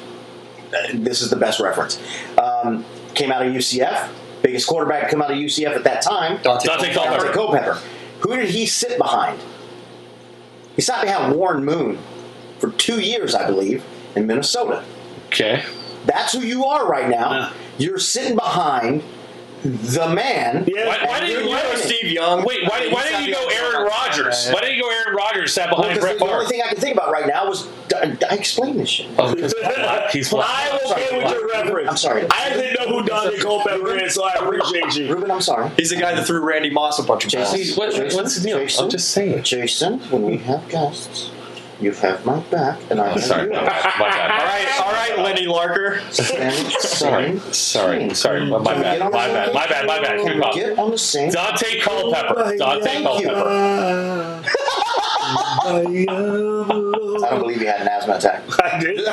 uh, 0.74 0.88
this 0.94 1.20
is 1.22 1.30
the 1.30 1.36
best 1.36 1.60
reference. 1.60 2.00
Um, 2.36 2.84
came 3.14 3.32
out 3.32 3.44
of 3.46 3.52
UCF, 3.52 4.08
biggest 4.42 4.66
quarterback 4.66 5.04
to 5.04 5.10
come 5.10 5.22
out 5.22 5.30
of 5.30 5.36
UCF 5.36 5.74
at 5.74 5.84
that 5.84 6.02
time. 6.02 6.38
Daunte 6.38 6.62
Daunte 6.62 6.92
Culpepper. 6.92 7.32
Culpepper. 7.32 7.78
Who 8.20 8.36
did 8.36 8.50
he 8.50 8.66
sit 8.66 8.98
behind? 8.98 9.40
He 10.76 10.82
sat 10.82 11.02
behind 11.04 11.34
Warren 11.34 11.64
Moon 11.64 11.98
for 12.58 12.70
two 12.72 13.00
years, 13.00 13.34
I 13.34 13.46
believe, 13.46 13.84
in 14.14 14.26
Minnesota. 14.26 14.84
Okay. 15.26 15.62
That's 16.06 16.32
who 16.32 16.40
you 16.40 16.64
are 16.64 16.88
right 16.88 17.08
now. 17.08 17.32
Yeah. 17.32 17.52
You're 17.78 17.98
sitting 17.98 18.34
behind 18.34 19.02
the 19.62 20.08
man. 20.08 20.64
Yeah. 20.66 20.86
Why, 20.86 21.04
why 21.04 21.20
didn't 21.20 21.44
you 21.44 21.50
go. 21.50 21.74
Steve 21.76 22.12
Young. 22.12 22.44
Wait, 22.44 22.62
why, 22.62 22.88
why 22.90 23.04
didn't 23.04 23.26
you 23.26 23.34
go 23.34 23.48
Aaron 23.48 23.86
Rodgers? 23.86 24.48
Why 24.50 24.60
didn't 24.60 24.76
you 24.76 24.82
go 24.82 24.90
Aaron 24.90 25.16
Rodgers? 25.16 25.52
Sat 25.52 25.70
Well, 25.70 25.82
Brett 25.98 26.18
the 26.18 26.24
only 26.24 26.46
thing 26.46 26.62
I 26.64 26.68
can 26.68 26.78
think 26.78 26.94
about 26.94 27.10
right 27.10 27.26
now 27.26 27.48
was 27.48 27.68
I, 27.98 28.16
I 28.30 28.34
explained 28.34 28.78
this 28.80 28.88
shit. 28.88 29.08
Oh, 29.18 29.34
because 29.34 29.54
he's 30.12 30.30
black. 30.30 30.48
I'm 30.72 30.74
okay 30.76 30.86
Sorry, 30.88 31.16
with 31.16 31.24
what? 31.24 31.34
your 31.34 31.48
reference. 31.48 31.90
I'm 31.90 31.96
sorry. 31.96 32.26
I 32.30 32.50
didn't 32.50 32.74
know 32.88 33.00
who 33.00 33.08
Daunte 33.08 33.40
Culpepper 33.40 33.96
is, 33.98 34.14
so 34.14 34.24
I 34.24 34.32
appreciate 34.34 34.96
you. 34.96 35.14
Ruben, 35.14 35.30
I'm 35.30 35.40
sorry. 35.40 35.70
He's 35.76 35.90
the 35.90 35.96
guy 35.96 36.14
that 36.14 36.26
threw 36.26 36.40
Randy 36.40 36.70
Moss 36.70 36.98
a 36.98 37.02
bunch 37.02 37.26
of 37.26 37.32
balls. 37.32 37.52
Jason, 37.52 37.76
what- 37.76 37.94
Jason, 37.94 38.16
what's 38.16 38.36
the 38.36 38.48
deal? 38.48 38.58
I'm 38.84 38.90
just 38.90 39.10
saying. 39.10 39.42
Jason, 39.42 39.98
when 40.10 40.22
we 40.22 40.38
have 40.38 40.68
guests, 40.68 41.30
you 41.80 41.92
have 41.92 42.26
my 42.26 42.40
back, 42.50 42.78
and 42.90 43.00
I 43.00 43.10
have 43.10 43.22
Sorry, 43.22 43.48
my 43.48 43.54
yours. 43.54 43.66
bad. 43.68 43.94
My 44.00 44.08
bad. 44.08 44.30
All 44.32 44.46
right, 44.46 44.80
all 44.80 44.92
right, 44.92 45.18
Lenny 45.24 45.46
Larker. 45.46 46.00
Sorry, 46.88 47.38
sorry, 47.52 48.14
sorry. 48.14 48.44
My 48.46 48.56
Can 48.56 48.76
we 48.78 48.82
bad, 48.82 48.98
get 48.98 49.02
on 49.02 49.10
the 49.12 49.16
my 49.16 49.24
same 49.26 49.34
bad, 49.34 49.46
page? 49.46 49.54
my 49.54 49.66
bad, 49.68 49.86
my 49.86 50.00
bad. 50.00 50.18
Can 50.18 50.26
Keep 50.42 50.54
we. 50.54 50.60
Get 50.60 50.78
on 50.78 50.90
the 50.90 50.98
same. 50.98 51.30
Daunte 51.30 51.80
Culpepper. 51.80 52.34
Daunte 52.58 53.02
Culpepper. 53.02 54.44
I 55.76 57.28
don't 57.30 57.40
believe 57.40 57.60
you 57.60 57.66
had 57.68 57.82
an 57.82 57.88
asthma 57.88 58.14
attack. 58.14 58.42
I 58.64 58.80
did. 58.80 58.98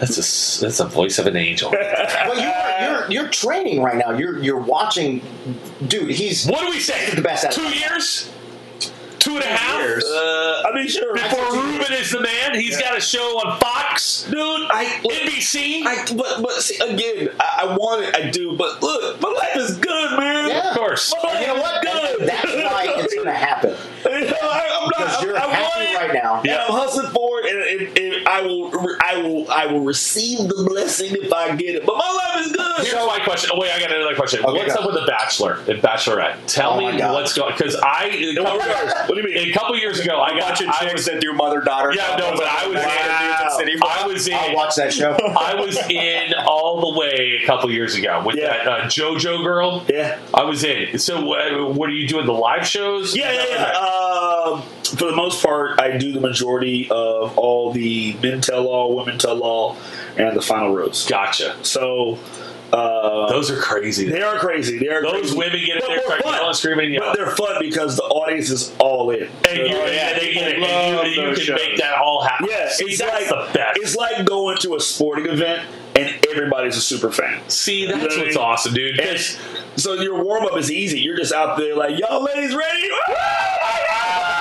That's 0.00 0.16
a 0.18 0.24
that's 0.64 0.80
a 0.80 0.84
voice 0.86 1.18
of 1.18 1.26
an 1.26 1.36
angel. 1.36 1.70
Well, 1.70 2.38
you're, 2.38 2.90
you're 2.90 3.10
you're 3.10 3.28
training 3.30 3.82
right 3.82 3.96
now. 3.96 4.10
You're 4.12 4.42
you're 4.42 4.60
watching, 4.60 5.22
dude. 5.86 6.10
He's 6.10 6.46
What 6.46 6.60
do 6.60 6.70
we 6.70 6.80
say? 6.80 7.14
The 7.14 7.22
best 7.22 7.44
at- 7.44 7.52
Two 7.52 7.68
years? 7.68 8.30
Two 9.32 9.36
and 9.38 9.44
a 9.44 9.56
half? 9.56 9.80
Years. 9.80 10.04
Uh, 10.04 10.62
I 10.66 10.74
mean, 10.74 10.88
sure. 10.88 11.14
Before 11.14 11.52
Ruben 11.52 11.92
is 11.92 12.10
the 12.10 12.20
man, 12.20 12.54
he's 12.54 12.78
got 12.78 12.96
a 12.96 13.00
show 13.00 13.38
on 13.40 13.58
Fox, 13.60 14.24
Dude, 14.24 14.36
I. 14.36 15.00
Look, 15.02 15.12
NBC. 15.12 15.84
I, 15.86 16.04
but 16.14 16.42
but 16.42 16.52
see, 16.62 16.76
again, 16.82 17.28
I, 17.40 17.60
I 17.68 17.76
want 17.76 18.02
it, 18.04 18.14
I 18.14 18.30
do, 18.30 18.56
but 18.56 18.82
look, 18.82 19.20
my 19.20 19.28
life 19.30 19.56
is 19.56 19.76
good, 19.78 20.18
man. 20.18 20.48
Yeah. 20.50 20.70
of 20.70 20.76
course. 20.76 21.14
My 21.22 21.28
life 21.32 21.40
you 21.40 21.46
know 21.46 21.60
what? 21.60 21.84
is 21.84 21.92
good. 21.92 22.28
That's 22.28 22.44
why 22.44 22.84
it's 22.98 23.14
gonna 23.14 23.32
happen 23.32 23.76
You 24.04 24.26
know, 24.26 24.36
I, 24.42 24.78
I'm 24.80 24.88
not. 24.88 24.96
because 24.98 25.22
you're 25.22 25.36
I, 25.38 25.42
I 25.42 25.46
want 25.46 25.54
happy 25.54 25.84
it, 25.84 25.96
right 25.96 26.14
now. 26.22 26.40
and 26.42 26.50
I'm 26.50 26.70
hustling 26.70 27.10
for 27.12 27.40
it, 27.40 27.46
and, 27.52 27.88
and, 27.98 27.98
and 27.98 28.28
I 28.28 28.42
will, 28.42 28.70
I 29.00 29.22
will, 29.22 29.50
I 29.50 29.66
will 29.66 29.80
receive 29.84 30.38
the 30.48 30.64
blessing 30.68 31.12
if 31.12 31.32
I 31.32 31.54
get 31.56 31.76
it. 31.76 31.86
But 31.86 31.96
my 31.96 32.12
life 32.34 32.46
is 32.46 32.52
good. 32.52 32.86
Here's 32.86 32.94
my 33.06 33.20
question. 33.24 33.50
Oh, 33.52 33.60
wait, 33.60 33.70
I 33.70 33.80
got 33.80 33.92
another 33.92 34.14
question. 34.14 34.44
Okay, 34.44 34.52
what's 34.58 34.74
go. 34.74 34.82
up 34.82 34.86
with 34.92 35.00
the 35.00 35.06
Bachelor 35.06 35.54
and 35.68 35.80
Bachelorette? 35.82 36.36
Tell 36.46 36.72
Oh 36.74 36.92
me 36.92 36.98
what's 36.98 37.34
going. 37.34 37.52
Because 37.56 37.76
I, 37.76 38.06
In 38.06 38.42
what 38.42 39.08
do 39.08 39.16
you 39.16 39.21
mean? 39.21 39.21
A 39.30 39.52
couple 39.52 39.76
years 39.76 40.00
ago, 40.00 40.18
I 40.20 40.30
A 40.30 40.38
got. 40.38 40.48
bunch 40.48 40.60
of 40.62 40.68
I 40.68 40.78
chicks 40.80 40.92
was, 40.94 41.04
that 41.06 41.20
do 41.20 41.32
mother 41.32 41.60
daughter. 41.60 41.92
yeah, 41.94 42.16
no, 42.18 42.32
but 42.36 42.46
I 42.46 42.66
was 42.66 42.76
Wow. 42.76 43.60
in. 43.60 43.82
I 43.82 44.06
was 44.06 44.26
in. 44.28 44.34
I'll 44.34 44.54
watch 44.54 44.74
that 44.76 44.92
show. 44.92 45.12
I 45.38 45.54
was 45.54 45.76
in 45.88 46.32
all 46.46 46.92
the 46.92 46.98
way 46.98 47.40
a 47.42 47.46
couple 47.46 47.70
years 47.70 47.94
ago 47.94 48.22
with 48.24 48.36
Yeah. 48.36 48.48
that 48.64 48.66
uh, 48.66 48.80
JoJo 48.86 49.42
girl. 49.44 49.84
Yeah. 49.88 50.18
I 50.34 50.44
was 50.44 50.64
in. 50.64 50.98
So, 50.98 51.32
uh, 51.34 51.72
what 51.72 51.88
are 51.88 51.92
you 51.92 52.06
doing? 52.08 52.26
The 52.26 52.32
live 52.32 52.66
shows? 52.66 53.16
Yeah, 53.16 53.32
yeah, 53.32 53.44
yeah. 53.50 53.72
Um, 54.52 54.62
for 54.96 55.06
the 55.06 55.16
most 55.16 55.42
part, 55.42 55.80
I 55.80 55.96
do 55.96 56.12
the 56.12 56.20
majority 56.20 56.88
of 56.90 57.36
all 57.38 57.72
the 57.72 58.14
men 58.22 58.40
tell 58.40 58.66
all, 58.66 58.94
women 58.96 59.18
tell 59.18 59.40
all, 59.42 59.76
and 60.16 60.36
the 60.36 60.42
final 60.42 60.74
rose. 60.74 61.06
Gotcha. 61.06 61.56
So 61.62 62.18
Uh, 62.72 63.28
Those 63.28 63.50
are 63.50 63.60
crazy. 63.60 64.08
they 64.08 64.22
are 64.22 64.38
crazy. 64.38 64.78
They 64.78 64.88
are 64.88 65.02
Those 65.02 65.12
crazy. 65.32 65.36
women 65.36 65.60
get 65.60 65.76
in 65.76 65.80
there, 65.80 65.88
they're 65.96 66.02
start 66.06 66.22
fun. 66.22 66.34
yelling, 66.34 66.54
screaming, 66.54 66.98
But 66.98 67.16
they're 67.16 67.36
fun 67.36 67.56
because 67.60 67.96
the 67.96 68.02
audience 68.04 68.48
is 68.50 68.72
all 68.78 69.10
in. 69.10 69.24
And 69.48 69.58
you, 69.58 69.64
yeah, 69.66 70.18
they 70.18 70.32
get 70.32 70.48
it. 70.56 70.62
And 70.62 71.10
you, 71.14 71.22
you 71.22 71.34
can 71.36 71.54
make 71.54 71.76
that 71.78 71.98
all 71.98 72.22
happen. 72.24 72.48
Yeah, 72.50 72.68
See, 72.70 72.84
it's 72.86 72.98
that's 72.98 73.12
like 73.12 73.28
the 73.28 73.52
best. 73.58 73.78
it's 73.82 73.94
like 73.96 74.24
going 74.24 74.56
to 74.58 74.76
a 74.76 74.80
sporting 74.80 75.26
event 75.26 75.68
and 75.96 76.26
everybody's 76.30 76.76
a 76.76 76.80
super 76.80 77.12
fan. 77.12 77.42
See, 77.50 77.82
You 77.82 77.88
know 77.88 77.98
that's 77.98 78.16
what 78.16 78.22
I 78.22 78.24
what's 78.24 78.36
mean? 78.36 78.44
awesome, 78.44 78.74
dude. 78.74 79.00
So 79.76 79.94
your 79.94 80.22
warm 80.24 80.46
up 80.46 80.56
is 80.56 80.70
easy. 80.70 81.00
You're 81.00 81.16
just 81.16 81.32
out 81.34 81.58
there 81.58 81.76
like, 81.76 81.98
y'all 81.98 82.22
ladies 82.22 82.54
ready? 82.54 82.88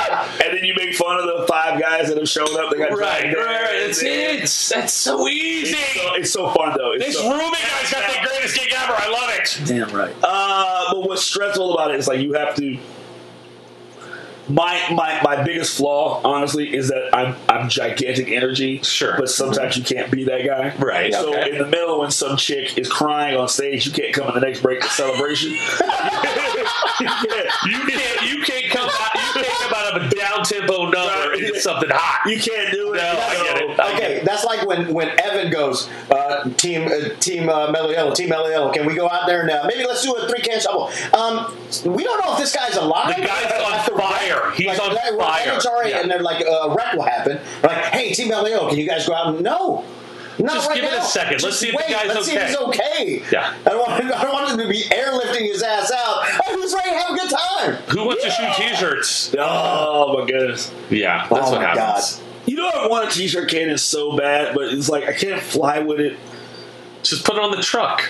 and 0.44 0.58
then 0.58 0.64
you 0.64 0.74
make 0.76 0.96
fun 0.96 1.18
of 1.20 1.26
the 1.26 1.46
five 1.48 1.80
guys 1.80 2.08
that 2.10 2.18
have 2.18 2.28
shown 2.30 2.48
up. 2.60 2.72
They 2.72 2.78
got 2.78 2.92
Right, 2.92 3.22
dragged 3.22 3.36
there. 3.38 3.46
right. 3.46 3.86
That's 3.86 4.02
it. 4.04 4.40
That's 4.76 4.94
so 4.94 5.28
easy. 5.28 5.76
It's 5.78 5.94
so, 6.02 6.14
it's 6.16 6.32
so 6.34 6.50
fun 6.52 6.74
though. 6.78 6.92
It's 6.94 7.06
this 7.06 7.18
so, 7.18 7.30
Ruben 7.32 7.52
guy's 7.52 7.92
got 7.92 8.10
the 8.12 8.28
greatest 8.28 8.56
gig 8.58 8.74
ever. 8.76 8.94
I 8.96 9.10
love 9.10 9.30
it. 9.34 9.62
Damn 9.68 9.90
right. 9.96 10.16
Uh, 10.24 10.94
but 10.94 11.08
what's 11.08 11.24
stressful 11.24 11.74
about 11.74 11.92
it 11.92 12.00
is 12.00 12.08
like 12.08 12.20
you 12.20 12.34
have 12.34 12.56
to. 12.56 12.78
My 14.50 14.82
my 14.92 15.22
my 15.24 15.44
biggest 15.44 15.78
flaw, 15.78 16.20
honestly, 16.26 16.76
is 16.76 16.90
that 16.90 17.10
I'm 17.16 17.36
I'm 17.48 17.70
gigantic 17.70 18.28
energy. 18.30 18.82
Sure. 18.82 19.16
But 19.18 19.30
sometimes 19.30 19.78
you 19.78 19.84
can't 19.84 20.12
be 20.12 20.26
that 20.26 20.46
guy. 20.46 20.76
Right, 20.84 21.14
So 21.14 21.30
okay. 21.30 21.52
in 21.52 21.58
the 21.60 21.68
middle, 21.68 22.00
when 22.02 22.12
some 22.12 22.36
chick 22.36 22.78
is 22.78 22.90
crying 22.92 23.38
on 23.38 23.48
stage, 23.48 23.86
you 23.86 23.94
can't 23.94 24.14
come 24.14 24.28
in 24.28 24.34
the 24.34 24.42
next 24.42 24.62
break 24.62 24.82
to 24.82 24.90
celebration. 24.90 25.52
you 25.52 25.58
can't. 27.08 27.50
You 27.66 27.80
can't. 27.88 28.22
You 28.30 28.44
can't 28.44 28.72
come 28.72 28.90
out. 28.90 29.31
You 29.94 30.10
can't 30.10 30.12
come 30.12 30.12
out 30.12 30.12
of 30.12 30.12
a 30.12 30.16
down 30.16 30.44
tempo 30.46 30.84
number 30.90 30.98
Right. 31.30 31.40
into 31.44 31.60
something 31.60 31.90
hot. 31.92 32.30
You 32.30 32.40
can't 32.40 32.72
do 32.72 32.94
it. 32.94 32.98
No, 32.98 33.04
I 33.04 33.36
get 33.36 33.62
it. 33.62 33.80
I 33.80 33.92
get 33.92 33.96
Okay, 33.96 34.14
it. 34.18 34.26
that's 34.26 34.44
like 34.46 34.66
when 34.66 34.94
when 34.94 35.10
Evan 35.20 35.52
goes, 35.52 35.90
uh, 36.10 36.50
team 36.58 36.88
uh, 36.88 37.16
team 37.20 37.50
uh, 37.50 37.72
Mellow 37.72 37.90
Yellow, 37.90 38.14
team 38.14 38.30
Mellow 38.30 38.50
Yellow. 38.50 38.72
Can 38.72 38.86
we 38.86 38.96
go 38.96 39.10
out 39.10 39.28
there 39.28 39.42
and 39.42 39.50
uh, 39.50 39.64
maybe 39.68 39.86
let's 39.86 40.04
do 40.04 40.14
a 40.16 40.28
three 40.28 40.42
can 40.42 40.60
shovel? 40.60 40.90
Um, 41.14 41.54
we 41.86 42.04
don't 42.04 42.24
know 42.26 42.34
if 42.34 42.40
this 42.40 42.56
guy's 42.56 42.76
alive. 42.76 43.16
The 43.16 43.22
guy's 43.26 43.52
on 43.62 43.98
fire. 44.00 44.44
wreck- 44.48 44.56
He's 44.56 44.68
like, 44.68 44.82
on 44.82 44.94
that- 44.96 45.14
we're 45.14 45.20
fire. 45.20 45.48
NHRA, 45.60 45.90
Yeah. 45.90 46.00
and 46.02 46.10
they're 46.12 46.20
like, 46.22 46.46
uh, 46.46 46.70
a 46.70 46.76
wreck 46.76 46.94
will 46.94 47.04
happen. 47.04 47.40
We're 47.64 47.70
like, 47.70 47.86
hey, 47.86 48.14
team 48.14 48.30
Mellow 48.30 48.48
Yellow, 48.48 48.70
can 48.70 48.78
you 48.78 48.88
guys 48.88 49.08
go 49.08 49.14
out? 49.14 49.28
and 49.36 49.42
No. 49.42 49.84
Not 50.40 50.54
Just 50.54 50.70
right 50.70 50.76
give 50.76 50.86
it 50.86 50.94
a 50.94 50.98
now. 50.98 51.04
second. 51.04 51.44
Let's 51.44 51.60
see 51.60 51.70
if 51.70 51.76
the 51.76 51.92
guy's 51.94 52.08
Let's 52.08 52.26
see 52.26 52.36
if 52.36 52.58
okay. 52.68 53.16
he's 53.16 53.22
okay. 53.22 53.24
Yeah. 53.32 53.54
I 53.66 53.70
don't 53.70 53.80
want. 53.80 54.04
I 54.04 54.24
don't 54.24 54.34
want 54.34 54.52
him 54.52 54.58
to 54.60 54.68
be 54.68 54.82
airlifting 54.84 55.42
his 55.52 55.62
ass 55.62 55.92
out. 55.92 56.24
Oh, 56.48 56.56
who's 56.56 56.74
ready 56.74 56.90
to 56.92 56.96
have 56.98 57.10
a 57.12 57.14
good 57.16 57.30
time? 57.30 57.74
Who 57.96 58.06
wants 58.06 58.24
to 58.24 58.30
shoot 58.32 58.54
T-shirts? 58.56 59.36
Oh 59.38 60.18
my 60.20 60.26
goodness. 60.26 60.74
Yeah, 60.90 61.28
that's 61.30 61.50
Oh 61.50 61.52
what 61.52 61.62
my 61.62 61.68
happens. 61.76 62.22
You 62.46 62.56
know 62.58 62.70
I 62.74 62.88
want 62.88 63.08
a 63.08 63.12
t-shirt 63.14 63.50
cannon 63.50 63.78
so 63.78 64.18
bad, 64.18 64.56
but 64.56 64.74
it's 64.74 64.90
like 64.90 65.04
I 65.06 65.14
can't 65.14 65.42
fly 65.42 65.80
with 65.80 66.00
it. 66.00 66.18
Just 67.04 67.24
put 67.26 67.36
it 67.36 67.42
on 67.44 67.52
the 67.52 67.62
truck. 67.62 68.10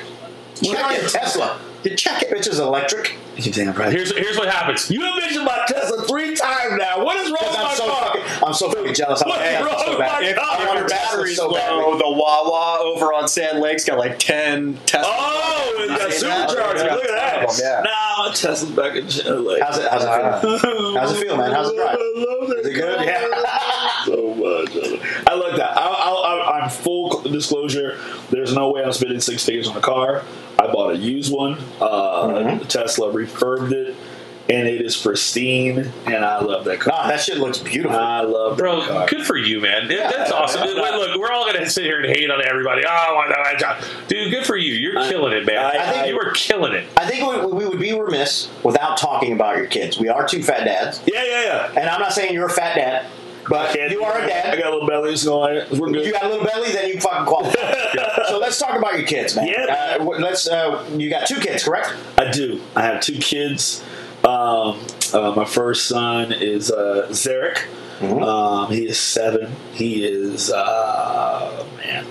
Check 0.62 0.98
it, 1.04 1.10
Tesla. 1.10 1.60
You 1.84 1.96
check 1.96 2.22
it. 2.24 2.32
Which 2.32 2.48
is 2.48 2.60
electric. 2.60 3.18
You 3.38 3.52
damn 3.52 3.74
right. 3.74 3.92
Here's 3.92 4.16
here's 4.16 4.38
what 4.38 4.48
happens. 4.50 4.92
You 4.92 5.02
have 5.02 5.16
mentioned 5.18 5.46
my 5.46 5.64
Tesla 5.68 6.04
three 6.06 6.36
times 6.36 6.74
now. 6.78 7.04
What 7.04 7.18
is 7.18 7.32
wrong 7.32 7.38
with 7.42 7.58
I'm 7.58 7.64
my 7.64 7.74
so 7.74 7.88
car? 7.90 8.06
fucking, 8.14 8.44
I'm 8.48 8.54
so 8.54 8.72
fucking 8.72 8.94
jealous. 8.94 9.22
I'm 9.24 9.30
What's 9.30 9.42
I 9.42 9.62
wrong 9.66 9.80
so 9.84 9.90
with 9.92 10.00
bad. 10.00 10.22
my 10.22 10.28
If- 10.30 10.36
car? 10.36 10.58
If 10.62 10.74
your 10.76 10.86
a 10.86 10.90
Tesla 10.90 11.08
battery's 11.18 11.38
so 11.38 11.52
badly. 11.54 11.82
low, 11.84 11.98
the 11.98 12.10
Wawa 12.10 12.80
over 12.84 13.14
on 13.14 13.28
Sand 13.28 13.60
Lake's 13.62 13.86
got 13.86 13.98
like 13.98 14.20
10 14.20 14.78
Tesla. 14.86 15.12
Oh, 15.12 15.78
it 15.80 15.88
got 15.98 16.12
seen 16.14 16.30
that? 16.30 16.50
superchargers. 16.50 16.92
Look 16.96 17.06
at 17.06 17.12
that. 17.12 17.44
Of 17.46 17.50
'em, 17.50 17.56
yeah. 17.60 17.82
Nah, 17.84 18.28
my 18.28 18.34
Tesla's 18.36 18.72
back 18.72 18.96
in 18.96 19.10
jail. 19.10 19.42
Like, 19.42 19.62
How's 19.64 19.78
it? 19.80 19.88
How's 19.90 20.04
it 20.04 20.42
feel? 20.62 20.98
How's 21.00 21.12
it 21.14 21.24
feel, 21.26 21.38
man? 21.38 21.52
How's 21.52 21.70
it 21.70 21.76
drive? 21.78 21.98
I 22.00 22.14
love 22.16 22.50
that 22.50 22.58
Is 22.60 22.68
it 22.68 22.74
good? 22.74 22.96
car 22.98 23.06
Yeah. 23.06 24.04
so 24.06 24.36
much. 24.36 25.24
I 25.28 25.34
like 25.34 25.56
that. 25.58 25.78
I, 25.78 25.88
I, 25.88 26.10
I, 26.12 26.60
I'm 26.62 26.70
full 26.70 27.22
disclosure. 27.24 27.98
There's 28.30 28.54
no 28.54 28.70
way 28.72 28.84
I'm 28.84 28.92
spending 28.94 29.20
six 29.20 29.44
figures 29.46 29.68
on 29.68 29.78
a 29.78 29.82
car. 29.82 30.24
I 30.68 30.72
bought 30.72 30.94
a 30.94 30.98
used 30.98 31.34
one. 31.34 31.58
Uh, 31.80 32.28
Mm-hmm. 32.32 32.68
Tesla 32.68 33.12
refurbed 33.12 33.72
it, 33.72 33.96
and 34.50 34.68
it 34.68 34.82
is 34.82 34.96
pristine. 34.98 35.92
And 36.06 36.24
I 36.26 36.40
love 36.40 36.66
that 36.66 36.80
car. 36.80 36.94
Nah, 37.04 37.08
that 37.10 37.20
shit 37.22 37.38
looks 37.38 37.58
beautiful. 37.58 37.98
I 37.98 38.22
love 38.22 38.58
that 38.58 38.62
Bro, 38.64 38.82
car. 38.86 39.08
good 39.08 39.26
for 39.26 39.38
you, 39.38 39.60
man. 39.62 39.88
That- 39.88 40.12
That's 40.16 40.30
yeah, 40.32 40.36
awesome. 40.38 40.62
yeah. 40.68 40.82
Wait, 40.82 40.94
Look, 40.94 41.20
we're 41.20 41.32
all 41.32 41.46
gonna 41.52 41.70
sit 41.70 41.84
here 41.86 42.00
and 42.02 42.16
hate 42.16 42.30
on 42.30 42.42
everybody. 42.46 42.84
Oh, 42.86 42.90
I 42.90 43.54
know, 43.60 43.78
dude, 44.08 44.32
good 44.32 44.46
for 44.46 44.56
you. 44.58 44.74
You're 44.74 45.00
I- 45.00 45.10
killing 45.10 45.34
it, 45.34 45.46
man. 45.46 45.58
I- 45.58 45.70
I, 45.70 45.92
think 45.92 46.04
I- 46.04 46.06
you 46.08 46.16
were 46.16 46.32
killing 46.32 46.74
it. 46.74 46.86
I 46.98 47.06
think 47.06 47.28
we, 47.46 47.52
we 47.54 47.68
would 47.68 47.80
be 47.80 47.94
remiss 48.00 48.50
without 48.64 48.98
talking 48.98 49.34
about 49.34 49.58
your 49.58 49.68
kids. 49.68 49.98
We 50.00 50.10
are 50.10 50.28
two 50.28 50.42
fat 50.44 50.64
dads, 50.66 51.02
Yeah, 51.06 51.24
yeah, 51.24 51.42
yeah. 51.44 51.80
and 51.80 51.90
I'm 51.90 52.00
not 52.02 52.14
saying 52.14 52.34
you're 52.34 52.48
a 52.48 52.50
fat 52.50 52.76
dad, 52.76 53.06
but 53.50 53.76
you 53.92 54.04
are 54.04 54.18
a 54.20 54.28
dad. 54.28 54.54
I 54.54 54.58
got 54.58 54.68
a 54.68 54.74
little 54.74 54.88
belly, 54.88 55.16
so 55.18 55.42
I- 55.42 55.66
we're 55.72 55.88
good. 55.90 55.98
If 56.02 56.08
you 56.08 56.14
got 56.14 56.24
a 56.26 56.30
little 56.30 56.46
belly, 56.46 56.72
then 56.72 56.88
you 56.90 57.00
fucking 57.00 57.26
qualify. 57.26 57.60
So 58.28 58.40
let's 58.40 58.58
talk 58.58 58.78
about 58.78 58.98
your 58.98 59.06
kids, 59.06 59.36
man. 59.36 59.48
Yeah, 59.48 59.98
Uh, 60.00 60.04
let's. 60.06 60.48
Uh, 60.48 60.88
you 60.96 61.10
got 61.10 61.28
two 61.28 61.40
kids, 61.40 61.64
correct? 61.66 61.94
I 62.18 62.32
do. 62.32 62.62
I 62.76 62.84
have 62.84 63.02
two 63.02 63.18
kids. 63.20 63.84
Um, 64.24 64.80
uh, 65.14 65.34
my 65.36 65.44
first 65.46 65.88
son 65.88 66.32
is 66.32 66.72
uh, 66.72 67.08
Zarek. 67.10 67.66
Um, 68.02 68.72
he 68.72 68.86
is 68.88 68.98
seven. 69.00 69.54
He 69.74 70.06
is 70.06 70.50
uh, 70.52 71.66
man. 71.78 72.06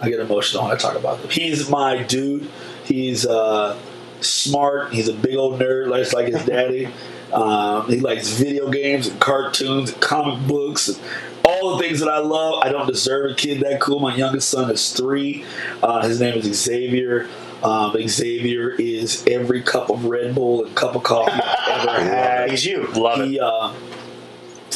I 0.00 0.08
get 0.10 0.18
emotional 0.20 0.64
when 0.64 0.72
I 0.72 0.76
talk 0.76 0.96
about 0.96 1.20
him. 1.20 1.30
He's 1.30 1.68
my 1.70 2.02
dude. 2.02 2.50
He's 2.84 3.24
uh, 3.26 3.78
smart. 4.20 4.92
He's 4.92 5.08
a 5.08 5.14
big 5.14 5.36
old 5.36 5.60
nerd, 5.60 5.86
likes 5.88 6.12
like 6.12 6.26
his 6.32 6.44
daddy. 6.46 6.88
Um, 7.32 7.88
he 7.88 8.00
likes 8.00 8.28
video 8.30 8.70
games 8.70 9.08
and 9.08 9.20
cartoons 9.20 9.92
and 9.92 10.00
comic 10.00 10.46
books 10.46 10.88
and 10.88 10.98
all 11.44 11.76
the 11.76 11.82
things 11.82 12.00
that 12.00 12.08
I 12.08 12.18
love. 12.18 12.62
I 12.62 12.70
don't 12.70 12.86
deserve 12.86 13.32
a 13.32 13.34
kid 13.34 13.60
that 13.60 13.80
cool. 13.80 13.98
My 13.98 14.14
youngest 14.14 14.48
son 14.48 14.70
is 14.70 14.92
three. 14.92 15.44
Uh, 15.82 16.06
his 16.06 16.20
name 16.20 16.34
is 16.34 16.44
Xavier. 16.62 17.28
Um, 17.62 17.94
Xavier 18.08 18.70
is 18.70 19.24
every 19.26 19.62
cup 19.62 19.90
of 19.90 20.06
Red 20.06 20.34
Bull 20.34 20.64
and 20.64 20.74
cup 20.74 20.94
of 20.94 21.02
coffee 21.02 21.32
I've 21.32 21.86
ever 21.88 22.02
had. 22.02 22.50
He's 22.50 22.64
you. 22.64 22.86
Love 22.88 23.26
he, 23.26 23.36
it. 23.36 23.42
Uh, 23.42 23.74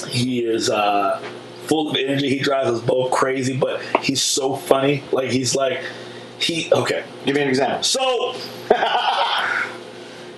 he 0.08 0.44
is 0.44 0.68
uh, 0.68 1.18
full 1.66 1.90
of 1.90 1.96
energy. 1.96 2.28
He 2.28 2.38
drives 2.40 2.70
us 2.70 2.80
both 2.80 3.10
crazy, 3.10 3.56
but 3.56 3.80
he's 4.02 4.22
so 4.22 4.54
funny. 4.54 5.02
Like 5.12 5.30
he's 5.30 5.54
like 5.54 5.82
he 6.38 6.70
okay. 6.72 7.04
Give 7.24 7.34
me 7.34 7.42
an 7.42 7.48
example. 7.48 7.82
So 7.82 8.34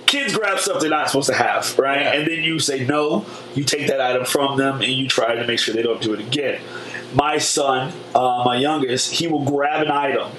kids 0.07 0.35
grab 0.35 0.59
stuff 0.59 0.79
they're 0.81 0.89
not 0.89 1.09
supposed 1.09 1.29
to 1.29 1.35
have, 1.35 1.77
right? 1.77 2.01
Yeah. 2.01 2.13
And 2.13 2.27
then 2.27 2.43
you 2.43 2.59
say 2.59 2.85
no. 2.85 3.25
You 3.53 3.63
take 3.63 3.87
that 3.87 4.01
item 4.01 4.25
from 4.25 4.57
them 4.57 4.75
and 4.75 4.91
you 4.91 5.07
try 5.07 5.35
to 5.35 5.45
make 5.45 5.59
sure 5.59 5.75
they 5.75 5.83
don't 5.83 6.01
do 6.01 6.13
it 6.13 6.19
again. 6.19 6.61
My 7.13 7.37
son, 7.37 7.93
uh, 8.15 8.43
my 8.45 8.57
youngest, 8.57 9.13
he 9.13 9.27
will 9.27 9.43
grab 9.43 9.83
an 9.83 9.91
item. 9.91 10.31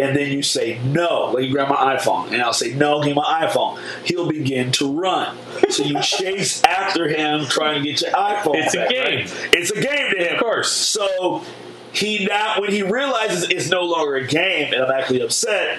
And 0.00 0.16
then 0.16 0.32
you 0.32 0.42
say 0.42 0.80
no, 0.82 1.32
like 1.32 1.44
you 1.44 1.52
grab 1.52 1.68
my 1.68 1.96
iPhone, 1.96 2.32
and 2.32 2.40
I'll 2.42 2.54
say 2.54 2.72
no, 2.72 3.00
give 3.00 3.08
me 3.08 3.12
my 3.14 3.46
iPhone. 3.46 3.78
He'll 4.04 4.26
begin 4.28 4.72
to 4.72 4.90
run. 4.90 5.36
So 5.68 5.84
you 5.84 6.00
chase 6.02 6.64
after 6.64 7.08
him, 7.08 7.44
trying 7.44 7.82
to 7.82 7.88
get 7.88 8.00
your 8.00 8.10
iPhone. 8.10 8.54
It's 8.56 8.74
a 8.74 8.88
game. 8.88 9.26
right? 9.26 9.48
It's 9.52 9.70
a 9.70 9.80
game 9.80 10.10
to 10.10 10.16
him, 10.16 10.34
Of 10.34 10.40
course. 10.40 10.72
So 10.72 11.44
he 11.92 12.24
now, 12.24 12.60
when 12.60 12.72
he 12.72 12.82
realizes 12.82 13.44
it's 13.50 13.68
no 13.68 13.82
longer 13.82 14.16
a 14.16 14.26
game, 14.26 14.72
and 14.72 14.82
I'm 14.82 14.90
actually 14.90 15.20
upset, 15.20 15.78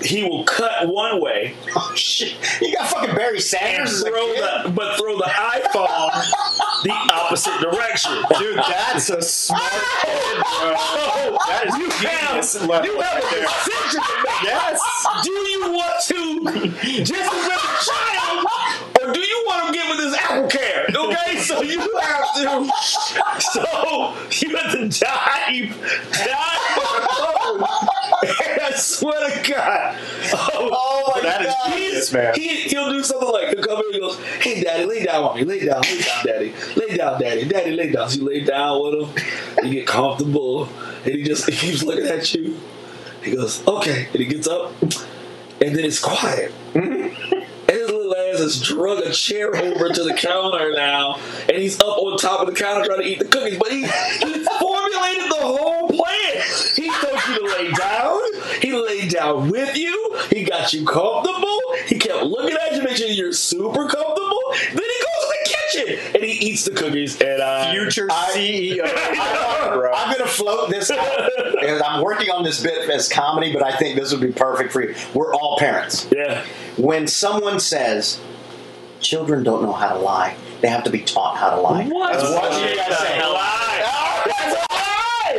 he 0.00 0.24
will 0.24 0.44
cut 0.44 0.88
one 0.88 1.20
way 1.20 1.54
Oh 1.74 1.92
shit! 1.94 2.36
You 2.60 2.74
got 2.74 2.90
fucking 2.90 3.14
Barry 3.14 3.36
and 3.36 3.42
Sanders 3.42 4.02
throw 4.02 4.26
the, 4.34 4.72
but 4.74 4.96
throw 4.98 5.16
the 5.16 5.24
iPhone 5.24 6.10
the 6.82 6.90
opposite 7.12 7.58
direction. 7.60 8.12
Dude, 8.38 8.56
that's 8.58 9.10
a 9.10 9.22
smart 9.22 9.62
kid, 10.02 10.36
bro. 10.36 11.38
That 11.46 11.64
is 11.68 11.76
you 11.76 11.90
have, 11.90 12.68
level 12.68 12.90
you 12.90 13.00
have 13.00 13.22
right 13.22 13.32
a 13.32 13.40
decision 13.40 14.02
to 14.02 14.14
make. 14.24 14.42
Yes. 14.42 14.80
Do 15.22 15.30
you 15.30 15.72
want 15.72 16.02
to 16.02 17.04
just 17.04 17.30
the 17.30 17.58
child, 17.86 18.46
or 19.00 19.12
do 19.12 19.20
you 19.20 19.44
want 19.46 19.66
to 19.68 19.72
get 19.72 19.88
with 19.88 19.98
this 19.98 20.16
Apple 20.18 20.48
Care? 20.48 20.86
Okay, 20.94 21.38
so 21.38 21.62
you 21.62 21.80
have 22.00 22.34
to. 22.34 22.70
So 23.40 24.14
you 24.30 24.56
have 24.56 24.72
to 24.72 24.88
dive, 24.88 25.70
dive 26.12 27.88
I 28.72 28.76
swear 28.76 29.30
to 29.30 29.50
God, 29.52 29.98
oh, 30.32 30.48
oh 30.72 31.12
my 31.14 31.20
That 31.22 31.42
is 31.42 31.54
god! 31.54 31.72
genius, 31.76 32.12
man. 32.12 32.34
he, 32.34 32.48
he'll 32.68 32.90
do 32.90 33.02
something 33.02 33.28
like 33.28 33.48
he'll 33.54 33.64
come 33.64 33.78
in 33.78 33.84
and 33.86 33.94
he 33.94 34.00
goes, 34.00 34.18
Hey 34.40 34.62
daddy, 34.62 34.84
lay 34.86 35.04
down 35.04 35.24
on 35.24 35.36
me, 35.36 35.44
lay 35.44 35.64
down, 35.64 35.80
lay 35.82 36.00
down, 36.00 36.24
daddy, 36.24 36.54
lay 36.76 36.96
down, 36.96 37.20
daddy, 37.20 37.44
daddy, 37.44 37.70
lay 37.72 37.90
down. 37.92 38.08
So 38.10 38.20
you 38.20 38.28
lay 38.28 38.44
down 38.44 38.82
with 38.82 38.94
him, 39.18 39.66
you 39.68 39.74
get 39.74 39.86
comfortable, 39.86 40.64
and 41.04 41.14
he 41.14 41.22
just 41.22 41.48
he 41.48 41.54
keeps 41.56 41.82
looking 41.82 42.06
at 42.06 42.32
you. 42.34 42.58
He 43.22 43.36
goes, 43.36 43.66
Okay, 43.66 44.06
and 44.06 44.16
he 44.16 44.26
gets 44.26 44.48
up, 44.48 44.72
and 44.82 45.76
then 45.76 45.84
it's 45.84 46.00
quiet. 46.00 46.52
and 46.74 46.84
his 46.84 47.30
little 47.32 47.46
ass 48.32 48.40
has 48.40 48.60
drug 48.60 49.00
a 49.00 49.12
chair 49.12 49.54
over 49.54 49.88
to 49.88 50.04
the 50.04 50.14
counter 50.14 50.72
now, 50.74 51.18
and 51.48 51.56
he's 51.56 51.78
up 51.80 51.98
on 51.98 52.18
top 52.18 52.40
of 52.40 52.46
the 52.46 52.60
counter 52.60 52.84
trying 52.86 53.00
to 53.00 53.06
eat 53.06 53.18
the 53.18 53.24
cookies. 53.24 53.58
But 53.58 53.72
he, 53.72 53.80
he 53.80 54.44
formulated 54.44 55.30
the 55.30 55.38
whole 55.40 55.88
plan. 55.88 56.42
He 56.76 56.90
told 56.90 57.20
you 57.28 57.38
to 57.38 57.56
lay 57.56 57.70
down. 57.72 58.20
He 58.60 58.72
laid 58.72 59.10
down 59.10 59.50
with 59.50 59.76
you. 59.76 60.16
He 60.30 60.44
got 60.44 60.72
you 60.72 60.84
comfortable. 60.86 61.60
He 61.86 61.98
kept 61.98 62.24
looking 62.24 62.56
at 62.56 62.76
you, 62.76 62.82
making 62.82 62.96
sure 62.96 63.08
you're 63.08 63.32
super 63.32 63.88
comfortable. 63.88 64.40
Then 64.68 64.82
he 64.82 65.04
goes 65.04 65.21
to 65.72 65.78
kitchen 65.78 65.96
kitchen, 65.96 66.14
and 66.14 66.24
he 66.24 66.32
eats 66.50 66.64
the 66.64 66.70
cookies. 66.72 67.20
And 67.20 67.40
uh, 67.40 67.72
Future 67.72 68.08
I- 68.10 68.30
CEO. 68.34 68.82
I- 68.84 69.70
bro. 69.74 69.92
I'm 69.92 70.16
going 70.16 70.26
to 70.28 70.32
float 70.32 70.70
this 70.70 70.90
out 70.90 71.30
because 71.60 71.82
I'm 71.86 72.02
working 72.02 72.30
on 72.30 72.42
this 72.44 72.62
bit 72.62 72.88
as 72.90 73.08
comedy, 73.08 73.52
but 73.52 73.62
I 73.62 73.76
think 73.76 73.96
this 73.98 74.12
would 74.12 74.20
be 74.20 74.32
perfect 74.32 74.72
for 74.72 74.82
you. 74.82 74.94
We're 75.14 75.34
all 75.34 75.56
parents. 75.58 76.08
yeah, 76.14 76.44
When 76.76 77.06
someone 77.06 77.60
says, 77.60 78.20
children 79.00 79.42
don't 79.42 79.62
know 79.62 79.72
how 79.72 79.94
to 79.94 79.98
lie, 79.98 80.36
they 80.60 80.68
have 80.68 80.84
to 80.84 80.90
be 80.90 81.00
taught 81.00 81.36
how 81.36 81.50
to 81.50 81.60
lie. 81.60 81.84
What? 81.86 82.12
That's 82.12 82.22
what 82.24 82.70
you 82.70 82.76
guys 82.76 82.98
say. 82.98 83.20
lie. 83.20 83.82
Oh, 83.84 84.66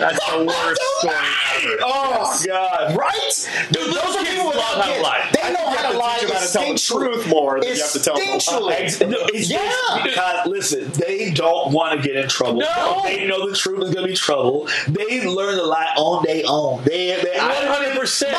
that's 0.11 0.31
a 0.31 0.37
lie! 0.37 0.43
The 0.43 0.45
worst 0.45 0.81
story 0.99 1.15
ever. 1.55 1.77
Oh, 1.83 2.43
God. 2.47 2.97
Right? 2.97 3.49
Dude, 3.71 3.87
Those 3.93 4.15
are 4.15 4.23
people 4.25 4.45
love 4.45 4.53
without 4.55 4.85
how 4.85 4.93
to 4.93 5.01
lie. 5.01 5.29
They 5.33 5.53
know 5.53 5.67
how 5.69 5.91
to 5.91 5.97
lie 5.97 6.17
teach 6.19 6.27
them 6.29 6.37
how 6.37 6.45
to 6.45 6.51
tell 6.53 6.73
the 6.73 6.79
truth 6.79 7.27
more 7.27 7.59
than 7.59 7.69
you 7.69 7.81
have 7.81 7.91
to 7.91 7.99
tell 7.99 8.15
them. 8.15 8.23
Instinctually. 8.27 9.09
No, 9.09 9.17
it's 9.33 9.49
Yeah. 9.49 9.59
just 9.69 10.03
because 10.03 10.47
listen, 10.47 10.91
they 10.93 11.31
don't 11.31 11.71
want 11.71 11.99
to 12.01 12.07
get 12.07 12.15
in 12.17 12.27
trouble. 12.29 12.59
No. 12.61 13.01
they 13.03 13.25
know 13.27 13.49
the 13.49 13.55
truth 13.55 13.83
is 13.83 13.93
gonna 13.95 14.07
be 14.07 14.15
trouble. 14.15 14.67
They 14.87 15.25
learn 15.27 15.55
to 15.57 15.63
lie 15.63 15.91
on 15.97 16.23
their 16.25 16.43
own. 16.47 16.83
They, 16.83 17.07
they 17.23 17.37
hundred 17.37 17.97
percent. 17.99 18.35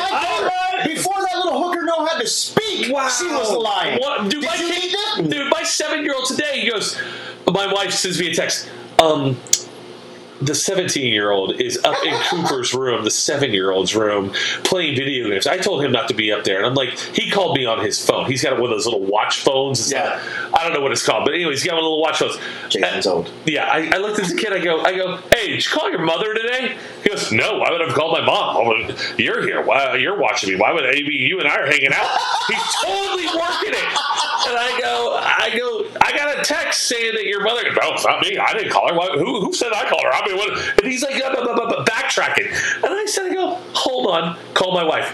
Before 0.85 1.13
that 1.15 1.37
little 1.43 1.63
hooker 1.63 1.83
know 1.83 2.05
how 2.05 2.19
to 2.19 2.27
speak, 2.27 2.91
Wow. 2.93 3.07
she 3.09 3.25
was 3.27 3.51
lying. 3.51 3.99
What, 3.99 4.29
dude, 4.29 4.41
Did 4.41 4.45
my 4.49 4.55
you 4.55 4.73
kid-? 4.73 5.29
Dude, 5.31 5.49
my 5.51 5.63
seven-year-old 5.63 6.25
today, 6.25 6.59
he 6.61 6.69
goes. 6.69 6.97
My 7.51 7.71
wife 7.71 7.91
sends 7.91 8.19
me 8.19 8.31
a 8.31 8.33
text. 8.33 8.67
Um, 8.99 9.37
the 10.41 10.53
17 10.55 11.13
year 11.13 11.31
old 11.31 11.59
is 11.61 11.77
up 11.83 11.95
in 12.05 12.13
Cooper's 12.29 12.73
room, 12.73 13.03
the 13.03 13.11
seven 13.11 13.53
year 13.53 13.71
old's 13.71 13.95
room, 13.95 14.31
playing 14.63 14.95
video 14.95 15.29
games. 15.29 15.47
I 15.47 15.57
told 15.57 15.83
him 15.83 15.91
not 15.91 16.07
to 16.09 16.13
be 16.13 16.31
up 16.31 16.43
there. 16.43 16.57
And 16.57 16.65
I'm 16.65 16.73
like, 16.75 16.89
he 17.13 17.29
called 17.31 17.55
me 17.57 17.65
on 17.65 17.83
his 17.83 18.03
phone. 18.05 18.25
He's 18.25 18.43
got 18.43 18.53
one 18.53 18.63
of 18.65 18.69
those 18.71 18.85
little 18.85 19.03
watch 19.05 19.41
phones. 19.41 19.79
It's 19.79 19.91
Yeah. 19.91 20.19
not- 20.51 20.59
I 20.61 20.63
don't 20.63 20.73
know 20.73 20.81
what 20.81 20.91
it's 20.91 21.05
called, 21.05 21.25
but 21.25 21.33
anyways, 21.33 21.61
he's 21.61 21.69
got 21.69 21.75
one 21.75 21.83
of 21.83 21.85
the 21.85 21.89
little 21.89 22.01
watch 22.01 22.19
phones. 22.19 22.37
Jason's 22.69 23.07
old. 23.07 23.27
Uh, 23.27 23.31
yeah, 23.45 23.65
I, 23.65 23.89
I 23.93 23.97
looked 23.97 24.19
at 24.19 24.27
the 24.27 24.35
kid. 24.35 24.51
I 24.53 24.59
go, 24.59 24.81
I 24.81 24.95
go, 24.95 25.17
hey, 25.33 25.51
did 25.51 25.65
you 25.65 25.71
call 25.71 25.89
your 25.89 25.99
mother 26.01 26.33
today? 26.33 26.75
He 27.03 27.09
goes, 27.09 27.31
no. 27.31 27.59
Why 27.59 27.71
would 27.71 27.81
I 27.81 27.85
have 27.85 27.95
called 27.95 28.11
my 28.13 28.25
mom? 28.25 28.57
Oh, 28.57 28.61
I 28.63 28.67
would- 28.87 28.95
you're 29.19 29.41
here. 29.41 29.61
Why 29.63 29.95
you're 29.95 30.17
watching 30.19 30.49
me? 30.53 30.59
Why 30.59 30.73
would 30.73 30.83
maybe 30.83 31.13
you 31.15 31.39
and 31.39 31.47
I 31.47 31.55
are 31.57 31.65
hanging 31.67 31.93
out? 31.93 32.17
He's 32.47 32.75
totally 32.83 33.25
working 33.27 33.73
it. 33.73 33.99
And 34.47 34.57
I 34.57 34.79
go, 34.79 35.19
I 35.21 35.57
go, 35.57 35.99
I 36.01 36.15
got 36.15 36.39
a 36.39 36.43
text 36.43 36.83
saying 36.83 37.13
that 37.15 37.25
your 37.25 37.43
mother. 37.43 37.63
No, 37.63 37.93
it's 37.93 38.05
not 38.05 38.21
me. 38.21 38.37
I 38.37 38.53
didn't 38.53 38.71
call 38.71 38.87
her. 38.89 38.95
Why, 38.95 39.07
who, 39.17 39.41
who 39.41 39.53
said 39.53 39.71
I 39.73 39.87
called 39.89 40.03
her? 40.03 40.13
I 40.13 40.27
mean, 40.27 40.37
what? 40.37 40.79
And 40.83 40.91
he's 40.91 41.03
like, 41.03 41.15
backtracking. 42.15 42.47
And 42.83 42.93
I 42.93 43.05
said, 43.05 43.27
I 43.27 43.33
go, 43.33 43.55
hold 43.73 44.07
on. 44.07 44.37
Call 44.53 44.73
my 44.73 44.83
wife. 44.83 45.13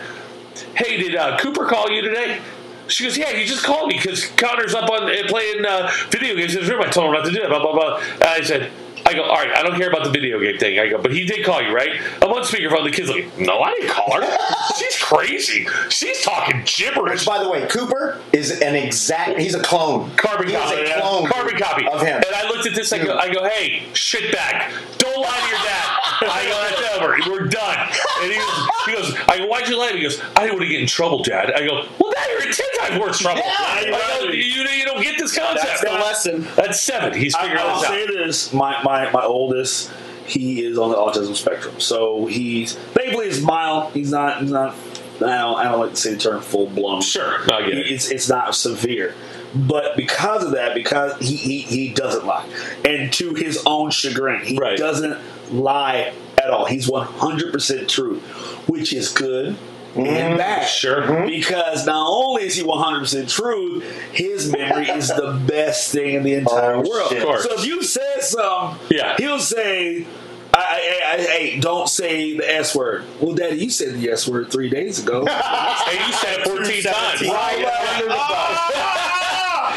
Hey, 0.76 0.98
did 0.98 1.16
uh, 1.16 1.38
Cooper 1.38 1.66
call 1.66 1.90
you 1.90 2.02
today? 2.02 2.40
She 2.88 3.06
goes, 3.06 3.18
yeah, 3.18 3.32
he 3.32 3.46
just 3.46 3.64
called 3.64 3.88
me 3.88 3.96
because 3.96 4.26
Connor's 4.26 4.74
up 4.74 4.90
on 4.90 5.04
uh, 5.04 5.16
playing 5.28 5.66
uh, 5.66 5.90
video 6.10 6.36
games 6.36 6.56
in 6.56 6.62
his 6.62 6.70
room. 6.70 6.82
I 6.82 6.90
told 6.90 7.08
him 7.08 7.14
not 7.14 7.26
to 7.26 7.32
do 7.32 7.42
it. 7.42 7.48
Blah 7.48 7.62
blah 7.62 7.72
blah. 7.72 7.98
And 7.98 8.24
I 8.24 8.42
said, 8.42 8.72
I 9.06 9.14
go, 9.14 9.24
all 9.24 9.36
right, 9.36 9.52
I 9.56 9.64
don't 9.64 9.78
care 9.78 9.90
about 9.90 10.04
the 10.04 10.10
video 10.10 10.40
game 10.40 10.58
thing. 10.58 10.80
I 10.80 10.88
go, 10.90 11.02
but 11.02 11.12
he 11.12 11.26
did 11.26 11.46
call 11.46 11.62
you, 11.62 11.74
right? 11.74 12.00
I'm 12.22 12.32
on 12.32 12.44
speakerphone. 12.44 12.84
The 12.84 12.92
kid's 12.92 13.10
like, 13.10 13.38
no, 13.38 13.60
I 13.60 13.74
didn't 13.74 13.90
call 13.90 14.22
her. 14.22 14.38
She's 14.78 14.98
crazy. 14.98 15.68
She's 15.90 16.22
talking 16.22 16.64
gibberish. 16.66 17.12
Which, 17.12 17.26
by 17.26 17.44
the 17.44 17.50
way, 17.50 17.68
Cooper 17.68 18.22
is 18.32 18.62
an 18.62 18.76
exact. 18.76 19.40
He's 19.40 19.56
a 19.56 19.62
clone. 19.62 20.12
Carbon 20.16 20.48
he 20.48 20.54
copy. 20.54 20.76
is 20.76 20.80
a 20.80 20.90
yeah. 20.90 21.02
clone 21.02 21.28
Carbon 21.28 21.58
copy 21.58 21.88
of 21.88 22.02
him. 22.02 22.18
And 22.18 22.36
I 22.36 22.48
looked 22.50 22.68
at 22.68 22.76
this. 22.76 22.94
I 22.94 23.04
go, 23.04 23.18
I 23.18 23.34
go, 23.34 23.44
hey, 23.48 23.84
shitbag, 23.94 24.98
don't 24.98 25.22
lie 25.22 25.40
to 25.40 25.48
your 25.48 25.60
dad. 25.60 25.98
I 26.24 26.46
go, 26.48 26.56
that's 26.70 26.98
over. 26.98 27.32
We're 27.32 27.48
done. 27.48 27.78
And 28.22 28.32
he 28.32 28.38
goes, 28.38 28.70
he 28.86 28.94
goes, 28.94 29.16
I 29.28 29.38
go, 29.40 29.48
why'd 29.48 29.68
you 29.68 29.78
lie? 29.78 29.92
He 29.94 30.02
goes, 30.02 30.22
I 30.36 30.42
didn't 30.42 30.54
want 30.54 30.64
to 30.64 30.70
get 30.70 30.82
in 30.82 30.88
trouble, 30.88 31.24
Dad. 31.24 31.52
I 31.52 31.66
go, 31.66 31.88
well, 32.00 32.14
now 32.16 32.24
you're 32.32 32.48
in 32.48 32.54
ten 32.54 32.68
times 32.80 33.00
worse 33.00 33.20
trouble. 33.20 33.42
Yeah, 33.44 33.54
I 33.58 34.20
go, 34.20 34.26
you, 34.32 34.42
you 34.42 34.86
don't 34.86 35.02
get 35.02 35.18
this 35.18 35.38
concept. 35.38 35.66
That's 35.66 35.82
the 35.82 35.92
lesson. 35.92 36.48
That's 36.56 36.82
seven. 36.82 37.18
He's 37.18 37.34
I, 37.36 37.44
figuring 37.44 37.64
I'll 37.64 37.80
this 37.80 37.90
out. 37.90 37.94
say 37.94 38.08
this: 38.08 38.54
my, 38.54 38.82
my 38.84 38.91
my 39.12 39.24
oldest, 39.24 39.92
he 40.26 40.64
is 40.64 40.78
on 40.78 40.90
the 40.92 40.98
autism 40.98 41.36
spectrum, 41.36 41.80
so 41.80 42.26
he's 42.26 42.76
thankfully 42.76 43.28
it's 43.28 43.42
mild. 43.42 43.92
He's 43.94 44.12
not 44.12 44.42
he's 44.42 44.52
not. 44.52 44.76
I 45.18 45.38
don't, 45.38 45.56
I 45.60 45.64
don't 45.66 45.80
like 45.80 45.92
to 45.92 45.96
say 45.96 46.14
the 46.16 46.20
term 46.20 46.42
full 46.42 46.68
blown. 46.68 47.02
Sure, 47.02 47.42
I 47.54 47.62
get 47.68 47.78
it. 47.78 47.92
It's 47.92 48.10
it's 48.10 48.28
not 48.30 48.56
severe, 48.56 49.14
but 49.54 49.96
because 49.96 50.44
of 50.44 50.52
that, 50.54 50.74
because 50.74 51.18
he 51.20 51.36
he, 51.36 51.60
he 51.62 51.94
doesn't 51.94 52.26
lie, 52.26 52.48
and 52.86 53.12
to 53.14 53.34
his 53.36 53.62
own 53.66 53.92
chagrin, 53.92 54.44
he 54.44 54.58
Right. 54.58 54.78
doesn't 54.78 55.18
lie 55.54 56.14
at 56.38 56.50
all. 56.50 56.66
He's 56.66 56.90
one 56.90 57.06
hundred 57.06 57.52
percent 57.54 57.88
true, 57.90 58.20
which 58.68 58.94
is 58.94 59.10
good. 59.12 59.58
Mm-hmm. 59.92 60.06
And 60.06 60.38
bad. 60.38 60.66
Sure. 60.68 61.02
Mm-hmm. 61.02 61.26
Because 61.28 61.86
not 61.86 62.08
only 62.08 62.44
is 62.44 62.56
he 62.56 62.64
100% 62.64 63.30
true, 63.30 63.82
his 64.14 64.50
memory 64.52 64.88
is 64.90 65.10
the 65.10 65.40
best 65.46 65.92
thing 65.92 66.14
in 66.16 66.24
the 66.24 66.34
entire 66.36 66.76
Oh, 66.76 66.82
world. 66.90 67.12
Of 67.12 67.24
course. 67.24 67.44
So 67.44 67.54
if 67.56 67.66
you 67.66 67.84
said 67.84 68.22
something, 68.22 68.98
Yeah. 68.98 69.16
he'll 69.18 69.40
say, 69.40 70.06
I, 70.54 70.58
I, 70.58 71.14
I, 71.14 71.18
hey, 71.22 71.60
don't 71.60 71.88
say 71.90 72.38
the 72.38 72.50
S 72.56 72.74
word. 72.76 73.06
Well, 73.20 73.34
Daddy, 73.36 73.58
you 73.58 73.70
said 73.70 73.94
the 73.96 74.10
S 74.10 74.28
word 74.28 74.50
three 74.52 74.70
days 74.70 75.00
ago. 75.04 75.26
Hey, 75.82 76.06
you 76.08 76.14
said 76.14 76.40
it 76.40 76.48
14 76.48 76.84
times. 76.84 77.22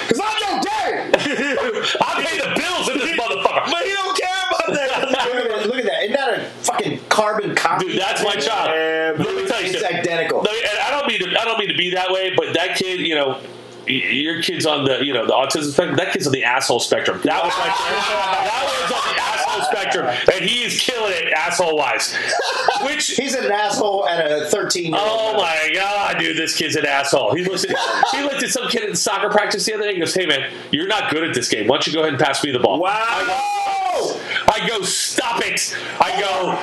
Because 0.06 0.20
I'm 0.20 0.36
your 0.42 0.60
dad. 0.62 1.16
I 2.00 2.22
pay 2.24 2.36
the 2.38 2.50
bills 2.60 2.88
in 2.90 2.98
this 2.98 3.12
motherfucker. 3.18 3.64
But 3.70 3.82
he 3.84 3.92
don't 3.92 4.16
care 4.18 4.42
about 4.50 4.68
that. 4.74 5.66
Look 5.66 5.78
at 5.78 5.84
that! 5.84 5.92
That! 5.94 6.04
Isn't 6.04 6.12
that 6.12 6.23
a 6.23 6.23
fucking 6.23 6.23
carbon 7.14 7.54
copy? 7.54 7.86
Dude, 7.86 8.00
that's 8.00 8.22
my 8.24 8.34
child. 8.34 8.70
Yeah, 8.74 9.24
Let 9.24 9.34
me 9.36 9.46
tell 9.46 9.60
you 9.62 9.70
It's 9.70 9.80
something. 9.80 9.98
identical. 9.98 10.42
No, 10.42 10.50
and 10.50 10.78
I 10.80 10.90
don't 10.90 11.06
mean 11.06 11.20
to. 11.20 11.40
I 11.40 11.44
don't 11.44 11.58
mean 11.58 11.68
to 11.68 11.76
be 11.76 11.90
that 11.90 12.10
way, 12.10 12.34
but 12.36 12.54
that 12.54 12.76
kid, 12.76 13.00
you 13.00 13.14
know, 13.14 13.38
your 13.86 14.42
kid's 14.42 14.64
on 14.66 14.84
the, 14.84 15.04
you 15.04 15.12
know, 15.12 15.26
the 15.26 15.32
autism 15.32 15.70
spectrum. 15.72 15.96
That 15.96 16.12
kid's 16.12 16.26
on 16.26 16.32
the 16.32 16.44
asshole 16.44 16.80
spectrum. 16.80 17.20
That 17.24 17.44
was 17.44 17.52
my 17.58 17.66
child. 17.66 18.46
that 18.46 18.80
was 18.82 18.92
on 18.92 19.14
the 19.14 19.20
asshole 19.22 19.62
spectrum, 19.70 20.34
and 20.34 20.44
he 20.48 20.64
is 20.64 20.80
killing 20.80 21.12
it 21.14 21.32
asshole 21.32 21.76
wise. 21.76 22.14
Which. 22.82 23.08
He's 23.08 23.34
an 23.34 23.50
asshole 23.52 24.08
at 24.08 24.24
a 24.30 24.46
13 24.46 24.92
year 24.92 24.94
old. 25.00 25.08
Oh 25.08 25.36
my 25.36 25.70
god, 25.74 26.18
dude! 26.18 26.36
This 26.36 26.56
kid's 26.56 26.76
an 26.76 26.86
asshole. 26.86 27.34
He 27.34 27.44
looked 27.44 27.64
at 27.64 27.76
he 28.12 28.22
looked 28.22 28.42
at 28.42 28.48
some 28.50 28.68
kid 28.68 28.84
in 28.88 28.96
soccer 28.96 29.28
practice 29.30 29.64
the 29.66 29.74
other 29.74 29.84
day. 29.84 29.90
and 29.90 30.00
goes, 30.00 30.14
"Hey 30.14 30.26
man, 30.26 30.50
you're 30.70 30.88
not 30.88 31.10
good 31.10 31.22
at 31.24 31.34
this 31.34 31.48
game. 31.48 31.66
Why 31.68 31.76
don't 31.76 31.86
you 31.86 31.92
go 31.92 32.00
ahead 32.00 32.14
and 32.14 32.20
pass 32.22 32.42
me 32.42 32.50
the 32.52 32.58
ball?" 32.58 32.80
Wow. 32.80 32.90
I 34.46 34.66
go, 34.68 34.82
stop 34.82 35.40
it. 35.44 35.74
I 36.00 36.20
go, 36.20 36.58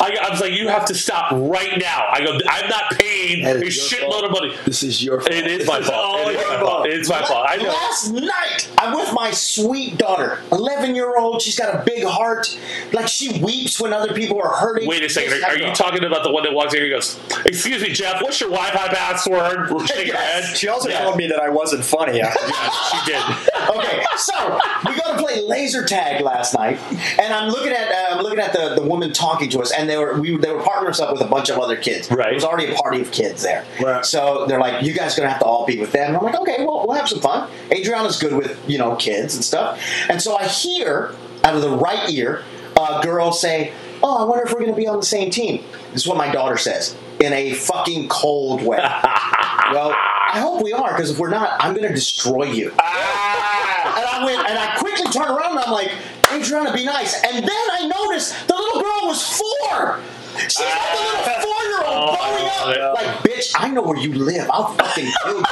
I, 0.00 0.10
go, 0.14 0.20
I 0.20 0.30
was 0.30 0.40
like, 0.40 0.52
you 0.52 0.68
have 0.68 0.84
to 0.86 0.94
stop 0.94 1.32
right 1.32 1.78
now. 1.78 2.06
I 2.10 2.24
go, 2.24 2.38
I'm 2.48 2.68
not 2.68 2.92
paying 2.92 3.44
a 3.46 3.50
is 3.50 3.76
your 3.90 4.00
shitload 4.08 4.24
of 4.24 4.30
money. 4.32 4.54
This 4.64 4.82
is 4.82 5.02
your 5.02 5.20
fault. 5.20 5.32
It 5.32 5.46
is 5.46 5.66
my 5.66 5.80
fault. 5.80 6.28
It 6.28 6.36
is 6.36 6.46
my 6.48 6.60
fault. 6.60 6.86
It's 6.86 7.08
my 7.08 7.22
fault. 7.24 7.46
I 7.48 7.56
know. 7.56 7.68
Last 7.68 8.10
night, 8.12 8.70
I'm 8.78 8.94
with 8.96 9.12
my 9.12 9.30
sweet 9.30 9.96
daughter, 9.98 10.40
11 10.52 10.94
year 10.94 11.16
old. 11.18 11.40
She's 11.42 11.58
got 11.58 11.74
a 11.74 11.84
big 11.84 12.04
heart. 12.04 12.58
Like 12.92 13.08
she 13.08 13.40
weeps 13.42 13.80
when 13.80 13.92
other 13.92 14.12
people 14.14 14.40
are 14.40 14.54
hurting. 14.56 14.88
Wait 14.88 15.02
a 15.02 15.08
second. 15.08 15.42
Are, 15.44 15.50
are 15.50 15.56
you 15.58 15.74
talking 15.74 16.04
about 16.04 16.22
the 16.24 16.30
one 16.32 16.42
that 16.44 16.52
walks 16.52 16.74
in 16.74 16.82
here 16.82 16.94
and 16.94 17.02
goes, 17.02 17.18
Excuse 17.46 17.82
me, 17.82 17.90
Jeff, 17.92 18.22
what's 18.22 18.40
your 18.40 18.50
Wi 18.50 18.70
Fi 18.70 18.88
password? 18.94 19.68
Shake 19.88 20.08
her 20.08 20.12
Yes. 20.14 20.48
head. 20.48 20.56
She 20.56 20.68
also 20.68 20.88
Yeah. 20.88 21.04
told 21.04 21.16
me 21.16 21.26
that 21.28 21.40
I 21.40 21.48
wasn't 21.48 21.84
funny 21.84 22.20
after 22.22 22.40
She 22.46 23.12
did. 23.12 23.22
Okay, 23.66 24.04
so 24.16 24.60
we 24.86 24.94
go 24.94 25.16
to 25.16 25.20
play 25.22 25.42
laser 25.44 25.84
tag 25.84 26.22
last 26.22 26.54
night, 26.54 26.78
and 27.20 27.34
I'm 27.34 27.50
looking 27.50 27.72
at 27.72 27.90
uh, 27.90 28.14
I'm 28.14 28.22
looking 28.22 28.38
at 28.38 28.52
the, 28.52 28.76
the 28.76 28.82
woman 28.82 29.12
talking 29.12 29.50
to 29.50 29.60
us, 29.60 29.72
and 29.72 29.85
they 29.88 29.96
were 29.96 30.20
we 30.20 30.36
they 30.36 30.52
were 30.52 30.62
partnering 30.62 30.90
us 30.90 31.00
up 31.00 31.12
with 31.12 31.20
a 31.20 31.26
bunch 31.26 31.48
of 31.48 31.58
other 31.58 31.76
kids. 31.76 32.10
Right. 32.10 32.26
There 32.26 32.34
was 32.34 32.44
already 32.44 32.72
a 32.72 32.74
party 32.74 33.00
of 33.00 33.10
kids 33.10 33.42
there. 33.42 33.64
Right. 33.80 34.04
So 34.04 34.46
they're 34.46 34.60
like, 34.60 34.82
you 34.82 34.92
guys 34.92 35.14
are 35.14 35.22
gonna 35.22 35.30
have 35.30 35.40
to 35.40 35.46
all 35.46 35.66
be 35.66 35.78
with 35.78 35.92
them. 35.92 36.08
And 36.08 36.16
I'm 36.16 36.24
like, 36.24 36.34
okay, 36.36 36.56
well 36.58 36.86
we'll 36.86 36.96
have 36.96 37.08
some 37.08 37.20
fun. 37.20 37.50
Adriana's 37.70 38.18
good 38.18 38.34
with 38.34 38.58
you 38.68 38.78
know 38.78 38.96
kids 38.96 39.34
and 39.34 39.44
stuff, 39.44 39.80
and 40.08 40.20
so 40.20 40.36
I 40.36 40.46
hear 40.46 41.14
out 41.44 41.54
of 41.54 41.62
the 41.62 41.76
right 41.76 42.10
ear 42.10 42.44
a 42.76 43.00
girl 43.02 43.32
say, 43.32 43.72
"Oh, 44.02 44.22
I 44.22 44.24
wonder 44.24 44.44
if 44.44 44.52
we're 44.52 44.60
gonna 44.60 44.74
be 44.74 44.86
on 44.86 44.96
the 44.96 45.06
same 45.06 45.30
team." 45.30 45.64
This 45.92 46.02
is 46.02 46.08
what 46.08 46.18
my 46.18 46.30
daughter 46.30 46.56
says 46.56 46.96
in 47.20 47.32
a 47.32 47.54
fucking 47.54 48.08
cold 48.08 48.62
way. 48.62 48.78
well, 49.72 49.94
I 50.36 50.40
hope 50.40 50.62
we 50.62 50.72
are 50.72 50.92
because 50.92 51.10
if 51.10 51.18
we're 51.18 51.30
not, 51.30 51.56
I'm 51.60 51.74
gonna 51.74 51.92
destroy 51.92 52.44
you. 52.44 52.72
Ah. 52.80 53.96
And 53.96 54.04
I 54.04 54.24
went, 54.24 54.48
and 54.48 54.58
I 54.58 54.76
quickly 54.76 55.10
turned 55.10 55.30
around 55.30 55.52
and 55.52 55.60
I'm 55.60 55.72
like, 55.72 55.90
Adriana, 56.32 56.72
be 56.72 56.84
nice. 56.84 57.22
And 57.22 57.36
then 57.36 57.66
I 57.72 57.86
noticed 57.86 58.34
the 58.46 58.54
little 58.54 58.82
girl 58.82 58.85
was 59.06 59.22
four. 59.38 60.00
She's 60.38 60.58
like 60.60 60.68
a 60.68 60.96
little 60.96 61.22
four 61.42 61.62
year 61.64 61.84
old 61.86 62.18
growing 62.18 62.46
up. 62.46 62.76
yeah. 62.76 62.88
Like, 62.92 63.06
bitch, 63.22 63.52
I 63.56 63.70
know 63.70 63.82
where 63.82 63.96
you 63.98 64.12
live. 64.12 64.48
I'll 64.52 64.74
fucking 64.74 65.10
kill 65.24 65.38
you. 65.38 65.44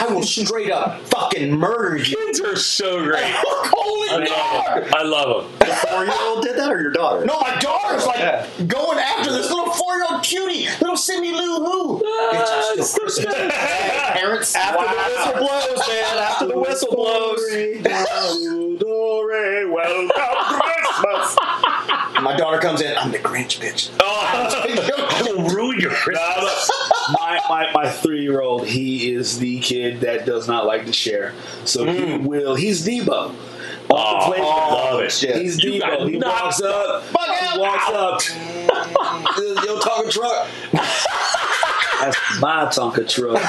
I 0.00 0.06
will 0.10 0.22
straight 0.22 0.70
up 0.70 1.00
fucking 1.08 1.52
murder 1.56 1.96
you. 1.98 2.16
Kids 2.26 2.40
are 2.40 2.56
so 2.56 3.02
great. 3.04 3.20
Holy 3.24 4.08
I 4.10 4.16
love 4.18 4.28
God! 4.28 4.84
them. 4.84 4.94
I 4.94 5.02
love 5.02 5.58
them. 5.58 5.76
four 5.88 6.04
year 6.04 6.14
old 6.22 6.44
did 6.44 6.56
that 6.56 6.70
or 6.70 6.80
your 6.80 6.92
daughter? 6.92 7.24
No, 7.26 7.38
my 7.40 7.58
daughter's 7.58 8.06
like 8.06 8.18
Yeah. 8.18 8.46
going 8.66 8.98
after 8.98 9.32
this 9.32 9.50
little 9.50 9.72
four 9.72 9.96
year 9.96 10.06
old 10.10 10.22
cutie, 10.22 10.66
little 10.80 10.96
Cindy 10.96 11.32
Lou 11.32 11.64
Who. 11.64 12.02
Ah, 12.06 12.72
It's 12.76 12.90
still 12.90 13.02
Christmas. 13.04 13.34
Parents, 14.12 14.54
After 14.54 14.78
wow. 14.78 14.86
the 14.86 14.96
whistle 15.10 15.36
blows, 15.74 15.88
man. 15.88 16.18
After 16.18 16.46
the 16.46 16.58
whistle 16.58 16.94
blows. 16.94 17.40
Welcome 19.68 20.08
Christmas. 20.60 21.37
My 22.22 22.34
daughter 22.36 22.58
comes 22.58 22.80
in. 22.80 22.96
I'm 22.96 23.10
the 23.12 23.18
Grinch, 23.18 23.58
bitch. 23.60 23.90
Oh, 24.00 25.08
I 25.10 25.22
will 25.22 25.42
ruin 25.48 25.78
your 25.80 25.90
Christmas. 25.90 26.70
my 27.12 27.40
my, 27.48 27.70
my 27.72 27.90
three 27.90 28.22
year 28.22 28.40
old, 28.40 28.66
he 28.66 29.12
is 29.12 29.38
the 29.38 29.58
kid 29.60 30.00
that 30.00 30.24
does 30.26 30.48
not 30.48 30.66
like 30.66 30.86
to 30.86 30.92
share. 30.92 31.34
So 31.64 31.84
he 31.84 31.98
mm. 31.98 32.24
will. 32.24 32.54
He's 32.54 32.86
Deebo. 32.86 33.34
Oh, 33.90 33.94
Off 33.94 34.24
the 34.24 34.30
playground. 34.32 34.72
love 34.72 35.00
it. 35.00 35.12
He's 35.12 35.62
You 35.62 35.80
Deebo. 35.80 36.08
He 36.08 36.18
knocked 36.18 36.42
walks 36.42 36.60
up. 36.62 37.02
He 37.04 37.58
walks 37.58 37.88
up. 37.88 38.20
Mm. 38.20 39.64
Yo, 39.64 39.78
Tonka 39.78 40.10
truck. 40.10 40.48
That's 42.00 42.18
my 42.40 42.64
Tonka 42.66 43.08
truck. 43.08 43.40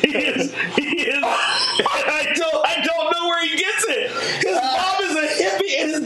he 0.00 0.16
is. 0.16 0.54
He 0.76 1.02
is. 1.02 1.22
I 1.24 2.32
don't. 2.34 2.66
I 2.66 2.80
don't 2.84 3.10
know 3.12 3.26
where 3.28 3.42
he 3.42 3.56
gets 3.56 3.84
it. 3.88 4.10
His 4.46 4.54
mom 4.54 5.02
is 5.02 5.16
a 5.16 5.26
hippie, 5.42 5.80
and 5.80 5.90
his 5.90 6.00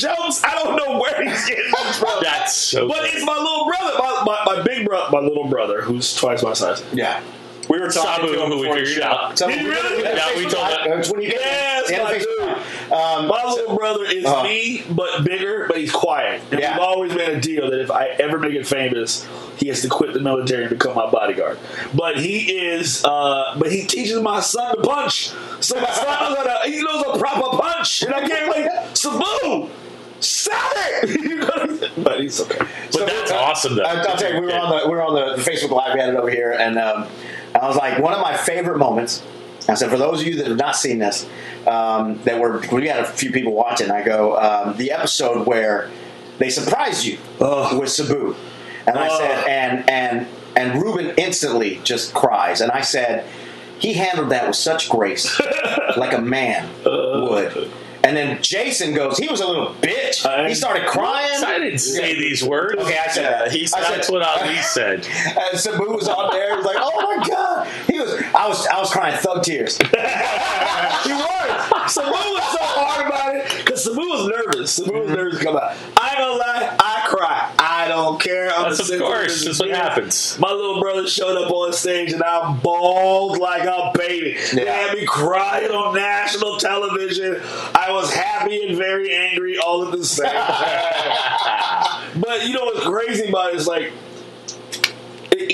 daddy 0.00 0.16
jokes. 0.22 0.42
I 0.44 0.54
don't 0.62 0.76
know 0.76 0.98
where 0.98 1.22
he's 1.28 1.44
getting 1.46 1.70
this 1.70 1.98
from. 1.98 2.18
That's 2.22 2.54
so. 2.54 2.88
But 2.88 3.04
it's 3.04 3.24
my 3.24 3.36
little 3.38 3.66
brother, 3.66 3.94
my, 3.98 4.22
my, 4.44 4.56
my 4.56 4.62
big 4.62 4.86
brother, 4.86 5.10
my 5.12 5.20
little 5.20 5.48
brother, 5.48 5.82
who's 5.82 6.14
twice 6.14 6.42
my 6.42 6.52
size. 6.52 6.84
Yeah. 6.92 7.22
We 7.66 7.80
were 7.80 7.88
talking 7.88 8.26
Sabu, 8.28 8.34
to 8.34 8.44
him 8.44 8.50
who 8.50 8.56
we 8.58 8.62
before 8.64 8.74
the 8.78 8.84
figured 8.84 9.02
show. 9.04 9.08
out. 9.08 9.38
So 9.38 9.48
Did 9.48 9.62
you 9.62 9.70
really? 9.70 10.02
Yeah, 10.02 10.36
we 10.36 10.42
told 10.42 10.66
that. 10.68 10.80
That's 10.86 11.10
when 11.10 11.22
you 11.22 11.28
Yes, 11.28 11.90
my 11.90 12.18
dude. 12.18 12.92
Um, 12.92 13.26
My 13.28 13.42
little 13.46 13.74
brother 13.74 14.04
is 14.04 14.22
Uh-huh. 14.26 14.44
me, 14.44 14.82
but 14.90 15.24
bigger, 15.24 15.64
but 15.66 15.78
he's 15.78 15.90
quiet. 15.90 16.42
And 16.50 16.60
Yeah. 16.60 16.74
we've 16.74 16.82
always 16.86 17.14
made 17.14 17.30
a 17.30 17.40
deal 17.40 17.70
that 17.70 17.80
if 17.80 17.90
I 17.90 18.08
ever 18.08 18.38
make 18.38 18.52
it 18.52 18.66
famous, 18.66 19.26
he 19.56 19.68
has 19.68 19.80
to 19.80 19.88
quit 19.88 20.12
the 20.12 20.20
military 20.20 20.64
and 20.66 20.70
become 20.78 20.94
my 20.94 21.08
bodyguard. 21.10 21.58
But 21.94 22.18
he 22.18 22.52
is, 22.58 23.02
uh, 23.02 23.54
but 23.58 23.72
he 23.72 23.84
teaches 23.86 24.20
my 24.20 24.40
son 24.40 24.76
to 24.76 24.82
punch. 24.82 25.30
So 25.60 25.80
my 25.80 25.90
son 25.90 26.34
knows 26.34 26.36
how 26.36 26.42
to, 26.64 26.70
he 26.70 26.82
knows 26.82 27.02
a 27.14 27.18
proper 27.18 27.56
punch. 27.56 28.02
And 28.02 28.14
I 28.14 28.28
can't 28.28 28.50
like, 28.54 28.94
Sabu, 28.94 29.70
stop 30.20 30.72
it! 30.76 31.92
but 32.04 32.20
he's 32.20 32.40
okay. 32.40 32.58
but 32.92 33.06
that's 33.06 33.30
awesome, 33.30 33.76
though. 33.76 33.82
I- 33.82 34.02
I'll 34.02 34.16
tell 34.16 34.32
you, 34.34 34.40
we 34.40 34.46
were 34.46 34.58
on 34.58 34.70
the 34.70 34.88
we 34.88 34.90
were 34.94 35.02
on 35.02 35.14
the 35.14 35.42
Facebook 35.42 35.70
Live. 35.70 35.94
We 35.94 36.00
had 36.00 36.10
it 36.10 36.16
over 36.16 36.30
here, 36.30 36.52
and 36.52 36.78
um, 36.78 37.06
I 37.54 37.66
was 37.66 37.76
like, 37.76 37.98
one 38.00 38.12
of 38.12 38.20
my 38.20 38.36
favorite 38.36 38.78
moments. 38.78 39.22
I 39.66 39.74
said, 39.74 39.88
for 39.90 39.96
those 39.96 40.20
of 40.20 40.26
you 40.26 40.36
that 40.36 40.46
have 40.48 40.58
not 40.58 40.76
seen 40.76 40.98
this, 40.98 41.26
um, 41.66 42.20
that 42.24 42.38
were 42.38 42.62
we 42.70 42.86
had 42.86 43.00
a 43.00 43.06
few 43.06 43.32
people 43.32 43.52
watching. 43.54 43.90
I 43.90 44.02
go, 44.02 44.36
um, 44.36 44.76
the 44.76 44.92
episode 44.92 45.46
where 45.46 45.90
they 46.38 46.50
surprised 46.50 47.04
you 47.06 47.18
Ugh. 47.40 47.78
with 47.80 47.90
Sabu, 47.90 48.36
and 48.86 48.98
I 48.98 49.08
said, 49.18 49.48
and 49.48 49.88
and 49.88 50.26
and 50.56 50.82
Ruben 50.82 51.14
instantly 51.16 51.80
just 51.82 52.12
cries, 52.12 52.60
and 52.60 52.70
I 52.72 52.82
said, 52.82 53.26
he 53.78 53.94
handled 53.94 54.30
that 54.30 54.46
with 54.46 54.56
such 54.56 54.88
grace, 54.90 55.40
like 55.96 56.12
a 56.12 56.20
man 56.20 56.68
would. 56.84 57.70
And 58.04 58.14
then 58.16 58.42
Jason 58.42 58.92
goes, 58.92 59.16
he 59.18 59.28
was 59.28 59.40
a 59.40 59.46
little 59.46 59.74
bitch. 59.80 60.26
I- 60.26 60.46
he 60.48 60.54
started 60.54 60.86
crying. 60.86 61.42
I 61.44 61.58
didn't 61.58 61.78
say 61.78 62.14
these 62.14 62.44
words. 62.44 62.80
Okay, 62.82 62.98
I 62.98 63.10
said 63.10 63.22
Yeah, 63.22 63.30
that. 63.44 63.50
he 63.52 63.62
I 63.62 63.66
said- 63.66 63.82
That's 63.82 64.10
what 64.10 64.22
Ali 64.42 64.56
said. 64.56 65.06
and 65.50 65.58
Sabu 65.58 65.90
was 65.90 66.08
out 66.08 66.30
there. 66.32 66.50
He 66.50 66.56
was 66.56 66.66
like, 66.66 66.76
"Oh 66.78 67.16
my 67.16 67.26
god!" 67.26 67.66
He 67.90 67.98
was. 67.98 68.12
I 68.34 68.46
was. 68.48 68.66
I 68.66 68.78
was 68.78 68.90
crying 68.90 69.16
thug 69.18 69.42
tears. 69.42 69.76
he 69.78 69.84
was. 71.12 71.33
Sabu 71.88 72.10
was 72.10 72.52
so 72.52 72.58
hard 72.60 73.06
about 73.06 73.36
it 73.36 73.64
because 73.64 73.84
Sabu 73.84 74.00
was 74.00 74.28
nervous. 74.28 74.72
Sabu 74.72 74.92
was 74.92 75.06
mm-hmm. 75.06 75.14
nervous 75.14 75.38
to 75.38 75.44
come 75.44 75.56
out. 75.56 75.76
I 75.96 76.08
ain't 76.10 76.18
gonna 76.18 76.38
lie, 76.38 76.76
I 76.80 77.06
cry. 77.08 77.52
I 77.58 77.88
don't 77.88 78.20
care. 78.20 78.50
I'm 78.50 78.70
That's 78.70 78.90
of 78.90 78.98
course. 79.00 79.44
That's 79.44 79.60
what 79.60 79.70
happens. 79.70 80.38
My 80.38 80.50
little 80.50 80.80
brother 80.80 81.06
showed 81.06 81.36
up 81.36 81.50
on 81.50 81.72
stage 81.72 82.12
and 82.12 82.22
I 82.22 82.52
bawled 82.62 83.38
like 83.38 83.64
a 83.64 83.92
baby. 83.94 84.38
They 84.54 84.64
Yeah. 84.64 84.72
had 84.72 84.96
me 84.96 85.04
crying 85.04 85.70
on 85.70 85.94
national 85.94 86.58
television. 86.58 87.40
I 87.74 87.92
was 87.92 88.12
happy 88.12 88.66
and 88.66 88.76
very 88.76 89.14
angry 89.14 89.58
all 89.58 89.86
at 89.86 89.96
the 89.98 90.04
same 90.04 90.32
time. 90.32 92.20
but 92.20 92.46
you 92.46 92.54
know 92.54 92.64
what's 92.64 92.84
crazy 92.86 93.28
about 93.28 93.52
it 93.52 93.56
is 93.56 93.66
like 93.66 93.92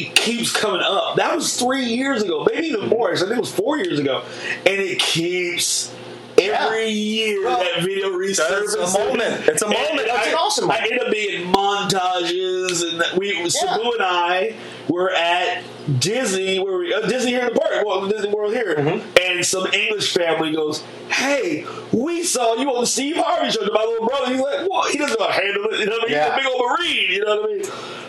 it, 0.08 0.14
keeps 0.16 0.52
coming 0.52 0.82
up. 0.84 1.16
That 1.16 1.34
was 1.36 1.56
three 1.56 1.84
years 1.84 2.22
ago, 2.22 2.46
maybe 2.52 2.68
even 2.68 2.88
more. 2.88 3.12
I 3.12 3.16
think 3.16 3.30
it 3.32 3.40
was 3.40 3.52
four 3.52 3.78
years 3.78 3.98
ago, 3.98 4.22
and 4.66 4.80
it 4.80 4.98
keeps. 4.98 5.94
Every 6.38 6.88
year 6.88 7.44
Well, 7.44 7.58
that 7.58 7.82
video 7.82 8.08
resurfaces. 8.12 8.74
it's 8.74 8.94
a 8.94 8.98
moment. 8.98 9.46
It's 9.48 9.60
a 9.62 9.66
And 9.66 9.74
moment. 9.74 10.08
It's 10.08 10.26
I, 10.26 10.30
an 10.30 10.34
awesome 10.36 10.70
I 10.70 10.74
moment. 10.80 10.92
end 10.92 11.00
up 11.02 11.10
being 11.12 11.52
montages, 11.52 12.90
and 12.90 13.00
that 13.00 13.14
we 13.18 13.50
Sabu 13.50 13.82
and 13.92 14.00
I 14.02 14.54
were 14.90 15.10
at 15.12 15.62
Disney, 15.98 16.58
where 16.58 16.78
we 16.78 16.92
uh, 16.92 17.00
Disney 17.06 17.30
here 17.32 17.46
in 17.46 17.54
the 17.54 17.60
park, 17.60 17.84
well, 17.86 18.08
Disney 18.08 18.30
World 18.30 18.52
here, 18.52 18.74
Mm-hmm. 18.76 19.16
and 19.22 19.44
some 19.46 19.66
English 19.72 20.12
family 20.14 20.52
goes, 20.52 20.82
"Hey, 21.08 21.64
we 21.92 22.22
saw 22.22 22.54
you 22.56 22.68
on 22.74 22.82
the 22.82 22.86
Steve 22.86 23.16
Harvey 23.16 23.50
show." 23.50 23.64
To 23.64 23.72
my 23.72 23.82
little 23.84 24.06
brother, 24.06 24.32
he's 24.32 24.40
like, 24.40 24.68
"Well, 24.68 24.82
he 24.90 24.98
doesn't 24.98 25.18
know 25.18 25.26
how 25.28 25.36
to 25.38 25.42
handle 25.42 25.64
it. 25.70 25.80
You 25.80 25.86
know 25.86 25.92
what 25.92 26.02
I 26.02 26.06
mean? 26.06 26.12
Yeah. 26.16 26.24
He's 26.24 26.32
a 26.32 26.36
big 26.36 26.60
old 26.60 26.78
marine. 26.78 27.10
You 27.12 27.24
know 27.24 27.40
what 27.40 27.50
I 27.50 27.52
mean?" 27.54 27.62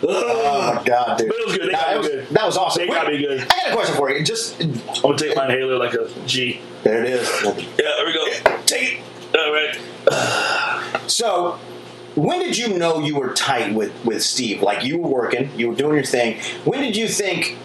Oh 0.04 0.74
my 0.76 0.82
god, 0.84 1.18
dude! 1.18 1.28
But 1.28 1.36
it 1.38 1.46
was 1.46 1.56
good. 1.56 1.68
They 1.68 1.72
Nah, 1.72 1.98
was- 1.98 2.08
good. 2.08 2.26
That 2.30 2.46
was 2.46 2.56
awesome. 2.56 2.82
They 2.86 2.92
got 2.92 3.06
me 3.06 3.18
good. 3.18 3.40
I 3.42 3.44
got 3.46 3.68
a 3.70 3.72
question 3.74 3.96
for 3.96 4.10
you. 4.10 4.24
Just 4.24 4.60
I'm 4.62 4.72
gonna 5.02 5.16
take 5.18 5.36
my 5.36 5.44
inhaler 5.44 5.78
like 5.78 5.94
a 5.94 6.08
G. 6.26 6.60
there 6.82 7.04
it 7.04 7.10
is. 7.10 7.28
Yeah, 7.44 7.52
there 7.96 8.06
we 8.06 8.12
go. 8.12 8.56
Take 8.66 9.00
it. 9.00 9.36
All 9.38 9.52
right. 9.52 11.00
So, 11.06 11.58
when 12.14 12.40
did 12.40 12.56
you 12.58 12.76
know 12.78 13.00
you 13.00 13.16
were 13.16 13.32
tight 13.32 13.74
with 13.74 13.92
with 14.04 14.22
Steve? 14.22 14.62
Like 14.62 14.84
you 14.84 14.98
were 14.98 15.08
working, 15.08 15.50
you 15.56 15.68
were 15.70 15.74
doing 15.74 15.94
your 15.94 16.04
thing. 16.04 16.40
When 16.64 16.80
did 16.80 16.96
you 16.96 17.08
think, 17.08 17.56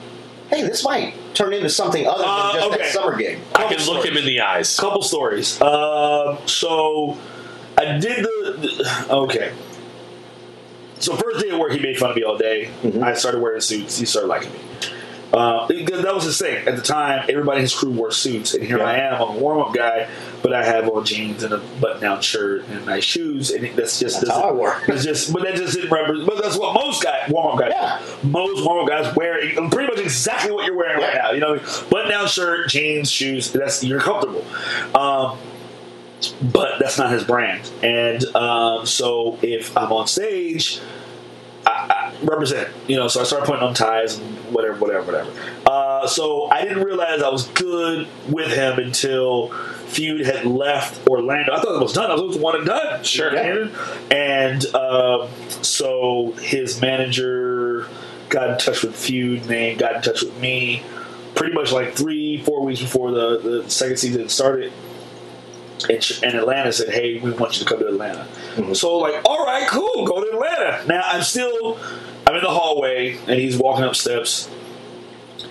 hey, 0.50 0.62
this 0.64 0.84
might 0.84 1.14
turn 1.34 1.54
into 1.54 1.70
something 1.70 2.06
other 2.08 2.24
than 2.24 2.30
Uh, 2.30 2.54
just 2.54 2.68
okay. 2.68 2.78
that 2.78 2.92
summer 2.94 3.18
gig? 3.18 3.40
I 3.56 3.74
can 3.74 3.86
look 3.86 4.06
him 4.06 4.18
in 4.18 4.26
the 4.26 4.42
eyes. 4.42 4.80
couple 4.80 5.02
stories. 5.02 5.62
Um, 5.62 6.38
so 6.46 7.18
I 7.78 7.98
did 8.00 8.24
the, 8.26 8.58
the- 8.62 9.08
okay. 9.14 9.54
So 11.00 11.16
first 11.16 11.44
day 11.44 11.52
at 11.52 11.60
work, 11.60 11.72
he 11.74 11.80
made 11.80 11.98
fun 11.98 12.10
of 12.10 12.16
me 12.16 12.24
all 12.24 12.38
day. 12.38 12.72
I 13.04 13.14
started 13.14 13.40
wearing 13.40 13.62
suits. 13.62 13.98
He 14.00 14.06
started 14.06 14.28
liking 14.30 14.52
me. 14.52 14.60
Uh, 15.34 15.68
that 15.68 16.12
was 16.16 16.24
his 16.24 16.38
thing 16.38 16.66
at 16.68 16.76
the 16.78 16.82
time. 16.82 17.26
Everybody 17.30 17.58
in 17.58 17.62
his 17.64 17.76
crew 17.76 17.92
wore 17.92 18.12
suits, 18.12 18.54
and 18.54 18.64
here 18.64 18.78
Yeah. 18.78 18.86
I 18.86 18.98
am. 18.98 19.14
I'm 19.22 19.36
a 19.36 19.40
warm 19.40 19.60
up 19.60 19.74
guy, 19.74 20.08
but 20.42 20.54
I 20.54 20.64
have 20.64 20.88
on 20.90 21.04
jeans 21.06 21.44
and 21.44 21.54
a 21.54 21.58
button 21.82 22.02
down 22.02 22.22
shirt 22.22 22.66
and 22.70 22.86
nice 22.86 23.04
shoes, 23.04 23.52
and 23.52 23.66
that's 23.78 24.00
just 24.00 24.22
That's 24.22 24.32
how 24.32 24.50
I 24.50 24.52
wore. 24.54 24.82
It's 24.88 25.04
just, 25.04 25.34
but 25.34 25.44
that 25.44 25.56
just 25.56 25.74
didn't 25.76 25.92
represent. 25.92 26.28
But 26.30 26.42
that's 26.42 26.58
what 26.58 26.74
most 26.74 27.04
guys, 27.04 27.30
warm 27.30 27.54
up 27.54 27.60
guys, 27.60 27.74
Yeah. 27.76 28.00
most 28.24 28.66
warm 28.66 28.84
up 28.84 28.88
guys 28.90 29.14
wear. 29.16 29.38
Pretty 29.70 29.88
much 29.94 30.00
exactly 30.00 30.52
what 30.52 30.66
you're 30.66 30.78
wearing 30.78 31.02
right 31.02 31.16
now. 31.16 31.32
You 31.32 31.42
know, 31.42 31.60
button 31.90 32.10
down 32.10 32.28
shirt, 32.28 32.70
jeans, 32.70 33.12
shoes. 33.12 33.52
That's 33.52 33.84
you're 33.84 34.00
comfortable. 34.00 34.46
Um, 34.96 35.38
but 36.42 36.80
that's 36.80 36.98
not 36.98 37.12
his 37.12 37.24
brand. 37.24 37.70
And 37.84 38.24
um, 38.36 38.86
so 38.86 39.38
if 39.42 39.76
I'm 39.78 39.92
on 39.92 40.08
stage, 40.08 40.80
represent, 42.24 42.70
you 42.88 42.96
know. 42.96 43.08
So 43.08 43.22
I 43.22 43.24
started 43.24 43.46
putting 43.46 43.64
on 43.64 43.74
ties 43.74 44.18
and 44.18 44.38
whatever, 44.54 44.78
whatever, 44.80 45.06
whatever. 45.06 45.32
Uh, 45.66 46.08
so 46.08 46.50
I 46.50 46.62
didn't 46.64 46.84
realize 46.84 47.22
I 47.22 47.30
was 47.30 47.48
good 47.48 48.08
with 48.30 48.52
him 48.52 48.80
until 48.80 49.50
feud 49.88 50.26
had 50.26 50.46
left 50.46 51.08
Orlando. 51.08 51.54
I 51.54 51.62
thought 51.62 51.76
it 51.76 51.82
was 51.82 51.94
done. 51.94 52.12
I 52.12 52.16
was 52.16 52.38
one 52.38 52.56
and 52.56 52.66
done. 52.66 53.04
Sure. 53.04 53.36
And, 53.36 53.72
and 54.12 54.66
um, 54.76 55.30
so 55.62 56.34
his 56.42 56.82
manager 56.82 57.88
got 58.30 58.50
in 58.50 58.58
touch 58.58 58.84
with 58.84 58.96
feud, 58.96 59.42
and 59.42 59.50
they 59.50 59.76
got 59.76 59.96
in 59.96 60.02
touch 60.02 60.22
with 60.22 60.38
me. 60.40 60.84
Pretty 61.36 61.54
much 61.54 61.72
like 61.72 61.94
three, 61.94 62.42
four 62.42 62.64
weeks 62.64 62.82
before 62.82 63.12
the, 63.12 63.38
the 63.38 63.70
second 63.70 63.98
season 63.98 64.28
started, 64.28 64.74
and, 65.90 66.20
and 66.24 66.34
Atlanta 66.36 66.72
said, 66.72 66.90
"Hey, 66.90 67.20
we 67.20 67.32
want 67.32 67.58
you 67.58 67.64
to 67.64 67.70
come 67.70 67.80
to 67.80 67.88
Atlanta." 67.88 68.28
So 68.76 68.98
like, 68.98 69.24
all 69.26 69.46
right, 69.46 69.68
cool, 69.68 70.06
go 70.06 70.24
to 70.24 70.32
Atlanta. 70.34 70.86
Now 70.88 71.02
I'm 71.06 71.22
still, 71.22 71.80
I'm 72.26 72.36
in 72.36 72.44
the 72.44 72.50
hallway, 72.50 73.18
and 73.28 73.40
he's 73.40 73.58
walking 73.58 73.86
up 73.86 73.96
steps, 73.96 74.50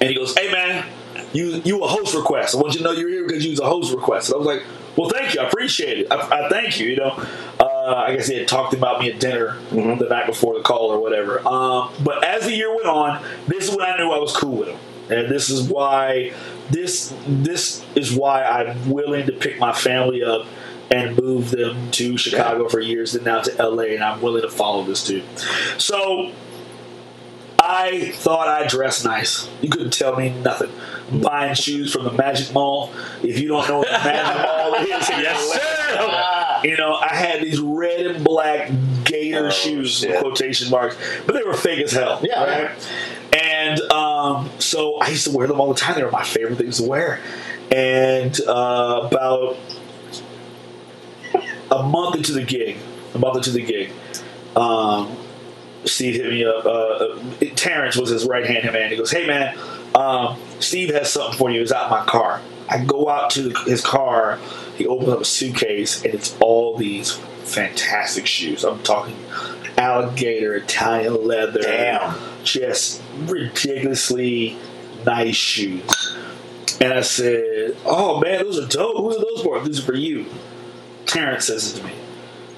and 0.01 0.09
he 0.11 0.15
goes, 0.15 0.37
"Hey 0.37 0.51
man, 0.53 0.85
you 1.33 1.63
you 1.65 1.83
a 1.85 1.89
host 1.89 2.15
request? 2.15 2.55
I 2.55 2.59
want 2.59 2.75
you 2.75 2.79
to 2.79 2.85
know 2.85 2.93
you're 2.93 3.09
here 3.09 3.27
because 3.27 3.45
you 3.45 3.51
was 3.51 3.61
a 3.61 3.67
host 3.67 3.95
request." 3.95 4.29
And 4.29 4.35
I 4.35 4.39
was 4.39 4.47
like, 4.47 4.63
"Well, 4.97 5.09
thank 5.11 5.35
you, 5.35 5.41
I 5.41 5.47
appreciate 5.47 5.99
it. 5.99 6.07
I, 6.11 6.47
I 6.47 6.49
thank 6.49 6.79
you." 6.81 6.89
You 6.89 6.97
know, 6.97 7.27
uh, 7.61 7.95
I 7.95 8.15
guess 8.17 8.27
he 8.27 8.37
had 8.37 8.49
talked 8.49 8.75
about 8.75 9.01
me 9.01 9.11
at 9.11 9.21
dinner 9.21 9.57
the 9.71 10.07
night 10.11 10.27
before 10.27 10.55
the 10.55 10.63
call 10.63 10.91
or 10.91 10.99
whatever. 11.01 11.47
Um, 11.47 11.91
but 12.03 12.25
as 12.25 12.45
the 12.45 12.53
year 12.53 12.75
went 12.75 12.87
on, 12.87 13.23
this 13.47 13.69
is 13.69 13.77
when 13.77 13.83
I 13.87 13.97
knew 13.97 14.11
I 14.11 14.19
was 14.19 14.37
cool 14.37 14.57
with 14.57 14.69
him, 14.69 14.79
and 15.11 15.29
this 15.29 15.51
is 15.51 15.69
why 15.69 16.33
this 16.71 17.15
this 17.27 17.85
is 17.95 18.13
why 18.13 18.43
I'm 18.43 18.91
willing 18.91 19.27
to 19.27 19.33
pick 19.33 19.59
my 19.59 19.73
family 19.73 20.23
up 20.23 20.47
and 20.91 21.17
move 21.21 21.51
them 21.51 21.91
to 21.91 22.17
Chicago 22.17 22.69
for 22.69 22.81
years 22.81 23.15
and 23.15 23.25
now 23.25 23.41
to 23.41 23.69
LA, 23.69 23.85
and 23.85 24.05
I'm 24.05 24.21
willing 24.21 24.43
to 24.43 24.51
follow 24.51 24.85
this 24.85 25.05
dude. 25.05 25.25
So 25.79 26.33
I 27.69 28.11
thought 28.13 28.47
I 28.47 28.67
dressed 28.69 29.05
nice. 29.05 29.49
You 29.61 29.69
couldn't 29.69 29.93
tell 29.93 30.15
me 30.17 30.31
nothing. 30.31 30.71
I'm 31.11 31.21
Buying 31.21 31.55
shoes 31.55 31.93
from 31.93 32.05
the 32.05 32.13
Magic 32.13 32.53
Mall. 32.55 32.93
If 33.23 33.39
you 33.41 33.49
don't 33.49 33.69
know 33.69 33.79
what 33.79 33.89
the 33.89 33.93
Magic 33.99 34.47
Mall 34.47 34.75
is, 34.75 35.09
Yes, 35.09 36.63
sir. 36.63 36.69
You 36.69 36.77
know, 36.77 36.95
I 36.95 37.15
had 37.15 37.43
these 37.43 37.59
red 37.61 38.07
and 38.07 38.25
black 38.25 38.71
gator 39.05 39.47
Oh, 39.47 39.51
shoes, 39.51 39.99
shit. 39.99 40.21
quotation 40.21 40.71
marks, 40.71 40.97
but 41.27 41.35
they 41.35 41.43
were 41.43 41.55
fake 41.55 41.81
as 41.85 41.93
hell. 41.93 42.21
Yeah, 42.23 42.45
right? 42.45 42.71
And 43.35 43.81
um, 43.93 44.51
so 44.59 44.99
I 45.01 45.09
used 45.09 45.25
to 45.25 45.37
wear 45.37 45.47
them 45.47 45.61
all 45.61 45.69
the 45.69 45.79
time. 45.79 45.97
They 45.97 46.05
were 46.05 46.11
my 46.11 46.25
favorite 46.25 46.57
things 46.57 46.79
to 46.79 46.85
wear. 46.89 47.21
And 47.71 48.39
uh, 48.47 49.09
about 49.11 49.57
a 51.71 51.83
month 51.83 52.17
into 52.17 52.33
the 52.33 52.43
gig, 52.45 52.79
a 53.15 53.19
month 53.19 53.37
into 53.39 53.51
the 53.51 53.63
gig, 53.63 53.91
um, 54.55 55.17
Steve 55.85 56.15
hit 56.15 56.31
me 56.31 56.45
up. 56.45 56.65
Uh, 56.67 57.17
Terrence 57.55 57.97
was 57.97 58.11
his 58.11 58.25
right 58.25 58.45
hand 58.47 58.73
man. 58.73 58.91
He 58.91 58.97
goes, 58.97 59.11
"Hey 59.11 59.27
man, 59.27 59.57
um, 59.95 60.37
Steve 60.59 60.93
has 60.95 61.13
something 61.13 61.39
for 61.39 61.51
you. 61.51 61.63
It's 61.63 61.73
out 61.73 61.85
in 61.85 61.91
my 61.91 62.05
car." 62.05 62.41
I 62.69 62.85
go 62.85 63.09
out 63.09 63.31
to 63.31 63.51
his 63.67 63.81
car. 63.81 64.39
He 64.77 64.87
opens 64.87 65.11
up 65.11 65.21
a 65.21 65.25
suitcase, 65.25 66.05
and 66.05 66.13
it's 66.13 66.37
all 66.41 66.77
these 66.77 67.13
fantastic 67.45 68.27
shoes. 68.27 68.65
I'm 68.65 68.83
talking 68.83 69.17
alligator, 69.79 70.57
Italian 70.57 71.27
leather, 71.27 71.63
Damn. 71.63 72.17
just 72.43 73.03
ridiculously 73.27 74.57
nice 75.05 75.37
shoes. 75.37 76.17
And 76.81 76.93
I 76.93 77.03
said, 77.03 77.77
"Oh 77.85 78.21
man, 78.21 78.43
those 78.43 78.59
are 78.59 78.67
dope. 78.67 78.97
Who 78.97 79.11
are 79.11 79.15
those 79.21 79.43
for? 79.43 79.61
These 79.61 79.79
are 79.79 79.83
for 79.83 79.95
you." 79.95 80.27
Terrence 81.07 81.47
says 81.47 81.73
it 81.73 81.81
to 81.81 81.87
me. 81.87 81.93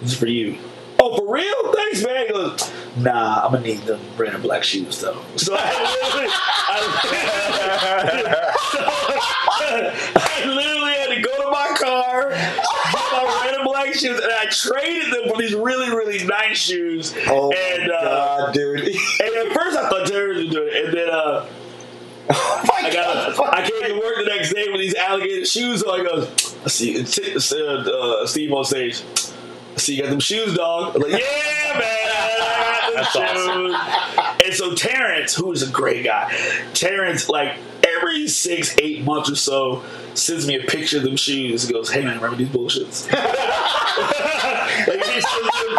This 0.01 0.13
is 0.13 0.19
for 0.19 0.27
you. 0.27 0.57
Oh, 1.01 1.17
for 1.17 1.33
real? 1.33 1.73
Thanks, 1.73 2.05
man. 2.05 2.27
He 2.27 2.33
goes, 2.33 2.73
nah, 2.97 3.45
I'm 3.45 3.53
gonna 3.53 3.65
need 3.65 3.79
them 3.83 4.01
red 4.17 4.35
and 4.35 4.43
black 4.43 4.65
shoes 4.65 5.01
though. 5.01 5.23
So 5.37 5.55
I 5.57 5.71
literally, 6.03 6.29
I, 6.69 6.79
I 10.17 10.45
literally 10.47 10.93
had 10.93 11.15
to 11.15 11.21
go 11.21 11.37
to 11.43 11.51
my 11.51 11.77
car, 11.79 12.31
get 12.31 13.13
my 13.13 13.43
red 13.45 13.55
and 13.55 13.65
black 13.65 13.95
shoes, 13.95 14.19
and 14.19 14.33
I 14.33 14.47
traded 14.47 15.13
them 15.13 15.29
for 15.31 15.39
these 15.41 15.55
really, 15.55 15.89
really 15.91 16.25
nice 16.27 16.59
shoes. 16.59 17.15
Oh 17.29 17.53
and, 17.53 17.89
my 17.89 17.95
uh, 17.95 18.39
god, 18.47 18.55
dude! 18.55 18.81
and 18.81 18.91
at 18.91 19.53
first 19.55 19.79
I 19.79 19.89
thought 19.89 20.07
Terrence 20.09 20.39
was 20.39 20.51
doing 20.51 20.69
it, 20.73 20.85
and 20.87 20.95
then 20.95 21.09
uh, 21.11 21.47
oh 22.31 22.69
I 22.77 22.93
got! 22.93 23.55
I 23.55 23.63
came 23.63 23.83
to 23.95 24.01
work 24.01 24.17
the 24.19 24.25
next 24.25 24.53
day 24.53 24.69
with 24.69 24.81
these 24.81 24.95
alligator 24.97 25.47
shoes 25.47 25.83
on. 25.85 26.01
I 26.01 26.05
goes, 26.05 26.57
I 26.65 26.69
see 26.69 26.99
uh, 26.99 27.65
uh, 27.67 28.27
Steve 28.27 28.53
on 28.53 28.65
stage. 28.65 29.03
See 29.79 29.95
you 29.95 30.03
got 30.03 30.11
them 30.11 30.21
shoes, 30.21 30.55
dog. 30.57 30.95
I'm 30.97 31.03
like, 31.03 31.13
yeah, 31.13 31.79
man. 31.79 31.83
I 31.83 32.91
got 32.95 33.13
them 33.13 34.37
shoes. 34.39 34.47
And 34.47 34.55
so 34.55 34.75
Terrence, 34.75 35.35
who 35.35 35.53
is 35.53 35.63
a 35.63 35.71
great 35.71 36.05
guy, 36.05 36.33
Terrence, 36.75 37.29
like 37.29 37.57
every 37.87 38.29
six, 38.29 38.75
eight 38.79 39.05
months 39.05 39.31
or 39.31 39.37
so, 39.37 39.85
sends 40.15 40.47
me 40.47 40.57
a 40.57 40.65
picture 40.65 40.97
of 40.99 41.05
them 41.05 41.17
shoes. 41.17 41.67
He 41.67 41.73
goes, 41.73 41.91
hey 41.91 42.05
man, 42.05 42.17
remember 42.17 42.37
these 42.37 42.49
bullshits? 42.49 43.11
like, 43.13 45.05
he 45.05 45.21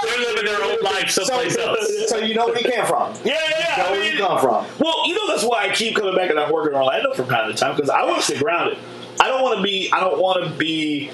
They're 0.03 0.19
living 0.19 0.45
their 0.45 0.63
own 0.63 0.77
life 0.81 1.09
someplace 1.09 1.57
else. 1.57 2.09
So 2.09 2.17
you 2.17 2.35
know 2.35 2.47
where 2.47 2.55
he 2.55 2.63
came 2.63 2.85
from? 2.85 3.13
yeah, 3.25 3.33
yeah, 3.49 3.57
yeah. 3.59 3.77
Know 3.77 3.85
I 3.89 3.91
where 3.91 4.03
he 4.03 4.09
mean, 4.11 4.19
come 4.19 4.39
from? 4.39 4.65
well, 4.79 5.07
you 5.07 5.15
know 5.15 5.27
that's 5.27 5.43
why 5.43 5.67
I 5.69 5.73
keep 5.73 5.95
coming 5.95 6.15
back 6.15 6.29
and 6.29 6.39
I 6.39 6.49
work 6.51 6.69
in 6.69 6.75
Orlando 6.75 7.13
from 7.13 7.27
time 7.27 7.51
to 7.51 7.57
time 7.57 7.75
because 7.75 7.89
I 7.89 8.03
want 8.05 8.17
to 8.17 8.23
stay 8.23 8.39
grounded. 8.39 8.77
I 9.19 9.27
don't 9.27 9.41
want 9.41 9.57
to 9.57 9.63
be. 9.63 9.91
I 9.91 9.99
don't 9.99 10.19
want 10.21 10.45
to 10.45 10.49
be 10.57 11.11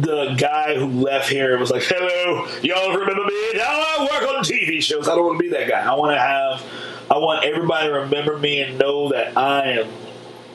the 0.00 0.34
guy 0.38 0.74
who 0.74 0.86
left 0.86 1.28
here 1.28 1.58
was 1.58 1.70
like, 1.70 1.82
"Hello, 1.82 2.46
y'all 2.62 2.96
remember 2.96 3.24
me? 3.24 3.50
Now 3.54 3.64
I 3.66 4.08
work 4.12 4.36
on 4.36 4.44
TV 4.44 4.80
shows." 4.82 5.08
I 5.08 5.14
don't 5.14 5.26
want 5.26 5.38
to 5.38 5.42
be 5.42 5.50
that 5.50 5.68
guy. 5.68 5.80
I 5.80 5.94
want 5.94 6.12
to 6.12 6.20
have. 6.20 6.62
I 7.10 7.18
want 7.18 7.44
everybody 7.44 7.88
to 7.88 7.94
remember 7.94 8.38
me 8.38 8.60
and 8.62 8.78
know 8.78 9.10
that 9.10 9.36
I 9.36 9.72
am 9.80 9.88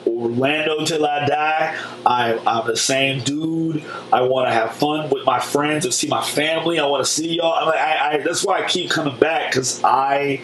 Orlando 0.06 0.84
till 0.84 1.06
I 1.06 1.26
die. 1.26 1.76
I, 2.04 2.38
I'm 2.46 2.66
the 2.66 2.76
same 2.76 3.22
dude. 3.22 3.84
I 4.12 4.22
want 4.22 4.48
to 4.48 4.52
have 4.52 4.74
fun 4.74 5.10
with 5.10 5.24
my 5.24 5.38
friends 5.38 5.84
and 5.84 5.94
see 5.94 6.08
my 6.08 6.22
family. 6.22 6.80
I 6.80 6.86
want 6.86 7.04
to 7.04 7.10
see 7.10 7.36
y'all. 7.36 7.66
Like, 7.66 7.78
I, 7.78 8.12
I, 8.14 8.18
that's 8.18 8.44
why 8.44 8.62
I 8.62 8.68
keep 8.68 8.90
coming 8.90 9.16
back 9.18 9.50
because 9.52 9.82
I 9.84 10.40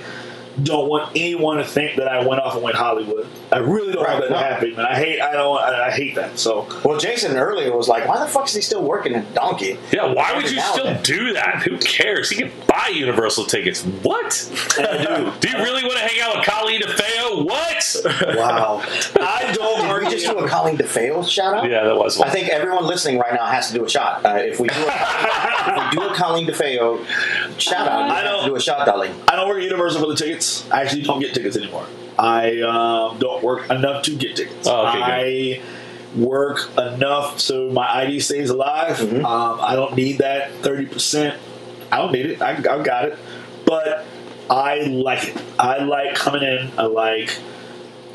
don't 0.63 0.89
want 0.89 1.11
anyone 1.17 1.57
to 1.59 1.65
think 1.65 1.97
that 1.97 2.09
I 2.09 2.25
went 2.27 2.41
off 2.41 2.55
and 2.55 2.63
went 2.63 2.77
Hollywood. 2.77 3.27
I 3.53 3.59
really 3.59 3.93
don't 3.93 4.05
Right, 4.05 4.19
want 4.21 4.29
that 4.29 4.31
no. 4.31 4.39
to 4.39 4.45
happen, 4.45 4.77
man. 4.77 4.87
I 4.87 4.95
hate. 4.97 5.21
I 5.21 5.33
don't. 5.33 5.59
I, 5.59 5.87
I 5.87 5.91
hate 5.91 6.15
that. 6.15 6.39
So 6.39 6.67
Well, 6.85 6.99
Jason 6.99 7.37
earlier 7.37 7.77
was 7.77 7.89
like, 7.89 8.07
"Why 8.09 8.19
the 8.19 8.27
fuck 8.27 8.47
is 8.47 8.55
he 8.55 8.61
still 8.61 8.83
working 8.83 9.15
at 9.15 9.35
Donkey?" 9.35 9.79
Yeah, 9.93 10.13
why 10.13 10.35
would 10.35 10.51
you 10.51 10.61
still 10.61 10.85
then. 10.85 11.03
do 11.03 11.33
that? 11.35 11.63
Who 11.63 11.79
cares? 11.79 12.31
He 12.31 12.37
can 12.37 12.51
buy 12.67 12.89
Universal 12.93 13.45
tickets. 13.47 13.83
What? 13.85 14.51
and 14.79 14.87
I 14.87 15.03
do. 15.05 15.33
Do 15.41 15.49
you 15.51 15.57
really 15.59 15.83
want 15.83 15.95
to 15.99 16.01
hang 16.05 16.21
out 16.21 16.37
with 16.37 16.47
Colleen 16.47 16.81
DeFeo? 16.83 17.45
What? 17.47 18.37
Wow. 18.37 18.83
I 19.21 19.53
don't 19.55 19.81
Did 19.81 19.89
work. 19.89 20.03
we 20.05 20.11
just 20.11 20.27
do 20.27 20.39
a 20.39 20.49
Colleen 20.49 20.77
DeFeo 20.77 21.27
shout 21.29 21.55
out? 21.55 21.69
Yeah, 21.71 21.85
that 21.85 21.97
was 21.97 22.19
One. 22.19 22.29
I 22.29 22.31
think 22.33 22.49
everyone 22.49 22.87
listening 22.87 23.19
right 23.19 23.33
now 23.35 23.47
has 23.47 23.69
to 23.69 23.75
do 23.75 23.85
a 23.85 23.89
shot. 23.89 24.25
Uh, 24.25 24.37
if 24.37 24.59
we 24.61 24.69
do 24.69 24.75
a, 24.75 24.87
if 24.89 25.93
we 25.93 25.97
do 26.01 26.07
a 26.09 26.15
Colleen 26.15 26.47
DeFeo 26.47 27.05
shout 27.59 27.87
out, 27.89 28.11
I 28.11 28.17
have 28.17 28.25
don't- 28.25 28.43
to 28.45 28.49
do 28.51 28.57
a 28.57 28.61
shot, 28.61 28.87
darling. 28.87 29.13
I 29.29 29.37
don't 29.37 29.49
work 29.49 29.59
at 29.59 29.65
Universal 29.65 30.01
for 30.01 30.09
the 30.09 30.17
tickets. 30.17 30.44
I 30.71 30.83
actually 30.83 31.03
don't 31.03 31.21
get 31.21 31.35
tickets 31.35 31.57
anymore. 31.57 31.87
I 32.19 32.61
um, 32.63 33.19
don't 33.19 33.43
work 33.43 33.71
enough 33.71 34.03
to 34.05 34.17
get 34.17 34.37
tickets. 34.37 34.67
Oh, 34.67 34.87
okay, 34.89 35.01
I 35.03 35.63
work 36.17 36.71
enough 36.79 37.41
so 37.41 37.71
my 37.71 37.89
ID 38.03 38.21
stays 38.21 38.51
alive. 38.51 38.99
Mm-hmm. 38.99 39.25
Um, 39.25 39.59
I 39.61 39.75
don't 39.75 39.97
need 39.97 40.19
that 40.19 40.53
thirty 40.63 40.87
percent. 40.87 41.41
I 41.91 41.99
don't 41.99 42.13
need 42.13 42.27
it. 42.27 42.43
I, 42.43 42.53
I 42.53 42.83
got 42.83 43.07
it. 43.07 43.19
But 43.67 44.05
I 44.51 44.81
like 44.81 45.29
it. 45.29 45.43
I 45.59 45.79
like 45.79 46.15
coming 46.15 46.43
in. 46.43 46.71
I 46.79 46.85
like 46.85 47.37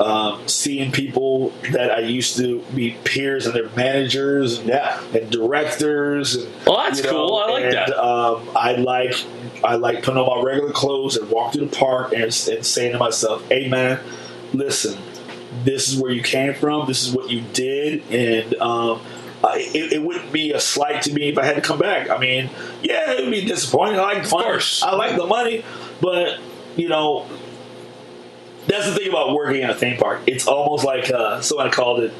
um, 0.00 0.48
seeing 0.48 0.90
people 0.92 1.50
that 1.72 1.90
I 1.90 1.98
used 2.00 2.36
to 2.38 2.60
be 2.74 2.96
peers 3.04 3.44
and 3.46 3.54
their 3.54 3.68
managers 3.76 4.58
and, 4.58 4.68
Yeah. 4.68 5.00
and 5.14 5.30
directors. 5.30 6.36
And, 6.36 6.48
Well, 6.66 6.78
that's 6.78 6.98
you 6.98 7.04
know, 7.04 7.10
cool. 7.10 7.36
I 7.36 7.50
like 7.50 7.64
and, 7.64 7.72
that. 7.74 7.98
Um, 8.02 8.48
I 8.56 8.72
like 8.76 9.14
I 9.62 9.74
like 9.76 10.02
putting 10.02 10.18
on 10.18 10.26
my 10.26 10.42
regular 10.42 10.72
clothes 10.72 11.16
and 11.16 11.28
walk 11.30 11.52
through 11.52 11.66
the 11.66 11.76
park 11.76 12.12
and, 12.12 12.22
and 12.24 12.32
saying 12.32 12.92
to 12.92 12.98
myself, 12.98 13.46
"Hey, 13.50 13.68
man, 13.68 14.00
listen, 14.54 14.98
this 15.64 15.92
is 15.92 16.00
where 16.00 16.10
you 16.10 16.22
came 16.22 16.54
from. 16.54 16.86
This 16.86 17.06
is 17.06 17.14
what 17.14 17.28
you 17.28 17.42
did, 17.52 18.02
and 18.10 18.54
um, 18.54 19.02
I, 19.44 19.58
it, 19.74 19.92
it 19.92 20.02
wouldn't 20.02 20.32
be 20.32 20.52
a 20.52 20.60
slight 20.60 21.02
to 21.02 21.12
me 21.12 21.28
if 21.28 21.36
I 21.36 21.44
had 21.44 21.56
to 21.56 21.60
come 21.62 21.78
back. 21.78 22.08
I 22.08 22.16
mean, 22.16 22.48
yeah, 22.82 23.12
it 23.12 23.22
would 23.24 23.30
be 23.30 23.44
disappointing. 23.44 23.98
I 24.00 24.02
like 24.02 24.22
the 24.22 24.28
fun. 24.30 24.44
course. 24.44 24.82
I 24.82 24.94
like 24.96 25.16
the 25.16 25.26
money, 25.26 25.62
but 26.00 26.38
you 26.76 26.88
know." 26.88 27.26
That's 28.70 28.86
the 28.86 28.94
thing 28.94 29.08
about 29.08 29.34
working 29.34 29.62
in 29.62 29.70
a 29.70 29.74
theme 29.74 29.96
park. 29.98 30.20
It's 30.26 30.46
almost 30.46 30.84
like 30.84 31.10
uh, 31.10 31.40
someone 31.40 31.70
called 31.70 32.00
it 32.00 32.12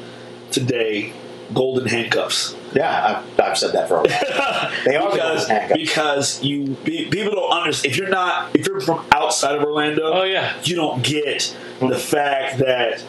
today 0.51 1.13
golden 1.53 1.87
handcuffs. 1.87 2.55
Yeah, 2.73 3.23
I've, 3.37 3.39
I've 3.39 3.57
said 3.57 3.73
that 3.73 3.87
for 3.87 3.97
a 3.97 4.03
while. 4.03 4.71
They 4.85 4.95
are 4.95 5.11
because, 5.11 5.47
golden 5.47 5.55
handcuffs. 5.55 5.79
because 5.81 6.43
you 6.43 6.75
pe- 6.83 7.05
people 7.09 7.33
don't 7.33 7.51
understand 7.51 7.91
if 7.91 7.97
you're 7.97 8.09
not 8.09 8.55
if 8.55 8.67
you're 8.67 8.81
from 8.81 9.05
outside 9.11 9.55
of 9.55 9.63
Orlando. 9.63 10.03
Oh, 10.13 10.23
yeah. 10.23 10.57
you 10.63 10.75
don't 10.75 11.03
get 11.03 11.55
the 11.79 11.97
fact 11.97 12.59
that 12.59 13.03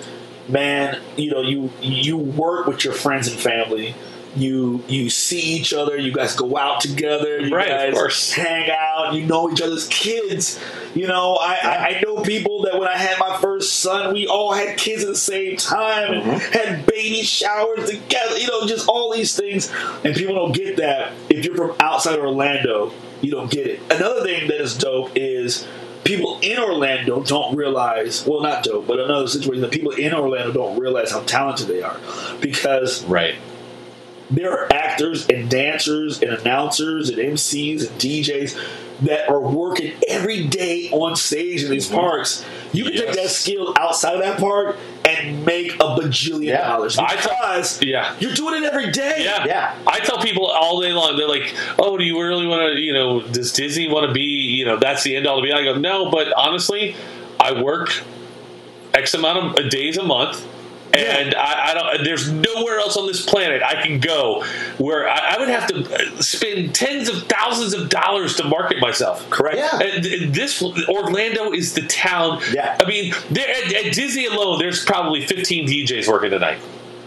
man, 0.48 1.00
you 1.16 1.30
know 1.30 1.40
you 1.40 1.70
you 1.80 2.16
work 2.16 2.66
with 2.66 2.84
your 2.84 2.94
friends 2.94 3.28
and 3.28 3.38
family. 3.38 3.94
You 4.34 4.82
you 4.88 5.10
see 5.10 5.40
each 5.40 5.74
other. 5.74 5.96
You 5.98 6.12
guys 6.12 6.34
go 6.34 6.56
out 6.56 6.80
together. 6.80 7.40
You 7.40 7.54
Right, 7.54 7.68
of 7.70 7.76
guys 7.78 7.94
course. 7.94 8.32
hang 8.32 8.70
out. 8.70 9.12
You 9.14 9.26
know 9.26 9.50
each 9.50 9.60
other's 9.60 9.86
kids. 9.88 10.58
You 10.94 11.06
know 11.06 11.36
I, 11.40 11.58
I, 11.62 11.86
I 11.98 12.02
know 12.04 12.22
people 12.22 12.62
that 12.62 12.78
when 12.78 12.88
I 12.88 12.96
had 12.96 13.18
my 13.18 13.36
first 13.42 13.80
son, 13.80 14.14
we 14.14 14.26
all 14.26 14.52
had 14.52 14.78
kids 14.78 15.02
at 15.02 15.08
the 15.08 15.16
same 15.16 15.56
time 15.56 16.12
and 16.12 16.22
Mm-hmm. 16.22 16.52
had 16.52 16.86
baby 16.86 17.22
showers 17.22 17.90
together. 17.90 18.38
You 18.38 18.46
know, 18.46 18.66
just 18.66 18.88
all 18.88 19.12
these 19.12 19.36
things, 19.36 19.70
and 20.04 20.14
people 20.14 20.34
don't 20.34 20.52
get 20.54 20.76
that. 20.78 21.12
If 21.28 21.44
you're 21.44 21.54
from 21.56 21.76
outside 21.80 22.18
Orlando, 22.18 22.92
you 23.20 23.30
don't 23.30 23.50
get 23.50 23.66
it. 23.66 23.80
Another 23.90 24.22
thing 24.22 24.48
that 24.48 24.60
is 24.62 24.76
dope 24.78 25.10
is 25.14 25.66
people 26.04 26.38
in 26.42 26.58
Orlando 26.58 27.22
don't 27.22 27.54
realize. 27.56 28.26
Well, 28.26 28.40
not 28.40 28.64
dope, 28.64 28.86
but 28.86 28.98
another 28.98 29.28
situation 29.28 29.60
that 29.62 29.70
people 29.72 29.92
in 29.92 30.14
Orlando 30.14 30.52
don't 30.52 30.78
realize 30.78 31.10
how 31.10 31.20
talented 31.20 31.66
they 31.68 31.82
are 31.82 31.96
because 32.40 33.04
Right. 33.04 33.34
There 34.32 34.52
are 34.52 34.72
actors 34.72 35.28
and 35.28 35.50
dancers 35.50 36.22
and 36.22 36.32
announcers 36.32 37.08
and 37.08 37.18
MCs 37.18 37.88
and 37.88 38.00
DJs 38.00 38.58
that 39.02 39.28
are 39.28 39.40
working 39.40 39.92
every 40.08 40.46
day 40.46 40.88
on 40.90 41.16
stage 41.16 41.64
in 41.64 41.70
these 41.70 41.86
mm-hmm. 41.86 41.96
parks. 41.96 42.44
You 42.72 42.84
can 42.84 42.92
take 42.94 43.12
that 43.14 43.30
skill 43.30 43.74
outside 43.78 44.14
of 44.14 44.20
that 44.20 44.38
park 44.38 44.76
and 45.04 45.44
make 45.44 45.74
a 45.74 45.96
bajillion 45.96 46.44
Yeah. 46.46 46.68
dollars 46.68 46.96
because 46.96 47.82
Yeah. 47.82 48.14
you're 48.20 48.34
doing 48.34 48.62
it 48.62 48.64
every 48.64 48.90
day. 48.90 49.16
Yeah. 49.18 49.44
Yeah. 49.44 49.74
I 49.86 49.98
tell 50.00 50.18
people 50.18 50.46
all 50.46 50.80
day 50.80 50.92
long, 50.92 51.16
they're 51.16 51.28
like, 51.28 51.54
oh, 51.78 51.98
do 51.98 52.04
you 52.04 52.20
really 52.22 52.46
want 52.46 52.74
to, 52.74 52.80
you 52.80 52.92
know, 52.92 53.20
does 53.20 53.52
Disney 53.52 53.88
want 53.88 54.06
to 54.06 54.12
be, 54.12 54.20
you 54.22 54.64
know, 54.64 54.76
that's 54.76 55.02
the 55.02 55.16
end 55.16 55.26
all 55.26 55.36
to 55.36 55.42
be? 55.42 55.52
I 55.52 55.64
go, 55.64 55.76
no, 55.76 56.10
but 56.10 56.32
honestly, 56.36 56.94
I 57.40 57.60
work 57.60 58.02
X 58.94 59.14
amount 59.14 59.58
of 59.58 59.66
uh, 59.66 59.68
days 59.68 59.96
a 59.96 60.04
month. 60.04 60.46
And 60.94 61.34
I, 61.34 61.70
I 61.70 61.74
don't. 61.74 62.04
There's 62.04 62.30
nowhere 62.30 62.78
else 62.78 62.96
on 62.96 63.06
this 63.06 63.24
planet 63.24 63.62
I 63.62 63.82
can 63.82 63.98
go 63.98 64.44
where 64.78 65.08
I, 65.08 65.34
I 65.34 65.38
would 65.38 65.48
have 65.48 65.66
to 65.68 66.22
spend 66.22 66.74
tens 66.74 67.08
of 67.08 67.22
thousands 67.24 67.72
of 67.74 67.88
dollars 67.88 68.36
to 68.36 68.44
market 68.44 68.78
myself. 68.78 69.28
Correct. 69.30 69.56
Yeah. 69.56 69.78
And 69.80 70.04
th- 70.04 70.30
this 70.32 70.62
Orlando 70.62 71.52
is 71.52 71.74
the 71.74 71.82
town. 71.82 72.40
Yeah. 72.52 72.76
I 72.80 72.86
mean, 72.86 73.14
there 73.30 73.48
at, 73.48 73.72
at 73.72 73.92
Disney 73.94 74.26
alone, 74.26 74.58
there's 74.58 74.84
probably 74.84 75.26
15 75.26 75.66
DJs 75.68 76.08
working 76.08 76.30
tonight 76.30 76.58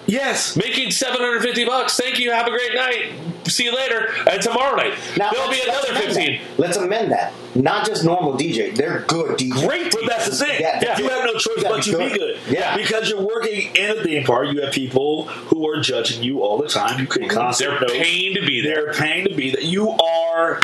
Yes. 0.08 0.56
making 0.56 0.92
750 0.92 1.66
bucks. 1.66 1.98
Thank 1.98 2.20
you. 2.20 2.32
Have 2.32 2.48
a 2.48 2.52
great 2.52 2.76
night. 2.76 3.14
See 3.48 3.66
you 3.66 3.76
later. 3.76 4.10
And 4.30 4.42
tomorrow 4.42 4.76
night, 4.76 4.94
Now, 5.18 5.32
there'll 5.32 5.50
be 5.52 5.62
another 5.62 5.94
15. 5.94 6.40
that. 6.40 6.60
Let's 6.60 6.78
amend 6.78 7.12
that. 7.12 7.32
Not 7.56 7.86
just 7.86 8.04
normal 8.04 8.34
DJ. 8.34 8.76
They're 8.76 9.02
good 9.02 9.38
DJ. 9.38 9.68
Great. 9.68 9.92
But 9.92 10.08
that's 10.08 10.26
the 10.30 10.46
thing. 10.46 10.60
Yeah, 10.62 10.98
You 10.98 11.10
have 11.10 11.26
no 11.26 11.34
choice 11.34 11.64
but 11.64 11.84
to 11.84 11.98
be 11.98 12.10
good. 12.18 12.40
Yeah. 12.50 12.76
Because 12.76 13.10
you're 13.10 13.26
working 13.26 13.76
in 13.76 13.98
a 13.98 14.04
theme 14.04 14.24
park, 14.24 14.50
you 14.52 14.62
have 14.62 14.74
people 14.74 15.28
who 15.28 15.68
are 15.70 15.80
judging 15.80 16.24
you 16.24 16.44
all 16.44 16.58
the 16.58 16.68
time. 16.68 17.00
You 17.00 17.08
can 17.08 17.30
constantly. 17.30 17.78
They're 17.88 18.04
paying 18.04 18.34
to 18.36 18.46
be 18.46 18.62
there. 18.62 18.86
They're 18.86 18.94
paying 18.94 19.26
to 19.28 19.36
be 19.36 19.52
there. 19.52 19.62
You 19.62 19.92
are 19.92 20.60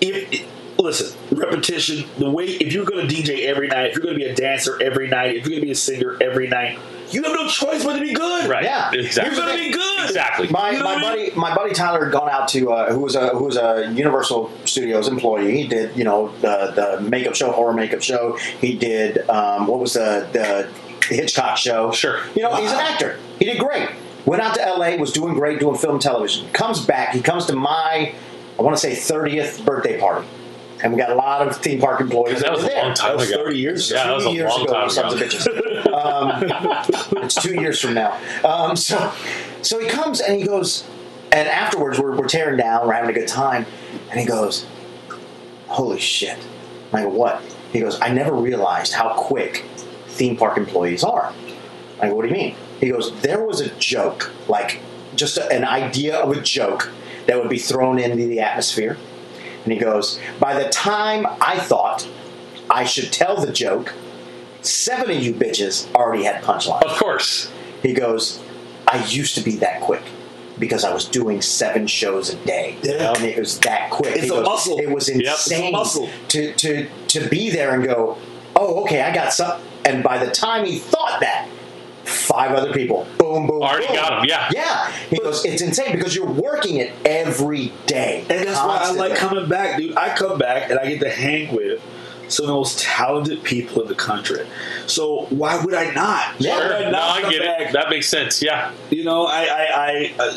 if 0.00 0.46
listen, 0.78 1.18
repetition. 1.36 2.08
The 2.18 2.30
way 2.30 2.44
if 2.46 2.72
you're 2.72 2.84
going 2.84 3.06
to 3.08 3.14
DJ 3.14 3.44
every 3.46 3.68
night, 3.68 3.90
if 3.90 3.94
you're 3.94 4.02
going 4.02 4.18
to 4.18 4.24
be 4.24 4.30
a 4.30 4.34
dancer 4.34 4.80
every 4.82 5.08
night, 5.08 5.36
if 5.36 5.42
you're 5.44 5.50
going 5.50 5.60
to 5.60 5.66
be 5.66 5.72
a 5.72 5.76
singer 5.76 6.16
every 6.20 6.48
night, 6.48 6.78
you 7.10 7.22
have 7.22 7.32
no 7.32 7.48
choice 7.48 7.84
but 7.84 7.94
to 7.94 8.00
be 8.00 8.12
good. 8.12 8.48
Right. 8.50 8.64
Yeah. 8.64 8.90
Exactly. 8.92 9.36
You're 9.36 9.46
going 9.46 9.56
to 9.58 9.64
be 9.64 9.72
good. 9.72 10.04
Exactly. 10.06 10.48
My, 10.48 10.70
You 10.70 10.78
know 10.78 10.84
my 10.84 10.94
what 10.94 11.04
I 11.04 11.08
buddy 11.10 11.30
my 11.36 11.54
buddy 11.54 11.74
Tyler 11.74 12.04
had 12.04 12.12
gone 12.12 12.30
out 12.30 12.48
to 12.48 12.72
uh, 12.72 12.92
who 12.92 13.00
was 13.00 13.14
a 13.14 13.30
who 13.30 13.44
was 13.44 13.56
a 13.56 13.92
Universal 13.94 14.50
Studios 14.64 15.08
employee. 15.08 15.56
He 15.56 15.66
did 15.68 15.96
you 15.96 16.04
know 16.04 16.28
the 16.40 16.72
the 17.00 17.00
makeup 17.08 17.34
show, 17.34 17.50
horror 17.52 17.72
makeup 17.74 18.02
show. 18.02 18.36
He 18.60 18.76
did 18.76 19.28
um, 19.28 19.66
what 19.66 19.80
was 19.80 19.94
the 19.94 20.28
the 20.32 20.68
Hitchcock 21.14 21.56
show. 21.56 21.90
Sure. 21.92 22.20
You 22.36 22.42
know 22.42 22.54
he's 22.56 22.70
an 22.70 22.78
actor. 22.78 23.18
He 23.38 23.44
did 23.46 23.58
great. 23.58 23.88
Went 24.26 24.42
out 24.42 24.54
to 24.56 24.66
L.A. 24.66 24.98
Was 24.98 25.12
doing 25.12 25.34
great 25.34 25.58
doing 25.60 25.76
film 25.76 25.94
and 25.94 26.02
television. 26.02 26.48
Comes 26.52 26.84
back. 26.84 27.14
He 27.14 27.22
comes 27.22 27.46
to 27.46 27.54
my 27.54 28.14
I 28.58 28.62
want 28.62 28.76
to 28.76 28.80
say 28.80 28.94
thirtieth 28.94 29.64
birthday 29.64 29.98
party. 29.98 30.26
And 30.82 30.92
we 30.92 30.98
got 30.98 31.10
a 31.10 31.14
lot 31.14 31.46
of 31.46 31.56
theme 31.56 31.80
park 31.80 32.00
employees 32.00 32.40
That 32.40 32.52
was 32.52 32.60
were 32.62 32.66
a 32.68 32.70
there. 32.72 32.82
long 32.84 32.94
time 32.94 33.10
That 33.10 33.16
was 33.18 33.30
ago. 33.30 33.44
30 33.44 33.58
years 33.58 33.90
Yeah, 33.90 34.04
that 34.06 34.14
was 34.14 34.26
a 34.26 34.30
years 34.30 34.50
long 34.50 34.62
ago, 34.62 34.72
time 34.88 35.06
ago. 35.06 35.16
bitches. 35.24 35.92
Um, 35.92 37.22
it's 37.24 37.34
two 37.34 37.54
years 37.60 37.80
from 37.80 37.94
now. 37.94 38.16
Um, 38.44 38.76
so, 38.76 39.12
so 39.62 39.78
he 39.80 39.88
comes 39.88 40.20
and 40.20 40.38
he 40.38 40.44
goes, 40.46 40.86
and 41.32 41.48
afterwards 41.48 41.98
we're, 41.98 42.16
we're 42.16 42.28
tearing 42.28 42.56
down, 42.58 42.86
we're 42.86 42.92
having 42.94 43.10
a 43.10 43.18
good 43.18 43.28
time, 43.28 43.66
and 44.10 44.20
he 44.20 44.24
goes, 44.26 44.66
"Holy 45.66 45.98
shit!" 45.98 46.38
I 46.92 47.02
go, 47.02 47.08
"What?" 47.08 47.42
He 47.72 47.80
goes, 47.80 48.00
"I 48.00 48.08
never 48.12 48.32
realized 48.34 48.92
how 48.94 49.12
quick 49.14 49.64
theme 50.06 50.36
park 50.36 50.56
employees 50.56 51.02
are." 51.04 51.32
I 52.00 52.08
go, 52.08 52.14
"What 52.14 52.22
do 52.22 52.28
you 52.28 52.34
mean?" 52.34 52.54
He 52.80 52.88
goes, 52.90 53.12
"There 53.20 53.44
was 53.44 53.60
a 53.60 53.68
joke, 53.76 54.30
like 54.48 54.78
just 55.16 55.36
a, 55.36 55.50
an 55.52 55.64
idea 55.64 56.16
of 56.16 56.30
a 56.30 56.40
joke 56.40 56.90
that 57.26 57.38
would 57.38 57.50
be 57.50 57.58
thrown 57.58 57.98
into 57.98 58.16
the 58.16 58.40
atmosphere." 58.40 58.96
And 59.64 59.72
he 59.72 59.78
goes, 59.78 60.18
By 60.40 60.60
the 60.62 60.68
time 60.70 61.26
I 61.40 61.58
thought 61.58 62.08
I 62.70 62.84
should 62.84 63.12
tell 63.12 63.40
the 63.40 63.52
joke, 63.52 63.94
seven 64.62 65.16
of 65.16 65.22
you 65.22 65.32
bitches 65.32 65.92
already 65.94 66.24
had 66.24 66.42
punchlines. 66.42 66.82
Of 66.82 66.98
course. 66.98 67.50
He 67.82 67.92
goes, 67.92 68.42
I 68.86 69.04
used 69.06 69.34
to 69.36 69.40
be 69.40 69.56
that 69.56 69.80
quick 69.80 70.02
because 70.58 70.84
I 70.84 70.92
was 70.92 71.04
doing 71.04 71.40
seven 71.40 71.86
shows 71.86 72.30
a 72.30 72.36
day. 72.44 72.76
Yeah. 72.82 73.12
And 73.14 73.24
it 73.24 73.38
was 73.38 73.60
that 73.60 73.90
quick. 73.90 74.14
It's 74.16 74.24
He 74.24 74.28
a 74.28 74.32
goes, 74.32 74.44
muscle. 74.46 74.78
It 74.78 74.90
was 74.90 75.08
Yep, 75.08 75.18
insane 75.18 75.72
muscle. 75.72 76.08
to 76.28 76.52
to 76.54 76.88
to 77.08 77.28
be 77.28 77.50
there 77.50 77.74
and 77.74 77.84
go, 77.84 78.18
Oh, 78.56 78.82
okay, 78.82 79.02
I 79.02 79.14
got 79.14 79.32
some 79.32 79.60
and 79.84 80.02
by 80.02 80.18
the 80.22 80.30
time 80.30 80.66
he 80.66 80.78
thought 80.78 81.20
that, 81.20 81.48
five 82.08 82.52
other 82.52 82.72
people, 82.72 83.06
boom, 83.18 83.46
boom, 83.46 83.58
boom. 83.58 83.62
Already 83.62 83.86
boom. 83.86 83.96
got 83.96 84.20
'em, 84.20 84.24
yeah. 84.28 84.48
Yeah. 84.52 84.90
He 85.10 85.18
goes, 85.18 85.44
It's 85.44 85.62
insane 85.62 85.92
because 85.92 86.14
you're 86.16 86.26
working 86.30 86.76
it 86.76 86.92
every 87.04 87.72
day. 87.86 88.20
And 88.28 88.46
that's 88.46 88.58
why 88.58 88.78
I 88.82 88.90
like 88.92 89.14
coming 89.16 89.48
back, 89.48 89.78
dude. 89.78 89.96
I 89.96 90.14
come 90.16 90.38
back 90.38 90.70
and 90.70 90.78
I 90.78 90.86
get 90.88 91.00
to 91.00 91.10
hang 91.10 91.54
with 91.54 91.80
some 92.28 92.44
of 92.44 92.48
the 92.48 92.54
most 92.54 92.78
talented 92.80 93.42
people 93.42 93.80
in 93.82 93.88
the 93.88 93.94
country. 93.94 94.46
So 94.86 95.26
why 95.30 95.62
would 95.64 95.74
I 95.74 95.90
not? 95.94 96.34
Yeah. 96.38 96.58
Sure. 96.58 96.74
I 96.86 96.90
No, 96.90 96.98
I 97.00 97.30
get 97.30 97.40
back? 97.42 97.60
it. 97.68 97.72
That 97.72 97.88
makes 97.90 98.08
sense. 98.08 98.42
Yeah. 98.42 98.70
You 98.90 99.04
know, 99.04 99.26
I, 99.26 99.44
I, 99.44 99.66
I, 99.74 100.14
uh, 100.22 100.34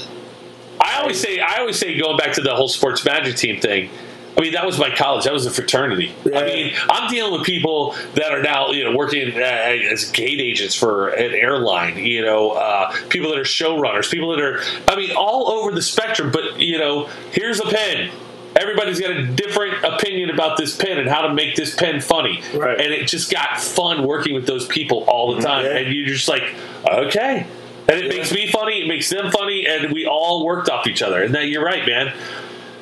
I 0.80 1.00
always 1.02 1.20
say, 1.20 1.40
I 1.40 1.58
always 1.60 1.78
say, 1.78 1.98
going 2.00 2.18
back 2.18 2.34
to 2.34 2.42
the 2.42 2.56
whole 2.56 2.70
sports 2.70 3.04
magic 3.06 3.36
team 3.36 3.60
thing. 3.60 3.90
I 4.38 4.42
mean, 4.42 4.54
that 4.54 4.66
was 4.66 4.80
my 4.80 4.90
college. 4.90 5.26
That 5.26 5.34
was 5.34 5.46
a 5.46 5.52
fraternity. 5.52 6.16
I 6.26 6.46
mean, 6.46 6.74
I'm 6.90 7.10
dealing 7.10 7.34
with 7.34 7.44
people 7.44 7.96
that 8.16 8.32
are 8.32 8.42
now, 8.42 8.72
you 8.72 8.84
know, 8.84 8.96
working 8.96 9.36
uh, 9.36 9.40
as 9.40 10.10
gate 10.12 10.40
agents 10.40 10.74
for 10.74 11.10
an 11.10 11.34
airline. 11.34 11.98
You 11.98 12.22
know, 12.24 12.52
uh, 12.52 12.96
people 13.10 13.30
that 13.32 13.40
are 13.40 13.44
showrunners, 13.44 14.10
people 14.10 14.32
that 14.32 14.42
are, 14.42 14.62
I 14.88 14.96
mean, 14.96 15.12
all 15.16 15.52
over 15.52 15.72
the 15.72 15.82
spectrum. 15.82 16.32
But 16.32 16.60
you 16.60 16.78
know, 16.78 17.08
here's 17.32 17.60
a 17.60 17.66
pen. 17.66 18.12
Everybody's 18.56 19.00
got 19.00 19.12
a 19.12 19.26
different 19.26 19.84
opinion 19.84 20.30
about 20.30 20.58
this 20.58 20.76
pen 20.76 20.98
and 20.98 21.08
how 21.08 21.22
to 21.22 21.34
make 21.34 21.56
this 21.56 21.76
pen 21.76 22.02
funny. 22.02 22.42
Right. 22.54 22.80
And 22.80 22.92
it 22.94 23.08
just 23.08 23.32
got 23.32 23.62
fun 23.62 24.06
working 24.06 24.34
with 24.34 24.46
those 24.46 24.68
people 24.68 25.06
all 25.08 25.36
the 25.36 25.42
time. 25.42 25.66
Yeah. 25.66 25.78
And 25.78 25.94
you're 25.94 26.08
just 26.08 26.28
like, 26.28 26.44
okay. 26.86 27.48
And 27.88 28.00
it 28.00 28.10
makes 28.10 28.32
me 28.32 28.50
funny, 28.52 28.82
it 28.82 28.88
makes 28.88 29.10
them 29.10 29.32
funny, 29.32 29.68
and 29.68 29.92
we 29.92 30.06
all 30.06 30.46
worked 30.46 30.70
off 30.70 30.88
each 30.88 31.02
other. 31.02 31.24
And 31.24 31.34
that 31.36 31.48
you're 31.48 31.64
right, 31.64 31.86
man. 31.86 32.14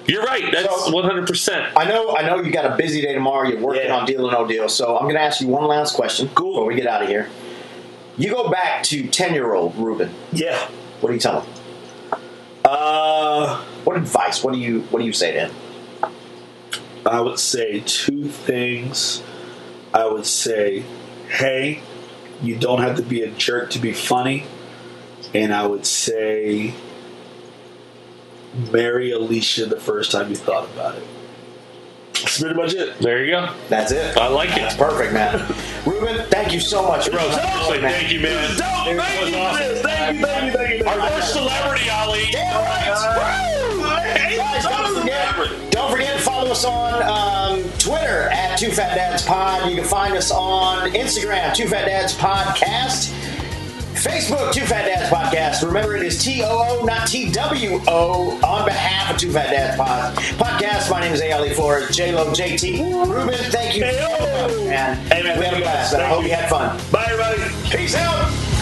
You're 0.09 0.23
right. 0.23 0.43
That's 0.51 0.85
So- 0.85 0.91
100%. 0.91 1.67
I 1.75 1.85
know, 1.85 2.15
I 2.15 2.23
know 2.23 2.41
you 2.41 2.51
got 2.51 2.65
a 2.65 2.75
busy 2.75 3.01
day 3.01 3.13
tomorrow. 3.13 3.47
You're 3.47 3.59
working 3.59 3.83
Yeah. 3.85 3.95
on 3.97 4.05
Deal 4.05 4.27
or 4.27 4.31
No 4.31 4.45
Deal. 4.47 4.67
So 4.69 4.95
I'm 4.97 5.03
going 5.03 5.15
to 5.15 5.21
ask 5.21 5.39
you 5.41 5.47
one 5.47 5.65
last 5.67 5.93
question 5.95 6.29
Cool. 6.35 6.51
before 6.53 6.65
we 6.65 6.75
get 6.75 6.87
out 6.87 7.01
of 7.03 7.07
here. 7.09 7.29
You 8.17 8.29
go 8.31 8.49
back 8.49 8.83
to 8.85 9.07
10 9.07 9.33
year 9.33 9.53
old 9.53 9.75
Ruben. 9.77 10.13
yeah. 10.33 10.57
What 10.99 11.09
do 11.09 11.13
you 11.15 11.19
tell 11.21 11.41
him? 11.41 12.19
Uh, 12.65 13.61
What 13.85 13.95
advice? 13.95 14.43
What 14.43 14.53
do 14.53 14.59
you 14.59 14.81
What 14.91 14.99
do 14.99 15.05
you 15.05 15.13
say 15.13 15.31
to 15.31 15.39
him? 15.47 15.51
I 17.05 17.21
would 17.21 17.39
say 17.39 17.81
two 17.85 18.27
things. 18.27 19.23
I 19.93 20.05
would 20.05 20.25
say, 20.25 20.83
hey, 21.29 21.81
you 22.41 22.55
don't 22.57 22.81
have 22.81 22.97
to 22.97 23.01
be 23.01 23.23
a 23.23 23.27
jerk 23.29 23.69
to 23.71 23.79
be 23.79 23.93
funny. 23.93 24.43
And 25.33 25.53
I 25.53 25.65
would 25.65 25.85
say, 25.85 26.73
marry 28.71 29.11
Alicia 29.11 29.65
the 29.65 29.79
first 29.79 30.11
time 30.11 30.29
you 30.29 30.35
thought 30.35 30.65
about 30.65 30.95
it. 30.95 31.03
That's 32.13 32.39
pretty 32.41 32.55
much 32.55 32.73
it. 32.73 32.99
There 32.99 33.23
you 33.23 33.31
go. 33.31 33.53
That's 33.69 33.91
it. 33.91 34.17
I 34.17 34.27
like 34.27 34.49
it. 34.49 34.55
That's 34.55 34.75
perfect, 34.75 35.13
man. 35.13 35.39
Ruben, 35.85 36.25
thank 36.29 36.53
you 36.53 36.59
so 36.59 36.85
much. 36.85 37.09
Bro, 37.09 37.19
say 37.31 37.79
thank 37.79 38.11
you, 38.11 38.19
man. 38.19 38.57
Thank 38.57 38.89
you 38.89 38.97
was 38.97 39.57
for 39.57 39.63
this. 39.63 39.81
Thank 39.81 40.17
you, 40.17 40.25
thank 40.25 40.51
you, 40.51 40.57
thank 40.57 40.79
you. 40.81 40.85
Our 40.85 41.09
first 41.09 41.33
celebrity, 41.33 41.89
Ali. 41.89 42.25
Damn 42.31 42.55
right. 42.63 42.89
Guys, 44.35 44.97
forget, 44.99 45.71
don't 45.71 45.91
forget 45.91 46.17
to 46.17 46.21
follow 46.21 46.51
us 46.51 46.65
on 46.65 47.01
um, 47.03 47.63
Twitter 47.77 48.29
at 48.29 48.57
Too 48.57 48.71
Fat 48.71 48.95
Dads 48.95 49.23
Pod. 49.25 49.69
You 49.69 49.77
can 49.77 49.85
find 49.85 50.15
us 50.15 50.31
on 50.31 50.91
Instagram, 50.91 51.55
Too 51.55 51.67
Fat 51.67 51.85
Dads 51.85 52.13
Podcast. 52.15 53.13
Facebook, 53.99 54.53
Too 54.53 54.65
Fat 54.65 54.85
Dads 54.85 55.09
Podcast. 55.09 55.65
Remember, 55.65 55.95
it 55.95 56.03
is 56.03 56.23
T 56.23 56.41
O 56.43 56.79
O, 56.81 56.85
not 56.85 57.07
T 57.07 57.29
W 57.31 57.81
O, 57.87 58.39
on 58.43 58.65
behalf 58.65 59.11
of 59.11 59.17
Too 59.17 59.31
Fat 59.31 59.49
Dads 59.51 59.77
Pod. 59.77 60.15
Podcast. 60.15 60.89
My 60.89 61.01
name 61.01 61.13
is 61.13 61.21
Ali 61.21 61.53
Flores, 61.53 61.95
J 61.95 62.13
Lo, 62.13 62.31
JT. 62.31 62.79
Ruben, 63.07 63.35
thank 63.51 63.75
you. 63.75 63.83
Hey. 63.83 64.65
Man, 64.69 64.95
Hey, 65.07 65.23
man, 65.23 65.37
we 65.37 65.45
had 65.45 65.53
a 65.55 65.59
blast. 65.59 65.93
I 65.95 66.07
hope 66.07 66.21
you. 66.23 66.29
you 66.29 66.35
had 66.35 66.49
fun. 66.49 66.79
Bye, 66.91 67.07
everybody. 67.09 67.41
Peace 67.75 67.95
out. 67.95 68.58